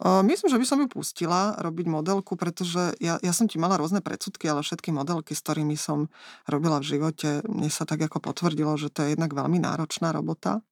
Myslím, 0.00 0.48
že 0.48 0.60
by 0.62 0.66
som 0.68 0.78
ju 0.80 0.88
pustila 0.88 1.58
robiť 1.60 1.86
modelku, 1.90 2.38
pretože 2.38 2.94
ja, 3.02 3.18
ja 3.20 3.32
som 3.34 3.50
ti 3.50 3.60
mala 3.60 3.76
rôzne 3.76 4.00
predsudky, 4.00 4.46
ale 4.48 4.62
všetky 4.62 4.94
modelky, 4.94 5.34
s 5.34 5.42
ktorými 5.44 5.74
som 5.74 6.08
robila 6.46 6.80
v 6.80 6.96
živote, 6.96 7.42
mne 7.44 7.68
sa 7.68 7.84
tak 7.84 8.00
ako 8.06 8.22
potvrdilo, 8.22 8.78
že 8.80 8.88
to 8.88 9.04
je 9.04 9.18
jednak 9.18 9.34
veľmi 9.34 9.60
náročná 9.60 10.14
robota 10.14 10.64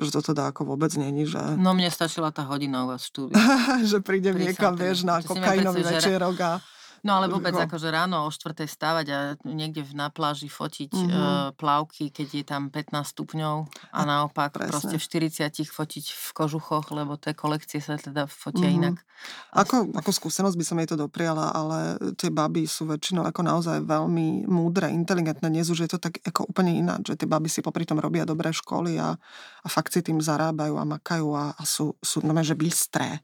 že 0.00 0.16
to 0.16 0.32
teda 0.32 0.48
ako 0.48 0.64
vôbec 0.64 0.88
není, 0.96 1.28
že... 1.28 1.36
No 1.60 1.76
mne 1.76 1.92
stačila 1.92 2.32
tá 2.32 2.48
hodina 2.48 2.88
u 2.88 2.94
vás 2.94 3.04
v 3.04 3.08
štúdiu. 3.12 3.36
že 3.90 3.98
prídem 4.00 4.40
niekam, 4.40 4.72
vieš, 4.72 5.04
na 5.04 5.20
kokainový 5.20 5.84
večerok 5.84 6.36
a 6.40 6.52
No 7.00 7.16
ale 7.16 7.32
vôbec 7.32 7.56
no. 7.56 7.64
akože 7.64 7.88
ráno 7.88 8.26
o 8.26 8.28
4. 8.28 8.68
stávať 8.68 9.06
a 9.12 9.18
niekde 9.48 9.84
na 9.96 10.12
pláži 10.12 10.52
fotiť 10.52 10.92
mm-hmm. 10.92 11.56
plavky, 11.56 12.12
keď 12.12 12.28
je 12.28 12.44
tam 12.44 12.68
15 12.68 12.92
stupňov 13.16 13.56
a 13.96 14.00
naopak 14.04 14.52
Presne. 14.52 14.68
proste 14.68 14.96
v 15.00 15.04
40 15.32 15.64
fotiť 15.70 16.04
v 16.12 16.28
kožuchoch, 16.36 16.92
lebo 16.92 17.16
tie 17.16 17.32
kolekcie 17.32 17.80
sa 17.80 17.96
teda 17.96 18.28
fotia 18.28 18.68
mm-hmm. 18.68 18.78
inak. 18.80 18.96
Ako, 19.52 19.92
ako 19.96 20.10
skúsenosť 20.12 20.56
by 20.56 20.64
som 20.64 20.78
jej 20.80 20.88
to 20.88 20.96
dopriala, 20.96 21.52
ale 21.52 21.96
tie 22.16 22.32
baby 22.32 22.64
sú 22.64 22.88
väčšinou 22.88 23.24
ako 23.28 23.40
naozaj 23.44 23.84
veľmi 23.84 24.48
múdre, 24.48 24.88
inteligentné. 24.88 25.48
Dnes 25.48 25.68
už 25.68 25.84
je 25.84 25.90
to 25.92 25.98
tak 26.00 26.20
ako 26.24 26.48
úplne 26.48 26.76
ináč, 26.76 27.12
že 27.12 27.24
tie 27.24 27.28
baby 27.28 27.48
si 27.48 27.60
popri 27.60 27.84
tom 27.84 28.00
robia 28.00 28.24
dobré 28.24 28.52
školy 28.52 28.96
a, 28.96 29.16
a 29.64 29.66
fakt 29.68 29.92
si 29.92 30.00
tým 30.00 30.20
zarábajú 30.20 30.76
a 30.76 30.88
makajú 30.88 31.28
a, 31.36 31.52
a 31.52 31.62
sú, 31.64 31.96
sú 32.00 32.24
no, 32.24 32.32
že 32.40 32.56
bystré 32.56 33.20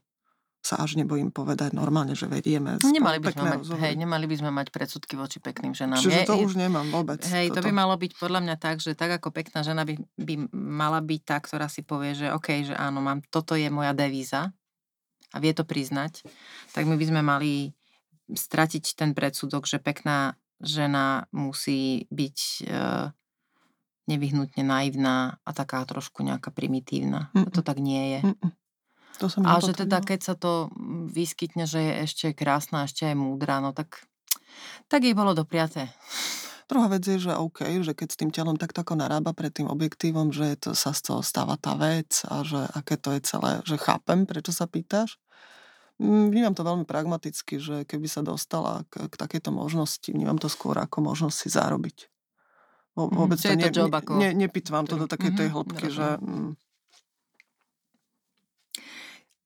sa 0.67 0.83
až 0.83 0.99
nebojím 0.99 1.31
povedať 1.31 1.71
normálne, 1.71 2.11
že 2.11 2.27
vedieme. 2.27 2.75
Nemali 2.83 3.23
by, 3.23 3.31
sme 3.31 3.45
mať, 3.55 3.59
hej, 3.79 3.93
nemali 3.95 4.25
by 4.27 4.35
sme 4.35 4.51
mať 4.51 4.67
predsudky 4.75 5.15
voči 5.15 5.39
pekným 5.39 5.71
ženám. 5.71 6.03
Čiže 6.03 6.27
to 6.27 6.35
je, 6.35 6.43
už 6.43 6.59
nemám 6.59 6.91
vôbec. 6.91 7.23
Hej, 7.23 7.55
toto. 7.55 7.63
to 7.63 7.71
by 7.71 7.71
malo 7.71 7.95
byť 7.95 8.11
podľa 8.19 8.43
mňa 8.43 8.55
tak, 8.59 8.83
že 8.83 8.91
tak 8.91 9.15
ako 9.15 9.31
pekná 9.31 9.63
žena 9.63 9.87
by, 9.87 9.95
by 10.19 10.51
mala 10.51 10.99
byť 10.99 11.21
tá, 11.23 11.39
ktorá 11.39 11.71
si 11.71 11.87
povie, 11.87 12.19
že 12.19 12.35
OK, 12.35 12.67
že 12.67 12.75
áno, 12.75 12.99
mám, 12.99 13.23
toto 13.31 13.55
je 13.55 13.71
moja 13.71 13.95
devíza 13.95 14.51
a 15.31 15.37
vie 15.39 15.55
to 15.55 15.63
priznať, 15.63 16.27
tak 16.75 16.83
my 16.83 16.99
by 16.99 17.05
sme 17.07 17.21
mali 17.23 17.71
stratiť 18.27 18.99
ten 18.99 19.15
predsudok, 19.15 19.63
že 19.63 19.79
pekná 19.79 20.35
žena 20.59 21.31
musí 21.31 22.11
byť 22.11 22.37
e, 22.39 22.61
nevyhnutne 24.11 24.63
naivná 24.67 25.39
a 25.47 25.49
taká 25.55 25.83
trošku 25.87 26.27
nejaká 26.27 26.51
primitívna. 26.51 27.31
Mm-mm. 27.31 27.55
To 27.55 27.61
tak 27.63 27.79
nie 27.79 28.19
je. 28.19 28.19
Mm-mm. 28.35 28.51
To 29.17 29.25
som 29.27 29.41
a 29.45 29.57
že 29.57 29.73
teda 29.73 30.01
keď 30.01 30.19
sa 30.21 30.35
to 30.37 30.69
mm, 30.69 31.09
vyskytne, 31.09 31.65
že 31.65 31.81
je 31.81 31.93
ešte 32.05 32.27
krásna, 32.37 32.85
ešte 32.85 33.09
aj 33.09 33.15
múdra, 33.17 33.57
no 33.59 33.73
tak, 33.73 34.05
tak 34.87 35.01
jej 35.01 35.17
bolo 35.17 35.33
dopriaté. 35.33 35.89
Druhá 36.67 36.91
vec 36.91 37.07
je, 37.07 37.15
že 37.15 37.31
OK, 37.31 37.63
že 37.79 37.95
keď 37.95 38.07
s 38.11 38.19
tým 38.19 38.29
telom 38.29 38.59
takto 38.59 38.83
ako 38.83 38.99
narába 38.99 39.31
pred 39.31 39.55
tým 39.55 39.71
objektívom, 39.71 40.35
že 40.35 40.59
to 40.59 40.75
sa 40.75 40.91
z 40.91 41.09
toho 41.09 41.23
stáva 41.23 41.55
tá 41.55 41.79
vec 41.79 42.27
a 42.27 42.43
že 42.43 42.59
aké 42.75 42.99
to 42.99 43.15
je 43.15 43.23
celé, 43.23 43.63
že 43.63 43.79
chápem, 43.79 44.27
prečo 44.27 44.51
sa 44.51 44.67
pýtaš. 44.67 45.15
Mm, 45.97 46.29
vnímam 46.29 46.53
to 46.53 46.67
veľmi 46.67 46.85
pragmaticky, 46.85 47.57
že 47.57 47.87
keby 47.87 48.05
sa 48.11 48.21
dostala 48.21 48.85
k, 48.91 49.07
k 49.07 49.15
takejto 49.15 49.49
možnosti, 49.49 50.05
vnímam 50.11 50.37
to 50.37 50.51
skôr 50.51 50.77
ako 50.77 51.01
možnosť 51.01 51.37
si 51.39 51.49
zarobiť. 51.49 51.97
Mhm, 52.99 53.15
vôbec 53.15 53.39
mm, 53.39 53.45
to, 53.47 53.49
to 53.49 53.57
ne, 53.57 53.69
job 53.71 53.93
ako... 53.95 54.11
ne, 54.19 54.29
nepýtvam 54.35 54.85
to 54.85 54.99
do 54.99 55.07
takej 55.07 55.31
tej 55.33 55.47
mhm, 55.49 55.53
hĺbky, 55.55 55.85
že... 55.87 56.07
Mm, 56.19 56.51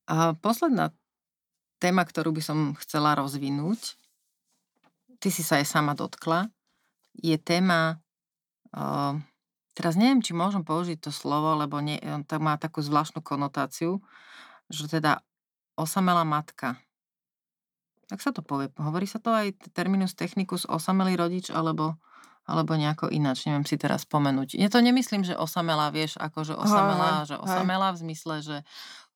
a 0.10 0.34
posledná 0.38 0.94
téma, 1.82 2.06
ktorú 2.06 2.34
by 2.34 2.42
som 2.46 2.58
chcela 2.78 3.18
rozvinúť, 3.18 3.98
ty 5.22 5.30
si 5.30 5.42
sa 5.42 5.62
aj 5.62 5.66
sama 5.66 5.94
dotkla, 5.98 6.50
je 7.18 7.36
téma, 7.38 8.02
uh, 8.74 9.18
teraz 9.74 9.98
neviem, 9.98 10.22
či 10.22 10.38
môžem 10.38 10.62
použiť 10.62 11.02
to 11.02 11.12
slovo, 11.14 11.58
lebo 11.58 11.82
nie, 11.82 11.98
to 12.26 12.38
má 12.38 12.58
takú 12.58 12.82
zvláštnu 12.82 13.22
konotáciu, 13.26 14.02
že 14.70 14.88
teda 14.88 15.22
osamelá 15.76 16.24
matka. 16.24 16.78
Tak 18.12 18.20
sa 18.20 18.36
to 18.36 18.44
povie. 18.44 18.68
Hovorí 18.76 19.08
sa 19.08 19.24
to 19.24 19.32
aj 19.32 19.56
terminus 19.72 20.14
technicus 20.14 20.68
osamelý 20.68 21.16
rodič, 21.16 21.48
alebo 21.48 21.96
alebo 22.46 22.74
nejako 22.74 23.14
ináč, 23.14 23.46
neviem 23.46 23.66
si 23.66 23.78
teraz 23.78 24.04
spomenúť. 24.04 24.58
Ja 24.58 24.68
to 24.68 24.82
nemyslím, 24.82 25.22
že 25.22 25.38
osamelá, 25.38 25.94
vieš, 25.94 26.18
ako 26.18 26.40
že 26.42 26.54
osamelá, 26.58 27.24
že 27.30 27.38
osamelá 27.38 27.94
v 27.94 28.02
zmysle, 28.08 28.36
že 28.42 28.58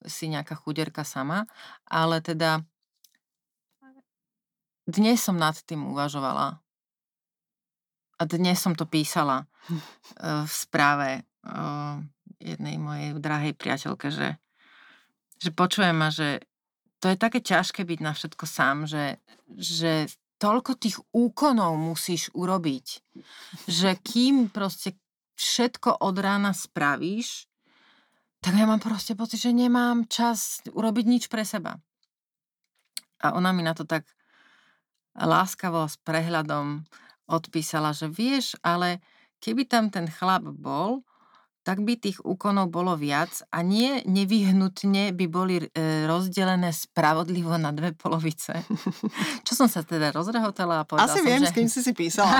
si 0.05 0.29
nejaká 0.29 0.53
chuderka 0.53 1.01
sama, 1.01 1.49
ale 1.89 2.21
teda 2.21 2.61
dnes 4.85 5.17
som 5.17 5.33
nad 5.33 5.57
tým 5.65 5.81
uvažovala 5.89 6.61
a 8.15 8.21
dnes 8.23 8.61
som 8.61 8.77
to 8.77 8.85
písala 8.85 9.49
eh, 9.69 10.45
v 10.45 10.51
správe 10.53 11.25
eh, 11.25 11.95
jednej 12.39 12.77
mojej 12.77 13.17
drahej 13.17 13.57
priateľke, 13.57 14.13
že, 14.13 14.37
že 15.41 15.49
počujem 15.49 15.97
ma, 15.97 16.13
že 16.13 16.45
to 17.01 17.09
je 17.11 17.17
také 17.17 17.41
ťažké 17.41 17.81
byť 17.85 17.99
na 18.01 18.13
všetko 18.13 18.45
sám, 18.45 18.85
že, 18.85 19.17
že 19.57 20.09
toľko 20.37 20.71
tých 20.75 20.97
úkonov 21.15 21.79
musíš 21.79 22.29
urobiť, 22.35 22.85
že 23.67 23.95
kým 23.99 24.51
proste 24.51 24.99
všetko 25.35 26.03
od 26.03 26.15
rána 26.19 26.55
spravíš, 26.55 27.47
tak 28.39 28.53
ja 28.55 28.69
mám 28.69 28.79
proste 28.79 29.17
pocit, 29.17 29.41
že 29.41 29.55
nemám 29.55 30.05
čas 30.05 30.61
urobiť 30.69 31.05
nič 31.07 31.23
pre 31.27 31.41
seba. 31.41 31.81
A 33.25 33.33
ona 33.33 33.49
mi 33.55 33.65
na 33.65 33.73
to 33.73 33.89
tak 33.89 34.05
láskavo 35.17 35.87
s 35.87 35.97
prehľadom 36.03 36.85
odpísala, 37.25 37.95
že 37.95 38.05
vieš, 38.05 38.53
ale 38.61 39.01
keby 39.41 39.65
tam 39.65 39.89
ten 39.89 40.05
chlap 40.05 40.45
bol, 40.45 41.01
tak 41.65 41.81
by 41.81 41.97
tých 41.97 42.21
úkonov 42.21 42.69
bolo 42.69 42.93
viac 42.93 43.41
a 43.49 43.65
nie 43.65 44.05
nevyhnutne 44.05 45.17
by 45.17 45.25
boli 45.25 45.65
e, 45.65 46.05
rozdelené 46.05 46.69
spravodlivo 46.69 47.57
na 47.57 47.73
dve 47.73 47.89
polovice. 47.97 48.61
Čo 49.49 49.65
som 49.65 49.67
sa 49.67 49.81
teda 49.81 50.13
rozrehotala 50.13 50.85
a 50.85 50.87
povedala 50.87 51.09
Asi 51.09 51.25
som, 51.25 51.25
viem, 51.25 51.41
že... 51.41 51.49
s 51.49 51.55
kým 51.57 51.65
si 51.65 51.81
si 51.81 51.97
písala. 51.97 52.37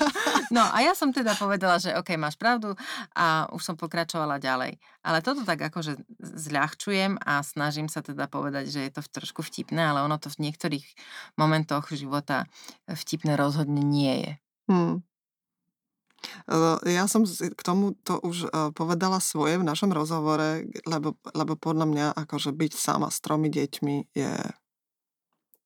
no 0.56 0.60
a 0.60 0.84
ja 0.84 0.92
som 0.92 1.08
teda 1.08 1.32
povedala, 1.40 1.80
že 1.80 1.96
OK, 1.96 2.20
máš 2.20 2.36
pravdu 2.36 2.76
a 3.16 3.48
už 3.56 3.64
som 3.64 3.80
pokračovala 3.80 4.36
ďalej. 4.36 4.76
Ale 5.00 5.24
toto 5.24 5.48
tak 5.48 5.72
akože 5.72 5.96
zľahčujem 6.20 7.16
a 7.16 7.40
snažím 7.40 7.88
sa 7.88 8.04
teda 8.04 8.28
povedať, 8.28 8.68
že 8.68 8.80
je 8.84 8.92
to 8.92 9.00
trošku 9.08 9.40
vtipné, 9.40 9.80
ale 9.80 10.04
ono 10.04 10.20
to 10.20 10.28
v 10.28 10.52
niektorých 10.52 10.84
momentoch 11.40 11.88
života 11.96 12.44
vtipné 12.84 13.40
rozhodne 13.40 13.80
nie 13.80 14.14
je. 14.20 14.32
Hmm. 14.68 15.00
Ja 16.86 17.04
som 17.10 17.26
k 17.26 17.60
tomu 17.62 17.98
to 18.06 18.22
už 18.22 18.50
povedala 18.72 19.18
svoje 19.18 19.58
v 19.58 19.66
našom 19.66 19.90
rozhovore, 19.90 20.66
lebo, 20.86 21.18
lebo 21.34 21.52
podľa 21.58 21.86
mňa 21.86 22.06
akože 22.26 22.54
byť 22.54 22.72
sama 22.74 23.08
s 23.10 23.18
tromi 23.18 23.50
deťmi 23.50 24.14
je... 24.14 24.32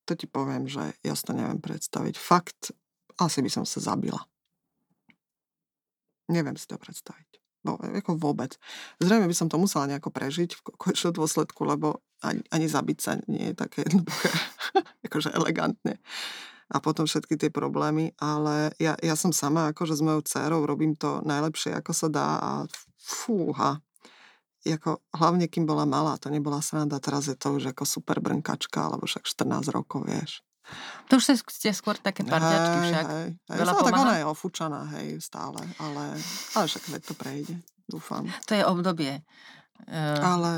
To 0.08 0.12
ti 0.18 0.26
poviem, 0.26 0.66
že 0.66 0.96
ja 1.06 1.14
si 1.14 1.22
to 1.22 1.36
neviem 1.36 1.62
predstaviť. 1.62 2.14
Fakt, 2.18 2.74
asi 3.20 3.44
by 3.44 3.50
som 3.52 3.64
sa 3.68 3.78
zabila. 3.78 4.18
Neviem 6.30 6.56
si 6.56 6.66
to 6.66 6.80
predstaviť. 6.80 7.38
Bo, 7.60 7.76
ako 7.76 8.16
vôbec. 8.16 8.56
Zrejme 9.04 9.28
by 9.28 9.36
som 9.36 9.52
to 9.52 9.60
musela 9.60 9.84
nejako 9.84 10.08
prežiť 10.08 10.56
v 10.56 10.60
konečnom 10.80 11.12
dôsledku, 11.12 11.60
lebo 11.68 12.00
ani, 12.24 12.40
ani 12.48 12.66
zabiť 12.66 12.98
sa 12.98 13.20
nie 13.28 13.52
je 13.52 13.54
také 13.54 13.84
jednoduché. 13.84 14.32
akože 15.06 15.30
elegantne 15.36 16.00
a 16.70 16.76
potom 16.78 17.04
všetky 17.04 17.34
tie 17.34 17.50
problémy, 17.50 18.14
ale 18.22 18.70
ja, 18.78 18.94
ja 19.02 19.14
som 19.18 19.34
sama 19.34 19.74
akože 19.74 19.98
s 19.98 20.02
mojou 20.06 20.22
dcerou 20.22 20.62
robím 20.62 20.94
to 20.94 21.18
najlepšie, 21.26 21.74
ako 21.74 21.90
sa 21.90 22.06
dá 22.06 22.28
a 22.38 22.50
fúha. 22.94 23.82
Jako, 24.60 25.00
hlavne 25.16 25.48
kým 25.48 25.64
bola 25.64 25.88
malá, 25.88 26.20
to 26.20 26.28
nebola 26.30 26.60
sranda, 26.60 27.00
teraz 27.00 27.26
je 27.26 27.34
to 27.34 27.56
už 27.56 27.74
ako 27.74 27.88
super 27.88 28.20
brnkačka, 28.20 28.86
alebo 28.86 29.08
však 29.08 29.24
14 29.24 29.72
rokov, 29.72 30.04
vieš. 30.04 30.44
To 31.10 31.18
už 31.18 31.42
ste 31.42 31.74
skôr 31.74 31.98
také 31.98 32.22
parťačky 32.22 32.78
však. 32.92 33.06
Hej, 33.08 33.26
hej. 33.34 33.58
Veľa 33.58 33.72
tak 33.74 33.96
ona 33.96 34.14
je 34.20 34.24
ofúčaná, 34.28 34.80
hej, 35.00 35.18
stále, 35.18 35.58
ale, 35.80 36.14
ale 36.54 36.64
však 36.68 37.02
to 37.02 37.16
prejde, 37.16 37.56
dúfam. 37.90 38.28
To 38.46 38.52
je 38.54 38.62
obdobie. 38.62 39.24
Uh, 39.88 40.20
ale 40.20 40.52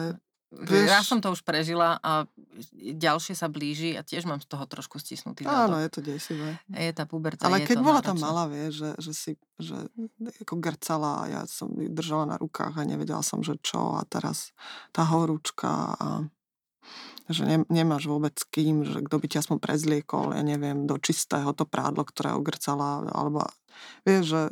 Vieš... 0.52 0.84
Ja 0.84 1.00
som 1.00 1.24
to 1.24 1.32
už 1.32 1.40
prežila 1.48 1.96
a 2.04 2.28
ďalšie 2.76 3.32
sa 3.32 3.48
blíži 3.48 3.96
a 3.96 4.04
tiež 4.04 4.28
mám 4.28 4.44
z 4.44 4.52
toho 4.52 4.68
trošku 4.68 5.00
stisnutý 5.00 5.48
Áno, 5.48 5.80
je 5.80 5.88
to 5.88 6.04
desivé. 6.04 6.60
Je 6.68 6.92
tá 6.92 7.08
puberta, 7.08 7.48
Ale 7.48 7.64
keď 7.64 7.80
bola 7.80 8.04
náročné. 8.04 8.08
tam 8.12 8.16
malá, 8.20 8.44
vieš, 8.52 8.72
že, 8.76 8.90
že 9.00 9.12
si 9.16 9.32
že 9.56 9.78
ako 10.44 10.60
grcala 10.60 11.24
a 11.24 11.30
ja 11.30 11.42
som 11.48 11.72
ju 11.72 11.88
držala 11.88 12.34
na 12.34 12.36
rukách 12.36 12.76
a 12.76 12.84
nevedela 12.84 13.24
som, 13.24 13.40
že 13.40 13.56
čo 13.64 13.96
a 13.96 14.04
teraz 14.04 14.52
tá 14.92 15.08
horúčka 15.08 15.96
a 15.96 16.28
že 17.30 17.46
ne, 17.46 17.64
nemáš 17.70 18.10
vôbec 18.10 18.34
s 18.36 18.44
kým, 18.50 18.84
že 18.84 19.00
kto 19.06 19.16
by 19.22 19.26
ťa 19.30 19.40
aspoň 19.46 19.58
prezliekol, 19.62 20.36
ja 20.36 20.42
neviem, 20.42 20.84
do 20.84 20.98
čistého 20.98 21.54
to 21.54 21.64
prádlo, 21.64 22.04
ktoré 22.04 22.34
ogrcala, 22.34 23.06
alebo 23.08 23.46
vieš, 24.04 24.24
že 24.36 24.42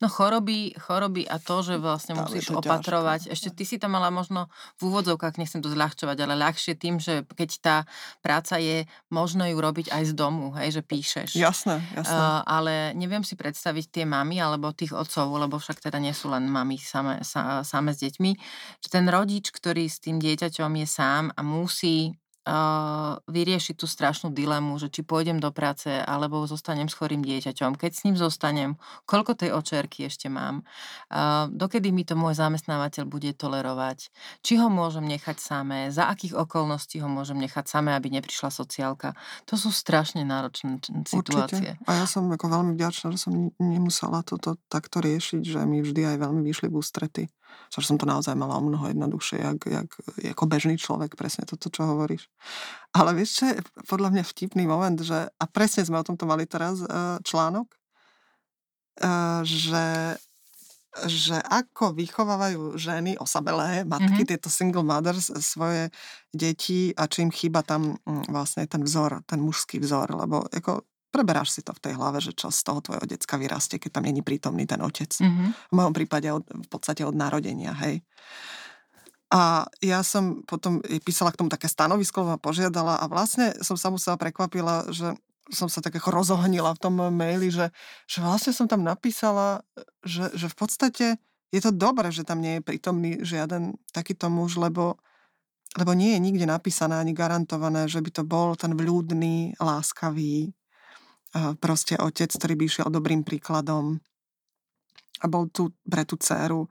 No 0.00 0.08
choroby, 0.08 0.72
choroby 0.80 1.28
a 1.28 1.36
to, 1.36 1.60
že 1.60 1.76
vlastne 1.76 2.16
Tam 2.16 2.24
musíš 2.24 2.48
opatrovať. 2.56 3.28
ťažké. 3.28 3.32
Ešte 3.36 3.48
ty 3.52 3.64
si 3.68 3.76
to 3.76 3.92
mala 3.92 4.08
možno 4.08 4.48
v 4.80 4.88
úvodzovkách, 4.88 5.36
nechcem 5.36 5.60
to 5.60 5.68
zľahčovať, 5.68 6.16
ale 6.24 6.40
ľahšie 6.40 6.72
tým, 6.72 6.96
že 6.96 7.28
keď 7.36 7.50
tá 7.60 7.76
práca 8.24 8.56
je, 8.56 8.88
možno 9.12 9.44
ju 9.44 9.60
robiť 9.60 9.92
aj 9.92 10.02
z 10.08 10.12
domu, 10.16 10.56
hej, 10.56 10.80
že 10.80 10.82
píšeš. 10.82 11.36
jasné, 11.36 11.84
jasné. 11.92 12.16
Uh, 12.16 12.40
ale 12.48 12.96
neviem 12.96 13.20
si 13.20 13.36
predstaviť 13.36 13.92
tie 13.92 14.04
mamy 14.08 14.40
alebo 14.40 14.72
tých 14.72 14.96
otcov, 14.96 15.28
lebo 15.36 15.60
však 15.60 15.84
teda 15.84 16.00
nie 16.00 16.16
sú 16.16 16.32
len 16.32 16.48
mamy 16.48 16.80
same, 16.80 17.20
sa, 17.20 17.60
same 17.60 17.92
s 17.92 18.00
deťmi, 18.00 18.32
že 18.80 18.88
ten 18.88 19.04
rodič, 19.04 19.52
ktorý 19.52 19.84
s 19.84 20.00
tým 20.00 20.16
dieťaťom 20.16 20.80
je 20.80 20.86
sám 20.88 21.28
a 21.36 21.40
musí 21.44 22.16
vyriešiť 23.30 23.78
tú 23.78 23.86
strašnú 23.86 24.34
dilemu, 24.34 24.74
že 24.82 24.90
či 24.90 25.06
pôjdem 25.06 25.38
do 25.38 25.54
práce 25.54 25.86
alebo 25.86 26.42
zostanem 26.50 26.90
s 26.90 26.98
chorým 26.98 27.22
dieťaťom. 27.22 27.78
Keď 27.78 27.90
s 27.94 28.02
ním 28.10 28.16
zostanem, 28.18 28.74
koľko 29.06 29.38
tej 29.38 29.54
očerky 29.54 30.10
ešte 30.10 30.26
mám, 30.26 30.66
dokedy 31.54 31.94
mi 31.94 32.02
to 32.02 32.18
môj 32.18 32.34
zamestnávateľ 32.34 33.06
bude 33.06 33.30
tolerovať, 33.38 34.10
či 34.42 34.58
ho 34.58 34.66
môžem 34.66 35.06
nechať 35.06 35.38
samé, 35.38 35.94
za 35.94 36.10
akých 36.10 36.34
okolností 36.34 36.98
ho 36.98 37.06
môžem 37.06 37.38
nechať 37.38 37.70
samé, 37.70 37.94
aby 37.94 38.10
neprišla 38.10 38.50
sociálka. 38.50 39.14
To 39.46 39.54
sú 39.54 39.70
strašne 39.70 40.26
náročné 40.26 40.82
situácie. 41.06 41.78
Určite. 41.78 41.86
A 41.86 42.02
ja 42.02 42.06
som 42.10 42.26
ako 42.26 42.50
veľmi 42.50 42.74
vďačná, 42.74 43.14
že 43.14 43.22
som 43.22 43.54
nemusela 43.62 44.26
toto 44.26 44.58
takto 44.66 44.98
riešiť, 44.98 45.42
že 45.46 45.62
mi 45.68 45.86
vždy 45.86 46.02
aj 46.14 46.16
veľmi 46.18 46.42
vyšli 46.42 46.66
v 46.66 46.74
ústrety. 46.74 47.24
Že 47.70 47.94
som 47.94 47.98
to 47.98 48.06
naozaj 48.08 48.34
mala 48.34 48.58
o 48.58 48.62
mnoho 48.66 48.90
jednoduchšie, 48.90 49.38
jak, 49.38 49.60
jak, 49.62 49.90
ako 50.34 50.44
bežný 50.50 50.74
človek, 50.74 51.14
presne 51.14 51.46
toto, 51.46 51.70
čo 51.70 51.86
hovoríš. 51.86 52.26
Ale 52.90 53.14
vieš, 53.14 53.42
čo 53.42 53.44
je 53.54 53.62
podľa 53.86 54.10
mňa 54.10 54.24
vtipný 54.26 54.66
moment, 54.66 54.98
že, 54.98 55.30
a 55.30 55.44
presne 55.46 55.86
sme 55.86 56.02
o 56.02 56.06
tomto 56.06 56.26
mali 56.26 56.50
teraz 56.50 56.82
e, 56.82 56.86
článok, 57.22 57.70
e, 57.70 57.78
že 59.46 59.86
že 61.06 61.38
ako 61.38 61.94
vychovávajú 61.94 62.74
ženy 62.74 63.14
osabelé, 63.22 63.86
matky, 63.86 64.26
mm-hmm. 64.26 64.30
tieto 64.34 64.50
single 64.50 64.82
mothers, 64.82 65.30
svoje 65.38 65.86
deti 66.34 66.90
a 66.98 67.06
čím 67.06 67.30
chýba 67.30 67.62
tam 67.62 67.94
mm, 68.02 68.26
vlastne 68.26 68.66
ten 68.66 68.82
vzor, 68.82 69.22
ten 69.22 69.38
mužský 69.38 69.78
vzor, 69.78 70.10
lebo 70.18 70.42
ako 70.50 70.82
preberáš 71.10 71.58
si 71.58 71.60
to 71.66 71.74
v 71.74 71.82
tej 71.82 71.92
hlave, 71.98 72.22
že 72.22 72.32
čo 72.32 72.48
z 72.48 72.62
toho 72.62 72.80
tvojho 72.80 73.04
decka 73.04 73.34
vyrastie, 73.36 73.82
keď 73.82 73.98
tam 73.98 74.06
není 74.06 74.22
prítomný 74.22 74.64
ten 74.64 74.78
otec. 74.80 75.10
Mm-hmm. 75.10 75.48
V 75.70 75.74
mojom 75.74 75.94
prípade 75.94 76.30
od, 76.30 76.46
v 76.46 76.68
podstate 76.70 77.02
od 77.02 77.14
narodenia, 77.18 77.74
hej. 77.84 78.00
A 79.30 79.62
ja 79.78 80.02
som 80.02 80.42
potom 80.42 80.82
písala 81.06 81.30
k 81.30 81.38
tomu 81.38 81.50
také 81.50 81.70
stanovisko, 81.70 82.26
ma 82.26 82.34
požiadala 82.34 82.98
a 82.98 83.06
vlastne 83.06 83.54
som 83.62 83.78
sa 83.78 83.86
musela 83.86 84.18
prekvapila, 84.18 84.90
že 84.90 85.14
som 85.50 85.70
sa 85.70 85.82
tak 85.82 85.98
ako 85.98 86.10
rozohnila 86.14 86.74
v 86.74 86.82
tom 86.82 86.94
maili, 86.98 87.50
že, 87.50 87.70
že 88.06 88.22
vlastne 88.22 88.54
som 88.54 88.66
tam 88.70 88.82
napísala, 88.82 89.62
že, 90.02 90.30
že 90.34 90.46
v 90.50 90.56
podstate 90.56 91.06
je 91.50 91.60
to 91.62 91.74
dobré, 91.74 92.10
že 92.14 92.26
tam 92.26 92.38
nie 92.38 92.58
je 92.58 92.66
prítomný 92.66 93.10
žiaden 93.22 93.74
takýto 93.90 94.30
muž, 94.30 94.58
lebo, 94.58 94.98
lebo 95.74 95.92
nie 95.94 96.14
je 96.14 96.22
nikde 96.22 96.46
napísané 96.46 96.98
ani 96.98 97.14
garantované, 97.14 97.90
že 97.90 97.98
by 97.98 98.10
to 98.10 98.22
bol 98.22 98.54
ten 98.54 98.74
vľúdny, 98.74 99.58
láskavý 99.58 100.54
proste 101.58 101.94
otec, 101.94 102.30
ktorý 102.30 102.54
by 102.58 102.64
išiel 102.66 102.88
dobrým 102.90 103.22
príkladom 103.22 104.02
a 105.20 105.26
bol 105.28 105.46
tu 105.52 105.70
pre 105.86 106.02
tú 106.08 106.16
dceru 106.16 106.66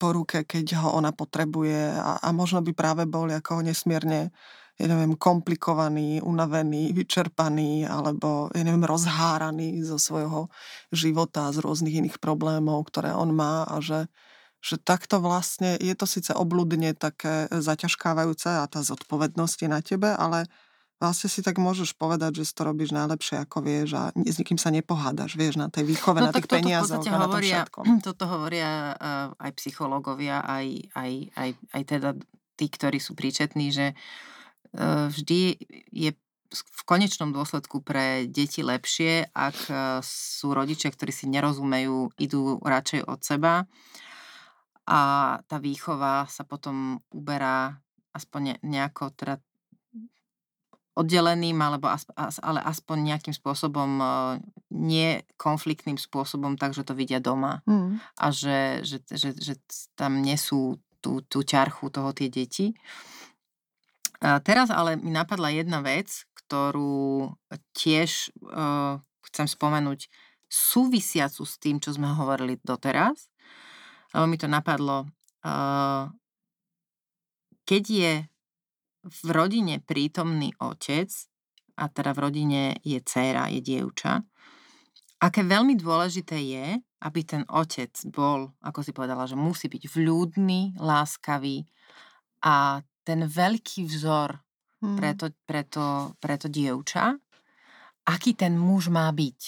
po 0.00 0.16
ruke, 0.16 0.48
keď 0.48 0.80
ho 0.80 0.96
ona 0.96 1.12
potrebuje 1.12 1.92
a, 1.92 2.22
a 2.24 2.28
možno 2.32 2.64
by 2.64 2.72
práve 2.72 3.04
bol 3.04 3.28
ako 3.28 3.60
nesmierne 3.60 4.32
ja 4.80 4.88
neviem, 4.88 5.12
komplikovaný, 5.12 6.24
unavený, 6.24 6.96
vyčerpaný 6.96 7.84
alebo, 7.84 8.48
ja 8.56 8.64
neviem, 8.64 8.88
rozháraný 8.88 9.84
zo 9.84 10.00
svojho 10.00 10.48
života, 10.88 11.52
z 11.52 11.60
rôznych 11.60 12.00
iných 12.00 12.16
problémov, 12.16 12.88
ktoré 12.88 13.12
on 13.12 13.28
má 13.36 13.68
a 13.68 13.76
že, 13.84 14.08
že 14.64 14.80
takto 14.80 15.20
vlastne 15.20 15.76
je 15.76 15.92
to 15.92 16.08
síce 16.08 16.32
obludne 16.32 16.96
také 16.96 17.44
zaťažkávajúce 17.52 18.48
a 18.48 18.64
tá 18.72 18.80
zodpovednosť 18.80 19.58
je 19.60 19.68
na 19.68 19.80
tebe, 19.84 20.08
ale 20.16 20.48
vlastne 21.00 21.32
si 21.32 21.40
tak 21.40 21.56
môžeš 21.56 21.96
povedať, 21.96 22.44
že 22.44 22.44
si 22.44 22.52
to 22.52 22.68
robíš 22.68 22.92
najlepšie, 22.92 23.40
ako 23.40 23.64
vieš 23.64 23.96
a 23.96 24.02
s 24.12 24.36
nikým 24.36 24.60
sa 24.60 24.68
nepohádaš, 24.68 25.34
vieš, 25.34 25.56
na 25.56 25.72
tej 25.72 25.88
výchove, 25.88 26.20
no, 26.20 26.28
na 26.28 26.32
tých 26.36 26.46
peniazoch 26.46 27.00
na 27.00 27.08
tom 27.08 27.24
hovoria, 27.24 27.64
všetkom. 27.64 27.84
Toto 28.06 28.24
hovoria 28.28 28.94
uh, 28.94 29.32
aj 29.40 29.50
psychológovia, 29.56 30.44
aj, 30.44 30.92
aj, 30.92 31.12
aj, 31.34 31.50
aj 31.72 31.82
teda 31.88 32.10
tí, 32.60 32.66
ktorí 32.68 33.00
sú 33.00 33.16
príčetní, 33.16 33.72
že 33.72 33.96
uh, 34.76 35.08
vždy 35.08 35.56
je 35.88 36.12
v 36.50 36.82
konečnom 36.82 37.30
dôsledku 37.30 37.80
pre 37.80 38.26
deti 38.26 38.66
lepšie, 38.66 39.30
ak 39.30 39.70
sú 40.02 40.50
rodičia, 40.50 40.90
ktorí 40.90 41.14
si 41.14 41.30
nerozumejú, 41.30 42.10
idú 42.18 42.58
radšej 42.58 43.06
od 43.06 43.20
seba 43.22 43.70
a 44.82 45.00
tá 45.46 45.56
výchova 45.62 46.26
sa 46.26 46.42
potom 46.42 46.98
uberá 47.14 47.78
aspoň 48.10 48.58
nejako 48.66 49.14
teda 49.14 49.38
oddeleným, 51.00 51.56
alebo 51.56 51.88
as, 51.88 52.04
as, 52.12 52.36
ale 52.44 52.60
aspoň 52.60 53.16
nejakým 53.16 53.32
spôsobom 53.32 53.88
nie 54.68 55.24
konfliktným 55.40 55.96
spôsobom, 55.96 56.60
takže 56.60 56.84
to 56.84 56.92
vidia 56.92 57.18
doma. 57.18 57.64
Mm. 57.64 57.98
A 58.20 58.26
že, 58.28 58.84
že, 58.84 59.00
že, 59.08 59.32
že 59.32 59.54
tam 59.96 60.20
nesú 60.20 60.76
tú, 61.00 61.24
tú 61.24 61.40
ťarchu 61.40 61.88
toho 61.88 62.12
tie 62.12 62.28
deti. 62.28 62.76
A 64.20 64.36
teraz 64.44 64.68
ale 64.68 65.00
mi 65.00 65.08
napadla 65.08 65.48
jedna 65.48 65.80
vec, 65.80 66.28
ktorú 66.36 67.32
tiež 67.72 68.36
uh, 68.52 69.00
chcem 69.32 69.48
spomenúť 69.48 70.12
súvisiacu 70.50 71.42
s 71.46 71.56
tým, 71.56 71.80
čo 71.80 71.96
sme 71.96 72.12
hovorili 72.12 72.60
doteraz. 72.60 73.32
Lebo 74.12 74.26
mi 74.28 74.36
to 74.36 74.50
napadlo, 74.50 75.08
uh, 75.46 76.12
keď 77.64 77.82
je 77.86 78.12
v 79.04 79.28
rodine 79.32 79.80
prítomný 79.80 80.52
otec, 80.60 81.08
a 81.80 81.88
teda 81.88 82.12
v 82.12 82.22
rodine 82.22 82.62
je 82.84 83.00
dcéra, 83.00 83.48
je 83.48 83.60
dievča, 83.64 84.20
aké 85.20 85.40
veľmi 85.44 85.76
dôležité 85.76 86.36
je, 86.36 86.66
aby 87.00 87.20
ten 87.24 87.42
otec 87.48 87.92
bol, 88.12 88.52
ako 88.60 88.84
si 88.84 88.92
povedala, 88.92 89.24
že 89.24 89.36
musí 89.36 89.72
byť 89.72 89.88
vľúdny, 89.88 90.76
láskavý 90.76 91.64
a 92.44 92.84
ten 93.04 93.24
veľký 93.24 93.88
vzor 93.88 94.36
hmm. 94.84 94.96
pre, 95.00 95.10
to, 95.16 95.26
pre, 95.48 95.62
to, 95.64 96.12
pre 96.20 96.36
to 96.36 96.52
dievča, 96.52 97.16
aký 98.04 98.36
ten 98.36 98.56
muž 98.60 98.92
má 98.92 99.08
byť 99.08 99.40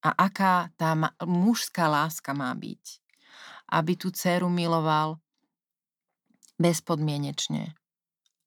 a 0.00 0.16
aká 0.16 0.72
tá 0.80 0.96
ma, 0.96 1.12
mužská 1.20 1.84
láska 1.84 2.32
má 2.32 2.52
byť. 2.56 3.00
Aby 3.70 3.94
tú 3.94 4.10
dceru 4.10 4.50
miloval 4.50 5.20
bezpodmienečne. 6.58 7.76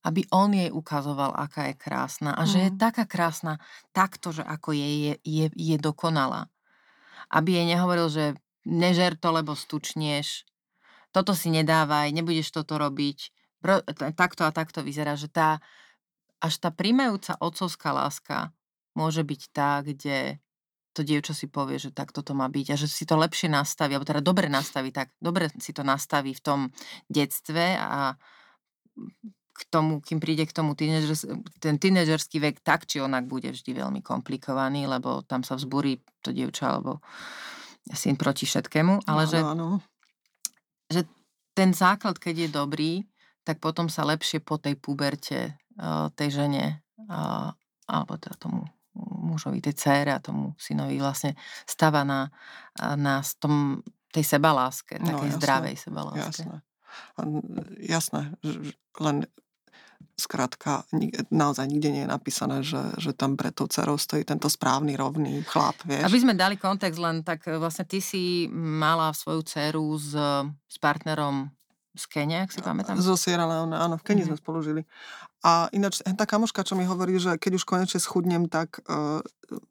Aby 0.03 0.27
on 0.35 0.51
jej 0.51 0.67
ukazoval, 0.67 1.31
aká 1.31 1.71
je 1.71 1.75
krásna 1.79 2.35
a 2.35 2.43
že 2.43 2.67
je 2.67 2.69
hmm. 2.75 2.79
taká 2.79 3.07
krásna 3.07 3.63
takto, 3.95 4.35
že 4.35 4.43
ako 4.43 4.75
je, 4.75 4.89
je, 4.99 5.13
je, 5.23 5.45
je 5.55 5.77
dokonalá. 5.79 6.51
Aby 7.31 7.63
jej 7.63 7.67
nehovoril, 7.71 8.07
že 8.11 8.25
nežer 8.67 9.15
to, 9.15 9.31
lebo 9.31 9.55
stučnieš, 9.55 10.43
toto 11.15 11.31
si 11.37 11.53
nedávaj, 11.53 12.11
nebudeš 12.11 12.51
toto 12.51 12.75
robiť, 12.75 13.31
takto 14.17 14.43
a 14.43 14.51
takto 14.51 14.83
vyzerá, 14.83 15.15
že 15.15 15.31
tá, 15.31 15.63
až 16.43 16.59
tá 16.59 16.69
príjmajúca 16.73 17.39
otcovská 17.39 17.95
láska 17.95 18.51
môže 18.97 19.23
byť 19.23 19.41
tá, 19.55 19.79
kde 19.79 20.43
to 20.93 21.01
dievča 21.01 21.33
si 21.33 21.49
povie, 21.49 21.81
že 21.81 21.89
tak 21.89 22.13
toto 22.13 22.37
má 22.37 22.45
byť 22.45 22.67
a 22.73 22.75
že 22.77 22.85
si 22.85 23.03
to 23.09 23.17
lepšie 23.17 23.49
nastaví, 23.49 23.97
alebo 23.97 24.05
teda 24.05 24.21
dobre 24.21 24.45
nastaví, 24.45 24.93
tak 24.93 25.09
dobre 25.17 25.49
si 25.57 25.73
to 25.73 25.81
nastaví 25.81 26.37
v 26.37 26.43
tom 26.43 26.59
detstve 27.09 27.73
a 27.77 28.13
k 29.53 29.61
tomu, 29.69 30.01
kým 30.01 30.17
príde 30.17 30.49
k 30.49 30.55
tomu 30.55 30.73
tínedžers, 30.73 31.29
ten 31.61 31.77
tínedžerský 31.77 32.41
vek 32.41 32.65
tak 32.65 32.89
či 32.89 32.99
onak 32.99 33.29
bude 33.29 33.53
vždy 33.53 33.77
veľmi 33.77 34.01
komplikovaný, 34.01 34.89
lebo 34.89 35.21
tam 35.23 35.45
sa 35.45 35.53
vzbúri 35.53 36.01
to 36.25 36.33
dievča 36.33 36.73
alebo 36.73 36.99
syn 37.93 38.17
proti 38.17 38.49
všetkému, 38.49 39.05
ale 39.05 39.23
no, 39.23 39.29
že, 39.29 39.39
no, 39.53 39.69
že 40.89 41.01
ten 41.53 41.75
základ, 41.75 42.17
keď 42.17 42.47
je 42.47 42.49
dobrý, 42.49 42.93
tak 43.45 43.61
potom 43.61 43.91
sa 43.91 44.07
lepšie 44.07 44.41
po 44.41 44.57
tej 44.57 44.73
puberte 44.79 45.53
uh, 45.77 46.09
tej 46.17 46.41
žene 46.41 46.81
uh, 47.05 47.53
alebo 47.85 48.17
teda 48.17 48.39
tomu 48.39 48.65
mužovi, 48.97 49.59
tej 49.61 49.75
cére 49.77 50.13
a 50.13 50.23
tomu 50.23 50.53
synovi 50.57 51.01
vlastne 51.01 51.33
stáva 51.65 52.05
na, 52.05 52.29
na 52.77 53.25
tom, 53.41 53.81
tej 54.13 54.21
sebaláske, 54.21 55.01
no, 55.01 55.09
takej 55.09 55.29
jasné, 55.33 55.39
zdravej 55.41 55.75
sebaláske. 55.81 56.43
Jasné. 56.45 56.57
Jasné, 57.81 58.21
len 59.01 59.17
skrátka 60.19 60.85
naozaj 61.33 61.65
nikde 61.67 61.89
nie 61.89 62.03
je 62.03 62.09
napísané, 62.09 62.57
že, 62.61 62.81
že 63.01 63.11
tam 63.11 63.35
pre 63.35 63.49
tou 63.49 63.67
dcerou 63.67 63.97
stojí 63.97 64.23
tento 64.23 64.47
správny, 64.47 64.95
rovný 64.95 65.43
chlap, 65.47 65.75
vieš. 65.83 66.07
Aby 66.07 66.19
sme 66.21 66.33
dali 66.33 66.55
kontext, 66.55 66.99
len 66.99 67.25
tak 67.25 67.45
vlastne 67.59 67.83
ty 67.87 67.99
si 67.99 68.47
mala 68.53 69.11
svoju 69.11 69.41
dceru 69.43 69.87
s, 69.97 70.13
s 70.67 70.77
partnerom 70.79 71.51
z 71.93 72.03
Kenia, 72.09 72.45
ak 72.45 72.51
si 72.53 72.61
pamätám. 72.61 72.97
Zo 72.97 73.13
Sierra 73.13 73.45
Leone, 73.45 73.77
áno, 73.77 74.01
v 74.01 74.03
Kenii 74.03 74.25
mm-hmm. 74.25 74.41
sme 74.41 74.41
spolu 74.41 74.59
žili. 74.65 74.81
A 75.45 75.69
ináč, 75.75 76.01
tá 76.01 76.25
kamoška, 76.25 76.65
čo 76.65 76.73
mi 76.73 76.87
hovorí, 76.87 77.19
že 77.21 77.37
keď 77.37 77.61
už 77.61 77.67
konečne 77.67 77.99
schudnem, 78.01 78.49
tak 78.49 78.81
uh, 78.89 79.21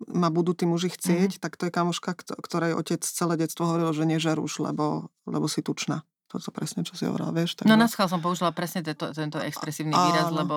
ma 0.07 0.29
budú 0.31 0.55
tí 0.55 0.63
muži 0.63 0.95
chcieť, 0.95 1.37
mm-hmm. 1.37 1.43
tak 1.43 1.59
to 1.59 1.67
je 1.67 1.73
kamoška, 1.75 2.15
ktorej 2.15 2.79
otec 2.79 3.03
celé 3.03 3.35
detstvo 3.35 3.67
hovoril, 3.67 3.91
že 3.91 4.07
nežer 4.07 4.39
už, 4.39 4.63
lebo, 4.63 5.11
lebo 5.27 5.51
si 5.51 5.65
tučná. 5.67 6.07
Toto 6.33 6.49
presne, 6.49 6.81
čo 6.81 6.97
si 6.97 7.05
hovorila, 7.05 7.29
vieš. 7.29 7.61
Tak 7.61 7.69
no 7.69 7.77
na 7.77 7.85
schvál 7.85 8.09
som 8.09 8.25
použila 8.25 8.57
presne 8.57 8.81
tento, 8.81 9.13
tento 9.13 9.37
expresívny 9.37 9.93
výraz, 9.93 10.33
áno. 10.33 10.41
lebo... 10.41 10.55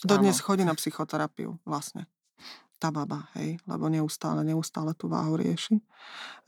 Dodnes 0.00 0.40
chodí 0.40 0.64
na 0.64 0.72
psychoterapiu, 0.72 1.60
vlastne 1.68 2.08
tá 2.76 2.92
baba, 2.92 3.28
hej, 3.40 3.56
lebo 3.64 3.88
neustále, 3.88 4.44
neustále 4.44 4.92
tú 4.92 5.08
váhu 5.08 5.40
rieši. 5.40 5.80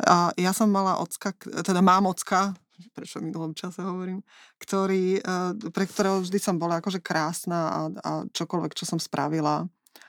A 0.04 0.28
ja 0.36 0.52
som 0.52 0.68
mala 0.68 1.00
ocka, 1.00 1.32
teda 1.40 1.80
mám 1.80 2.04
ocka, 2.08 2.52
prečo 2.96 3.20
v 3.20 3.32
minulom 3.32 3.56
čase 3.56 3.80
hovorím, 3.80 4.20
ktorý, 4.60 5.20
eh, 5.20 5.52
pre 5.72 5.84
ktorého 5.88 6.20
vždy 6.20 6.38
som 6.40 6.56
bola 6.60 6.80
akože 6.80 7.00
krásna 7.00 7.58
a, 7.68 7.80
a 8.00 8.10
čokoľvek, 8.28 8.72
čo 8.76 8.84
som 8.84 9.00
spravila, 9.00 9.64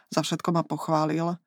za 0.10 0.22
všetko 0.26 0.50
ma 0.52 0.64
pochválil. 0.66 1.38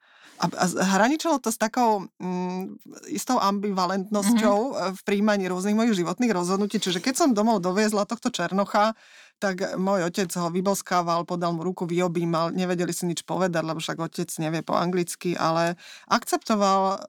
A, 0.42 0.50
a 0.50 0.64
hraničilo 0.98 1.38
to 1.38 1.54
s 1.54 1.58
takou 1.58 2.10
mm, 2.18 2.82
istou 3.14 3.38
ambivalentnosťou 3.38 4.58
mm-hmm. 4.58 4.90
v 4.98 5.00
príjmaní 5.06 5.46
rôznych 5.46 5.78
mojich 5.78 6.02
životných 6.02 6.34
rozhodnutí. 6.34 6.82
Čiže 6.82 6.98
keď 6.98 7.14
som 7.14 7.28
domov 7.30 7.62
doviezla 7.62 8.08
tohto 8.08 8.34
Černocha, 8.34 8.98
tak 9.42 9.74
môj 9.74 10.06
otec 10.06 10.30
ho 10.38 10.54
vyboskával, 10.54 11.26
podal 11.26 11.54
mu 11.54 11.66
ruku, 11.66 11.82
vyobímal, 11.82 12.54
nevedeli 12.54 12.94
si 12.94 13.10
nič 13.10 13.26
povedať, 13.26 13.62
lebo 13.66 13.82
však 13.82 13.98
otec 13.98 14.30
nevie 14.38 14.62
po 14.62 14.78
anglicky, 14.78 15.34
ale 15.34 15.74
akceptoval 16.06 17.02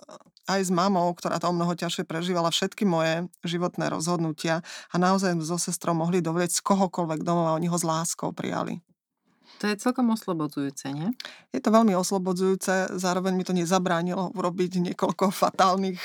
aj 0.49 0.59
s 0.67 0.71
mamou, 0.73 1.07
ktorá 1.15 1.39
to 1.39 1.47
o 1.47 1.55
mnoho 1.55 1.71
ťažšie 1.77 2.03
prežívala 2.03 2.51
všetky 2.51 2.83
moje 2.83 3.31
životné 3.47 3.87
rozhodnutia 3.87 4.65
a 4.91 4.95
naozaj 4.99 5.39
so 5.39 5.55
sestrou 5.55 5.95
mohli 5.95 6.19
dovoliť 6.19 6.51
z 6.51 6.61
kohokoľvek 6.65 7.21
domov 7.23 7.53
a 7.53 7.55
oni 7.55 7.71
ho 7.71 7.77
s 7.77 7.87
láskou 7.87 8.35
prijali. 8.35 8.83
To 9.63 9.71
je 9.71 9.79
celkom 9.79 10.11
oslobodzujúce, 10.11 10.91
nie? 10.91 11.15
Je 11.55 11.63
to 11.63 11.71
veľmi 11.71 11.95
oslobodzujúce, 11.95 12.99
zároveň 12.99 13.31
mi 13.31 13.47
to 13.47 13.55
nezabránilo 13.55 14.35
urobiť 14.35 14.91
niekoľko 14.91 15.31
fatálnych 15.47 16.03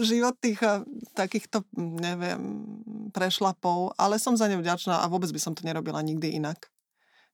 životných 0.00 0.60
takýchto, 1.12 1.68
neviem, 1.76 2.64
prešlapov, 3.12 3.92
ale 4.00 4.16
som 4.16 4.38
za 4.40 4.48
ne 4.48 4.56
vďačná 4.56 5.04
a 5.04 5.10
vôbec 5.12 5.28
by 5.28 5.40
som 5.42 5.52
to 5.52 5.66
nerobila 5.68 6.00
nikdy 6.00 6.40
inak. 6.40 6.72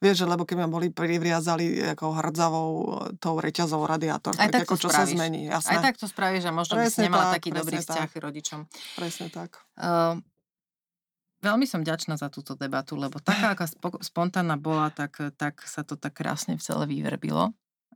Vieš, 0.02 0.26
že 0.26 0.26
lebo 0.26 0.42
keby 0.42 0.66
ma 0.66 0.70
boli 0.72 0.90
privriazali 0.90 1.94
ako 1.94 2.18
hrdzavou 2.18 2.70
tou 3.22 3.38
reťazou 3.38 3.86
radiátor, 3.86 4.34
Aj 4.34 4.50
tak, 4.50 4.66
ako 4.66 4.74
čo 4.74 4.90
spravíš. 4.90 4.98
sa 4.98 5.14
zmení. 5.14 5.46
Jasné. 5.46 5.78
Aj 5.78 5.78
tak 5.78 5.94
to 5.94 6.10
spravíš 6.10 6.50
a 6.50 6.52
možno 6.52 6.74
presne 6.74 6.90
by 6.90 6.90
si 6.90 7.06
nemala 7.06 7.24
tak, 7.30 7.34
taký 7.38 7.48
dobrý 7.54 7.78
tak. 7.78 7.84
vzťah 7.86 8.10
rodičom. 8.18 8.60
Presne 8.98 9.26
tak. 9.30 9.62
Uh, 9.78 10.18
veľmi 11.42 11.66
som 11.66 11.82
ďačná 11.82 12.14
za 12.16 12.30
túto 12.30 12.54
debatu, 12.54 12.94
lebo 12.94 13.18
taká, 13.18 13.52
aká 13.58 13.66
spo- 13.66 14.00
spontánna 14.00 14.54
bola, 14.56 14.88
tak, 14.94 15.18
tak 15.34 15.60
sa 15.66 15.82
to 15.82 15.98
tak 15.98 16.16
krásne 16.22 16.54
v 16.56 16.62
celé 16.62 16.86
vyvrbilo. 16.86 17.52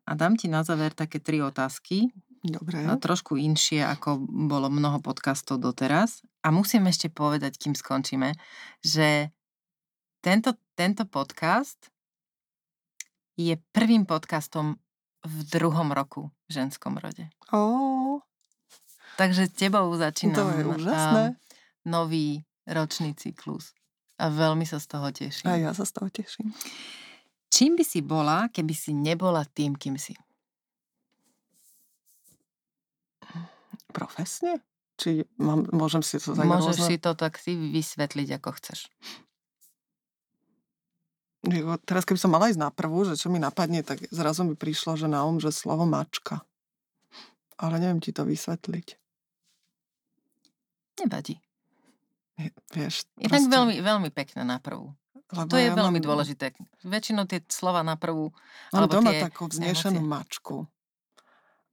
A 0.07 0.13
dám 0.15 0.39
ti 0.39 0.47
na 0.47 0.63
záver 0.63 0.95
také 0.95 1.19
tri 1.19 1.43
otázky. 1.43 2.11
Dobre. 2.47 2.83
No, 2.87 2.95
trošku 2.95 3.35
inšie, 3.35 3.83
ako 3.83 4.23
bolo 4.23 4.71
mnoho 4.71 5.03
podcastov 5.03 5.59
doteraz. 5.59 6.23
A 6.47 6.55
musím 6.55 6.87
ešte 6.87 7.11
povedať, 7.11 7.59
kým 7.59 7.75
skončíme, 7.75 8.35
že 8.87 9.35
tento, 10.23 10.55
tento 10.79 11.03
podcast 11.11 11.91
je 13.35 13.59
prvým 13.75 14.07
podcastom 14.07 14.79
v 15.27 15.37
druhom 15.51 15.91
roku 15.91 16.31
v 16.47 16.51
ženskom 16.55 17.03
rode. 17.03 17.27
Oh. 17.51 18.23
Takže 19.19 19.51
tebou 19.51 19.91
začínam 19.99 20.39
to 20.39 20.43
je 20.55 20.63
úžasné. 20.63 21.25
nový 21.83 22.47
ročný 22.67 23.15
cyklus. 23.15 23.73
A 24.17 24.33
veľmi 24.33 24.65
sa 24.65 24.81
z 24.81 24.87
toho 24.89 25.09
teším. 25.13 25.47
A 25.49 25.61
ja 25.61 25.71
sa 25.77 25.85
z 25.85 25.93
toho 25.93 26.09
teším. 26.09 26.51
Čím 27.53 27.79
by 27.79 27.85
si 27.87 28.01
bola, 28.03 28.51
keby 28.51 28.75
si 28.75 28.91
nebola 28.97 29.47
tým, 29.47 29.79
kým 29.79 29.95
si? 30.01 30.17
Profesne? 33.93 34.61
Či 34.97 35.29
mám, 35.37 35.69
môžem 35.73 36.01
si 36.01 36.17
to 36.17 36.33
tak 36.33 36.49
Môžeš 36.49 36.81
rôzne? 36.81 36.89
si 36.89 36.97
to 36.97 37.13
tak 37.13 37.37
si 37.37 37.53
vysvetliť, 37.53 38.29
ako 38.41 38.51
chceš. 38.57 38.89
Teraz 41.87 42.03
keby 42.03 42.19
som 42.19 42.33
mala 42.33 42.51
ísť 42.51 42.59
na 42.59 42.75
prvú, 42.75 43.07
že 43.07 43.15
čo 43.15 43.31
mi 43.31 43.39
napadne, 43.39 43.87
tak 43.87 44.03
zrazu 44.11 44.43
mi 44.43 44.59
prišlo, 44.59 44.99
že 44.99 45.07
na 45.07 45.23
um, 45.23 45.39
že 45.39 45.55
slovo 45.55 45.87
mačka. 45.87 46.43
Ale 47.61 47.79
neviem 47.79 48.03
ti 48.03 48.11
to 48.11 48.27
vysvetliť. 48.27 48.99
Nevadí. 51.05 51.39
Vieš, 52.73 53.09
je 53.17 53.29
tak 53.33 53.49
veľmi, 53.49 53.81
veľmi 53.81 54.11
pekné 54.13 54.45
na 54.45 54.61
prvú. 54.61 54.93
Lebo 55.33 55.51
to 55.51 55.59
je 55.59 55.73
ja 55.73 55.75
veľmi 55.75 55.99
mám... 55.99 56.07
dôležité. 56.07 56.55
Väčšinou 56.87 57.27
tie 57.27 57.43
slova 57.51 57.83
na 57.83 57.99
prvú... 57.99 58.31
Mám 58.71 58.87
doma 58.87 59.11
tie 59.11 59.27
takú 59.27 59.51
vznešenú 59.51 59.99
emócie. 59.99 60.13
mačku. 60.13 60.57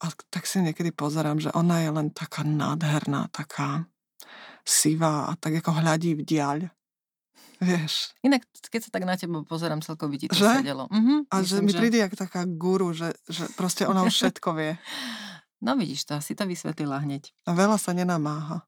A 0.02 0.10
tak 0.34 0.50
si 0.50 0.64
niekedy 0.64 0.90
pozerám, 0.90 1.38
že 1.38 1.54
ona 1.54 1.84
je 1.86 1.90
len 1.94 2.08
taká 2.10 2.42
nádherná, 2.42 3.30
taká 3.30 3.86
sivá 4.66 5.30
a 5.30 5.38
tak 5.38 5.62
ako 5.62 5.84
hľadí 5.84 6.18
v 6.18 6.24
diaľ. 6.26 6.60
Vieš. 7.64 8.18
Inak, 8.26 8.44
keď 8.68 8.82
sa 8.88 8.92
tak 8.92 9.08
na 9.08 9.16
teba 9.16 9.40
pozerám, 9.46 9.80
celko 9.80 10.12
by 10.12 10.16
ti 10.20 10.28
to 10.28 10.36
že? 10.36 10.60
sedelo. 10.60 10.90
Mhm, 10.92 11.32
a 11.32 11.34
myslím, 11.40 11.48
že 11.48 11.64
mi 11.64 11.72
že... 11.72 11.80
príde 11.80 11.98
jak 12.02 12.14
taká 12.18 12.44
guru, 12.44 12.92
že, 12.92 13.16
že 13.30 13.48
proste 13.56 13.88
ona 13.88 14.04
už 14.04 14.12
všetko 14.20 14.50
vie. 14.58 14.76
No 15.64 15.80
vidíš 15.80 16.04
to, 16.10 16.20
si 16.20 16.36
to 16.36 16.44
vysvetlila 16.44 17.00
hneď. 17.00 17.32
A 17.48 17.56
veľa 17.56 17.80
sa 17.80 17.96
nenamáha. 17.96 18.68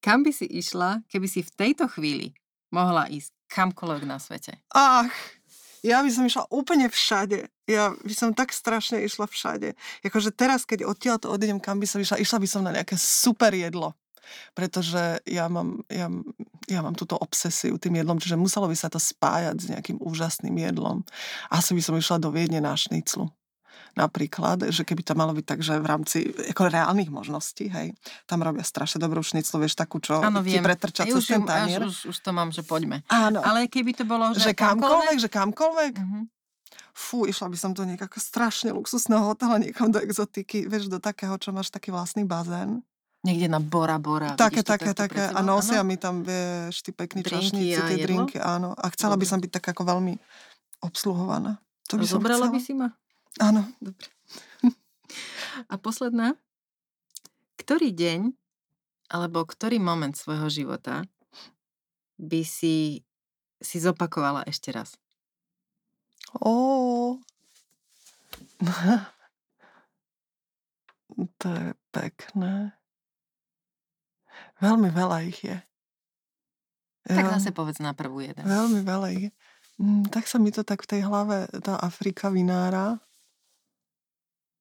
Kam 0.00 0.24
by 0.24 0.32
si 0.32 0.48
išla, 0.48 1.04
keby 1.12 1.26
si 1.28 1.44
v 1.44 1.52
tejto 1.52 1.84
chvíli 1.92 2.32
mohla 2.72 3.04
ísť 3.06 3.36
kamkoľvek 3.52 4.04
na 4.08 4.16
svete? 4.16 4.56
Ach, 4.72 5.12
ja 5.84 6.00
by 6.00 6.08
som 6.08 6.24
išla 6.24 6.48
úplne 6.48 6.88
všade. 6.88 7.52
Ja 7.68 7.92
by 7.92 8.14
som 8.16 8.32
tak 8.32 8.52
strašne 8.56 9.04
išla 9.04 9.28
všade. 9.28 9.76
Jakože 10.00 10.32
teraz, 10.32 10.64
keď 10.64 10.88
odtiaľ 10.88 11.16
to 11.20 11.28
odídem, 11.28 11.60
kam 11.60 11.80
by 11.80 11.86
som 11.88 12.00
išla, 12.00 12.16
išla 12.16 12.38
by 12.40 12.48
som 12.48 12.64
na 12.64 12.72
nejaké 12.72 12.96
super 12.96 13.52
jedlo. 13.52 13.92
Pretože 14.54 15.20
ja 15.26 15.50
mám, 15.50 15.82
ja, 15.90 16.06
ja 16.70 16.80
mám 16.84 16.94
túto 16.94 17.18
obsesiu 17.18 17.80
tým 17.80 17.98
jedlom, 17.98 18.20
čiže 18.20 18.38
muselo 18.38 18.70
by 18.70 18.76
sa 18.78 18.92
to 18.92 19.00
spájať 19.00 19.56
s 19.58 19.66
nejakým 19.72 19.98
úžasným 19.98 20.54
jedlom. 20.54 21.02
Asi 21.50 21.74
by 21.74 21.82
som 21.82 21.98
išla 21.98 22.22
do 22.22 22.30
Viedne 22.30 22.62
na 22.62 22.76
šniclu 22.76 23.32
napríklad, 23.92 24.68
že 24.68 24.82
keby 24.82 25.02
to 25.02 25.12
malo 25.12 25.32
byť 25.32 25.44
tak, 25.44 25.60
že 25.60 25.74
v 25.74 25.86
rámci 25.86 26.18
ako 26.46 26.62
reálnych 26.66 27.08
možností, 27.08 27.66
hej, 27.66 27.92
tam 28.24 28.40
robia 28.40 28.62
strašne 28.62 28.96
dobrú 28.96 29.20
šniclu, 29.20 29.58
vieš, 29.58 29.74
takú, 29.74 29.98
čo 29.98 30.18
ti 30.18 30.30
viem. 30.46 30.62
pretrča 30.62 31.02
Aj 31.02 31.10
cez 31.10 31.26
ten 31.26 31.42
tanier. 31.42 31.82
už, 31.82 32.06
už 32.06 32.16
to 32.16 32.30
mám, 32.30 32.48
že 32.48 32.62
poďme. 32.62 33.02
Áno, 33.06 33.40
Ale 33.40 33.66
keby 33.66 33.92
to 33.92 34.04
bolo, 34.04 34.30
že, 34.32 34.40
že 34.40 34.52
kamkoľvek, 34.52 35.16
že 35.18 35.28
kamkoľvek, 35.28 35.94
Mhm. 35.96 36.20
fú, 36.92 37.24
išla 37.24 37.46
by 37.46 37.56
som 37.56 37.70
do 37.70 37.82
nejakého 37.82 38.10
strašne 38.16 38.70
luxusného 38.70 39.24
hotela, 39.24 39.56
niekam 39.56 39.88
do 39.88 39.98
exotiky, 39.98 40.64
vieš, 40.64 40.86
do 40.86 40.98
takého, 40.98 41.34
čo 41.34 41.50
máš 41.50 41.68
taký 41.68 41.90
vlastný 41.90 42.22
bazén. 42.22 42.82
Niekde 43.20 43.48
na 43.48 43.60
Bora 43.60 43.96
Bora. 43.96 44.32
Také, 44.32 44.62
také, 44.62 44.92
také. 44.92 45.28
A 45.28 45.40
nosia 45.40 45.82
mi 45.82 45.94
tam, 45.94 46.22
vieš, 46.22 46.80
tí 46.80 46.88
pekní 46.90 47.20
čašníci, 47.20 47.76
tie 47.76 47.96
jedlo? 47.98 48.24
drinky, 48.24 48.40
áno. 48.40 48.72
A 48.74 48.88
chcela 48.88 49.12
by 49.12 49.18
Dobre. 49.18 49.28
som 49.28 49.38
byť 49.38 49.50
tak 49.52 49.66
ako 49.70 49.82
veľmi 49.86 50.14
obsluhovaná. 50.80 51.60
To 51.88 51.96
by 51.96 52.04
som 52.04 52.16
Zobrala 52.16 52.46
chcela. 52.46 52.54
by 52.54 52.60
si 52.60 52.72
ma? 52.72 52.88
Áno. 53.38 53.62
Dobre. 53.78 54.08
A 55.70 55.74
posledná. 55.78 56.34
Ktorý 57.54 57.94
deň 57.94 58.34
alebo 59.10 59.46
ktorý 59.46 59.78
moment 59.78 60.14
svojho 60.16 60.50
života 60.50 61.06
by 62.18 62.42
si 62.42 63.02
si 63.60 63.76
zopakovala 63.76 64.48
ešte 64.48 64.72
raz? 64.72 64.96
Ó. 66.40 67.20
To 71.40 71.48
je 71.52 71.76
pekné. 71.92 72.72
Veľmi 74.60 74.88
veľa 74.88 75.28
ich 75.28 75.40
je. 75.44 75.58
Tak 77.04 77.24
Ja- 77.28 77.32
zase 77.36 77.52
povedz 77.52 77.76
na 77.80 77.92
prvú 77.92 78.24
jeden. 78.24 78.40
Veľmi 78.44 78.80
veľa 78.80 79.08
ich 79.12 79.22
je. 79.28 79.32
Mm, 79.80 80.08
tak 80.08 80.28
sa 80.28 80.40
mi 80.40 80.48
to 80.52 80.64
tak 80.64 80.80
v 80.84 80.96
tej 80.96 81.02
hlave, 81.04 81.48
tá 81.60 81.76
Afrika 81.76 82.28
vynára. 82.32 83.00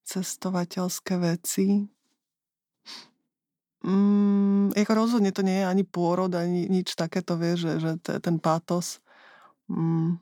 Cestovateľské 0.10 1.22
veci. 1.22 1.86
Mm, 3.86 4.74
ako 4.74 4.92
rozhodne 4.92 5.30
to 5.30 5.46
nie 5.46 5.62
je 5.62 5.70
ani 5.70 5.84
pôrod, 5.86 6.34
ani 6.34 6.66
nič 6.66 6.98
takéto, 6.98 7.38
vieš, 7.38 7.64
že, 7.64 7.74
že 7.80 7.92
te- 8.02 8.20
ten 8.20 8.42
pátos. 8.42 9.00
Mm. 9.70 10.18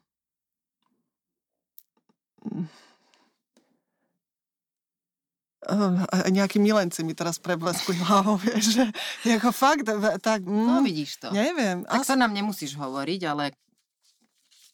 Ehm, 5.68 6.06
A 6.14 6.30
nejakí 6.30 6.60
milenci 6.62 7.02
mi 7.04 7.16
teraz 7.18 7.40
prebleskli 7.42 7.98
hlavou, 8.04 8.38
vieš, 8.38 8.78
že 8.78 8.84
ako 9.26 9.50
fakt, 9.52 9.88
tak, 10.22 10.46
No 10.46 10.80
mm, 10.80 10.86
vidíš 10.86 11.12
to. 11.24 11.28
neviem. 11.34 11.82
Tak 11.88 12.04
asi- 12.04 12.10
to 12.12 12.16
nám 12.16 12.32
nemusíš 12.36 12.76
hovoriť, 12.76 13.22
ale 13.28 13.56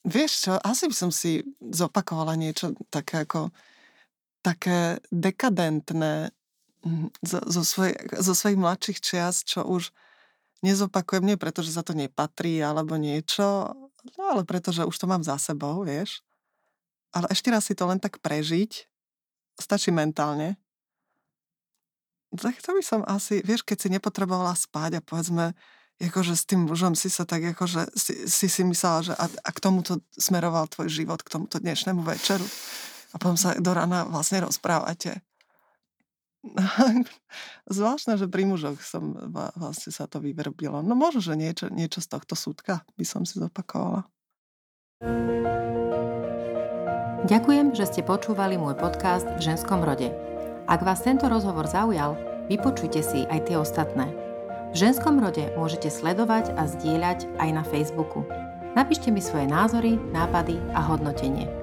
Vieš 0.04 0.32
čo, 0.36 0.54
asi 0.60 0.92
by 0.92 0.96
som 1.00 1.16
si 1.16 1.40
zopakovala 1.64 2.36
niečo 2.36 2.76
také 2.92 3.24
ako 3.24 3.56
také 4.44 5.00
dekadentné 5.10 6.36
mm, 6.84 7.10
zo, 7.24 7.40
zo, 7.48 7.64
svoj, 7.64 7.96
zo 8.20 8.34
svojich 8.36 8.60
mladších 8.60 9.00
čias, 9.00 9.48
čo 9.48 9.64
už 9.64 9.96
nezopakujem, 10.62 11.24
nie 11.24 11.40
preto, 11.40 11.64
že 11.64 11.72
sa 11.72 11.82
to 11.82 11.96
nepatrí 11.96 12.60
alebo 12.60 13.00
niečo, 13.00 13.72
no 14.20 14.24
ale 14.28 14.44
preto, 14.44 14.76
že 14.76 14.84
už 14.84 14.96
to 14.96 15.08
mám 15.08 15.24
za 15.24 15.40
sebou, 15.40 15.88
vieš. 15.88 16.20
Ale 17.16 17.32
ešte 17.32 17.50
raz 17.50 17.68
si 17.68 17.74
to 17.74 17.88
len 17.88 18.04
tak 18.04 18.20
prežiť, 18.20 18.90
stačí 19.60 19.94
mentálne. 19.94 20.60
Tak 22.34 22.58
to 22.66 22.74
by 22.74 22.82
som 22.82 23.02
asi, 23.06 23.46
vieš, 23.46 23.62
keď 23.62 23.78
si 23.78 23.90
nepotrebovala 23.94 24.58
spať 24.58 24.98
a 24.98 25.06
povedzme, 25.06 25.54
akože 26.02 26.34
s 26.34 26.44
tým 26.50 26.66
mužom 26.66 26.98
si 26.98 27.08
sa 27.08 27.24
tak 27.24 27.54
akože 27.54 27.94
si 27.94 28.26
si, 28.26 28.48
si 28.50 28.62
myslela, 28.66 29.00
že 29.06 29.14
a, 29.14 29.30
a 29.30 29.50
k 29.54 29.60
tomuto 29.62 30.02
smeroval 30.18 30.66
tvoj 30.66 30.90
život, 30.90 31.22
k 31.22 31.30
tomuto 31.30 31.62
dnešnému 31.62 32.02
večeru. 32.02 32.44
A 33.14 33.22
potom 33.22 33.38
sa 33.38 33.54
do 33.56 33.72
rána 33.72 34.10
vlastne 34.10 34.42
rozprávate. 34.42 35.22
Zvláštne, 37.72 38.20
že 38.20 38.28
pri 38.28 38.44
mužoch 38.44 38.84
som 38.84 39.16
vlastne 39.56 39.96
sa 39.96 40.10
to 40.10 40.20
vyvrbilo. 40.20 40.84
No 40.84 40.98
možno, 40.98 41.24
že 41.24 41.40
niečo, 41.40 41.72
niečo 41.72 42.04
z 42.04 42.12
tohto 42.12 42.36
súdka 42.36 42.84
by 43.00 43.06
som 43.08 43.24
si 43.24 43.40
zopakovala. 43.40 44.04
Ďakujem, 47.24 47.72
že 47.72 47.88
ste 47.88 48.02
počúvali 48.04 48.60
môj 48.60 48.76
podcast 48.76 49.24
v 49.40 49.40
ženskom 49.40 49.80
rode. 49.80 50.12
Ak 50.68 50.84
vás 50.84 51.00
tento 51.08 51.32
rozhovor 51.32 51.72
zaujal, 51.72 52.20
vypočujte 52.52 53.00
si 53.00 53.24
aj 53.32 53.48
tie 53.48 53.56
ostatné. 53.56 54.12
V 54.74 54.76
ženskom 54.76 55.24
rode 55.24 55.48
môžete 55.56 55.88
sledovať 55.88 56.52
a 56.60 56.68
zdieľať 56.68 57.32
aj 57.40 57.50
na 57.56 57.64
Facebooku. 57.64 58.28
Napíšte 58.76 59.08
mi 59.14 59.24
svoje 59.24 59.48
názory, 59.48 59.96
nápady 60.12 60.60
a 60.76 60.84
hodnotenie. 60.84 61.63